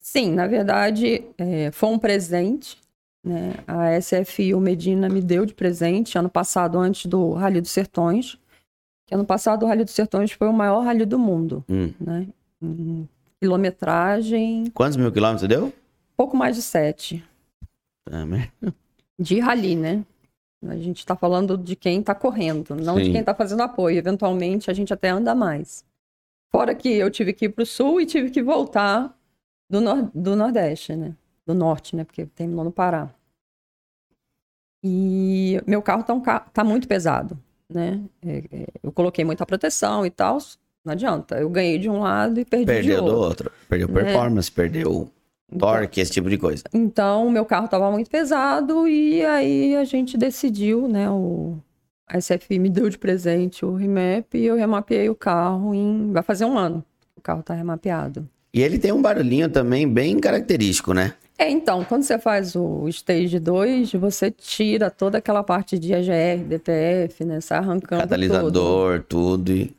Sim, 0.00 0.32
na 0.32 0.46
verdade, 0.46 1.24
é, 1.38 1.70
foi 1.72 1.88
um 1.88 1.98
presente 1.98 2.76
Né? 3.24 3.54
A 3.66 3.98
SFI, 3.98 4.54
o 4.54 4.60
Medina, 4.60 5.08
me 5.08 5.22
deu 5.22 5.46
de 5.46 5.54
presente 5.54 6.18
ano 6.18 6.28
passado, 6.28 6.78
antes 6.78 7.06
do 7.06 7.32
Rally 7.32 7.60
dos 7.60 7.70
Sertões. 7.70 8.38
Que 9.06 9.14
ano 9.14 9.24
passado 9.24 9.64
o 9.64 9.66
Rally 9.66 9.84
dos 9.84 9.94
Sertões 9.94 10.30
foi 10.32 10.46
o 10.46 10.52
maior 10.52 10.84
rally 10.84 11.06
do 11.06 11.18
mundo. 11.18 11.64
Hum. 11.68 11.92
Né? 11.98 12.26
Em 12.64 13.08
quilometragem, 13.40 14.70
Quantos 14.72 14.96
mil 14.96 15.12
quilômetros 15.12 15.46
deu? 15.48 15.72
pouco 16.16 16.36
mais 16.36 16.56
de 16.56 16.62
sete. 16.62 17.22
Ah, 18.10 18.24
mas- 18.24 18.48
De 19.18 19.38
rally, 19.40 19.76
né? 19.76 20.04
A 20.66 20.76
gente 20.76 20.98
está 21.00 21.14
falando 21.14 21.58
de 21.58 21.76
quem 21.76 22.00
está 22.00 22.14
correndo, 22.14 22.74
não 22.74 22.96
de 22.96 23.04
Sim. 23.06 23.12
quem 23.12 23.20
está 23.20 23.34
fazendo 23.34 23.62
apoio. 23.62 23.98
Eventualmente, 23.98 24.70
a 24.70 24.74
gente 24.74 24.92
até 24.94 25.10
anda 25.10 25.34
mais. 25.34 25.84
Fora 26.50 26.74
que 26.74 26.88
eu 26.88 27.10
tive 27.10 27.32
que 27.34 27.44
ir 27.46 27.48
para 27.50 27.62
o 27.64 27.66
sul 27.66 28.00
e 28.00 28.06
tive 28.06 28.30
que 28.30 28.42
voltar 28.42 29.14
do, 29.68 29.80
nor 29.80 30.10
do 30.14 30.34
Nordeste, 30.34 30.96
né? 30.96 31.14
Do 31.44 31.52
Norte, 31.54 31.94
né? 31.94 32.04
Porque 32.04 32.24
terminou 32.26 32.64
no 32.64 32.72
Pará. 32.72 33.10
E 34.82 35.60
meu 35.66 35.82
carro 35.82 36.02
tá, 36.04 36.12
um 36.14 36.20
ca 36.20 36.40
tá 36.40 36.62
muito 36.64 36.86
pesado, 36.86 37.38
né? 37.68 38.02
É, 38.22 38.38
é, 38.50 38.66
eu 38.82 38.92
coloquei 38.92 39.24
muita 39.24 39.44
proteção 39.46 40.04
e 40.04 40.10
tal, 40.10 40.38
não 40.84 40.92
adianta. 40.92 41.36
Eu 41.36 41.48
ganhei 41.48 41.78
de 41.78 41.88
um 41.88 42.00
lado 42.00 42.38
e 42.40 42.44
perdi 42.44 42.66
Perdeu 42.66 43.00
de 43.00 43.00
do 43.00 43.16
outro. 43.16 43.26
outro. 43.46 43.52
Perdeu 43.68 43.88
Né? 43.88 44.02
performance, 44.02 44.50
perdeu 44.50 45.08
torque, 45.58 46.00
esse 46.00 46.12
tipo 46.12 46.28
de 46.28 46.36
coisa. 46.38 46.64
Então, 46.72 47.26
o 47.26 47.30
meu 47.30 47.44
carro 47.44 47.66
estava 47.66 47.90
muito 47.90 48.10
pesado 48.10 48.86
e 48.88 49.24
aí 49.24 49.76
a 49.76 49.84
gente 49.84 50.16
decidiu, 50.16 50.88
né? 50.88 51.08
O 51.10 51.56
a 52.06 52.20
SFI 52.20 52.58
me 52.58 52.68
deu 52.68 52.90
de 52.90 52.98
presente 52.98 53.64
o 53.64 53.74
remap 53.74 54.34
e 54.34 54.44
eu 54.44 54.56
remapeei 54.56 55.08
o 55.08 55.14
carro 55.14 55.74
em. 55.74 56.12
Vai 56.12 56.22
fazer 56.22 56.44
um 56.44 56.58
ano. 56.58 56.84
que 57.14 57.20
O 57.20 57.22
carro 57.22 57.42
tá 57.42 57.54
remapeado. 57.54 58.28
E 58.52 58.62
ele 58.62 58.78
tem 58.78 58.92
um 58.92 59.00
barulhinho 59.02 59.48
também 59.48 59.88
bem 59.88 60.18
característico, 60.20 60.92
né? 60.92 61.14
É, 61.36 61.50
então, 61.50 61.82
quando 61.82 62.04
você 62.04 62.16
faz 62.18 62.54
o 62.54 62.86
Stage 62.88 63.40
2, 63.40 63.94
você 63.94 64.30
tira 64.30 64.88
toda 64.90 65.18
aquela 65.18 65.42
parte 65.42 65.76
de 65.78 65.92
AGR, 65.92 66.44
DPF, 66.46 67.24
né? 67.24 67.40
Sai 67.40 67.58
arrancando. 67.58 67.88
tudo. 67.88 68.00
Catalisador, 68.02 69.02
tudo. 69.08 69.50
E... 69.50 69.74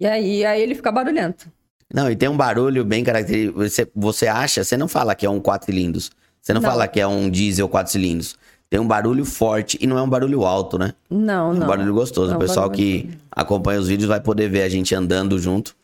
E 0.00 0.06
aí, 0.06 0.44
aí 0.44 0.60
ele 0.60 0.74
fica 0.74 0.92
barulhento. 0.92 1.50
Não, 1.92 2.10
e 2.10 2.16
tem 2.16 2.28
um 2.28 2.36
barulho 2.36 2.84
bem 2.84 3.02
característico. 3.04 3.58
Você, 3.58 3.88
você 3.94 4.26
acha, 4.26 4.62
você 4.64 4.76
não 4.76 4.88
fala 4.88 5.14
que 5.14 5.24
é 5.24 5.30
um 5.30 5.40
4 5.40 5.66
cilindros. 5.66 6.10
Você 6.42 6.52
não, 6.52 6.60
Não. 6.60 6.68
fala 6.68 6.86
que 6.86 7.00
é 7.00 7.06
um 7.06 7.28
diesel 7.30 7.68
4 7.68 7.90
cilindros. 7.92 8.36
Tem 8.68 8.80
um 8.80 8.86
barulho 8.86 9.24
forte 9.24 9.78
e 9.80 9.86
não 9.86 9.96
é 9.96 10.02
um 10.02 10.08
barulho 10.08 10.44
alto, 10.44 10.78
né? 10.78 10.92
Não, 11.08 11.50
É 11.50 11.54
um 11.54 11.54
não. 11.54 11.66
barulho 11.66 11.94
gostoso. 11.94 12.30
Não, 12.30 12.36
o 12.36 12.40
pessoal 12.40 12.68
barulho 12.68 12.76
que 12.84 13.10
acompanha 13.30 13.80
os 13.80 13.88
vídeos 13.88 14.08
vai 14.08 14.20
poder 14.20 14.48
ver 14.50 14.62
a 14.62 14.68
gente 14.68 14.94
andando 14.94 15.38
junto 15.38 15.74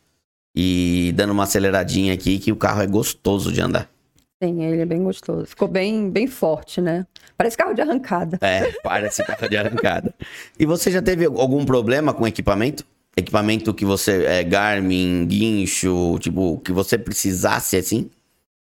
e 0.55 1.13
dando 1.17 1.31
uma 1.33 1.45
aceleradinha 1.45 2.13
aqui, 2.13 2.39
que 2.39 2.53
o 2.53 2.57
carro 2.57 2.83
é 2.83 2.87
gostoso 2.87 3.53
de 3.53 3.61
andar. 3.61 3.89
Sim, 4.43 4.63
ele 4.65 4.83
é 4.83 4.87
bem 4.87 5.03
gostoso. 5.03 5.47
Ficou 5.47 5.69
bem, 5.69 6.11
bem 6.11 6.27
forte, 6.27 6.81
né? 6.81 7.07
Parece 7.37 7.57
carro 7.57 7.73
de 7.75 7.81
arrancada. 7.81 8.39
É, 8.41 8.73
parece 8.83 9.25
carro 9.25 9.49
de 9.49 9.57
arrancada. 9.57 10.13
E 10.59 10.67
você 10.67 10.91
já 10.91 11.01
teve 11.01 11.25
algum 11.25 11.65
problema 11.65 12.13
com 12.13 12.27
equipamento? 12.27 12.85
Equipamento 13.17 13.75
que 13.75 13.85
você, 13.85 14.25
é, 14.25 14.43
Garmin, 14.43 15.27
guincho, 15.27 16.19
tipo, 16.19 16.59
que 16.61 16.73
você 16.73 16.97
precisasse 16.97 17.77
assim? 17.77 18.11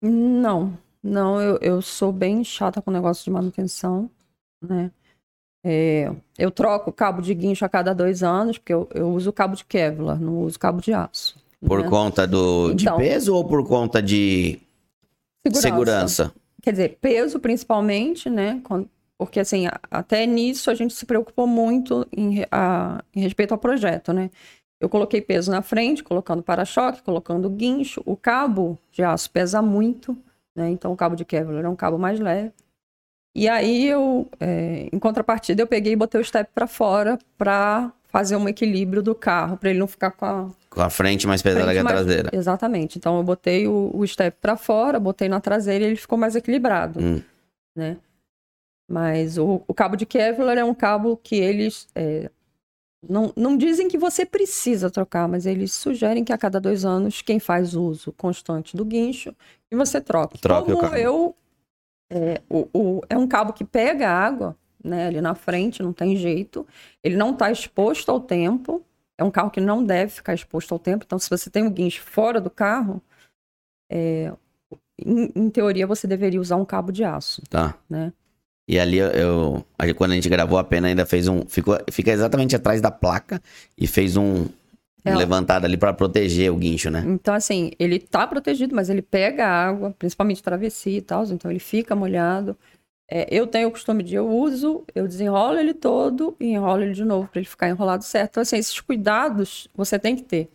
Não, 0.02 0.76
não, 1.02 1.40
eu, 1.40 1.58
eu 1.62 1.80
sou 1.82 2.12
bem 2.12 2.44
chata 2.44 2.82
com 2.82 2.90
o 2.90 2.94
negócio 2.94 3.24
de 3.24 3.30
manutenção, 3.30 4.10
né? 4.62 4.90
É, 5.66 6.12
eu 6.38 6.50
troco 6.50 6.92
cabo 6.92 7.22
de 7.22 7.32
guincho 7.32 7.64
a 7.64 7.68
cada 7.70 7.94
dois 7.94 8.22
anos, 8.22 8.58
porque 8.58 8.74
eu, 8.74 8.86
eu 8.94 9.08
uso 9.08 9.32
cabo 9.32 9.56
de 9.56 9.64
Kevlar, 9.64 10.20
não 10.20 10.40
uso 10.40 10.58
cabo 10.58 10.82
de 10.82 10.92
aço. 10.92 11.42
Por 11.66 11.82
né? 11.82 11.88
conta 11.88 12.26
do, 12.26 12.74
de 12.74 12.84
Então. 12.84 12.98
peso 12.98 13.34
ou 13.34 13.46
por 13.46 13.66
conta 13.66 14.02
de 14.02 14.60
segurança? 15.54 16.34
Quer 16.62 16.72
dizer, 16.72 16.98
peso 17.00 17.40
principalmente, 17.40 18.28
né? 18.28 18.60
Quando- 18.64 18.90
Porque, 19.18 19.38
assim, 19.40 19.66
até 19.90 20.26
nisso 20.26 20.70
a 20.70 20.74
gente 20.74 20.92
se 20.94 21.06
preocupou 21.06 21.46
muito 21.46 22.06
em, 22.16 22.44
a- 22.50 23.02
em 23.14 23.20
respeito 23.20 23.52
ao 23.52 23.58
projeto, 23.58 24.12
né? 24.12 24.30
Eu 24.80 24.88
coloquei 24.88 25.20
peso 25.20 25.50
na 25.50 25.62
frente, 25.62 26.02
colocando 26.02 26.42
para-choque, 26.42 27.02
colocando 27.02 27.48
guincho. 27.48 28.02
O 28.04 28.16
cabo 28.16 28.78
de 28.92 29.02
aço 29.02 29.30
pesa 29.30 29.62
muito, 29.62 30.16
né? 30.54 30.68
Então, 30.70 30.92
o 30.92 30.96
cabo 30.96 31.14
de 31.16 31.24
Kevlar 31.24 31.64
é 31.64 31.68
um 31.68 31.76
cabo 31.76 31.96
mais 31.98 32.18
leve. 32.18 32.52
E 33.36 33.48
aí, 33.48 33.86
eu, 33.86 34.28
é, 34.40 34.88
em 34.92 34.98
contrapartida, 34.98 35.62
eu 35.62 35.66
peguei 35.66 35.92
e 35.92 35.96
botei 35.96 36.20
o 36.20 36.24
step 36.24 36.50
para 36.54 36.66
fora 36.66 37.18
para 37.38 37.92
fazer 38.08 38.36
um 38.36 38.48
equilíbrio 38.48 39.02
do 39.02 39.14
carro, 39.14 39.56
para 39.56 39.70
ele 39.70 39.78
não 39.78 39.88
ficar 39.88 40.10
com 40.12 40.24
a, 40.24 40.48
Com 40.70 40.80
a 40.80 40.90
frente 40.90 41.26
mais 41.26 41.40
pesada 41.42 41.64
frente 41.64 41.74
que 41.74 41.80
a 41.80 41.84
mais- 41.84 41.96
traseira. 41.96 42.30
Exatamente. 42.32 42.98
Então 42.98 43.16
eu 43.16 43.22
botei 43.24 43.66
o, 43.66 43.90
o 43.92 44.06
step 44.06 44.36
para 44.40 44.56
fora, 44.56 45.00
botei 45.00 45.28
na 45.28 45.40
traseira 45.40 45.84
e 45.84 45.88
ele 45.88 45.96
ficou 45.96 46.16
mais 46.18 46.36
equilibrado, 46.36 47.00
Hum. 47.00 47.20
né? 47.76 47.96
Mas 48.90 49.38
o, 49.38 49.62
o 49.66 49.74
cabo 49.74 49.96
de 49.96 50.04
Kevlar 50.06 50.58
é 50.58 50.64
um 50.64 50.74
cabo 50.74 51.16
que 51.16 51.36
eles 51.36 51.88
é, 51.94 52.30
não, 53.08 53.32
não 53.36 53.56
dizem 53.56 53.88
que 53.88 53.96
você 53.98 54.26
precisa 54.26 54.90
trocar, 54.90 55.26
mas 55.28 55.46
eles 55.46 55.72
sugerem 55.72 56.22
que 56.24 56.32
a 56.32 56.38
cada 56.38 56.60
dois 56.60 56.84
anos 56.84 57.22
quem 57.22 57.38
faz 57.38 57.74
uso 57.74 58.12
constante 58.12 58.76
do 58.76 58.84
guincho 58.84 59.34
e 59.70 59.76
você 59.76 60.00
troque. 60.00 60.38
Troque 60.38 60.70
o 60.72 60.76
Como 60.76 60.82
cabo. 60.90 60.96
eu 60.96 61.34
é, 62.10 62.42
o, 62.50 62.68
o- 62.74 63.00
é 63.08 63.16
um 63.16 63.26
cabo 63.26 63.52
que 63.54 63.64
pega 63.64 64.08
água, 64.10 64.54
né? 64.84 65.06
Ali 65.06 65.20
na 65.22 65.34
frente, 65.34 65.82
não 65.82 65.92
tem 65.92 66.14
jeito. 66.16 66.66
Ele 67.02 67.16
não 67.16 67.30
está 67.32 67.50
exposto 67.50 68.10
ao 68.10 68.20
tempo. 68.20 68.84
É 69.16 69.24
um 69.24 69.30
carro 69.30 69.50
que 69.50 69.60
não 69.60 69.82
deve 69.82 70.12
ficar 70.12 70.34
exposto 70.34 70.72
ao 70.72 70.78
tempo. 70.78 71.04
Então, 71.06 71.18
se 71.18 71.30
você 71.30 71.48
tem 71.48 71.62
um 71.64 71.70
guincho 71.70 72.02
fora 72.02 72.40
do 72.40 72.50
carro, 72.50 73.00
é, 73.90 74.30
em, 74.98 75.32
em 75.34 75.50
teoria 75.50 75.86
você 75.86 76.06
deveria 76.06 76.40
usar 76.40 76.56
um 76.56 76.64
cabo 76.64 76.92
de 76.92 77.02
aço, 77.04 77.42
Tá. 77.48 77.74
né? 77.88 78.12
E 78.66 78.78
ali 78.78 78.98
eu, 78.98 79.08
eu- 79.08 79.66
quando 79.96 80.12
a 80.12 80.14
gente 80.14 80.28
gravou 80.28 80.58
a 80.58 80.64
pena 80.64 80.88
ainda 80.88 81.04
fez 81.04 81.28
um, 81.28 81.42
ficou, 81.46 81.78
fica 81.90 82.10
exatamente 82.10 82.56
atrás 82.56 82.80
da 82.80 82.90
placa 82.90 83.40
e 83.76 83.86
fez 83.86 84.16
um, 84.16 84.46
É. 85.04 85.14
levantado 85.14 85.66
ali 85.66 85.76
pra 85.76 85.92
proteger 85.92 86.50
o 86.50 86.56
guincho, 86.56 86.90
né? 86.90 87.04
Então, 87.06 87.34
assim, 87.34 87.72
ele 87.78 87.98
tá 87.98 88.26
protegido, 88.26 88.74
mas 88.74 88.88
ele 88.88 89.02
pega 89.02 89.46
água, 89.46 89.94
principalmente 89.98 90.42
travessia 90.42 90.96
e 90.96 91.02
tal, 91.02 91.24
então 91.26 91.50
ele 91.50 91.60
fica 91.60 91.94
molhado. 91.94 92.56
É, 93.10 93.26
eu 93.30 93.46
tenho 93.46 93.68
o 93.68 93.70
costume 93.70 94.02
de 94.02 94.14
eu 94.14 94.26
uso, 94.26 94.82
eu 94.94 95.06
desenrolo 95.06 95.58
ele 95.58 95.74
todo 95.74 96.34
e 96.40 96.46
enrolo 96.54 96.80
ele 96.82 96.94
de 96.94 97.04
novo 97.04 97.28
para 97.28 97.38
ele 97.40 97.46
ficar 97.48 97.68
enrolado 97.68 98.02
certo. 98.02 98.30
Então, 98.30 98.42
assim, 98.42 98.56
esses 98.56 98.80
cuidados 98.80 99.68
você 99.76 99.98
tem 99.98 100.16
que 100.16 100.22
ter, 100.22 100.48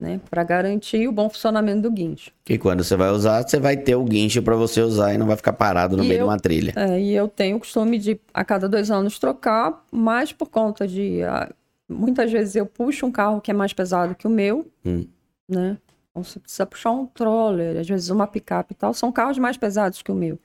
né, 0.00 0.20
para 0.30 0.44
garantir 0.44 1.08
o 1.08 1.12
bom 1.12 1.28
funcionamento 1.28 1.82
do 1.82 1.90
guincho. 1.90 2.30
E 2.48 2.56
quando 2.56 2.84
você 2.84 2.94
vai 2.96 3.10
usar, 3.10 3.42
você 3.46 3.58
vai 3.58 3.76
ter 3.76 3.96
o 3.96 4.04
guincho 4.04 4.42
pra 4.42 4.54
você 4.54 4.80
usar 4.80 5.12
e 5.14 5.18
não 5.18 5.26
vai 5.26 5.36
ficar 5.36 5.52
parado 5.52 5.96
no 5.96 6.04
E 6.04 6.08
meio 6.08 6.18
eu- 6.20 6.24
de 6.26 6.30
uma 6.30 6.38
trilha. 6.38 6.72
É, 6.76 7.00
e 7.00 7.12
eu 7.14 7.26
tenho 7.28 7.56
o 7.56 7.60
costume 7.60 7.98
de, 7.98 8.20
a 8.32 8.44
cada 8.44 8.68
dois 8.68 8.90
anos, 8.90 9.18
trocar, 9.18 9.84
mas 9.90 10.32
por 10.32 10.48
conta 10.48 10.86
de. 10.86 11.22
ah, 11.24 11.52
muitas 11.88 12.30
vezes 12.30 12.54
eu 12.54 12.64
puxo 12.66 13.06
um 13.06 13.10
carro 13.12 13.40
que 13.40 13.50
é 13.50 13.54
mais 13.54 13.72
pesado 13.72 14.14
que 14.14 14.26
o 14.26 14.30
meu, 14.30 14.70
Hum. 14.84 15.06
né? 15.48 15.76
Então 16.10 16.22
você 16.22 16.38
precisa 16.38 16.64
puxar 16.66 16.90
um 16.92 17.06
troller, 17.06 17.76
às 17.78 17.86
vezes 17.88 18.08
uma 18.10 18.26
picape 18.26 18.72
e 18.72 18.76
tal. 18.76 18.92
São 18.94 19.10
carros 19.12 19.38
mais 19.38 19.56
pesados 19.56 20.00
que 20.02 20.10
o 20.12 20.14
meu. 20.14 20.38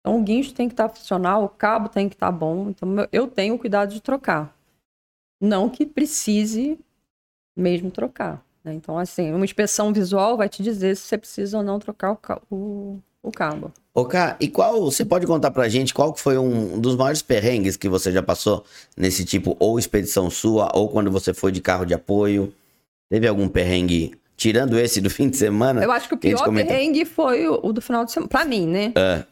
Então 0.00 0.18
o 0.18 0.22
guincho 0.22 0.52
tem 0.52 0.68
que 0.68 0.72
estar 0.74 0.88
funcional, 0.88 1.44
o 1.44 1.48
cabo 1.48 1.88
tem 1.88 2.08
que 2.08 2.14
estar 2.14 2.30
bom. 2.32 2.68
Então 2.70 2.88
eu 3.12 3.26
tenho 3.28 3.54
o 3.54 3.58
cuidado 3.58 3.92
de 3.92 4.02
trocar. 4.02 4.54
Não 5.40 5.68
que 5.68 5.84
precise 5.86 6.78
mesmo 7.56 7.90
trocar. 7.90 8.44
Né? 8.64 8.72
Então, 8.74 8.98
assim, 8.98 9.32
uma 9.32 9.44
inspeção 9.44 9.92
visual 9.92 10.36
vai 10.36 10.48
te 10.48 10.62
dizer 10.62 10.96
se 10.96 11.02
você 11.02 11.18
precisa 11.18 11.58
ou 11.58 11.62
não 11.64 11.78
trocar 11.78 12.12
o, 12.12 12.54
o- 12.54 13.00
o 13.24 13.30
cabo. 13.30 13.70
Ô, 13.94 14.04
Cá, 14.04 14.36
e 14.40 14.48
qual, 14.48 14.80
você 14.90 15.04
pode 15.04 15.26
contar 15.26 15.50
pra 15.52 15.68
gente 15.68 15.94
qual 15.94 16.12
que 16.12 16.20
foi 16.20 16.36
um 16.38 16.80
dos 16.80 16.96
maiores 16.96 17.22
perrengues 17.22 17.76
que 17.76 17.88
você 17.88 18.10
já 18.10 18.22
passou 18.22 18.64
nesse 18.96 19.24
tipo, 19.24 19.56
ou 19.60 19.78
expedição 19.78 20.28
sua, 20.30 20.70
ou 20.74 20.88
quando 20.88 21.10
você 21.10 21.32
foi 21.34 21.52
de 21.52 21.60
carro 21.60 21.84
de 21.84 21.94
apoio? 21.94 22.52
Teve 23.10 23.28
algum 23.28 23.48
perrengue, 23.48 24.12
tirando 24.36 24.78
esse 24.78 25.00
do 25.00 25.08
fim 25.10 25.28
de 25.28 25.36
semana? 25.36 25.82
Eu 25.84 25.92
acho 25.92 26.08
que 26.08 26.14
o 26.14 26.18
que 26.18 26.28
pior 26.30 26.44
comentou. 26.44 26.72
perrengue 26.72 27.04
foi 27.04 27.46
o, 27.46 27.60
o 27.62 27.72
do 27.72 27.80
final 27.82 28.04
de 28.04 28.10
semana. 28.12 28.28
Pra 28.28 28.44
mim, 28.44 28.66
né? 28.66 28.92
É. 28.96 29.24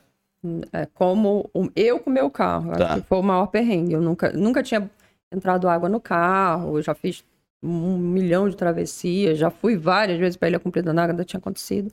É, 0.73 0.86
como 0.94 1.51
o- 1.52 1.69
eu 1.74 1.98
com 1.98 2.11
o 2.11 2.12
meu 2.12 2.31
carro. 2.31 2.73
Tá. 2.77 2.93
Acho 2.93 3.02
que 3.02 3.09
foi 3.09 3.19
o 3.19 3.23
maior 3.23 3.47
perrengue. 3.47 3.93
Eu 3.94 4.01
nunca, 4.01 4.31
nunca 4.32 4.62
tinha 4.62 4.89
entrado 5.32 5.69
água 5.69 5.89
no 5.89 6.01
carro. 6.01 6.78
Eu 6.78 6.82
já 6.82 6.94
fiz 6.94 7.24
um 7.62 7.98
milhão 7.98 8.48
de 8.48 8.56
travessias. 8.56 9.38
Já 9.38 9.50
fui 9.50 9.76
várias 9.76 10.18
vezes 10.18 10.36
pra 10.36 10.48
Ilha 10.48 10.58
Comprida, 10.58 10.92
nada 10.92 11.24
tinha 11.24 11.38
acontecido. 11.38 11.92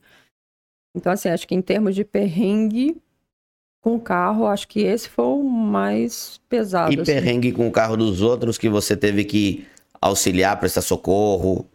Então, 0.96 1.12
assim, 1.12 1.30
acho 1.30 1.48
que 1.48 1.56
em 1.56 1.62
termos 1.62 1.96
de 1.96 2.04
perrengue 2.04 3.02
com 3.82 3.96
o 3.96 4.00
carro, 4.00 4.48
acho 4.48 4.68
que 4.68 4.82
esse 4.82 5.08
foi 5.08 5.26
o 5.26 5.44
mais 5.44 6.42
pesado. 6.50 6.92
E 6.92 6.96
assim. 6.96 7.06
perrengue 7.06 7.52
com 7.52 7.68
o 7.68 7.72
carro 7.72 7.96
dos 7.96 8.22
outros 8.22 8.58
que 8.58 8.68
você 8.68 8.98
teve 8.98 9.24
que 9.24 9.68
auxiliar, 10.02 10.60
prestar 10.60 10.82
socorro? 10.82 11.66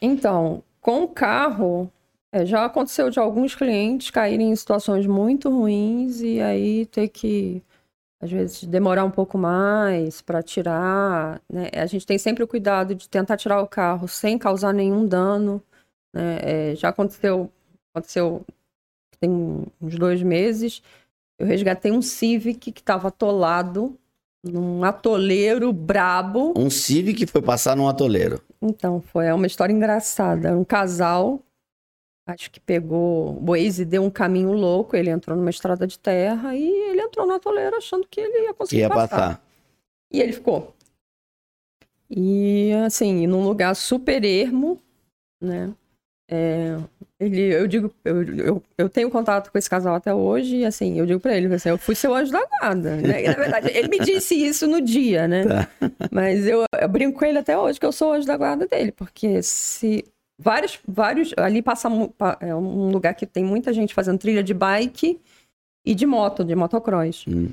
Então, 0.00 0.62
com 0.80 1.02
o 1.04 1.08
carro, 1.08 1.90
é, 2.32 2.44
já 2.44 2.64
aconteceu 2.64 3.10
de 3.10 3.18
alguns 3.18 3.54
clientes 3.54 4.10
caírem 4.10 4.50
em 4.50 4.56
situações 4.56 5.06
muito 5.06 5.48
ruins 5.50 6.20
e 6.20 6.40
aí 6.40 6.86
ter 6.86 7.08
que, 7.08 7.62
às 8.20 8.30
vezes, 8.30 8.64
demorar 8.64 9.04
um 9.04 9.10
pouco 9.10 9.36
mais 9.36 10.20
para 10.20 10.42
tirar. 10.42 11.40
né? 11.50 11.70
A 11.74 11.86
gente 11.86 12.06
tem 12.06 12.18
sempre 12.18 12.42
o 12.42 12.48
cuidado 12.48 12.94
de 12.94 13.08
tentar 13.08 13.36
tirar 13.36 13.60
o 13.62 13.66
carro 13.66 14.08
sem 14.08 14.38
causar 14.38 14.72
nenhum 14.72 15.06
dano. 15.06 15.62
né? 16.14 16.38
É, 16.42 16.74
já 16.76 16.88
aconteceu, 16.88 17.50
aconteceu 17.94 18.44
tem 19.20 19.30
uns 19.80 19.98
dois 19.98 20.22
meses, 20.22 20.82
Eu 21.38 21.46
resgatei 21.46 21.92
um 21.92 22.00
Civic 22.00 22.72
que 22.72 22.80
estava 22.80 23.08
atolado 23.08 23.98
num 24.42 24.82
atoleiro 24.84 25.70
brabo. 25.72 26.54
Um 26.56 26.70
Civic 26.70 27.26
foi 27.26 27.42
passar 27.42 27.76
num 27.76 27.86
atoleiro. 27.88 28.40
Então, 28.62 29.02
foi 29.12 29.30
uma 29.32 29.46
história 29.46 29.72
engraçada. 29.72 30.56
Um 30.56 30.64
casal, 30.64 31.40
acho 32.26 32.50
que 32.50 32.58
pegou. 32.60 33.38
O 33.40 33.46
Waze 33.46 33.84
deu 33.84 34.02
um 34.02 34.10
caminho 34.10 34.52
louco, 34.52 34.96
ele 34.96 35.10
entrou 35.10 35.36
numa 35.36 35.50
estrada 35.50 35.86
de 35.86 35.98
terra 35.98 36.54
e 36.56 36.66
ele 36.66 37.00
entrou 37.00 37.26
no 37.26 37.34
atoleiro 37.34 37.76
achando 37.76 38.06
que 38.06 38.20
ele 38.20 38.44
ia 38.44 38.54
conseguir 38.54 38.82
Ia 38.82 38.88
passar. 38.88 39.08
passar. 39.08 39.46
E 40.12 40.20
ele 40.20 40.32
ficou. 40.32 40.74
E 42.10 42.72
assim, 42.84 43.26
num 43.26 43.44
lugar 43.44 43.74
super 43.74 44.24
ermo, 44.24 44.80
né? 45.40 45.72
É, 46.28 46.76
ele, 47.20 47.40
eu 47.54 47.68
digo, 47.68 47.92
eu, 48.04 48.22
eu, 48.36 48.62
eu 48.76 48.88
tenho 48.88 49.08
contato 49.10 49.50
com 49.50 49.56
esse 49.56 49.70
casal 49.70 49.94
até 49.94 50.12
hoje, 50.12 50.56
e 50.56 50.64
assim, 50.64 50.98
eu 50.98 51.06
digo 51.06 51.20
pra 51.20 51.36
ele, 51.36 51.52
assim, 51.54 51.68
eu 51.68 51.78
fui 51.78 51.94
seu 51.94 52.12
anjo 52.12 52.32
da 52.32 52.44
guarda, 52.44 52.96
né? 52.96 53.24
E, 53.24 53.28
na 53.28 53.34
verdade, 53.34 53.70
ele 53.72 53.88
me 53.88 54.00
disse 54.00 54.34
isso 54.34 54.66
no 54.66 54.80
dia, 54.80 55.28
né? 55.28 55.44
Tá. 55.44 55.70
Mas 56.10 56.46
eu, 56.46 56.64
eu 56.80 56.88
brinco 56.88 57.18
com 57.18 57.24
ele 57.24 57.38
até 57.38 57.56
hoje 57.56 57.78
que 57.78 57.86
eu 57.86 57.92
sou 57.92 58.10
o 58.10 58.12
anjo 58.12 58.26
da 58.26 58.36
guarda 58.36 58.66
dele, 58.66 58.90
porque 58.90 59.40
se 59.40 60.04
vários, 60.38 60.78
vários, 60.86 61.32
ali 61.36 61.62
passa 61.62 61.88
é 62.40 62.54
um 62.54 62.90
lugar 62.90 63.14
que 63.14 63.26
tem 63.26 63.44
muita 63.44 63.72
gente 63.72 63.94
fazendo 63.94 64.18
trilha 64.18 64.42
de 64.42 64.54
bike 64.54 65.20
e 65.84 65.94
de 65.94 66.06
moto, 66.06 66.44
de 66.44 66.54
motocross. 66.54 67.24
Hum. 67.26 67.48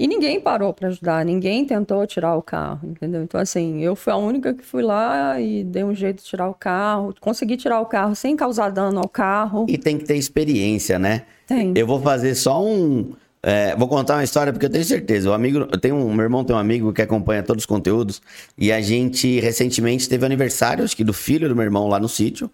E 0.00 0.06
ninguém 0.06 0.40
parou 0.40 0.72
pra 0.72 0.88
ajudar, 0.88 1.22
ninguém 1.26 1.62
tentou 1.66 2.06
tirar 2.06 2.34
o 2.34 2.40
carro, 2.40 2.88
entendeu? 2.88 3.22
Então, 3.22 3.38
assim, 3.38 3.82
eu 3.82 3.94
fui 3.94 4.10
a 4.10 4.16
única 4.16 4.54
que 4.54 4.64
fui 4.64 4.82
lá 4.82 5.38
e 5.38 5.62
dei 5.62 5.84
um 5.84 5.94
jeito 5.94 6.22
de 6.22 6.24
tirar 6.24 6.48
o 6.48 6.54
carro, 6.54 7.14
consegui 7.20 7.54
tirar 7.58 7.80
o 7.80 7.86
carro 7.86 8.14
sem 8.14 8.34
causar 8.34 8.70
dano 8.70 8.98
ao 8.98 9.08
carro. 9.10 9.66
E 9.68 9.76
tem 9.76 9.98
que 9.98 10.06
ter 10.06 10.16
experiência, 10.16 10.98
né? 10.98 11.26
Tem. 11.46 11.74
Eu 11.76 11.86
vou 11.86 12.00
fazer 12.00 12.34
só 12.34 12.64
um. 12.64 13.12
É, 13.42 13.74
vou 13.74 13.88
contar 13.88 14.16
uma 14.16 14.24
história 14.24 14.52
porque 14.52 14.66
eu 14.66 14.70
tenho 14.70 14.84
certeza. 14.84 15.30
O 15.30 15.32
amigo, 15.32 15.60
eu 15.60 15.80
tenho 15.80 15.96
um, 15.96 16.12
meu 16.12 16.24
irmão 16.24 16.44
tem 16.44 16.54
um 16.54 16.58
amigo 16.58 16.92
que 16.92 17.00
acompanha 17.00 17.42
todos 17.42 17.62
os 17.62 17.66
conteúdos 17.66 18.20
e 18.56 18.70
a 18.70 18.80
gente 18.80 19.40
recentemente 19.40 20.08
teve 20.08 20.26
aniversário, 20.26 20.84
acho 20.84 20.96
que 20.96 21.04
do 21.04 21.12
filho 21.12 21.48
do 21.48 21.56
meu 21.56 21.64
irmão 21.64 21.88
lá 21.88 21.98
no 21.98 22.08
sítio. 22.08 22.50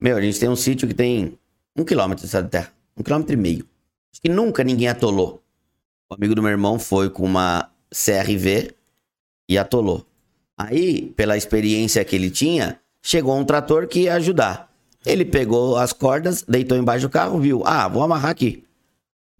Meu, 0.00 0.16
a 0.16 0.20
gente 0.20 0.40
tem 0.40 0.48
um 0.48 0.56
sítio 0.56 0.88
que 0.88 0.94
tem 0.94 1.38
um 1.76 1.84
quilômetro 1.84 2.26
de 2.26 2.48
terra, 2.48 2.72
um 2.96 3.02
quilômetro 3.02 3.34
e 3.34 3.36
meio. 3.36 3.66
Acho 4.12 4.22
que 4.22 4.28
nunca 4.28 4.64
ninguém 4.64 4.88
atolou. 4.88 5.42
O 6.10 6.14
amigo 6.14 6.34
do 6.34 6.42
meu 6.42 6.50
irmão 6.50 6.78
foi 6.78 7.10
com 7.10 7.24
uma 7.24 7.70
CRV 7.90 8.74
e 9.48 9.58
atolou. 9.58 10.06
Aí, 10.56 11.12
pela 11.16 11.36
experiência 11.36 12.04
que 12.04 12.16
ele 12.16 12.30
tinha, 12.30 12.80
chegou 13.02 13.36
um 13.36 13.44
trator 13.44 13.86
que 13.86 14.00
ia 14.00 14.14
ajudar. 14.14 14.70
Ele 15.04 15.24
pegou 15.24 15.76
as 15.76 15.92
cordas, 15.92 16.42
deitou 16.46 16.76
embaixo 16.76 17.06
do 17.06 17.10
carro, 17.10 17.38
viu? 17.38 17.62
Ah, 17.64 17.88
vou 17.88 18.02
amarrar 18.02 18.30
aqui. 18.30 18.64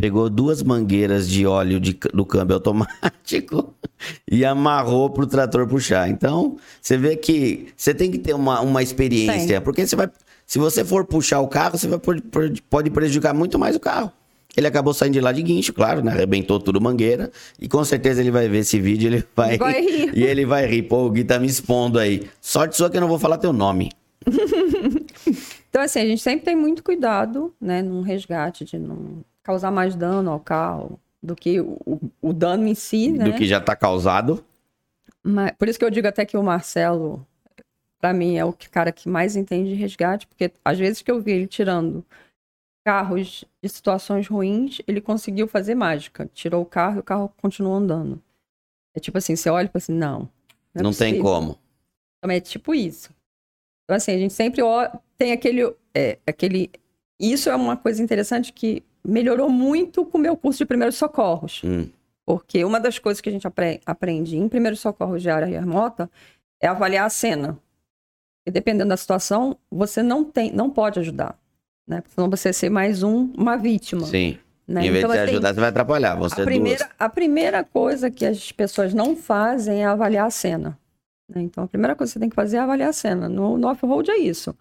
Pegou 0.00 0.30
duas 0.30 0.62
mangueiras 0.62 1.28
de 1.28 1.46
óleo 1.46 1.78
de- 1.78 1.98
do 2.14 2.24
câmbio 2.24 2.54
automático 2.54 3.74
e 4.30 4.44
amarrou 4.44 5.10
pro 5.10 5.26
trator 5.26 5.66
puxar. 5.66 6.08
Então, 6.08 6.56
você 6.80 6.96
vê 6.96 7.16
que 7.16 7.68
você 7.76 7.92
tem 7.92 8.10
que 8.10 8.18
ter 8.18 8.34
uma, 8.34 8.60
uma 8.60 8.82
experiência. 8.82 9.46
Tem. 9.56 9.60
Porque 9.60 9.86
você 9.86 9.94
vai. 9.96 10.08
Se 10.46 10.58
você 10.58 10.84
for 10.84 11.04
puxar 11.04 11.40
o 11.40 11.48
carro, 11.48 11.76
você 11.78 11.86
vai, 11.86 11.98
pode, 11.98 12.62
pode 12.62 12.90
prejudicar 12.90 13.34
muito 13.34 13.58
mais 13.58 13.76
o 13.76 13.80
carro. 13.80 14.10
Ele 14.56 14.66
acabou 14.66 14.92
saindo 14.92 15.12
de 15.12 15.20
lá 15.20 15.30
de 15.30 15.42
guincho, 15.42 15.72
claro, 15.72 16.02
né? 16.02 16.10
Arrebentou 16.10 16.58
tudo 16.58 16.80
mangueira. 16.80 17.30
E 17.60 17.68
com 17.68 17.84
certeza 17.84 18.20
ele 18.20 18.32
vai 18.32 18.48
ver 18.48 18.58
esse 18.58 18.80
vídeo, 18.80 19.06
ele 19.08 19.24
vai, 19.36 19.56
Vai 19.56 19.80
rir. 19.84 20.10
E 20.16 20.24
ele 20.24 20.44
vai 20.44 20.66
rir. 20.66 20.82
Pô, 20.82 21.06
o 21.06 21.10
Gui 21.10 21.22
tá 21.22 21.38
me 21.38 21.46
expondo 21.46 21.98
aí. 22.00 22.28
Sorte 22.40 22.76
sua 22.76 22.90
que 22.90 22.96
eu 22.96 23.00
não 23.00 23.06
vou 23.08 23.18
falar 23.18 23.38
teu 23.38 23.52
nome. 23.52 23.90
Então, 25.70 25.82
assim, 25.82 26.00
a 26.00 26.04
gente 26.04 26.20
sempre 26.20 26.44
tem 26.44 26.56
muito 26.56 26.82
cuidado, 26.82 27.54
né, 27.60 27.80
num 27.80 28.00
resgate, 28.02 28.64
de 28.64 28.76
não 28.76 29.24
causar 29.42 29.70
mais 29.70 29.94
dano 29.94 30.30
ao 30.30 30.40
carro 30.40 31.00
do 31.22 31.34
que 31.36 31.60
o, 31.60 31.78
o- 32.20 32.32
dano 32.32 32.66
em 32.66 32.74
si, 32.74 33.12
né? 33.12 33.24
Do 33.24 33.34
que 33.34 33.46
já 33.46 33.60
tá 33.60 33.76
causado. 33.76 34.44
Mas, 35.22 35.52
por 35.52 35.68
isso 35.68 35.78
que 35.78 35.84
eu 35.84 35.90
digo 35.90 36.08
até 36.08 36.24
que 36.24 36.36
o 36.36 36.42
Marcelo, 36.42 37.26
pra 38.00 38.12
mim, 38.12 38.36
é 38.36 38.44
o 38.44 38.54
cara 38.70 38.90
que 38.92 39.08
mais 39.08 39.36
entende 39.36 39.70
de 39.70 39.74
resgate, 39.74 40.26
porque 40.26 40.52
às 40.64 40.78
vezes 40.78 41.02
que 41.02 41.10
eu 41.10 41.20
vi 41.20 41.32
ele 41.32 41.46
tirando 41.46 42.04
carros 42.86 43.44
de 43.62 43.68
situações 43.68 44.26
ruins, 44.26 44.80
ele 44.86 45.00
conseguiu 45.00 45.46
fazer 45.46 45.74
mágica. 45.74 46.28
Tirou 46.32 46.62
o 46.62 46.66
carro 46.66 46.96
e 46.96 47.00
o 47.00 47.04
carro 47.04 47.32
continuou 47.40 47.76
andando. 47.76 48.22
É 48.94 49.00
tipo 49.00 49.18
assim, 49.18 49.36
você 49.36 49.50
olha 49.50 49.66
e 49.66 49.68
fala 49.68 49.78
assim, 49.78 49.92
não. 49.92 50.28
é 50.74 50.82
Não, 50.82 50.92
tem 50.92 51.20
como. 51.20 51.58
Então, 52.18 52.34
é 52.34 52.40
tipo 52.40 52.74
isso. 52.74 53.10
Então, 53.84 53.96
assim, 53.96 54.12
a 54.12 54.18
gente 54.18 54.32
sempre 54.34 54.62
tem 55.18 55.32
aquele, 55.32 55.74
é, 55.94 56.18
aquele. 56.26 56.70
Isso 57.20 57.50
é 57.50 57.54
uma 57.56 57.76
coisa 57.76 58.02
interessante 58.02 58.52
que 58.52 58.82
melhorou 59.04 59.48
muito 59.48 60.04
com 60.04 60.18
o 60.18 60.20
meu 60.20 60.36
curso 60.36 60.58
de 60.58 60.66
primeiros 60.66 60.96
socorros. 60.96 61.62
Hum. 61.64 61.88
Porque 62.26 62.64
uma 62.64 62.78
das 62.78 62.98
coisas 62.98 63.20
que 63.20 63.28
a 63.28 63.32
gente 63.32 63.46
apre- 63.46 63.80
aprende 63.84 64.36
em 64.36 64.48
primeiros 64.48 64.80
socorros 64.80 65.20
de 65.22 65.28
área 65.30 65.46
remota 65.46 66.08
é 66.60 66.66
avaliar 66.68 67.06
a 67.06 67.10
cena. 67.10 67.58
E 68.46 68.50
dependendo 68.50 68.88
da 68.90 68.96
situação, 68.96 69.56
você 69.70 70.02
não 70.02 70.24
tem, 70.24 70.52
não 70.52 70.70
pode 70.70 70.98
ajudar. 71.00 71.36
Né? 71.86 72.00
Porque 72.00 72.14
senão 72.14 72.30
você 72.30 72.52
ser 72.52 72.70
mais 72.70 73.02
um, 73.02 73.32
uma 73.36 73.56
vítima. 73.56 74.06
Sim. 74.06 74.38
Né? 74.66 74.86
Em 74.86 74.90
vez 74.92 74.98
Então, 75.04 75.10
de 75.10 75.18
assim, 75.18 75.30
ajudar, 75.32 75.54
você 75.54 75.60
vai 75.60 75.68
atrapalhar. 75.70 76.14
Você 76.16 76.40
a 76.40 76.42
é 76.42 76.46
primeira, 76.46 76.78
duas. 76.84 76.90
a 76.98 77.08
primeira 77.08 77.64
coisa 77.64 78.10
que 78.10 78.24
as 78.24 78.52
pessoas 78.52 78.94
não 78.94 79.16
fazem 79.16 79.82
é 79.82 79.86
avaliar 79.86 80.26
a 80.26 80.30
cena. 80.30 80.78
né? 81.28 81.42
Então, 81.42 81.64
a 81.64 81.66
primeira 81.66 81.96
coisa 81.96 82.10
que 82.10 82.14
você 82.14 82.20
tem 82.20 82.28
que 82.30 82.36
fazer 82.36 82.58
é 82.58 82.60
avaliar 82.60 82.90
a 82.90 82.92
cena. 82.92 83.28
No, 83.28 83.58
no 83.58 83.66
off-road 83.66 84.08
é 84.10 84.18
isso. 84.18 84.54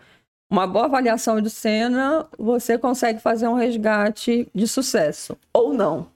Uma 0.52 0.66
boa 0.66 0.86
avaliação 0.86 1.40
de 1.40 1.50
cena, 1.50 2.26
você 2.38 2.78
consegue 2.78 3.20
fazer 3.20 3.48
um 3.48 3.54
resgate 3.54 4.48
de 4.54 4.68
sucesso. 4.68 5.38
Ou 5.54 5.74
não. 5.74 6.08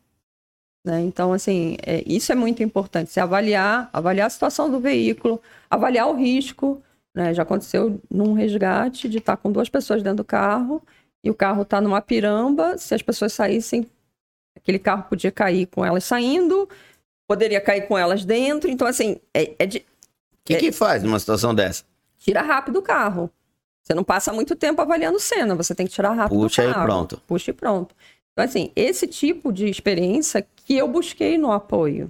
né? 0.85 1.01
Então, 1.01 1.31
assim, 1.33 1.77
é, 1.85 2.03
isso 2.05 2.31
é 2.31 2.35
muito 2.35 2.63
importante. 2.63 3.11
Você 3.11 3.19
avaliar, 3.19 3.89
avaliar 3.93 4.27
a 4.27 4.29
situação 4.31 4.69
do 4.71 4.79
veículo, 4.79 5.39
avaliar 5.69 6.07
o 6.09 6.15
risco. 6.15 6.81
né? 7.13 7.33
Já 7.33 7.43
aconteceu 7.43 8.01
num 8.09 8.33
resgate 8.33 9.07
de 9.07 9.19
estar 9.19 9.37
com 9.37 9.51
duas 9.51 9.69
pessoas 9.69 10.01
dentro 10.01 10.17
do 10.17 10.25
carro 10.25 10.81
e 11.23 11.29
o 11.29 11.35
carro 11.35 11.61
está 11.61 11.79
numa 11.79 12.01
piramba. 12.01 12.77
Se 12.77 12.95
as 12.95 13.01
pessoas 13.01 13.33
saíssem 13.33 13.87
Aquele 14.55 14.77
carro 14.79 15.03
podia 15.09 15.31
cair 15.31 15.65
com 15.65 15.83
elas 15.83 16.03
saindo, 16.05 16.69
poderia 17.27 17.59
cair 17.59 17.87
com 17.87 17.97
elas 17.97 18.23
dentro. 18.23 18.69
Então, 18.69 18.87
assim, 18.87 19.17
é, 19.33 19.51
é 19.59 19.65
de- 19.65 19.79
O 19.79 19.83
que, 20.45 20.55
que 20.57 20.71
faz 20.71 21.01
numa 21.03 21.19
situação 21.19 21.53
dessa? 21.55 21.83
tira 22.19 22.41
rápido 22.43 22.77
o 22.77 22.81
carro. 22.81 23.29
Você 23.83 23.93
não 23.93 24.03
passa 24.03 24.31
muito 24.31 24.55
tempo 24.55 24.81
avaliando 24.81 25.19
cena, 25.19 25.55
você 25.55 25.75
tem 25.75 25.85
que 25.85 25.93
tirar 25.93 26.11
rápido 26.13 26.39
Puxa 26.39 26.63
e 26.63 26.73
pronto. 26.73 27.21
Puxa 27.27 27.51
e 27.51 27.53
pronto. 27.53 27.93
Então, 28.31 28.45
assim, 28.45 28.71
esse 28.75 29.05
tipo 29.05 29.51
de 29.51 29.67
experiência 29.69 30.45
que 30.55 30.77
eu 30.77 30.87
busquei 30.87 31.37
no 31.37 31.51
apoio, 31.51 32.09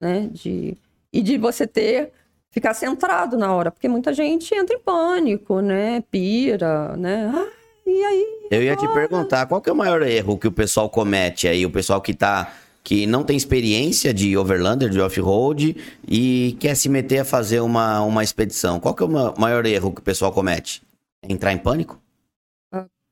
né? 0.00 0.28
De, 0.32 0.76
e 1.12 1.22
de 1.22 1.38
você 1.38 1.66
ter, 1.66 2.10
ficar 2.50 2.74
centrado 2.74 3.38
na 3.38 3.54
hora, 3.54 3.70
porque 3.70 3.88
muita 3.88 4.12
gente 4.12 4.52
entra 4.54 4.74
em 4.74 4.80
pânico, 4.80 5.60
né? 5.60 6.02
Pira, 6.10 6.96
né? 6.96 7.32
Ah, 7.32 7.46
e 7.86 8.04
aí? 8.04 8.48
Eu 8.50 8.62
ia 8.62 8.76
te 8.76 8.86
perguntar, 8.88 9.46
qual 9.46 9.60
que 9.60 9.70
é 9.70 9.72
o 9.72 9.76
maior 9.76 10.02
erro 10.02 10.36
que 10.36 10.48
o 10.48 10.52
pessoal 10.52 10.90
comete 10.90 11.46
aí? 11.46 11.64
O 11.64 11.70
pessoal 11.70 12.00
que 12.00 12.12
tá. 12.12 12.52
que 12.82 13.06
não 13.06 13.22
tem 13.24 13.36
experiência 13.36 14.12
de 14.12 14.36
overlander, 14.36 14.90
de 14.90 15.00
off-road, 15.00 15.76
e 16.06 16.56
quer 16.60 16.74
se 16.74 16.88
meter 16.88 17.20
a 17.20 17.24
fazer 17.24 17.60
uma, 17.60 18.02
uma 18.02 18.22
expedição. 18.22 18.78
Qual 18.78 18.94
que 18.94 19.02
é 19.02 19.06
o 19.06 19.08
ma- 19.08 19.34
maior 19.38 19.64
erro 19.66 19.92
que 19.92 20.00
o 20.00 20.04
pessoal 20.04 20.30
comete? 20.32 20.82
É 21.22 21.32
Entrar 21.32 21.52
em 21.52 21.58
pânico? 21.58 22.00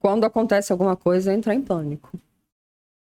quando 0.00 0.24
acontece 0.24 0.70
alguma 0.70 0.94
coisa, 0.96 1.32
é 1.32 1.34
entrar 1.34 1.54
em 1.54 1.62
pânico. 1.62 2.10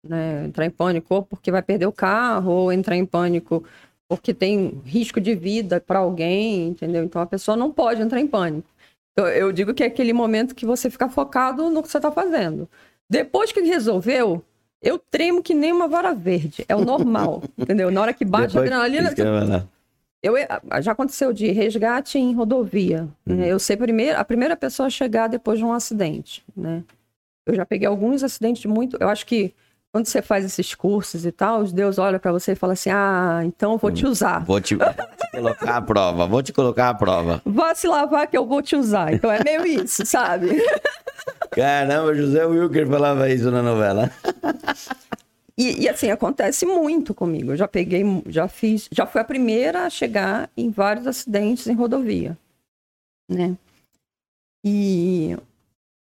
Né? 0.08 0.46
Entrar 0.46 0.66
em 0.66 0.70
pânico 0.70 1.14
ou 1.16 1.22
porque 1.24 1.52
vai 1.52 1.62
perder 1.62 1.86
o 1.86 1.92
carro, 1.92 2.50
ou 2.50 2.72
entrar 2.72 2.96
em 2.96 3.06
pânico 3.06 3.62
porque 4.08 4.34
tem 4.34 4.82
risco 4.86 5.20
de 5.20 5.36
vida 5.36 5.82
para 5.82 6.00
alguém, 6.00 6.68
entendeu? 6.70 7.04
Então 7.04 7.22
a 7.22 7.26
pessoa 7.26 7.58
não 7.58 7.72
pode 7.74 8.02
entrar 8.02 8.22
em 8.22 8.28
pânico. 8.28 8.68
Então, 9.12 9.28
eu 9.28 9.52
digo 9.52 9.74
que 9.74 9.84
é 9.84 9.88
aquele 9.88 10.14
momento 10.14 10.56
que 10.56 10.66
você 10.66 10.90
fica 10.90 11.10
focado 11.10 11.70
no 11.70 11.82
que 11.84 11.90
você 11.90 11.98
está 11.98 12.12
fazendo. 12.12 12.70
Depois 13.10 13.52
que 13.52 13.60
resolveu, 13.62 14.42
eu 14.82 14.98
tremo 14.98 15.44
que 15.44 15.54
nem 15.54 15.74
uma 15.74 15.88
vara 15.90 16.14
verde. 16.14 16.64
É 16.70 16.76
o 16.76 16.86
normal, 16.86 17.44
entendeu? 17.58 17.92
Na 17.92 18.02
hora 18.02 18.14
que 18.14 18.24
bate 18.24 18.58
a 18.58 18.62
Depois- 18.62 18.72
adrenalina, 18.72 19.08
Isso 19.08 19.16
que 19.16 19.22
eu 20.24 20.38
eu, 20.38 20.48
já 20.82 20.94
aconteceu 20.94 21.34
de 21.34 21.52
resgate 21.52 22.18
em 22.18 22.34
rodovia. 22.34 23.10
Uhum. 23.28 23.36
né? 23.36 23.52
Eu 23.52 23.60
ser 23.60 23.76
primeiro, 23.76 24.18
a 24.18 24.24
primeira 24.24 24.56
pessoa 24.56 24.88
a 24.88 24.90
chegar 24.90 25.28
depois 25.28 25.60
de 25.60 25.66
um 25.66 25.74
acidente. 25.74 26.44
Né? 26.56 26.82
Eu 27.46 27.54
já 27.54 27.66
peguei 27.66 27.86
alguns 27.86 28.24
acidentes 28.24 28.66
muito. 28.66 28.96
Eu 29.02 29.10
acho 29.10 29.26
que 29.26 29.54
quando 29.92 30.06
você 30.06 30.22
faz 30.22 30.46
esses 30.46 30.74
cursos 30.74 31.26
e 31.26 31.32
tal, 31.32 31.60
os 31.60 31.74
Deus 31.74 32.00
olha 32.00 32.18
pra 32.18 32.32
você 32.32 32.54
e 32.54 32.56
fala 32.56 32.72
assim: 32.72 32.90
Ah, 32.90 33.42
então 33.44 33.74
eu 33.74 33.78
vou 33.78 33.92
te 33.92 34.06
usar. 34.06 34.40
Vou 34.46 34.62
te, 34.62 34.78
te 34.78 35.32
colocar 35.32 35.76
à 35.76 35.82
prova, 35.82 36.26
vou 36.26 36.42
te 36.42 36.54
colocar 36.54 36.90
à 36.90 36.94
prova. 36.94 37.42
Vá 37.46 37.76
se 37.76 37.86
lavar 37.86 38.26
que 38.28 38.38
eu 38.38 38.46
vou 38.46 38.62
te 38.62 38.78
usar. 38.78 39.14
Então 39.14 39.30
é 39.30 39.44
meio 39.44 39.68
isso, 39.68 40.06
sabe? 40.06 40.64
Caramba, 41.52 42.16
José 42.16 42.46
Wilker 42.46 42.88
falava 42.88 43.30
isso 43.30 43.52
na 43.52 43.62
novela. 43.62 44.10
E, 45.58 45.84
e, 45.84 45.90
assim, 45.90 46.10
acontece 46.10 46.66
muito 46.66 47.14
comigo. 47.14 47.52
Eu 47.52 47.58
já 47.58 47.68
peguei, 47.68 48.04
já 48.28 48.48
fiz, 48.48 48.90
já 48.92 49.06
fui 49.06 49.22
a 49.22 49.26
primeira 49.26 49.86
a 49.86 49.90
chegar 49.90 50.50
em 50.58 50.72
vários 50.72 51.06
acidentes 51.06 51.68
em 51.68 51.74
rodovia, 51.76 52.38
né? 53.30 53.58
E 54.66 55.36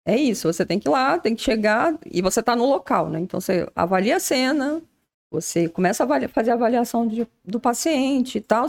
é 0.05 0.17
isso, 0.17 0.51
você 0.51 0.65
tem 0.65 0.79
que 0.79 0.87
ir 0.87 0.91
lá, 0.91 1.17
tem 1.19 1.35
que 1.35 1.41
chegar 1.41 1.97
e 2.05 2.21
você 2.21 2.43
tá 2.43 2.55
no 2.55 2.65
local, 2.65 3.09
né? 3.09 3.19
Então 3.19 3.39
você 3.41 3.67
avalia 3.75 4.17
a 4.17 4.19
cena, 4.19 4.81
Você 5.31 5.69
começa 5.69 6.03
a 6.05 6.29
fazer 6.29 6.51
a 6.51 6.55
avaliação 6.55 7.07
de, 7.07 7.27
do 7.45 7.59
paciente 7.59 8.37
e 8.37 8.41
tal. 8.41 8.67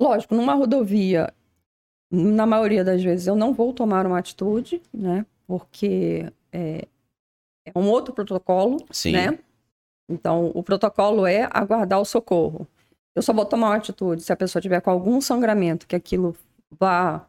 Lógico, 0.00 0.34
numa 0.34 0.54
rodovia, 0.54 1.32
na 2.10 2.46
maioria 2.46 2.84
das 2.84 3.02
vezes 3.02 3.26
eu 3.26 3.36
não 3.36 3.52
vou 3.54 3.72
tomar 3.72 4.06
uma 4.06 4.18
atitude, 4.18 4.82
né? 4.92 5.26
Porque 5.46 6.32
é, 6.52 6.86
é 7.64 7.78
um 7.78 7.88
outro 7.88 8.14
protocolo, 8.14 8.78
Sim. 8.90 9.12
né? 9.12 9.38
Então, 10.08 10.50
o 10.54 10.62
protocolo 10.62 11.26
é 11.26 11.48
aguardar 11.50 12.00
o 12.00 12.04
socorro. 12.04 12.66
Eu 13.14 13.22
só 13.22 13.32
vou 13.32 13.44
tomar 13.44 13.68
uma 13.68 13.76
atitude 13.76 14.22
se 14.22 14.32
a 14.32 14.36
pessoa 14.36 14.60
tiver 14.60 14.80
com 14.80 14.90
algum 14.90 15.20
sangramento, 15.20 15.86
que 15.86 15.96
aquilo 15.96 16.36
vá 16.78 17.26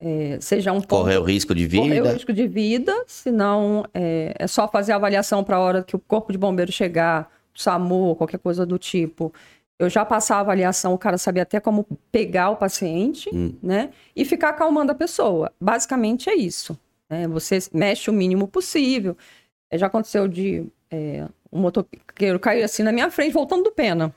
é, 0.00 0.38
seja 0.40 0.72
um 0.72 0.80
correr 0.80 1.18
o 1.18 1.24
risco 1.24 1.54
de 1.54 1.66
vida. 1.66 1.82
Correr 1.82 2.00
o 2.02 2.12
risco 2.12 2.32
de 2.32 2.46
vida, 2.46 2.92
senão 3.06 3.84
é, 3.94 4.34
é 4.38 4.46
só 4.46 4.68
fazer 4.68 4.92
a 4.92 4.96
avaliação 4.96 5.42
para 5.42 5.56
a 5.56 5.60
hora 5.60 5.82
que 5.82 5.96
o 5.96 5.98
corpo 5.98 6.32
de 6.32 6.38
bombeiro 6.38 6.72
chegar, 6.72 7.30
SAMU, 7.54 8.14
qualquer 8.16 8.38
coisa 8.38 8.66
do 8.66 8.78
tipo. 8.78 9.32
Eu 9.78 9.90
já 9.90 10.04
passar 10.04 10.36
a 10.36 10.40
avaliação, 10.40 10.94
o 10.94 10.98
cara 10.98 11.18
sabia 11.18 11.42
até 11.42 11.60
como 11.60 11.86
pegar 12.10 12.50
o 12.50 12.56
paciente, 12.56 13.30
hum. 13.32 13.54
né? 13.62 13.90
E 14.14 14.24
ficar 14.24 14.50
acalmando 14.50 14.92
a 14.92 14.94
pessoa. 14.94 15.52
Basicamente 15.60 16.30
é 16.30 16.34
isso. 16.34 16.78
Né? 17.10 17.28
Você 17.28 17.58
mexe 17.72 18.10
o 18.10 18.12
mínimo 18.12 18.48
possível. 18.48 19.16
É, 19.70 19.78
já 19.78 19.86
aconteceu 19.86 20.28
de 20.28 20.66
é, 20.90 21.26
um 21.52 21.60
motoqueiro 21.60 22.38
cair 22.38 22.62
assim 22.62 22.82
na 22.82 22.92
minha 22.92 23.10
frente, 23.10 23.32
voltando 23.32 23.64
do 23.64 23.72
pena 23.72 24.14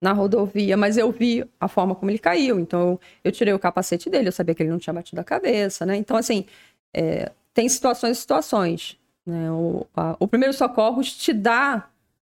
na 0.00 0.12
rodovia, 0.12 0.76
mas 0.76 0.96
eu 0.96 1.10
vi 1.10 1.44
a 1.58 1.66
forma 1.66 1.94
como 1.94 2.10
ele 2.10 2.18
caiu, 2.18 2.60
então 2.60 2.98
eu, 3.24 3.32
tirei 3.32 3.52
o 3.52 3.58
capacete 3.58 4.08
dele, 4.08 4.28
eu 4.28 4.32
sabia 4.32 4.54
que 4.54 4.62
ele 4.62 4.70
não 4.70 4.78
tinha 4.78 4.94
batido 4.94 5.20
a 5.20 5.24
cabeça, 5.24 5.84
né? 5.84 5.96
Então, 5.96 6.16
assim, 6.16 6.46
é, 6.94 7.32
tem 7.52 7.68
situações 7.68 8.16
e 8.16 8.20
situações. 8.20 8.98
Né? 9.26 9.50
O, 9.50 9.86
a, 9.96 10.16
o 10.20 10.28
primeiro 10.28 10.54
socorro 10.54 11.02
te 11.02 11.32
dá 11.32 11.88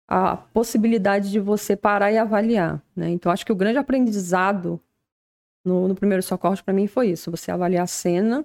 a 0.08 0.36
possibilidade 0.36 1.30
de 1.30 1.40
você 1.40 1.74
parar 1.76 2.12
e 2.12 2.18
avaliar, 2.18 2.80
né? 2.94 3.10
Então, 3.10 3.32
acho 3.32 3.44
que 3.44 3.52
o 3.52 3.56
grande 3.56 3.78
aprendizado 3.78 4.80
no, 5.64 5.88
no 5.88 5.94
primeiro 5.96 6.22
socorro 6.22 6.56
para 6.64 6.72
mim 6.72 6.86
foi 6.86 7.08
isso, 7.08 7.30
você 7.30 7.50
avaliar 7.50 7.82
a 7.82 7.88
cena, 7.88 8.44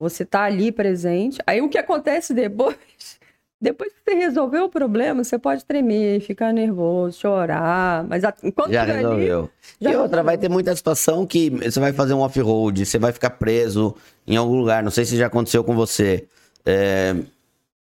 você 0.00 0.24
tá 0.24 0.44
ali 0.44 0.72
presente, 0.72 1.38
aí 1.46 1.60
o 1.60 1.68
que 1.68 1.76
acontece 1.76 2.32
depois 2.32 2.76
depois 3.60 3.92
que 3.92 3.98
você 4.02 4.14
resolveu 4.16 4.64
o 4.64 4.68
problema, 4.70 5.22
você 5.22 5.38
pode 5.38 5.62
tremer, 5.66 6.20
ficar 6.20 6.50
nervoso, 6.50 7.20
chorar, 7.20 8.02
mas 8.04 8.24
enquanto 8.42 8.72
já 8.72 8.84
resolveu. 8.84 9.40
Ali, 9.40 9.50
já 9.78 9.90
e 9.90 9.94
outra, 9.94 10.02
resolveu. 10.02 10.24
vai 10.24 10.38
ter 10.38 10.48
muita 10.48 10.74
situação 10.74 11.26
que 11.26 11.50
você 11.50 11.78
vai 11.78 11.92
fazer 11.92 12.14
um 12.14 12.20
off-road, 12.20 12.86
você 12.86 12.98
vai 12.98 13.12
ficar 13.12 13.30
preso 13.30 13.94
em 14.26 14.36
algum 14.36 14.56
lugar, 14.56 14.82
não 14.82 14.90
sei 14.90 15.04
se 15.04 15.14
já 15.18 15.26
aconteceu 15.26 15.62
com 15.62 15.74
você. 15.74 16.26
É, 16.64 17.14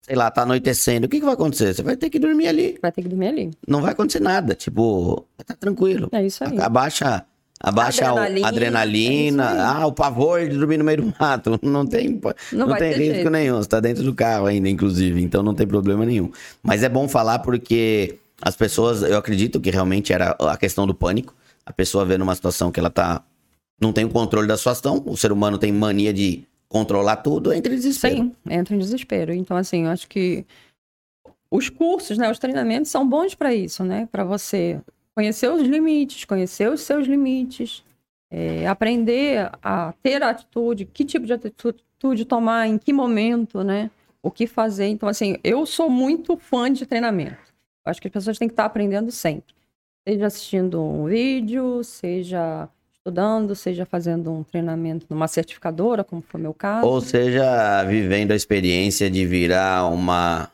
sei 0.01 0.15
lá, 0.15 0.31
tá 0.31 0.43
anoitecendo, 0.43 1.07
o 1.07 1.09
que, 1.09 1.19
que 1.19 1.25
vai 1.25 1.33
acontecer? 1.33 1.73
Você 1.73 1.83
vai 1.83 1.97
ter 1.97 2.09
que 2.09 2.19
dormir 2.19 2.47
ali. 2.47 2.79
Vai 2.81 2.93
ter 2.93 3.01
que 3.01 3.09
dormir 3.09 3.27
ali. 3.27 3.51
Não 3.67 3.81
vai 3.81 3.91
acontecer 3.91 4.21
nada, 4.21 4.55
tipo, 4.55 5.27
tá 5.45 5.55
tranquilo. 5.55 6.07
É 6.13 6.25
isso 6.25 6.41
aí. 6.41 6.57
Abaixa 6.57 7.25
Abaixa 7.59 8.09
adrenalina, 8.09 8.45
a 8.45 8.49
adrenalina. 8.49 9.43
É 9.43 9.59
ah, 9.59 9.87
o 9.87 9.91
pavor 9.91 10.47
de 10.47 10.57
dormir 10.57 10.77
no 10.77 10.83
meio 10.83 11.01
do 11.01 11.13
mato. 11.19 11.57
Não 11.63 11.85
tem, 11.85 12.19
não, 12.51 12.67
não 12.67 12.75
tem 12.75 12.93
risco 12.93 13.13
jeito. 13.15 13.29
nenhum. 13.29 13.55
Você 13.55 13.69
tá 13.69 13.79
dentro 13.79 14.03
do 14.03 14.13
carro 14.13 14.45
ainda, 14.45 14.69
inclusive. 14.69 15.21
Então 15.21 15.41
não 15.41 15.53
tem 15.53 15.65
problema 15.65 16.05
nenhum. 16.05 16.31
Mas 16.61 16.83
é 16.83 16.89
bom 16.89 17.07
falar 17.07 17.39
porque 17.39 18.19
as 18.41 18.55
pessoas, 18.55 19.01
eu 19.01 19.17
acredito 19.17 19.59
que 19.59 19.71
realmente 19.71 20.11
era 20.11 20.35
a 20.39 20.57
questão 20.57 20.85
do 20.85 20.93
pânico. 20.93 21.33
A 21.65 21.73
pessoa 21.73 22.05
vê 22.05 22.17
numa 22.17 22.35
situação 22.35 22.71
que 22.71 22.79
ela 22.79 22.89
tá. 22.89 23.23
Não 23.79 23.91
tem 23.91 24.05
o 24.05 24.09
controle 24.09 24.47
da 24.47 24.57
situação. 24.57 25.01
O 25.05 25.17
ser 25.17 25.31
humano 25.31 25.57
tem 25.57 25.71
mania 25.71 26.13
de 26.13 26.43
controlar 26.67 27.17
tudo, 27.17 27.53
entra 27.53 27.73
em 27.73 27.77
desespero. 27.77 28.15
Sim, 28.15 28.35
entra 28.49 28.75
em 28.75 28.79
desespero. 28.79 29.33
Então, 29.33 29.55
assim, 29.55 29.85
eu 29.85 29.91
acho 29.91 30.07
que 30.07 30.45
os 31.49 31.69
cursos, 31.69 32.17
né, 32.17 32.29
os 32.29 32.39
treinamentos 32.39 32.91
são 32.91 33.07
bons 33.07 33.33
para 33.33 33.53
isso, 33.53 33.83
né? 33.83 34.07
Para 34.11 34.23
você 34.23 34.79
conhecer 35.15 35.49
os 35.49 35.61
limites, 35.61 36.25
conhecer 36.25 36.69
os 36.69 36.81
seus 36.81 37.07
limites, 37.07 37.83
é, 38.29 38.67
aprender 38.67 39.49
a 39.63 39.93
ter 40.03 40.21
atitude, 40.21 40.85
que 40.85 41.05
tipo 41.05 41.25
de 41.25 41.33
atitude 41.33 42.25
tomar, 42.25 42.67
em 42.67 42.77
que 42.77 42.91
momento, 42.91 43.63
né? 43.63 43.89
O 44.21 44.29
que 44.29 44.45
fazer. 44.45 44.87
Então, 44.87 45.07
assim, 45.07 45.37
eu 45.43 45.65
sou 45.65 45.89
muito 45.89 46.35
fã 46.35 46.71
de 46.71 46.85
treinamento. 46.85 47.37
Eu 47.85 47.91
acho 47.91 48.01
que 48.01 48.07
as 48.07 48.13
pessoas 48.13 48.37
têm 48.37 48.47
que 48.47 48.53
estar 48.53 48.65
aprendendo 48.65 49.11
sempre. 49.11 49.55
Seja 50.07 50.25
assistindo 50.25 50.83
um 50.83 51.05
vídeo, 51.05 51.83
seja 51.83 52.67
estudando, 52.91 53.55
seja 53.55 53.85
fazendo 53.85 54.31
um 54.31 54.43
treinamento 54.43 55.05
numa 55.09 55.27
certificadora, 55.27 56.03
como 56.03 56.23
foi 56.27 56.39
o 56.39 56.43
meu 56.43 56.53
caso. 56.53 56.87
Ou 56.87 56.99
seja, 56.99 57.83
vivendo 57.83 58.31
a 58.31 58.35
experiência 58.35 59.09
de 59.09 59.25
virar 59.25 59.87
uma 59.87 60.49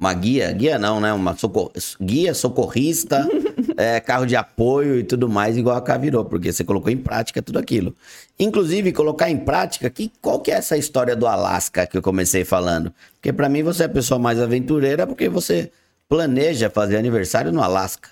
uma 0.00 0.14
guia, 0.14 0.50
guia 0.50 0.78
não, 0.78 0.98
né? 0.98 1.12
Uma 1.12 1.36
socor... 1.36 1.70
guia 2.00 2.32
socorrista, 2.32 3.28
é, 3.76 4.00
carro 4.00 4.24
de 4.24 4.34
apoio 4.34 4.98
e 4.98 5.04
tudo 5.04 5.28
mais, 5.28 5.58
igual 5.58 5.76
a 5.76 5.82
K 5.82 5.98
virou, 5.98 6.24
porque 6.24 6.50
você 6.50 6.64
colocou 6.64 6.90
em 6.90 6.96
prática 6.96 7.42
tudo 7.42 7.58
aquilo. 7.58 7.94
Inclusive, 8.38 8.92
colocar 8.92 9.28
em 9.28 9.36
prática, 9.36 9.90
que, 9.90 10.10
qual 10.22 10.40
que 10.40 10.50
é 10.50 10.54
essa 10.54 10.78
história 10.78 11.14
do 11.14 11.26
Alasca 11.26 11.86
que 11.86 11.98
eu 11.98 12.02
comecei 12.02 12.46
falando? 12.46 12.90
Porque 13.14 13.30
para 13.30 13.50
mim 13.50 13.62
você 13.62 13.82
é 13.82 13.86
a 13.86 13.90
pessoa 13.90 14.18
mais 14.18 14.40
aventureira, 14.40 15.06
porque 15.06 15.28
você 15.28 15.70
planeja 16.08 16.70
fazer 16.70 16.96
aniversário 16.96 17.52
no 17.52 17.62
Alasca. 17.62 18.08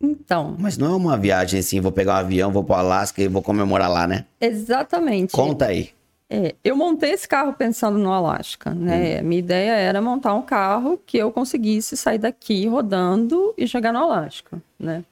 Então. 0.00 0.56
Mas 0.58 0.78
não 0.78 0.92
é 0.92 0.96
uma 0.96 1.16
viagem 1.16 1.58
assim, 1.58 1.80
vou 1.80 1.90
pegar 1.90 2.14
um 2.14 2.18
avião, 2.18 2.52
vou 2.52 2.62
pro 2.62 2.76
Alasca 2.76 3.20
e 3.20 3.26
vou 3.26 3.42
comemorar 3.42 3.90
lá, 3.90 4.06
né? 4.06 4.24
Exatamente. 4.40 5.32
Conta 5.32 5.66
aí. 5.66 5.90
É, 6.30 6.54
eu 6.64 6.74
montei 6.74 7.10
esse 7.10 7.28
carro 7.28 7.52
pensando 7.52 7.98
no 7.98 8.10
Alasca, 8.10 8.74
né? 8.74 9.20
Hum. 9.20 9.24
Minha 9.24 9.38
ideia 9.38 9.72
era 9.72 10.00
montar 10.00 10.34
um 10.34 10.42
carro 10.42 10.98
que 11.04 11.18
eu 11.18 11.30
conseguisse 11.30 11.96
sair 11.96 12.18
daqui 12.18 12.66
rodando 12.66 13.54
e 13.58 13.68
chegar 13.68 13.92
no 13.92 14.00
Alasca, 14.00 14.62
né? 14.78 15.04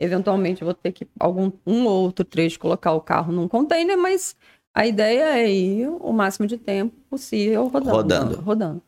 Eventualmente 0.00 0.62
eu 0.62 0.66
vou 0.66 0.74
ter 0.74 0.92
que 0.92 1.06
algum 1.18 1.50
um 1.66 1.86
ou 1.86 2.02
outro 2.02 2.24
trecho 2.24 2.58
colocar 2.58 2.92
o 2.92 3.00
carro 3.00 3.32
num 3.32 3.48
container, 3.48 3.96
mas 3.96 4.36
a 4.74 4.86
ideia 4.86 5.38
é 5.38 5.50
ir 5.50 5.88
o 5.88 6.12
máximo 6.12 6.46
de 6.46 6.56
tempo 6.56 6.94
possível 7.10 7.66
rodando. 7.66 7.96
Rodando. 7.96 8.40
rodando. 8.40 8.82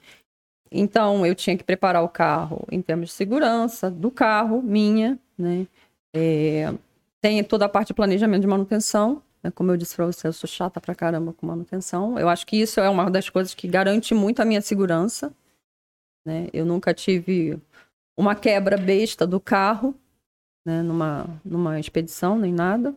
Então 0.71 1.27
eu 1.27 1.35
tinha 1.35 1.57
que 1.57 1.65
preparar 1.65 2.05
o 2.05 2.09
carro 2.09 2.65
em 2.71 2.81
termos 2.81 3.09
de 3.09 3.15
segurança 3.15 3.91
do 3.91 4.11
carro, 4.11 4.63
minha, 4.63 5.19
né? 5.37 5.67
É, 6.15 6.73
tem 7.21 7.43
toda 7.43 7.65
a 7.65 7.69
parte 7.69 7.89
de 7.89 7.95
planejamento 7.95 8.43
de 8.43 8.47
manutenção? 8.47 9.23
Como 9.55 9.71
eu 9.71 9.77
disse 9.77 9.97
para 9.97 10.07
você, 10.07 10.29
eu 10.29 10.33
sou 10.33 10.49
chata 10.49 10.81
pra 10.81 10.95
caramba 10.95 11.33
com 11.33 11.47
manutenção. 11.47 12.19
Eu 12.19 12.29
acho 12.29 12.47
que 12.47 12.57
isso 12.57 12.79
é 12.81 12.89
uma 12.89 13.11
das 13.11 13.31
coisas 13.31 13.55
que 13.55 13.67
garante 13.67 14.13
muito 14.13 14.41
a 14.41 14.45
minha 14.45 14.61
segurança. 14.61 15.33
Né? 16.27 16.49
Eu 16.53 16.67
nunca 16.67 16.93
tive 16.93 17.59
uma 18.19 18.35
quebra 18.35 18.77
besta 18.77 19.27
do 19.27 19.41
carro, 19.41 19.95
né? 20.67 20.83
numa, 20.83 21.27
numa 21.43 21.81
expedição, 21.81 22.39
nem 22.39 22.53
nada. 22.53 22.95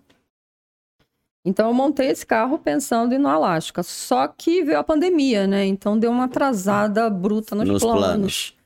Então 1.46 1.68
eu 1.70 1.74
montei 1.74 2.08
esse 2.08 2.26
carro 2.26 2.58
pensando 2.58 3.14
em 3.14 3.16
ir 3.16 3.20
no 3.20 3.30
Alasca. 3.30 3.82
Só 3.84 4.28
que 4.28 4.64
veio 4.64 4.80
a 4.80 4.84
pandemia, 4.84 5.48
né? 5.48 5.66
Então 5.66 5.98
deu 5.98 6.12
uma 6.12 6.26
atrasada 6.26 7.10
bruta 7.10 7.56
nos, 7.56 7.68
nos 7.68 7.82
planos. 7.82 8.02
planos. 8.02 8.58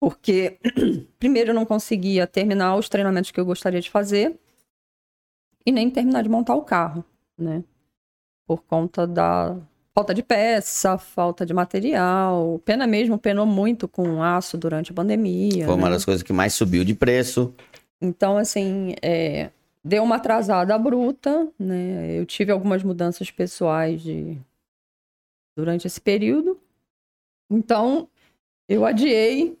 Porque, 0.00 0.58
primeiro, 1.18 1.50
eu 1.50 1.54
não 1.54 1.64
conseguia 1.64 2.26
terminar 2.26 2.76
os 2.76 2.88
treinamentos 2.88 3.32
que 3.32 3.40
eu 3.40 3.44
gostaria 3.44 3.80
de 3.80 3.90
fazer 3.90 4.38
e 5.68 5.72
nem 5.72 5.90
terminar 5.90 6.22
de 6.22 6.30
montar 6.30 6.54
o 6.54 6.62
carro, 6.62 7.04
né? 7.36 7.62
Por 8.46 8.62
conta 8.62 9.06
da 9.06 9.54
falta 9.94 10.14
de 10.14 10.22
peça, 10.22 10.96
falta 10.96 11.44
de 11.44 11.52
material. 11.52 12.58
Pena 12.64 12.86
mesmo 12.86 13.18
penou 13.18 13.44
muito 13.44 13.86
com 13.86 14.22
aço 14.22 14.56
durante 14.56 14.92
a 14.92 14.94
pandemia. 14.94 15.66
Foi 15.66 15.74
uma 15.74 15.88
né? 15.88 15.94
das 15.94 16.06
coisas 16.06 16.22
que 16.22 16.32
mais 16.32 16.54
subiu 16.54 16.86
de 16.86 16.94
preço. 16.94 17.52
Então, 18.00 18.38
assim, 18.38 18.94
é, 19.02 19.50
deu 19.84 20.02
uma 20.02 20.16
atrasada 20.16 20.78
bruta, 20.78 21.46
né? 21.58 22.18
Eu 22.18 22.24
tive 22.24 22.50
algumas 22.50 22.82
mudanças 22.82 23.30
pessoais 23.30 24.00
de... 24.00 24.38
durante 25.54 25.86
esse 25.86 26.00
período. 26.00 26.58
Então, 27.50 28.08
eu 28.66 28.86
adiei 28.86 29.54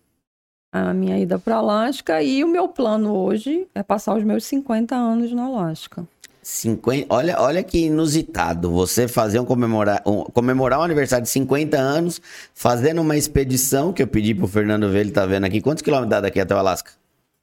a 0.72 0.92
minha 0.92 1.18
ida 1.18 1.38
para 1.38 1.56
Alasca 1.56 2.22
e 2.22 2.44
o 2.44 2.48
meu 2.48 2.68
plano 2.68 3.16
hoje 3.16 3.66
é 3.74 3.82
passar 3.82 4.16
os 4.16 4.24
meus 4.24 4.44
50 4.44 4.94
anos 4.94 5.32
no 5.32 5.42
Alasca. 5.42 6.06
50, 6.42 7.14
olha, 7.14 7.38
olha 7.40 7.62
que 7.62 7.86
inusitado 7.86 8.70
você 8.70 9.06
fazer 9.06 9.38
um 9.38 9.44
comemorar, 9.44 10.02
um 10.06 10.22
comemorar 10.24 10.80
um 10.80 10.82
aniversário 10.82 11.24
de 11.24 11.30
50 11.30 11.76
anos 11.76 12.22
fazendo 12.54 13.02
uma 13.02 13.16
expedição 13.18 13.92
que 13.92 14.02
eu 14.02 14.06
pedi 14.06 14.34
pro 14.34 14.48
Fernando 14.48 14.88
ver, 14.88 15.00
ele 15.00 15.10
tá 15.10 15.26
vendo 15.26 15.44
aqui. 15.44 15.60
Quantos 15.60 15.82
quilômetros 15.82 16.10
dá 16.10 16.20
daqui 16.22 16.40
até 16.40 16.54
o 16.54 16.58
Alasca? 16.58 16.92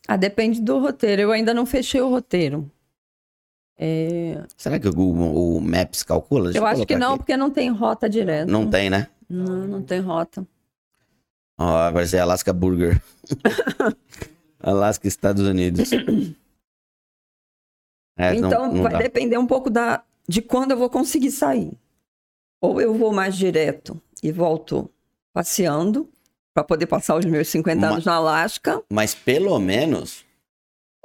Ah, 0.07 0.15
depende 0.15 0.59
do 0.59 0.79
roteiro. 0.79 1.21
Eu 1.21 1.31
ainda 1.31 1.53
não 1.53 1.65
fechei 1.65 2.01
o 2.01 2.09
roteiro. 2.09 2.69
É... 3.77 4.41
Será 4.57 4.79
que 4.79 4.87
o 4.87 4.93
Google 4.93 5.57
o 5.57 5.61
Maps 5.61 6.01
calcula? 6.01 6.45
Deixa 6.45 6.59
eu 6.59 6.65
acho 6.65 6.85
que 6.85 6.95
não, 6.95 7.09
aqui. 7.09 7.17
porque 7.19 7.37
não 7.37 7.51
tem 7.51 7.69
rota 7.69 8.09
direta. 8.09 8.51
Não 8.51 8.67
tem, 8.67 8.89
né? 8.89 9.07
Não, 9.29 9.67
não 9.67 9.81
tem 9.81 9.99
rota. 9.99 10.47
Ó, 11.57 11.91
vai 11.91 12.05
ser 12.05 12.19
Alaska 12.19 12.51
Burger. 12.53 13.01
Alaska, 14.59 15.07
Estados 15.07 15.47
Unidos. 15.47 15.89
É, 18.17 18.33
então, 18.33 18.67
não, 18.67 18.73
não 18.75 18.83
vai 18.83 18.93
dá. 18.93 18.99
depender 18.99 19.37
um 19.37 19.45
pouco 19.45 19.69
da, 19.69 20.01
de 20.25 20.41
quando 20.41 20.71
eu 20.71 20.77
vou 20.77 20.89
conseguir 20.89 21.31
sair. 21.31 21.77
Ou 22.61 22.79
eu 22.79 22.93
vou 22.93 23.11
mais 23.13 23.35
direto 23.35 24.01
e 24.23 24.31
volto 24.31 24.89
passeando, 25.33 26.09
para 26.53 26.63
poder 26.63 26.85
passar 26.87 27.17
os 27.17 27.25
meus 27.25 27.49
50 27.49 27.81
Ma- 27.81 27.87
anos 27.89 28.05
no 28.05 28.11
Alasca. 28.13 28.81
Mas 28.89 29.13
pelo 29.13 29.59
menos, 29.59 30.23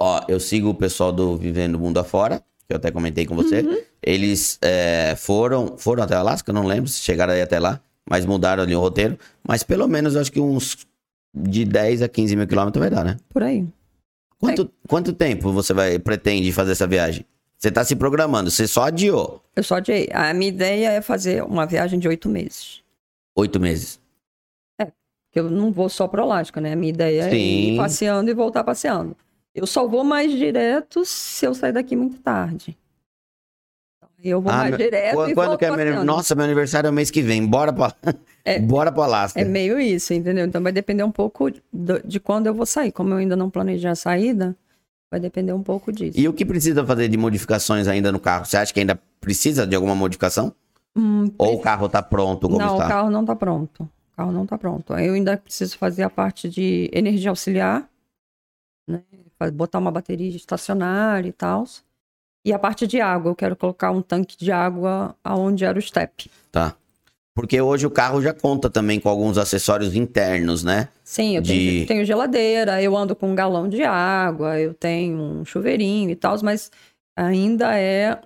ó, 0.01 0.25
eu 0.29 0.39
sigo 0.39 0.69
o 0.69 0.75
pessoal 0.75 1.11
do 1.11 1.37
Vivendo 1.37 1.81
Mundo 1.81 1.99
Afora, 1.99 2.45
que 2.69 2.73
eu 2.73 2.77
até 2.77 2.93
comentei 2.93 3.27
com 3.27 3.35
você. 3.35 3.63
Uhum. 3.63 3.83
Eles 4.01 4.57
é, 4.63 5.17
foram, 5.17 5.77
foram 5.77 6.05
até 6.05 6.15
Alasca, 6.15 6.53
não 6.53 6.65
lembro 6.65 6.89
se 6.89 7.01
chegaram 7.03 7.33
aí 7.33 7.43
até 7.43 7.59
lá, 7.59 7.83
mas 8.09 8.25
mudaram 8.27 8.63
ali 8.63 8.75
o 8.75 8.81
roteiro. 8.81 9.19
Mas 9.47 9.63
pelo 9.63 9.87
menos 9.89 10.17
acho 10.17 10.31
que 10.31 10.41
uns 10.41 10.87
de 11.35 11.65
10 11.65 12.03
a 12.03 12.09
15 12.09 12.37
mil 12.37 12.47
quilômetros 12.47 12.81
vai 12.81 12.91
dar, 12.91 13.05
né? 13.05 13.17
Por 13.29 13.43
aí. 13.43 13.67
Quanto, 14.39 14.71
quanto 14.89 15.13
tempo 15.13 15.53
você 15.53 15.75
vai 15.75 15.99
pretende 15.99 16.51
fazer 16.53 16.73
essa 16.73 16.87
viagem? 16.87 17.25
Você 17.59 17.71
tá 17.71 17.85
se 17.85 17.95
programando, 17.95 18.51
você 18.51 18.67
só 18.67 18.85
adiou 18.85 19.43
Eu 19.55 19.63
só 19.63 19.77
adiei. 19.77 20.09
A 20.13 20.33
minha 20.33 20.49
ideia 20.49 20.93
é 20.93 21.03
fazer 21.03 21.45
uma 21.45 21.67
viagem 21.67 21.99
de 21.99 22.09
oito 22.09 22.29
meses. 22.29 22.83
oito 23.37 23.61
meses. 23.61 24.01
Porque 25.31 25.39
eu 25.39 25.49
não 25.49 25.71
vou 25.71 25.89
só 25.89 26.09
pro 26.09 26.23
Alasca, 26.23 26.61
né? 26.61 26.73
A 26.73 26.77
minha 26.77 26.91
ideia 26.91 27.23
é 27.23 27.31
Sim. 27.31 27.75
ir 27.75 27.77
passeando 27.77 28.29
e 28.31 28.35
voltar 28.35 28.65
passeando. 28.65 29.17
Eu 29.55 29.65
só 29.65 29.87
vou 29.87 30.03
mais 30.03 30.33
direto 30.33 31.05
se 31.05 31.47
eu 31.47 31.55
sair 31.55 31.73
daqui 31.73 31.95
muito 31.95 32.19
tarde. 32.19 32.77
Eu 34.23 34.41
vou 34.41 34.53
Ah, 34.53 34.57
mais 34.57 34.77
direto 34.77 35.15
Quando, 35.15 35.31
e 35.31 35.35
quando 35.35 35.59
que 35.59 35.65
é 35.65 35.75
meu. 35.77 36.05
Nossa, 36.05 36.35
meu 36.35 36.45
aniversário 36.45 36.89
é 36.89 36.91
o 36.91 36.93
mês 36.93 37.11
que 37.11 37.23
vem. 37.23 37.47
Bora 37.47 37.73
pra, 37.73 37.95
É. 38.45 38.59
bora 38.61 38.93
pra 38.93 39.05
Alasca. 39.05 39.41
É 39.41 39.45
meio 39.45 39.81
isso, 39.81 40.13
entendeu? 40.13 40.45
Então 40.45 40.63
vai 40.63 40.73
depender 40.73 41.03
um 41.05 41.11
pouco 41.13 41.51
do- 41.73 42.01
de 42.05 42.21
quando 42.21 42.47
eu 42.47 42.55
vou 42.55 42.67
sair. 42.67 42.93
Como 42.93 43.11
eu 43.15 43.17
ainda 43.17 43.35
não 43.37 43.49
planejei 43.49 43.89
a 43.91 43.95
saída, 43.95 44.57
vai 45.11 45.19
depender 45.21 45.53
um 45.53 45.63
pouco 45.63 45.91
disso. 45.93 46.19
E 46.19 46.29
o 46.29 46.33
que 46.33 46.45
precisa 46.45 46.85
fazer 46.85 47.09
de 47.09 47.17
modificações 47.17 47.89
ainda 47.89 48.13
no 48.13 48.21
carro? 48.21 48.45
Você 48.45 48.57
acha 48.57 48.73
que 48.75 48.81
ainda 48.81 49.01
precisa 49.21 49.67
de 49.67 49.75
alguma 49.75 49.95
modificação? 49.95 50.53
Hum, 50.97 51.31
Ou 51.39 51.55
o 51.57 51.61
carro 51.61 51.89
tá 51.89 52.03
pronto 52.03 52.49
como 52.49 52.59
não, 52.59 52.75
está? 52.75 52.87
o 52.87 52.89
carro 52.89 53.11
não 53.11 53.25
tá 53.25 53.37
pronto. 53.37 53.83
O 53.85 54.17
carro 54.17 54.33
não 54.33 54.45
tá 54.45 54.59
pronto. 54.59 54.93
Eu 54.95 55.15
ainda 55.15 55.37
preciso 55.37 55.79
fazer 55.79 56.03
a 56.03 56.11
parte 56.11 56.49
de 56.49 56.91
energia 56.93 57.31
auxiliar, 57.31 57.89
né? 58.87 59.03
Botar 59.55 59.79
uma 59.79 59.91
bateria 59.91 60.29
estacionária 60.37 61.29
e 61.29 61.33
tal. 61.33 61.65
E 62.45 62.53
a 62.53 62.59
parte 62.59 62.87
de 62.87 63.01
água, 63.01 63.31
eu 63.31 63.37
quero 63.37 63.55
colocar 63.55 63.91
um 63.91 64.01
tanque 64.01 64.37
de 64.37 64.51
água 64.51 65.15
aonde 65.23 65.65
era 65.65 65.79
o 65.79 65.83
step. 65.83 66.31
Tá. 66.51 66.75
Porque 67.35 67.61
hoje 67.61 67.87
o 67.87 67.91
carro 67.91 68.21
já 68.21 68.35
conta 68.35 68.69
também 68.69 68.99
com 68.99 69.09
alguns 69.09 69.39
acessórios 69.39 69.95
internos, 69.95 70.65
né? 70.65 70.89
Sim, 71.05 71.37
eu 71.37 71.43
De- 71.43 71.85
tenho, 71.87 72.05
geladeira, 72.05 72.83
eu 72.83 72.97
ando 72.97 73.15
com 73.15 73.31
um 73.31 73.35
galão 73.35 73.69
de 73.69 73.83
água, 73.83 74.59
eu 74.59 74.75
tenho 74.75 75.19
um 75.19 75.45
chuveirinho 75.45 76.11
e 76.11 76.17
tal, 76.17 76.37
mas 76.43 76.71
ainda 77.17 77.79
é, 77.79 78.19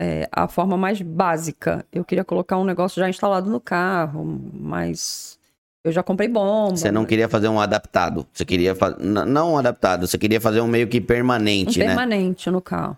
é, 0.00 0.28
a 0.30 0.46
forma 0.46 0.76
mais 0.76 1.00
básica. 1.00 1.84
Eu 1.92 2.04
queria 2.04 2.24
colocar 2.24 2.58
um 2.58 2.64
negócio 2.64 3.00
já 3.00 3.08
instalado 3.08 3.48
no 3.50 3.60
carro, 3.60 4.24
mas 4.52 5.38
eu 5.84 5.90
já 5.90 6.02
comprei 6.02 6.28
bomba. 6.28 6.76
Você 6.76 6.90
não 6.90 7.06
queria 7.06 7.28
fazer 7.28 7.48
um 7.48 7.58
adaptado. 7.58 8.26
Você 8.32 8.44
queria 8.44 8.74
fazer. 8.74 9.02
Não 9.02 9.54
um 9.54 9.58
adaptado, 9.58 10.06
você 10.06 10.18
queria 10.18 10.40
fazer 10.40 10.60
um 10.60 10.68
meio 10.68 10.86
que 10.86 10.98
um 10.98 11.02
permanente, 11.04 11.78
né? 11.78 11.86
permanente 11.86 12.50
no 12.50 12.60
carro. 12.60 12.96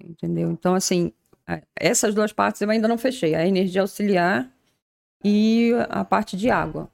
Entendeu? 0.00 0.50
Então, 0.50 0.74
assim, 0.74 1.12
essas 1.76 2.14
duas 2.14 2.32
partes 2.32 2.60
eu 2.62 2.70
ainda 2.70 2.88
não 2.88 2.98
fechei. 2.98 3.34
A 3.34 3.46
energia 3.46 3.80
auxiliar 3.82 4.50
e 5.24 5.72
a 5.88 6.04
parte 6.04 6.36
de 6.36 6.50
água. 6.50 6.88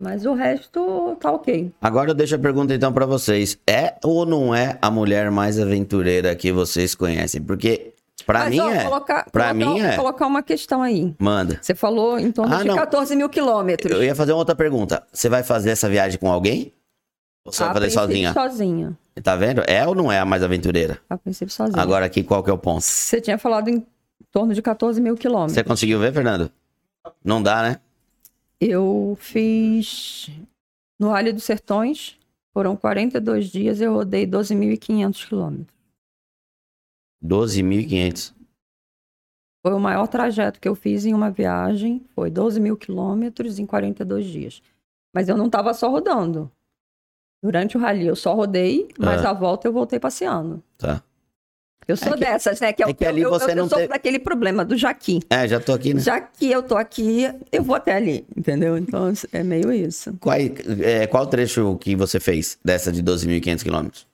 Mas 0.00 0.26
o 0.26 0.34
resto 0.34 1.16
tá 1.20 1.30
ok. 1.32 1.72
Agora 1.80 2.10
eu 2.10 2.14
deixo 2.14 2.34
a 2.34 2.38
pergunta 2.38 2.74
então 2.74 2.92
pra 2.92 3.06
vocês. 3.06 3.56
É 3.66 3.94
ou 4.04 4.26
não 4.26 4.54
é 4.54 4.76
a 4.82 4.90
mulher 4.90 5.30
mais 5.30 5.58
aventureira 5.58 6.34
que 6.34 6.52
vocês 6.52 6.94
conhecem? 6.94 7.40
Porque 7.40 7.94
pra 8.26 8.40
Mas, 8.40 8.50
mim 8.50 8.60
ó, 8.60 8.70
é. 8.70 8.84
Colocar, 8.84 9.30
Pra 9.30 9.54
colocar- 9.54 9.54
mim 9.72 9.80
é. 9.80 9.96
Colocar 9.96 10.26
uma 10.26 10.42
questão 10.42 10.82
aí. 10.82 11.14
Manda. 11.18 11.58
Você 11.62 11.74
falou 11.76 12.18
em 12.18 12.32
torno 12.32 12.54
Ah, 12.54 12.58
de 12.58 12.64
não. 12.68 12.74
14 12.74 13.14
mil 13.14 13.28
quilômetros. 13.30 13.90
Eu 13.96 14.02
ia 14.02 14.14
fazer 14.16 14.32
uma 14.32 14.38
outra 14.38 14.56
pergunta. 14.56 15.06
Você 15.12 15.28
vai 15.28 15.44
fazer 15.44 15.70
essa 15.70 15.88
viagem 15.88 16.18
com 16.18 16.28
alguém? 16.30 16.72
Você 17.46 17.62
A 17.62 17.66
vai 17.66 17.74
fazer 17.74 17.90
sozinha? 17.90 18.32
Sozinha. 18.32 18.98
Tá 19.22 19.36
vendo? 19.36 19.62
É 19.66 19.86
ou 19.86 19.94
não 19.94 20.10
é 20.10 20.18
a 20.18 20.24
mais 20.24 20.42
aventureira? 20.42 21.00
A 21.08 21.16
princípio, 21.16 21.52
sozinha. 21.52 21.80
Agora 21.80 22.06
aqui 22.06 22.22
qual 22.22 22.42
que 22.42 22.50
é 22.50 22.52
o 22.52 22.58
ponto? 22.58 22.82
Você 22.82 23.20
tinha 23.20 23.38
falado 23.38 23.68
em 23.68 23.86
torno 24.30 24.54
de 24.54 24.62
14 24.62 25.00
mil 25.00 25.16
quilômetros. 25.16 25.54
Você 25.54 25.62
conseguiu 25.62 25.98
ver, 26.00 26.12
Fernando? 26.12 26.50
Não 27.22 27.42
dá, 27.42 27.62
né? 27.62 27.80
Eu 28.60 29.16
fiz 29.20 30.30
no 30.98 31.10
Vale 31.10 31.32
dos 31.32 31.44
Sertões, 31.44 32.18
foram 32.52 32.76
42 32.76 33.50
dias, 33.50 33.80
eu 33.80 33.92
rodei 33.92 34.26
12.500 34.26 35.28
quilômetros. 35.28 35.74
12.500. 37.22 38.32
Foi 39.62 39.72
o 39.72 39.80
maior 39.80 40.06
trajeto 40.06 40.60
que 40.60 40.68
eu 40.68 40.74
fiz 40.74 41.04
em 41.04 41.14
uma 41.14 41.30
viagem, 41.30 42.04
foi 42.14 42.30
12 42.30 42.60
mil 42.60 42.76
quilômetros 42.76 43.58
em 43.58 43.66
42 43.66 44.26
dias. 44.26 44.62
Mas 45.14 45.28
eu 45.28 45.36
não 45.36 45.46
estava 45.46 45.72
só 45.74 45.90
rodando. 45.90 46.50
Durante 47.44 47.76
o 47.76 47.80
rally 47.80 48.06
eu 48.06 48.16
só 48.16 48.32
rodei, 48.34 48.88
mas 48.98 49.22
Ah. 49.22 49.28
a 49.28 49.32
volta 49.34 49.68
eu 49.68 49.72
voltei 49.72 50.00
passeando. 50.00 50.62
Tá. 50.78 51.02
Eu 51.86 51.94
sou 51.94 52.08
É 52.08 52.12
que- 52.12 52.20
dessas, 52.20 52.58
né? 52.58 52.72
Que 52.72 52.82
é 52.82 52.90
que 52.94 53.04
ali 53.04 53.20
eu, 53.20 53.28
você 53.28 53.50
eu, 53.50 53.56
não 53.56 53.64
eu 53.64 53.68
sou 53.68 53.78
tem- 53.80 53.88
daquele 53.88 54.18
problema 54.18 54.64
do 54.64 54.74
Jaqui. 54.78 55.20
É, 55.28 55.46
já 55.46 55.60
tô 55.60 55.74
aqui, 55.74 55.92
né? 55.92 56.00
Já 56.00 56.18
que 56.22 56.50
eu 56.50 56.62
tô 56.62 56.74
aqui, 56.74 57.24
eu 57.52 57.62
vou 57.62 57.76
até 57.76 57.92
ali, 57.94 58.24
entendeu? 58.34 58.78
Então 58.78 59.12
é 59.30 59.42
meio 59.42 59.70
isso. 59.70 60.14
Qual, 60.18 60.34
é, 60.34 61.06
qual 61.06 61.26
trecho 61.26 61.76
que 61.76 61.94
você 61.94 62.18
fez 62.18 62.58
dessa 62.64 62.90
de 62.90 63.02
12.500 63.02 63.62
quilômetros? 63.62 64.06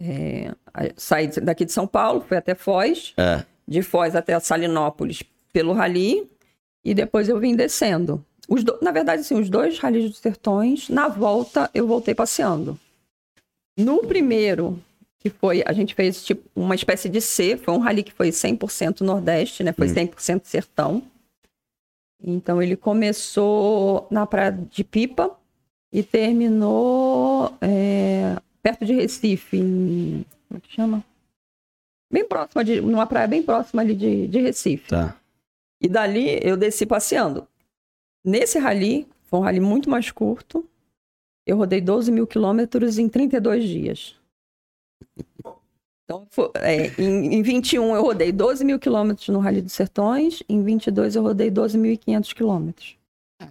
É, 0.00 0.50
aí 0.74 0.90
saí 0.96 1.28
daqui 1.40 1.64
de 1.64 1.70
São 1.70 1.86
Paulo, 1.86 2.24
fui 2.26 2.36
até 2.36 2.56
Foz, 2.56 3.14
É. 3.16 3.44
de 3.68 3.80
Foz 3.82 4.16
até 4.16 4.38
Salinópolis 4.40 5.22
pelo 5.52 5.72
rally, 5.72 6.28
e 6.84 6.92
depois 6.92 7.28
eu 7.28 7.38
vim 7.38 7.54
descendo. 7.54 8.24
Os 8.48 8.62
do- 8.62 8.78
Na 8.80 8.90
verdade, 8.92 9.22
assim, 9.22 9.38
os 9.38 9.48
dois 9.50 9.78
ralis 9.78 10.08
dos 10.10 10.18
sertões, 10.18 10.88
na 10.88 11.08
volta 11.08 11.70
eu 11.74 11.86
voltei 11.86 12.14
passeando. 12.14 12.78
No 13.78 13.98
primeiro, 14.06 14.82
que 15.18 15.28
foi, 15.30 15.62
a 15.66 15.72
gente 15.72 15.94
fez 15.94 16.24
tipo 16.24 16.48
uma 16.54 16.74
espécie 16.74 17.08
de 17.08 17.20
C, 17.20 17.56
foi 17.56 17.74
um 17.74 17.78
rally 17.78 18.02
que 18.02 18.12
foi 18.12 18.28
100% 18.30 19.00
Nordeste, 19.00 19.62
né? 19.64 19.72
Foi 19.72 19.88
100% 19.88 20.42
sertão. 20.44 21.02
Então 22.22 22.62
ele 22.62 22.76
começou 22.76 24.06
na 24.10 24.26
praia 24.26 24.52
de 24.52 24.82
Pipa 24.82 25.36
e 25.92 26.02
terminou 26.02 27.52
é, 27.60 28.36
perto 28.62 28.84
de 28.86 28.94
Recife, 28.94 29.56
em, 29.58 30.24
como 30.48 30.58
é 30.58 30.60
que 30.60 30.72
chama? 30.72 31.04
Bem 32.10 32.26
próxima 32.26 32.64
de, 32.64 32.80
numa 32.80 33.06
praia 33.06 33.26
bem 33.26 33.42
próxima 33.42 33.82
ali 33.82 33.94
de, 33.94 34.26
de 34.28 34.40
Recife. 34.40 34.88
Tá. 34.88 35.16
E 35.82 35.88
dali 35.88 36.40
eu 36.42 36.56
desci 36.56 36.86
passeando. 36.86 37.46
Nesse 38.26 38.58
rally, 38.58 39.06
foi 39.24 39.38
um 39.38 39.42
rally 39.42 39.60
muito 39.60 39.88
mais 39.88 40.10
curto. 40.10 40.66
Eu 41.46 41.56
rodei 41.56 41.80
12 41.80 42.10
mil 42.10 42.26
quilômetros 42.26 42.98
em 42.98 43.08
32 43.08 43.62
dias. 43.64 44.16
Então, 46.04 46.26
foi- 46.30 46.50
é, 46.56 46.86
em, 47.00 47.34
em 47.34 47.42
21 47.42 47.94
eu 47.94 48.02
rodei 48.02 48.32
12 48.32 48.64
mil 48.64 48.78
quilômetros 48.78 49.28
no 49.28 49.38
Rally 49.38 49.60
dos 49.62 49.72
Sertões, 49.72 50.42
em 50.48 50.62
22 50.62 51.16
eu 51.16 51.22
rodei 51.22 51.50
12.500 51.50 52.32
quilômetros. 52.32 52.96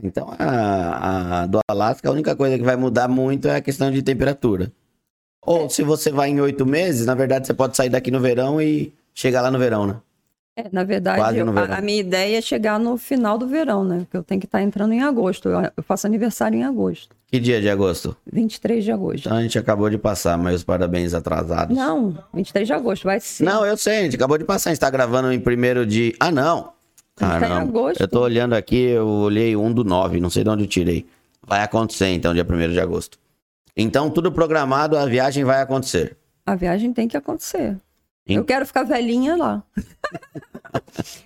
Então, 0.02 0.30
a, 0.40 1.44
a 1.44 1.46
do 1.48 1.60
Alasca, 1.70 2.10
a 2.10 2.12
única 2.12 2.36
coisa 2.36 2.58
que 2.58 2.64
vai 2.64 2.76
mudar 2.76 3.08
muito 3.08 3.48
é 3.48 3.58
a 3.58 3.62
questão 3.62 3.92
de 3.92 4.02
temperatura. 4.02 4.72
Ou 5.46 5.70
se 5.70 5.84
você 5.84 6.12
vai 6.12 6.30
em 6.30 6.42
oito 6.42 6.66
meses, 6.66 7.06
na 7.06 7.14
verdade 7.14 7.46
você 7.46 7.54
pode 7.54 7.78
sair 7.78 7.90
daqui 7.90 8.10
no 8.10 8.20
verão 8.20 8.62
e 8.62 8.92
chegar 9.14 9.42
lá 9.42 9.52
no 9.52 9.60
verão, 9.60 9.86
né? 9.86 10.02
É, 10.58 10.70
na 10.72 10.84
verdade, 10.86 11.38
eu- 11.38 11.50
a, 11.58 11.78
a 11.78 11.82
minha 11.82 12.00
ideia 12.00 12.38
é 12.38 12.42
chegar 12.42 12.80
no 12.80 12.96
final 12.98 13.38
do 13.38 13.46
verão, 13.46 13.84
né? 13.84 14.00
Porque 14.00 14.16
eu 14.16 14.24
tenho 14.24 14.40
que 14.40 14.48
estar 14.48 14.62
entrando 14.62 14.94
em 14.94 15.02
agosto. 15.02 15.50
Eu, 15.50 15.70
eu 15.76 15.84
faço 15.84 16.08
aniversário 16.08 16.58
em 16.58 16.64
agosto, 16.64 17.14
Que 17.30 17.40
dia 17.42 17.60
de 17.60 17.70
agosto? 17.70 18.16
23 18.32 18.84
de 18.84 18.92
agosto. 18.92 19.26
Então 19.26 19.38
a 19.38 19.42
gente 19.42 19.60
acabou 19.60 19.90
de 19.90 19.98
passar, 19.98 20.38
meus 20.38 20.64
parabéns 20.64 21.14
atrasados. 21.14 21.76
Não, 21.76 22.18
23 22.34 22.66
de 22.68 22.74
agosto, 22.74 23.04
vai 23.04 23.20
ser. 23.20 23.44
Não, 23.44 23.66
eu 23.66 23.76
sei, 23.76 23.98
a 24.00 24.04
gente 24.04 24.16
acabou 24.16 24.38
de 24.38 24.46
passar, 24.46 24.70
a 24.70 24.74
gente 24.74 24.80
tá 24.80 24.90
gravando 24.90 25.30
em 25.32 25.40
primeiro 25.42 25.86
de. 25.86 26.16
Ah, 26.20 26.32
não! 26.32 26.72
A 27.20 27.26
gente 27.38 27.40
tá 27.42 27.50
em 27.50 27.52
agosto. 27.62 28.00
eu 28.02 28.08
tô 28.08 28.22
olhando 28.22 28.54
aqui, 28.54 28.78
eu 28.92 29.08
olhei 29.08 29.56
um 29.58 29.74
do 29.74 29.84
9, 29.84 30.20
não 30.22 30.30
sei 30.30 30.44
de 30.44 30.50
onde 30.50 30.64
eu 30.64 30.68
tirei. 30.68 31.06
Vai 31.46 31.62
acontecer 31.64 32.08
então, 32.08 32.34
dia 32.34 32.46
1 32.50 32.72
de 32.72 32.80
agosto. 32.80 33.18
Então, 33.76 34.10
tudo 34.10 34.32
programado, 34.32 34.98
a 34.98 35.06
viagem 35.06 35.44
vai 35.44 35.62
acontecer. 35.62 36.16
A 36.46 36.56
viagem 36.56 36.94
tem 36.94 37.08
que 37.10 37.18
acontecer. 37.18 37.78
Em- 38.28 38.36
Eu 38.36 38.44
quero 38.46 38.66
ficar 38.66 38.84
velhinha 38.84 39.36
lá. 39.36 39.64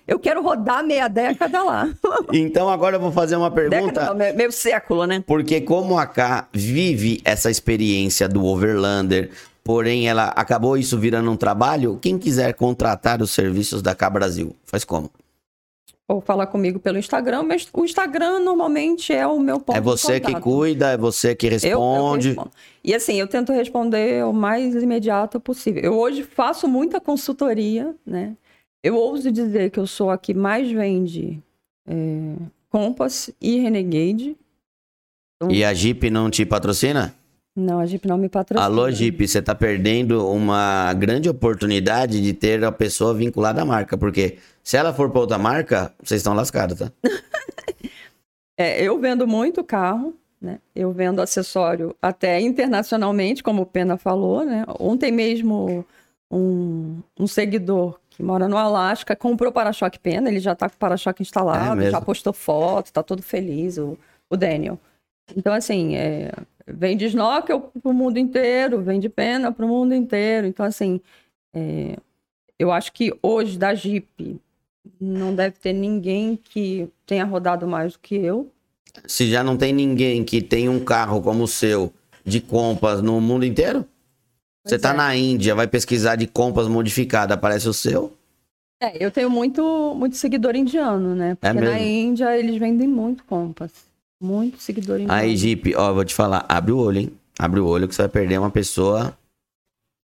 eu 0.06 0.18
quero 0.18 0.42
rodar 0.42 0.84
meia 0.84 1.08
década 1.08 1.62
lá. 1.62 1.88
Então, 2.32 2.68
agora 2.68 2.96
eu 2.96 3.00
vou 3.00 3.10
fazer 3.12 3.36
uma 3.36 3.50
pergunta. 3.50 4.04
não, 4.06 4.14
meio, 4.14 4.36
meio 4.36 4.52
século, 4.52 5.06
né? 5.06 5.22
Porque 5.26 5.60
como 5.60 5.98
a 5.98 6.06
K 6.06 6.48
vive 6.52 7.20
essa 7.24 7.50
experiência 7.50 8.28
do 8.28 8.44
Overlander, 8.44 9.30
porém 9.64 10.08
ela 10.08 10.26
acabou 10.36 10.76
isso 10.76 10.98
virando 10.98 11.30
um 11.30 11.36
trabalho, 11.36 11.98
quem 12.00 12.18
quiser 12.18 12.54
contratar 12.54 13.22
os 13.22 13.30
serviços 13.30 13.80
da 13.82 13.94
K 13.94 14.10
Brasil, 14.10 14.54
faz 14.64 14.84
como? 14.84 15.10
Ou 16.10 16.20
falar 16.20 16.48
comigo 16.48 16.80
pelo 16.80 16.98
Instagram, 16.98 17.44
mas 17.44 17.68
o 17.72 17.84
Instagram 17.84 18.40
normalmente 18.40 19.12
é 19.12 19.24
o 19.24 19.38
meu 19.38 19.60
ponto 19.60 19.76
é 19.76 19.80
você 19.80 20.18
de 20.18 20.26
que 20.26 20.40
cuida, 20.40 20.88
é 20.90 20.96
você 20.96 21.36
que 21.36 21.46
Eu- 21.46 21.52
eu 21.52 21.78
responde. 21.78 22.28
respondo. 22.30 22.50
E 22.82 22.92
assim, 22.92 23.14
eu 23.14 23.28
tento 23.28 23.52
responder 23.52 24.24
o 24.24 24.32
mais 24.32 24.74
imediato 24.74 25.38
possível. 25.38 25.80
Eu 25.84 25.94
hoje 25.96 26.24
faço 26.24 26.66
muita 26.66 27.00
consultoria, 27.00 27.94
né? 28.04 28.34
Eu 28.82 28.96
ouso 28.96 29.30
dizer 29.30 29.70
que 29.70 29.78
eu 29.78 29.86
sou 29.86 30.10
a 30.10 30.18
que 30.18 30.34
mais 30.34 30.68
vende 30.72 31.38
é, 31.86 32.34
Compass 32.70 33.30
e 33.40 33.58
Renegade. 33.60 34.36
Então 35.36 35.50
E 35.50 35.64
a 35.64 35.72
Jeep 35.72 36.10
não 36.10 36.28
te 36.28 36.44
patrocina? 36.44 37.14
Não, 37.56 37.80
a 37.80 37.86
Jeep 37.86 38.06
não 38.06 38.16
me 38.16 38.28
patrocina. 38.28 38.64
Alô, 38.64 38.90
Jeep, 38.90 39.26
você 39.26 39.42
tá 39.42 39.54
perdendo 39.54 40.26
uma 40.28 40.92
grande 40.94 41.28
oportunidade 41.28 42.20
de 42.22 42.32
ter 42.32 42.62
a 42.64 42.70
pessoa 42.70 43.12
vinculada 43.12 43.60
à 43.62 43.64
marca, 43.64 43.98
porque 43.98 44.38
se 44.62 44.76
ela 44.76 44.94
for 44.94 45.10
pra 45.10 45.20
outra 45.20 45.36
marca, 45.38 45.92
vocês 46.02 46.20
estão 46.20 46.34
lascados, 46.34 46.78
tá? 46.78 46.92
É, 48.58 48.82
eu 48.82 48.98
vendo 49.00 49.26
muito 49.26 49.64
carro, 49.64 50.14
né? 50.38 50.58
Eu 50.76 50.92
vendo 50.92 51.22
acessório 51.22 51.96
até 52.02 52.38
internacionalmente, 52.38 53.42
como 53.42 53.62
o 53.62 53.66
Pena 53.66 53.96
falou, 53.96 54.44
né? 54.44 54.66
Ontem 54.78 55.10
mesmo 55.10 55.82
um, 56.30 56.98
um 57.18 57.26
seguidor 57.26 57.98
que 58.10 58.22
mora 58.22 58.46
no 58.46 58.58
Alasca 58.58 59.16
comprou 59.16 59.50
para-choque 59.50 59.98
Pena, 59.98 60.28
ele 60.28 60.40
já 60.40 60.54
tá 60.54 60.68
com 60.68 60.74
o 60.74 60.78
para-choque 60.78 61.22
É 61.22 61.24
instalado, 61.24 61.76
mesmo? 61.76 61.90
já 61.90 62.02
postou 62.02 62.34
foto, 62.34 62.92
tá 62.92 63.02
todo 63.02 63.22
feliz, 63.22 63.78
o, 63.78 63.96
o 64.28 64.36
Daniel. 64.36 64.78
Então, 65.34 65.54
assim, 65.54 65.96
é, 65.96 66.30
vende 66.72 67.04
snorkel 67.06 67.60
pro 67.60 67.92
mundo 67.92 68.18
inteiro, 68.18 68.80
vende 68.82 69.08
pena 69.08 69.52
pro 69.52 69.68
mundo 69.68 69.94
inteiro. 69.94 70.46
Então, 70.46 70.64
assim, 70.64 71.00
é, 71.54 71.96
eu 72.58 72.70
acho 72.70 72.92
que 72.92 73.12
hoje 73.22 73.58
da 73.58 73.74
Jeep 73.74 74.40
não 75.00 75.34
deve 75.34 75.56
ter 75.58 75.72
ninguém 75.72 76.36
que 76.36 76.88
tenha 77.06 77.24
rodado 77.24 77.66
mais 77.66 77.94
do 77.94 77.98
que 77.98 78.16
eu. 78.16 78.50
Se 79.06 79.30
já 79.30 79.42
não 79.42 79.56
tem 79.56 79.72
ninguém 79.72 80.24
que 80.24 80.42
tem 80.42 80.68
um 80.68 80.80
carro 80.80 81.22
como 81.22 81.44
o 81.44 81.48
seu 81.48 81.92
de 82.24 82.40
compras 82.40 83.00
no 83.00 83.20
mundo 83.20 83.44
inteiro, 83.44 83.86
você 84.64 84.78
Pois 84.78 84.82
tá 84.82 84.90
é. 84.90 84.96
na 84.96 85.16
Índia, 85.16 85.54
vai 85.54 85.66
pesquisar 85.66 86.16
de 86.16 86.26
compras 86.26 86.68
modificada, 86.68 87.34
aparece 87.34 87.68
o 87.68 87.72
seu. 87.72 88.12
É, 88.82 89.04
eu 89.04 89.10
tenho 89.10 89.28
muito, 89.28 89.94
muito 89.94 90.16
seguidor 90.16 90.56
indiano, 90.56 91.14
né? 91.14 91.34
Porque 91.34 91.60
na 91.60 91.66
É 91.66 91.74
mesmo? 91.74 91.86
Índia 91.86 92.38
eles 92.38 92.56
vendem 92.56 92.88
muito 92.88 93.24
compas. 93.24 93.89
Muito 94.20 94.58
seguidor 94.58 95.00
indiano. 95.00 95.18
Aí, 95.18 95.36
Jeep, 95.36 95.74
ó, 95.76 95.92
vou 95.94 96.04
te 96.04 96.14
falar, 96.14 96.44
abre 96.48 96.72
o 96.72 96.78
olho, 96.78 97.00
hein? 97.00 97.12
Abre 97.38 97.58
o 97.58 97.66
olho 97.66 97.88
que 97.88 97.94
você 97.94 98.02
vai 98.02 98.08
perder 98.10 98.38
uma 98.38 98.50
pessoa 98.50 99.16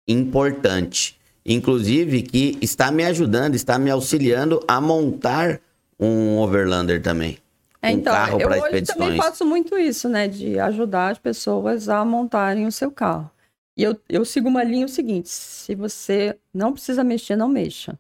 importante. 0.08 1.20
Inclusive, 1.46 2.24
que 2.24 2.58
está 2.62 2.92
me 2.92 3.04
ajudando, 3.04 3.56
está 3.56 3.78
me 3.78 3.92
auxiliando 3.92 4.64
a 4.68 4.80
montar 4.80 5.60
um 6.00 6.38
overlander 6.38 7.02
também. 7.02 7.38
É, 7.82 7.90
um 7.90 7.92
então, 7.92 8.14
carro 8.14 8.42
eu 8.42 8.48
para 8.48 8.58
hoje 8.58 8.64
também 8.64 8.82
expedições. 8.82 9.18
faço 9.18 9.46
muito 9.46 9.78
isso, 9.78 10.10
né? 10.10 10.28
De 10.28 10.58
ajudar 10.60 11.12
as 11.12 11.20
pessoas 11.20 11.90
a 11.90 12.04
montarem 12.04 12.66
o 12.66 12.72
seu 12.72 12.90
carro. 12.90 13.30
E 13.78 13.84
eu, 13.84 14.00
eu 14.08 14.24
sigo 14.26 14.48
uma 14.48 14.64
linha 14.64 14.86
o 14.86 14.90
seguinte: 14.90 15.30
se 15.30 15.76
você 15.76 16.38
não 16.54 16.74
precisa 16.74 17.04
mexer, 17.04 17.36
não 17.36 17.48
mexa. 17.48 18.00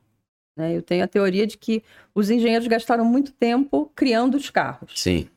Né? 0.57 0.75
Eu 0.75 0.81
tenho 0.81 1.03
a 1.03 1.07
teoria 1.07 1.45
de 1.45 1.57
que 1.57 1.83
os 2.15 2.29
engenheiros 2.29 2.67
gastaram 2.67 3.05
muito 3.05 3.31
tempo 3.31 3.91
criando 3.93 4.35
os 4.35 4.49
carros. 4.49 4.93
Sim. 4.95 5.29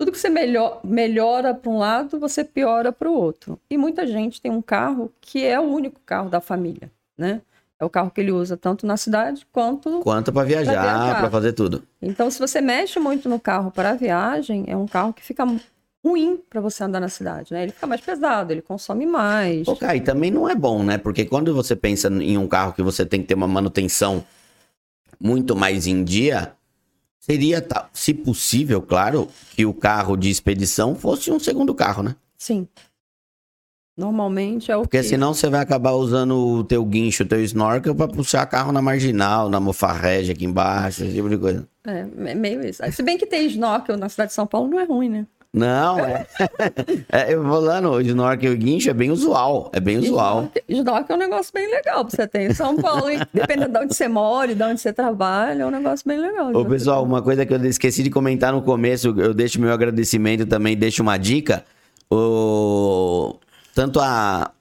Tudo 0.00 0.12
que 0.12 0.18
você 0.18 0.30
melhor, 0.30 0.80
melhora 0.82 1.52
para 1.52 1.70
um 1.70 1.76
lado, 1.76 2.18
você 2.18 2.42
piora 2.42 2.90
para 2.90 3.06
o 3.06 3.12
outro. 3.12 3.60
E 3.68 3.76
muita 3.76 4.06
gente 4.06 4.40
tem 4.40 4.50
um 4.50 4.62
carro 4.62 5.12
que 5.20 5.44
é 5.44 5.60
o 5.60 5.64
único 5.64 6.00
carro 6.06 6.30
da 6.30 6.40
família, 6.40 6.90
né? 7.18 7.42
É 7.78 7.84
o 7.84 7.90
carro 7.90 8.10
que 8.10 8.18
ele 8.18 8.32
usa 8.32 8.56
tanto 8.56 8.86
na 8.86 8.96
cidade 8.96 9.46
quanto. 9.52 10.00
Quanto 10.00 10.32
para 10.32 10.46
viajar, 10.46 11.18
para 11.18 11.28
fazer 11.28 11.52
tudo. 11.52 11.82
Então, 12.00 12.30
se 12.30 12.38
você 12.38 12.62
mexe 12.62 12.98
muito 12.98 13.28
no 13.28 13.38
carro 13.38 13.70
para 13.70 13.92
viagem, 13.92 14.64
é 14.68 14.74
um 14.74 14.86
carro 14.86 15.12
que 15.12 15.22
fica 15.22 15.44
ruim 16.02 16.40
para 16.48 16.62
você 16.62 16.82
andar 16.82 17.00
na 17.00 17.10
cidade, 17.10 17.52
né? 17.52 17.64
Ele 17.64 17.72
fica 17.72 17.86
mais 17.86 18.00
pesado, 18.00 18.54
ele 18.54 18.62
consome 18.62 19.04
mais. 19.04 19.66
Cara, 19.78 19.96
e 19.96 20.00
também 20.00 20.30
não 20.30 20.48
é 20.48 20.54
bom, 20.54 20.82
né? 20.82 20.96
Porque 20.96 21.26
quando 21.26 21.54
você 21.54 21.76
pensa 21.76 22.08
em 22.08 22.38
um 22.38 22.48
carro 22.48 22.72
que 22.72 22.82
você 22.82 23.04
tem 23.04 23.20
que 23.20 23.26
ter 23.26 23.34
uma 23.34 23.46
manutenção 23.46 24.24
muito 25.20 25.54
mais 25.54 25.86
em 25.86 26.02
dia, 26.02 26.54
seria, 27.20 27.64
se 27.92 28.12
possível, 28.12 28.82
claro, 28.82 29.28
que 29.54 29.64
o 29.64 29.74
carro 29.74 30.16
de 30.16 30.30
expedição 30.30 30.94
fosse 30.94 31.30
um 31.30 31.38
segundo 31.38 31.74
carro, 31.74 32.02
né? 32.02 32.16
Sim. 32.36 32.66
Normalmente 33.96 34.72
é 34.72 34.76
o 34.76 34.82
Porque 34.82 34.96
que... 34.96 35.04
senão 35.04 35.34
você 35.34 35.50
vai 35.50 35.60
acabar 35.60 35.92
usando 35.92 36.34
o 36.34 36.64
teu 36.64 36.82
guincho, 36.84 37.22
o 37.22 37.26
teu 37.26 37.44
snorkel 37.44 37.94
pra 37.94 38.08
puxar 38.08 38.46
carro 38.46 38.72
na 38.72 38.80
marginal, 38.80 39.50
na 39.50 39.60
mofarrege 39.60 40.32
aqui 40.32 40.46
embaixo, 40.46 41.04
esse 41.04 41.12
tipo 41.12 41.28
de 41.28 41.36
coisa. 41.36 41.68
É, 41.86 42.06
é 42.30 42.34
meio 42.34 42.66
isso. 42.66 42.82
Se 42.92 43.02
bem 43.02 43.18
que 43.18 43.26
tem 43.26 43.46
snorkel 43.46 43.98
na 43.98 44.08
cidade 44.08 44.28
de 44.28 44.34
São 44.34 44.46
Paulo, 44.46 44.70
não 44.70 44.80
é 44.80 44.84
ruim, 44.84 45.10
né? 45.10 45.26
Não, 45.52 45.98
é. 45.98 46.26
é 47.10 47.34
eu 47.34 47.42
falando, 47.42 47.90
o 47.90 48.00
snorkel 48.00 48.52
e 48.52 48.54
o 48.54 48.58
guincho 48.58 48.88
é 48.88 48.94
bem 48.94 49.10
usual. 49.10 49.68
É 49.72 49.80
bem 49.80 49.98
usual. 49.98 50.50
Snorkel- 50.68 51.14
é 51.14 51.18
um 51.18 51.18
negócio 51.18 51.52
bem 51.52 51.68
legal 51.68 52.04
pra 52.04 52.16
você 52.16 52.26
ter 52.26 52.50
em 52.50 52.54
São 52.54 52.76
Paulo. 52.76 53.10
hein? 53.10 53.20
Dependendo 53.34 53.72
de 53.72 53.78
onde 53.78 53.94
você 53.94 54.06
mora, 54.06 54.54
de 54.54 54.62
onde 54.62 54.80
você 54.80 54.92
trabalha, 54.92 55.64
é 55.64 55.66
um 55.66 55.70
negócio 55.70 56.06
bem 56.06 56.20
legal. 56.20 56.54
Ô, 56.54 56.64
pessoal, 56.64 57.02
uma 57.02 57.20
coisa 57.20 57.44
que 57.44 57.52
eu 57.52 57.64
esqueci 57.64 58.02
de 58.02 58.10
comentar 58.10 58.52
no 58.52 58.62
começo, 58.62 59.08
eu 59.18 59.34
deixo 59.34 59.60
meu 59.60 59.72
agradecimento 59.72 60.46
também, 60.46 60.76
deixo 60.76 61.02
uma 61.02 61.18
dica. 61.18 61.64
O... 62.08 63.36
Tanto 63.74 64.00
a 64.00 64.52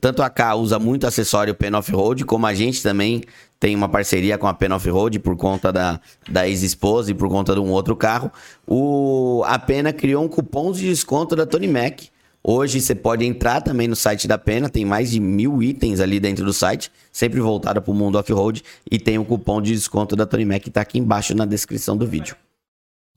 tanto 0.00 0.22
a 0.22 0.28
K 0.28 0.54
usa 0.56 0.78
muito 0.78 1.06
acessório 1.06 1.54
Pen 1.54 1.74
Off-Road, 1.74 2.24
como 2.26 2.46
a 2.46 2.52
gente 2.52 2.82
também 2.82 3.22
tem 3.64 3.74
uma 3.74 3.88
parceria 3.88 4.36
com 4.36 4.46
a 4.46 4.52
Pen 4.52 4.72
Off-Road 4.72 5.18
por 5.20 5.34
conta 5.38 5.72
da, 5.72 5.98
da 6.28 6.46
ex-esposa 6.46 7.10
e 7.10 7.14
por 7.14 7.30
conta 7.30 7.54
de 7.54 7.60
um 7.60 7.70
outro 7.70 7.96
carro. 7.96 8.30
O, 8.66 9.42
a 9.46 9.58
Pena 9.58 9.90
criou 9.90 10.22
um 10.22 10.28
cupom 10.28 10.70
de 10.70 10.82
desconto 10.82 11.34
da 11.34 11.46
Tony 11.46 11.66
Mac. 11.66 12.02
Hoje 12.42 12.78
você 12.78 12.94
pode 12.94 13.24
entrar 13.24 13.62
também 13.62 13.88
no 13.88 13.96
site 13.96 14.28
da 14.28 14.36
Pena, 14.36 14.68
tem 14.68 14.84
mais 14.84 15.10
de 15.10 15.18
mil 15.18 15.62
itens 15.62 15.98
ali 15.98 16.20
dentro 16.20 16.44
do 16.44 16.52
site, 16.52 16.92
sempre 17.10 17.40
voltado 17.40 17.80
para 17.80 17.90
o 17.90 17.94
mundo 17.94 18.18
off-road, 18.18 18.62
e 18.92 18.98
tem 18.98 19.16
o 19.16 19.24
cupom 19.24 19.62
de 19.62 19.72
desconto 19.72 20.14
da 20.14 20.26
Tony 20.26 20.44
Mac 20.44 20.60
que 20.60 20.70
tá 20.70 20.82
aqui 20.82 20.98
embaixo 20.98 21.34
na 21.34 21.46
descrição 21.46 21.96
do 21.96 22.06
vídeo. 22.06 22.36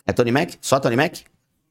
É 0.06 0.14
Tony 0.14 0.32
Mac? 0.32 0.52
Só 0.62 0.80
Tony 0.80 0.96
Mac? 0.96 1.18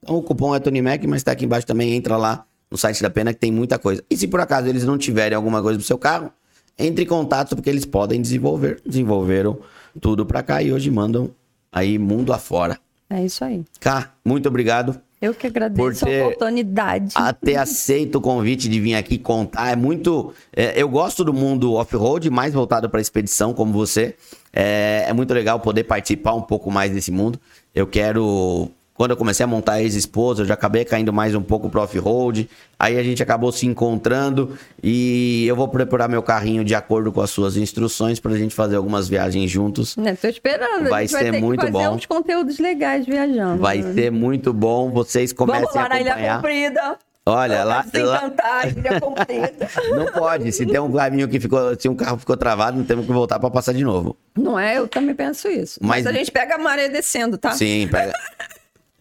Então 0.02 0.16
o 0.16 0.22
cupom 0.22 0.54
é 0.54 0.60
Tony 0.60 0.82
Mac, 0.82 1.02
mas 1.04 1.22
tá 1.22 1.32
aqui 1.32 1.46
embaixo 1.46 1.66
também, 1.66 1.94
entra 1.94 2.18
lá 2.18 2.44
no 2.70 2.76
site 2.76 3.02
da 3.02 3.08
Pena 3.08 3.32
que 3.32 3.40
tem 3.40 3.50
muita 3.50 3.78
coisa. 3.78 4.04
E 4.10 4.18
se 4.18 4.28
por 4.28 4.38
acaso 4.38 4.68
eles 4.68 4.84
não 4.84 4.98
tiverem 4.98 5.34
alguma 5.34 5.62
coisa 5.62 5.78
pro 5.78 5.86
seu 5.86 5.96
carro, 5.96 6.30
entre 6.78 7.04
em 7.04 7.06
contato 7.06 7.54
porque 7.56 7.70
eles 7.70 7.84
podem 7.84 8.20
desenvolver. 8.20 8.80
Desenvolveram 8.84 9.58
tudo 10.00 10.24
pra 10.26 10.42
cá 10.42 10.62
e 10.62 10.72
hoje 10.72 10.90
mandam 10.90 11.30
aí 11.72 11.98
mundo 11.98 12.32
afora. 12.32 12.78
É 13.08 13.24
isso 13.24 13.44
aí. 13.44 13.64
Cá, 13.78 14.12
muito 14.24 14.48
obrigado 14.48 15.00
Eu 15.22 15.32
que 15.32 15.46
agradeço 15.46 15.80
Por 15.80 15.94
ter- 15.94 16.22
a 16.22 16.26
oportunidade. 16.26 17.12
a 17.14 17.32
ter 17.32 17.56
aceito 17.56 18.16
o 18.16 18.20
convite 18.20 18.68
de 18.68 18.80
vir 18.80 18.94
aqui 18.94 19.16
contar. 19.16 19.70
É 19.72 19.76
muito. 19.76 20.34
é, 20.54 20.80
eu 20.80 20.88
gosto 20.88 21.24
do 21.24 21.32
mundo 21.32 21.74
off-road, 21.74 22.28
mais 22.30 22.52
voltado 22.52 22.90
para 22.90 23.00
expedição, 23.00 23.54
como 23.54 23.72
você. 23.72 24.14
É, 24.52 25.04
é 25.08 25.12
muito 25.12 25.32
legal 25.32 25.60
poder 25.60 25.84
participar 25.84 26.34
um 26.34 26.42
pouco 26.42 26.70
mais 26.70 26.90
desse 26.92 27.10
mundo. 27.12 27.38
Eu 27.74 27.86
quero. 27.86 28.70
Quando 28.96 29.10
eu 29.10 29.16
comecei 29.16 29.44
a 29.44 29.46
montar 29.46 29.74
a 29.74 29.82
ex-esposa, 29.82 30.42
eu 30.42 30.46
já 30.46 30.54
acabei 30.54 30.84
caindo 30.84 31.12
mais 31.12 31.34
um 31.34 31.42
pouco 31.42 31.68
pro 31.68 31.82
off-road. 31.82 32.48
Aí 32.78 32.98
a 32.98 33.02
gente 33.02 33.22
acabou 33.22 33.52
se 33.52 33.66
encontrando 33.66 34.56
e 34.82 35.44
eu 35.46 35.54
vou 35.54 35.68
preparar 35.68 36.08
meu 36.08 36.22
carrinho 36.22 36.64
de 36.64 36.74
acordo 36.74 37.12
com 37.12 37.20
as 37.20 37.30
suas 37.30 37.56
instruções 37.56 38.18
pra 38.18 38.34
gente 38.36 38.54
fazer 38.54 38.76
algumas 38.76 39.08
viagens 39.08 39.50
juntos. 39.50 39.96
Né, 39.96 40.16
tô 40.16 40.28
esperando. 40.28 40.88
Vai 40.88 41.06
ser 41.06 41.30
vai 41.30 41.40
muito 41.40 41.70
bom. 41.70 41.94
uns 41.94 42.06
conteúdos 42.06 42.58
legais 42.58 43.04
viajando. 43.06 43.60
Vai 43.60 43.78
né? 43.78 43.92
ser 43.92 44.10
muito 44.10 44.52
bom. 44.52 44.90
Vocês 44.90 45.32
comecem 45.32 45.62
Vamos 45.62 45.74
lá 45.74 45.84
a 45.84 45.88
na 45.88 46.00
Ilha 46.00 46.12
acompanhar. 46.12 46.36
Comprida. 46.36 46.98
Olha, 47.28 47.64
lá, 47.64 47.84
lá, 47.84 47.86
encantar, 47.86 48.68
Ilha 48.68 49.00
Comprida. 49.00 49.68
Não 49.96 50.06
pode. 50.06 50.52
Se 50.52 50.64
tem 50.64 50.78
um 50.78 50.92
caminho 50.92 51.28
que 51.28 51.40
ficou, 51.40 51.74
se 51.76 51.88
um 51.88 51.96
carro 51.96 52.18
ficou 52.18 52.36
travado, 52.36 52.78
não 52.78 52.84
temos 52.84 53.04
que 53.04 53.12
voltar 53.12 53.40
pra 53.40 53.50
passar 53.50 53.72
de 53.74 53.82
novo. 53.82 54.16
Não 54.38 54.56
é? 54.56 54.78
Eu 54.78 54.86
também 54.86 55.12
penso 55.12 55.48
isso. 55.48 55.80
Mas- 55.82 56.04
Mas, 56.04 56.06
a 56.06 56.16
gente 56.16 56.30
pega 56.30 56.54
a 56.54 56.58
maré 56.58 56.88
descendo, 56.88 57.36
tá? 57.36 57.50
Sim, 57.50 57.88
pega. 57.90 58.12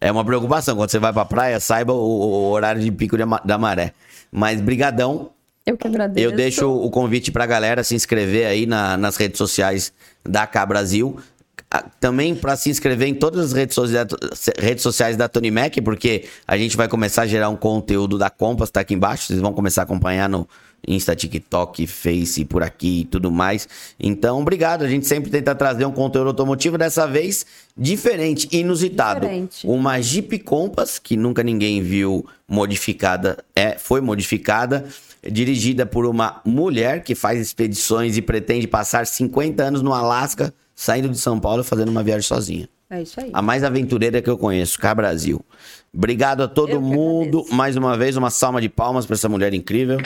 É 0.06 0.12
uma 0.12 0.24
preocupação. 0.24 0.76
Quando 0.76 0.92
você 0.92 1.00
vai 1.00 1.12
pra 1.12 1.26
praia, 1.26 1.60
saiba 1.60 1.92
o, 1.94 1.98
o 1.98 2.50
horário 2.52 2.82
de 2.82 2.92
pico 2.92 3.18
de 3.18 3.24
da 3.44 3.58
maré. 3.58 3.94
Mas 4.32 4.62
brigadão. 4.62 5.32
Eu 5.66 5.76
que 5.76 5.88
agradeço. 5.88 6.24
Eu 6.24 6.32
deixo 6.32 6.70
o 6.72 6.90
convite 6.92 7.32
pra 7.32 7.46
galera 7.48 7.84
se 7.84 7.96
inscrever 7.96 8.46
aí 8.46 8.68
na- 8.68 8.96
nas 8.98 9.16
redes 9.18 9.38
sociais 9.40 9.92
da 10.24 10.46
K 10.46 10.64
Brasil. 10.66 11.18
Também 12.00 12.36
para 12.36 12.56
se 12.56 12.70
inscrever 12.70 13.08
em 13.08 13.16
todas 13.16 13.48
as 13.48 13.52
redes 13.54 13.74
sociais, 13.76 14.08
redes 14.60 14.84
sociais 14.84 15.18
da 15.18 15.28
Tony 15.28 15.50
Mac, 15.52 15.74
porque 15.84 16.26
a 16.48 16.56
gente 16.56 16.78
vai 16.78 16.88
começar 16.88 17.24
a 17.24 17.28
gerar 17.28 17.50
um 17.50 17.56
conteúdo 17.56 18.18
da 18.18 18.30
Compass, 18.30 18.70
tá 18.70 18.82
aqui 18.82 18.94
embaixo. 18.94 19.26
Vocês 19.28 19.42
vão 19.42 19.52
começar 19.52 19.82
a 19.82 19.84
acompanhar 19.84 20.30
no 20.30 20.48
Insta, 20.88 21.16
TikTok, 21.16 21.88
Face, 21.88 22.46
por 22.46 22.64
aqui 22.64 23.02
e 23.02 23.06
tudo 23.06 23.32
mais. 23.32 23.68
Então, 24.00 24.42
obrigado. 24.42 24.84
A 24.84 24.88
gente 24.88 25.08
sempre 25.08 25.30
tenta 25.30 25.56
trazer 25.56 25.86
um 25.86 25.92
conteúdo 25.92 26.28
automotivo, 26.28 26.78
dessa 26.78 27.08
vez 27.08 27.46
diferente, 27.78 28.48
inusitado. 28.52 29.22
Diferente. 29.22 29.68
Uma 29.68 30.00
Jeep 30.02 30.40
Compass, 30.40 31.00
que 31.00 31.18
nunca 31.18 31.44
ninguém 31.44 31.82
viu 31.82 32.26
modificada, 32.48 33.38
é, 33.56 33.78
foi 33.78 34.02
modificada, 34.02 34.86
dirigida 35.24 35.86
por 35.86 36.06
uma 36.06 36.42
mulher 36.46 37.04
que 37.04 37.16
faz 37.16 37.40
expedições 37.40 38.18
e 38.18 38.22
pretende 38.22 38.68
passar 38.68 39.06
50 39.06 39.64
anos 39.64 39.82
no 39.82 39.94
Alasca, 39.94 40.54
saindo 40.76 41.10
de 41.10 41.18
São 41.18 41.40
Paulo 41.40 41.62
e 41.62 41.66
fazendo 41.66 41.90
uma 41.90 42.04
viagem 42.04 42.28
sozinha. 42.28 42.70
É 42.90 43.02
isso 43.02 43.20
aí. 43.20 43.32
A 43.34 43.42
mais 43.42 43.64
aventureira 43.64 44.22
que 44.22 44.30
eu 44.30 44.38
conheço, 44.38 44.80
Cá 44.80 44.94
Brasil. 44.94 45.44
Obrigado 45.94 46.44
a 46.44 46.48
todo 46.48 46.74
Eu 46.74 46.82
mundo. 46.82 47.46
Mais 47.52 47.76
uma 47.76 47.98
vez, 47.98 48.16
uma 48.16 48.30
salva 48.30 48.62
de 48.62 48.70
palmas 48.70 49.06
para 49.06 49.16
essa 49.16 49.28
mulher 49.28 49.54
incrível. 49.54 49.98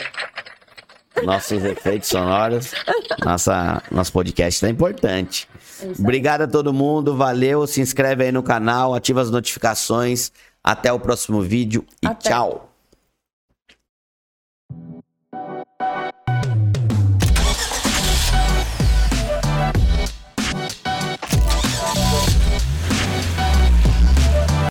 Nossos 1.24 1.64
efeitos 1.64 2.08
sonoros. 2.08 2.72
Nossa, 3.24 3.82
nosso 3.90 4.12
podcast 4.12 4.64
é 4.64 4.68
importante. 4.68 5.48
Obrigado 5.98 6.42
a 6.42 6.48
todo 6.48 6.72
mundo. 6.72 7.16
Valeu. 7.16 7.66
Se 7.66 7.80
inscreve 7.80 8.24
aí 8.24 8.32
no 8.32 8.42
canal, 8.42 8.94
ativa 8.94 9.20
as 9.20 9.30
notificações. 9.30 10.30
Até 10.62 10.92
o 10.92 11.00
próximo 11.00 11.40
vídeo 11.40 11.84
e 12.02 12.06
Até. 12.06 12.28
tchau. 12.30 12.69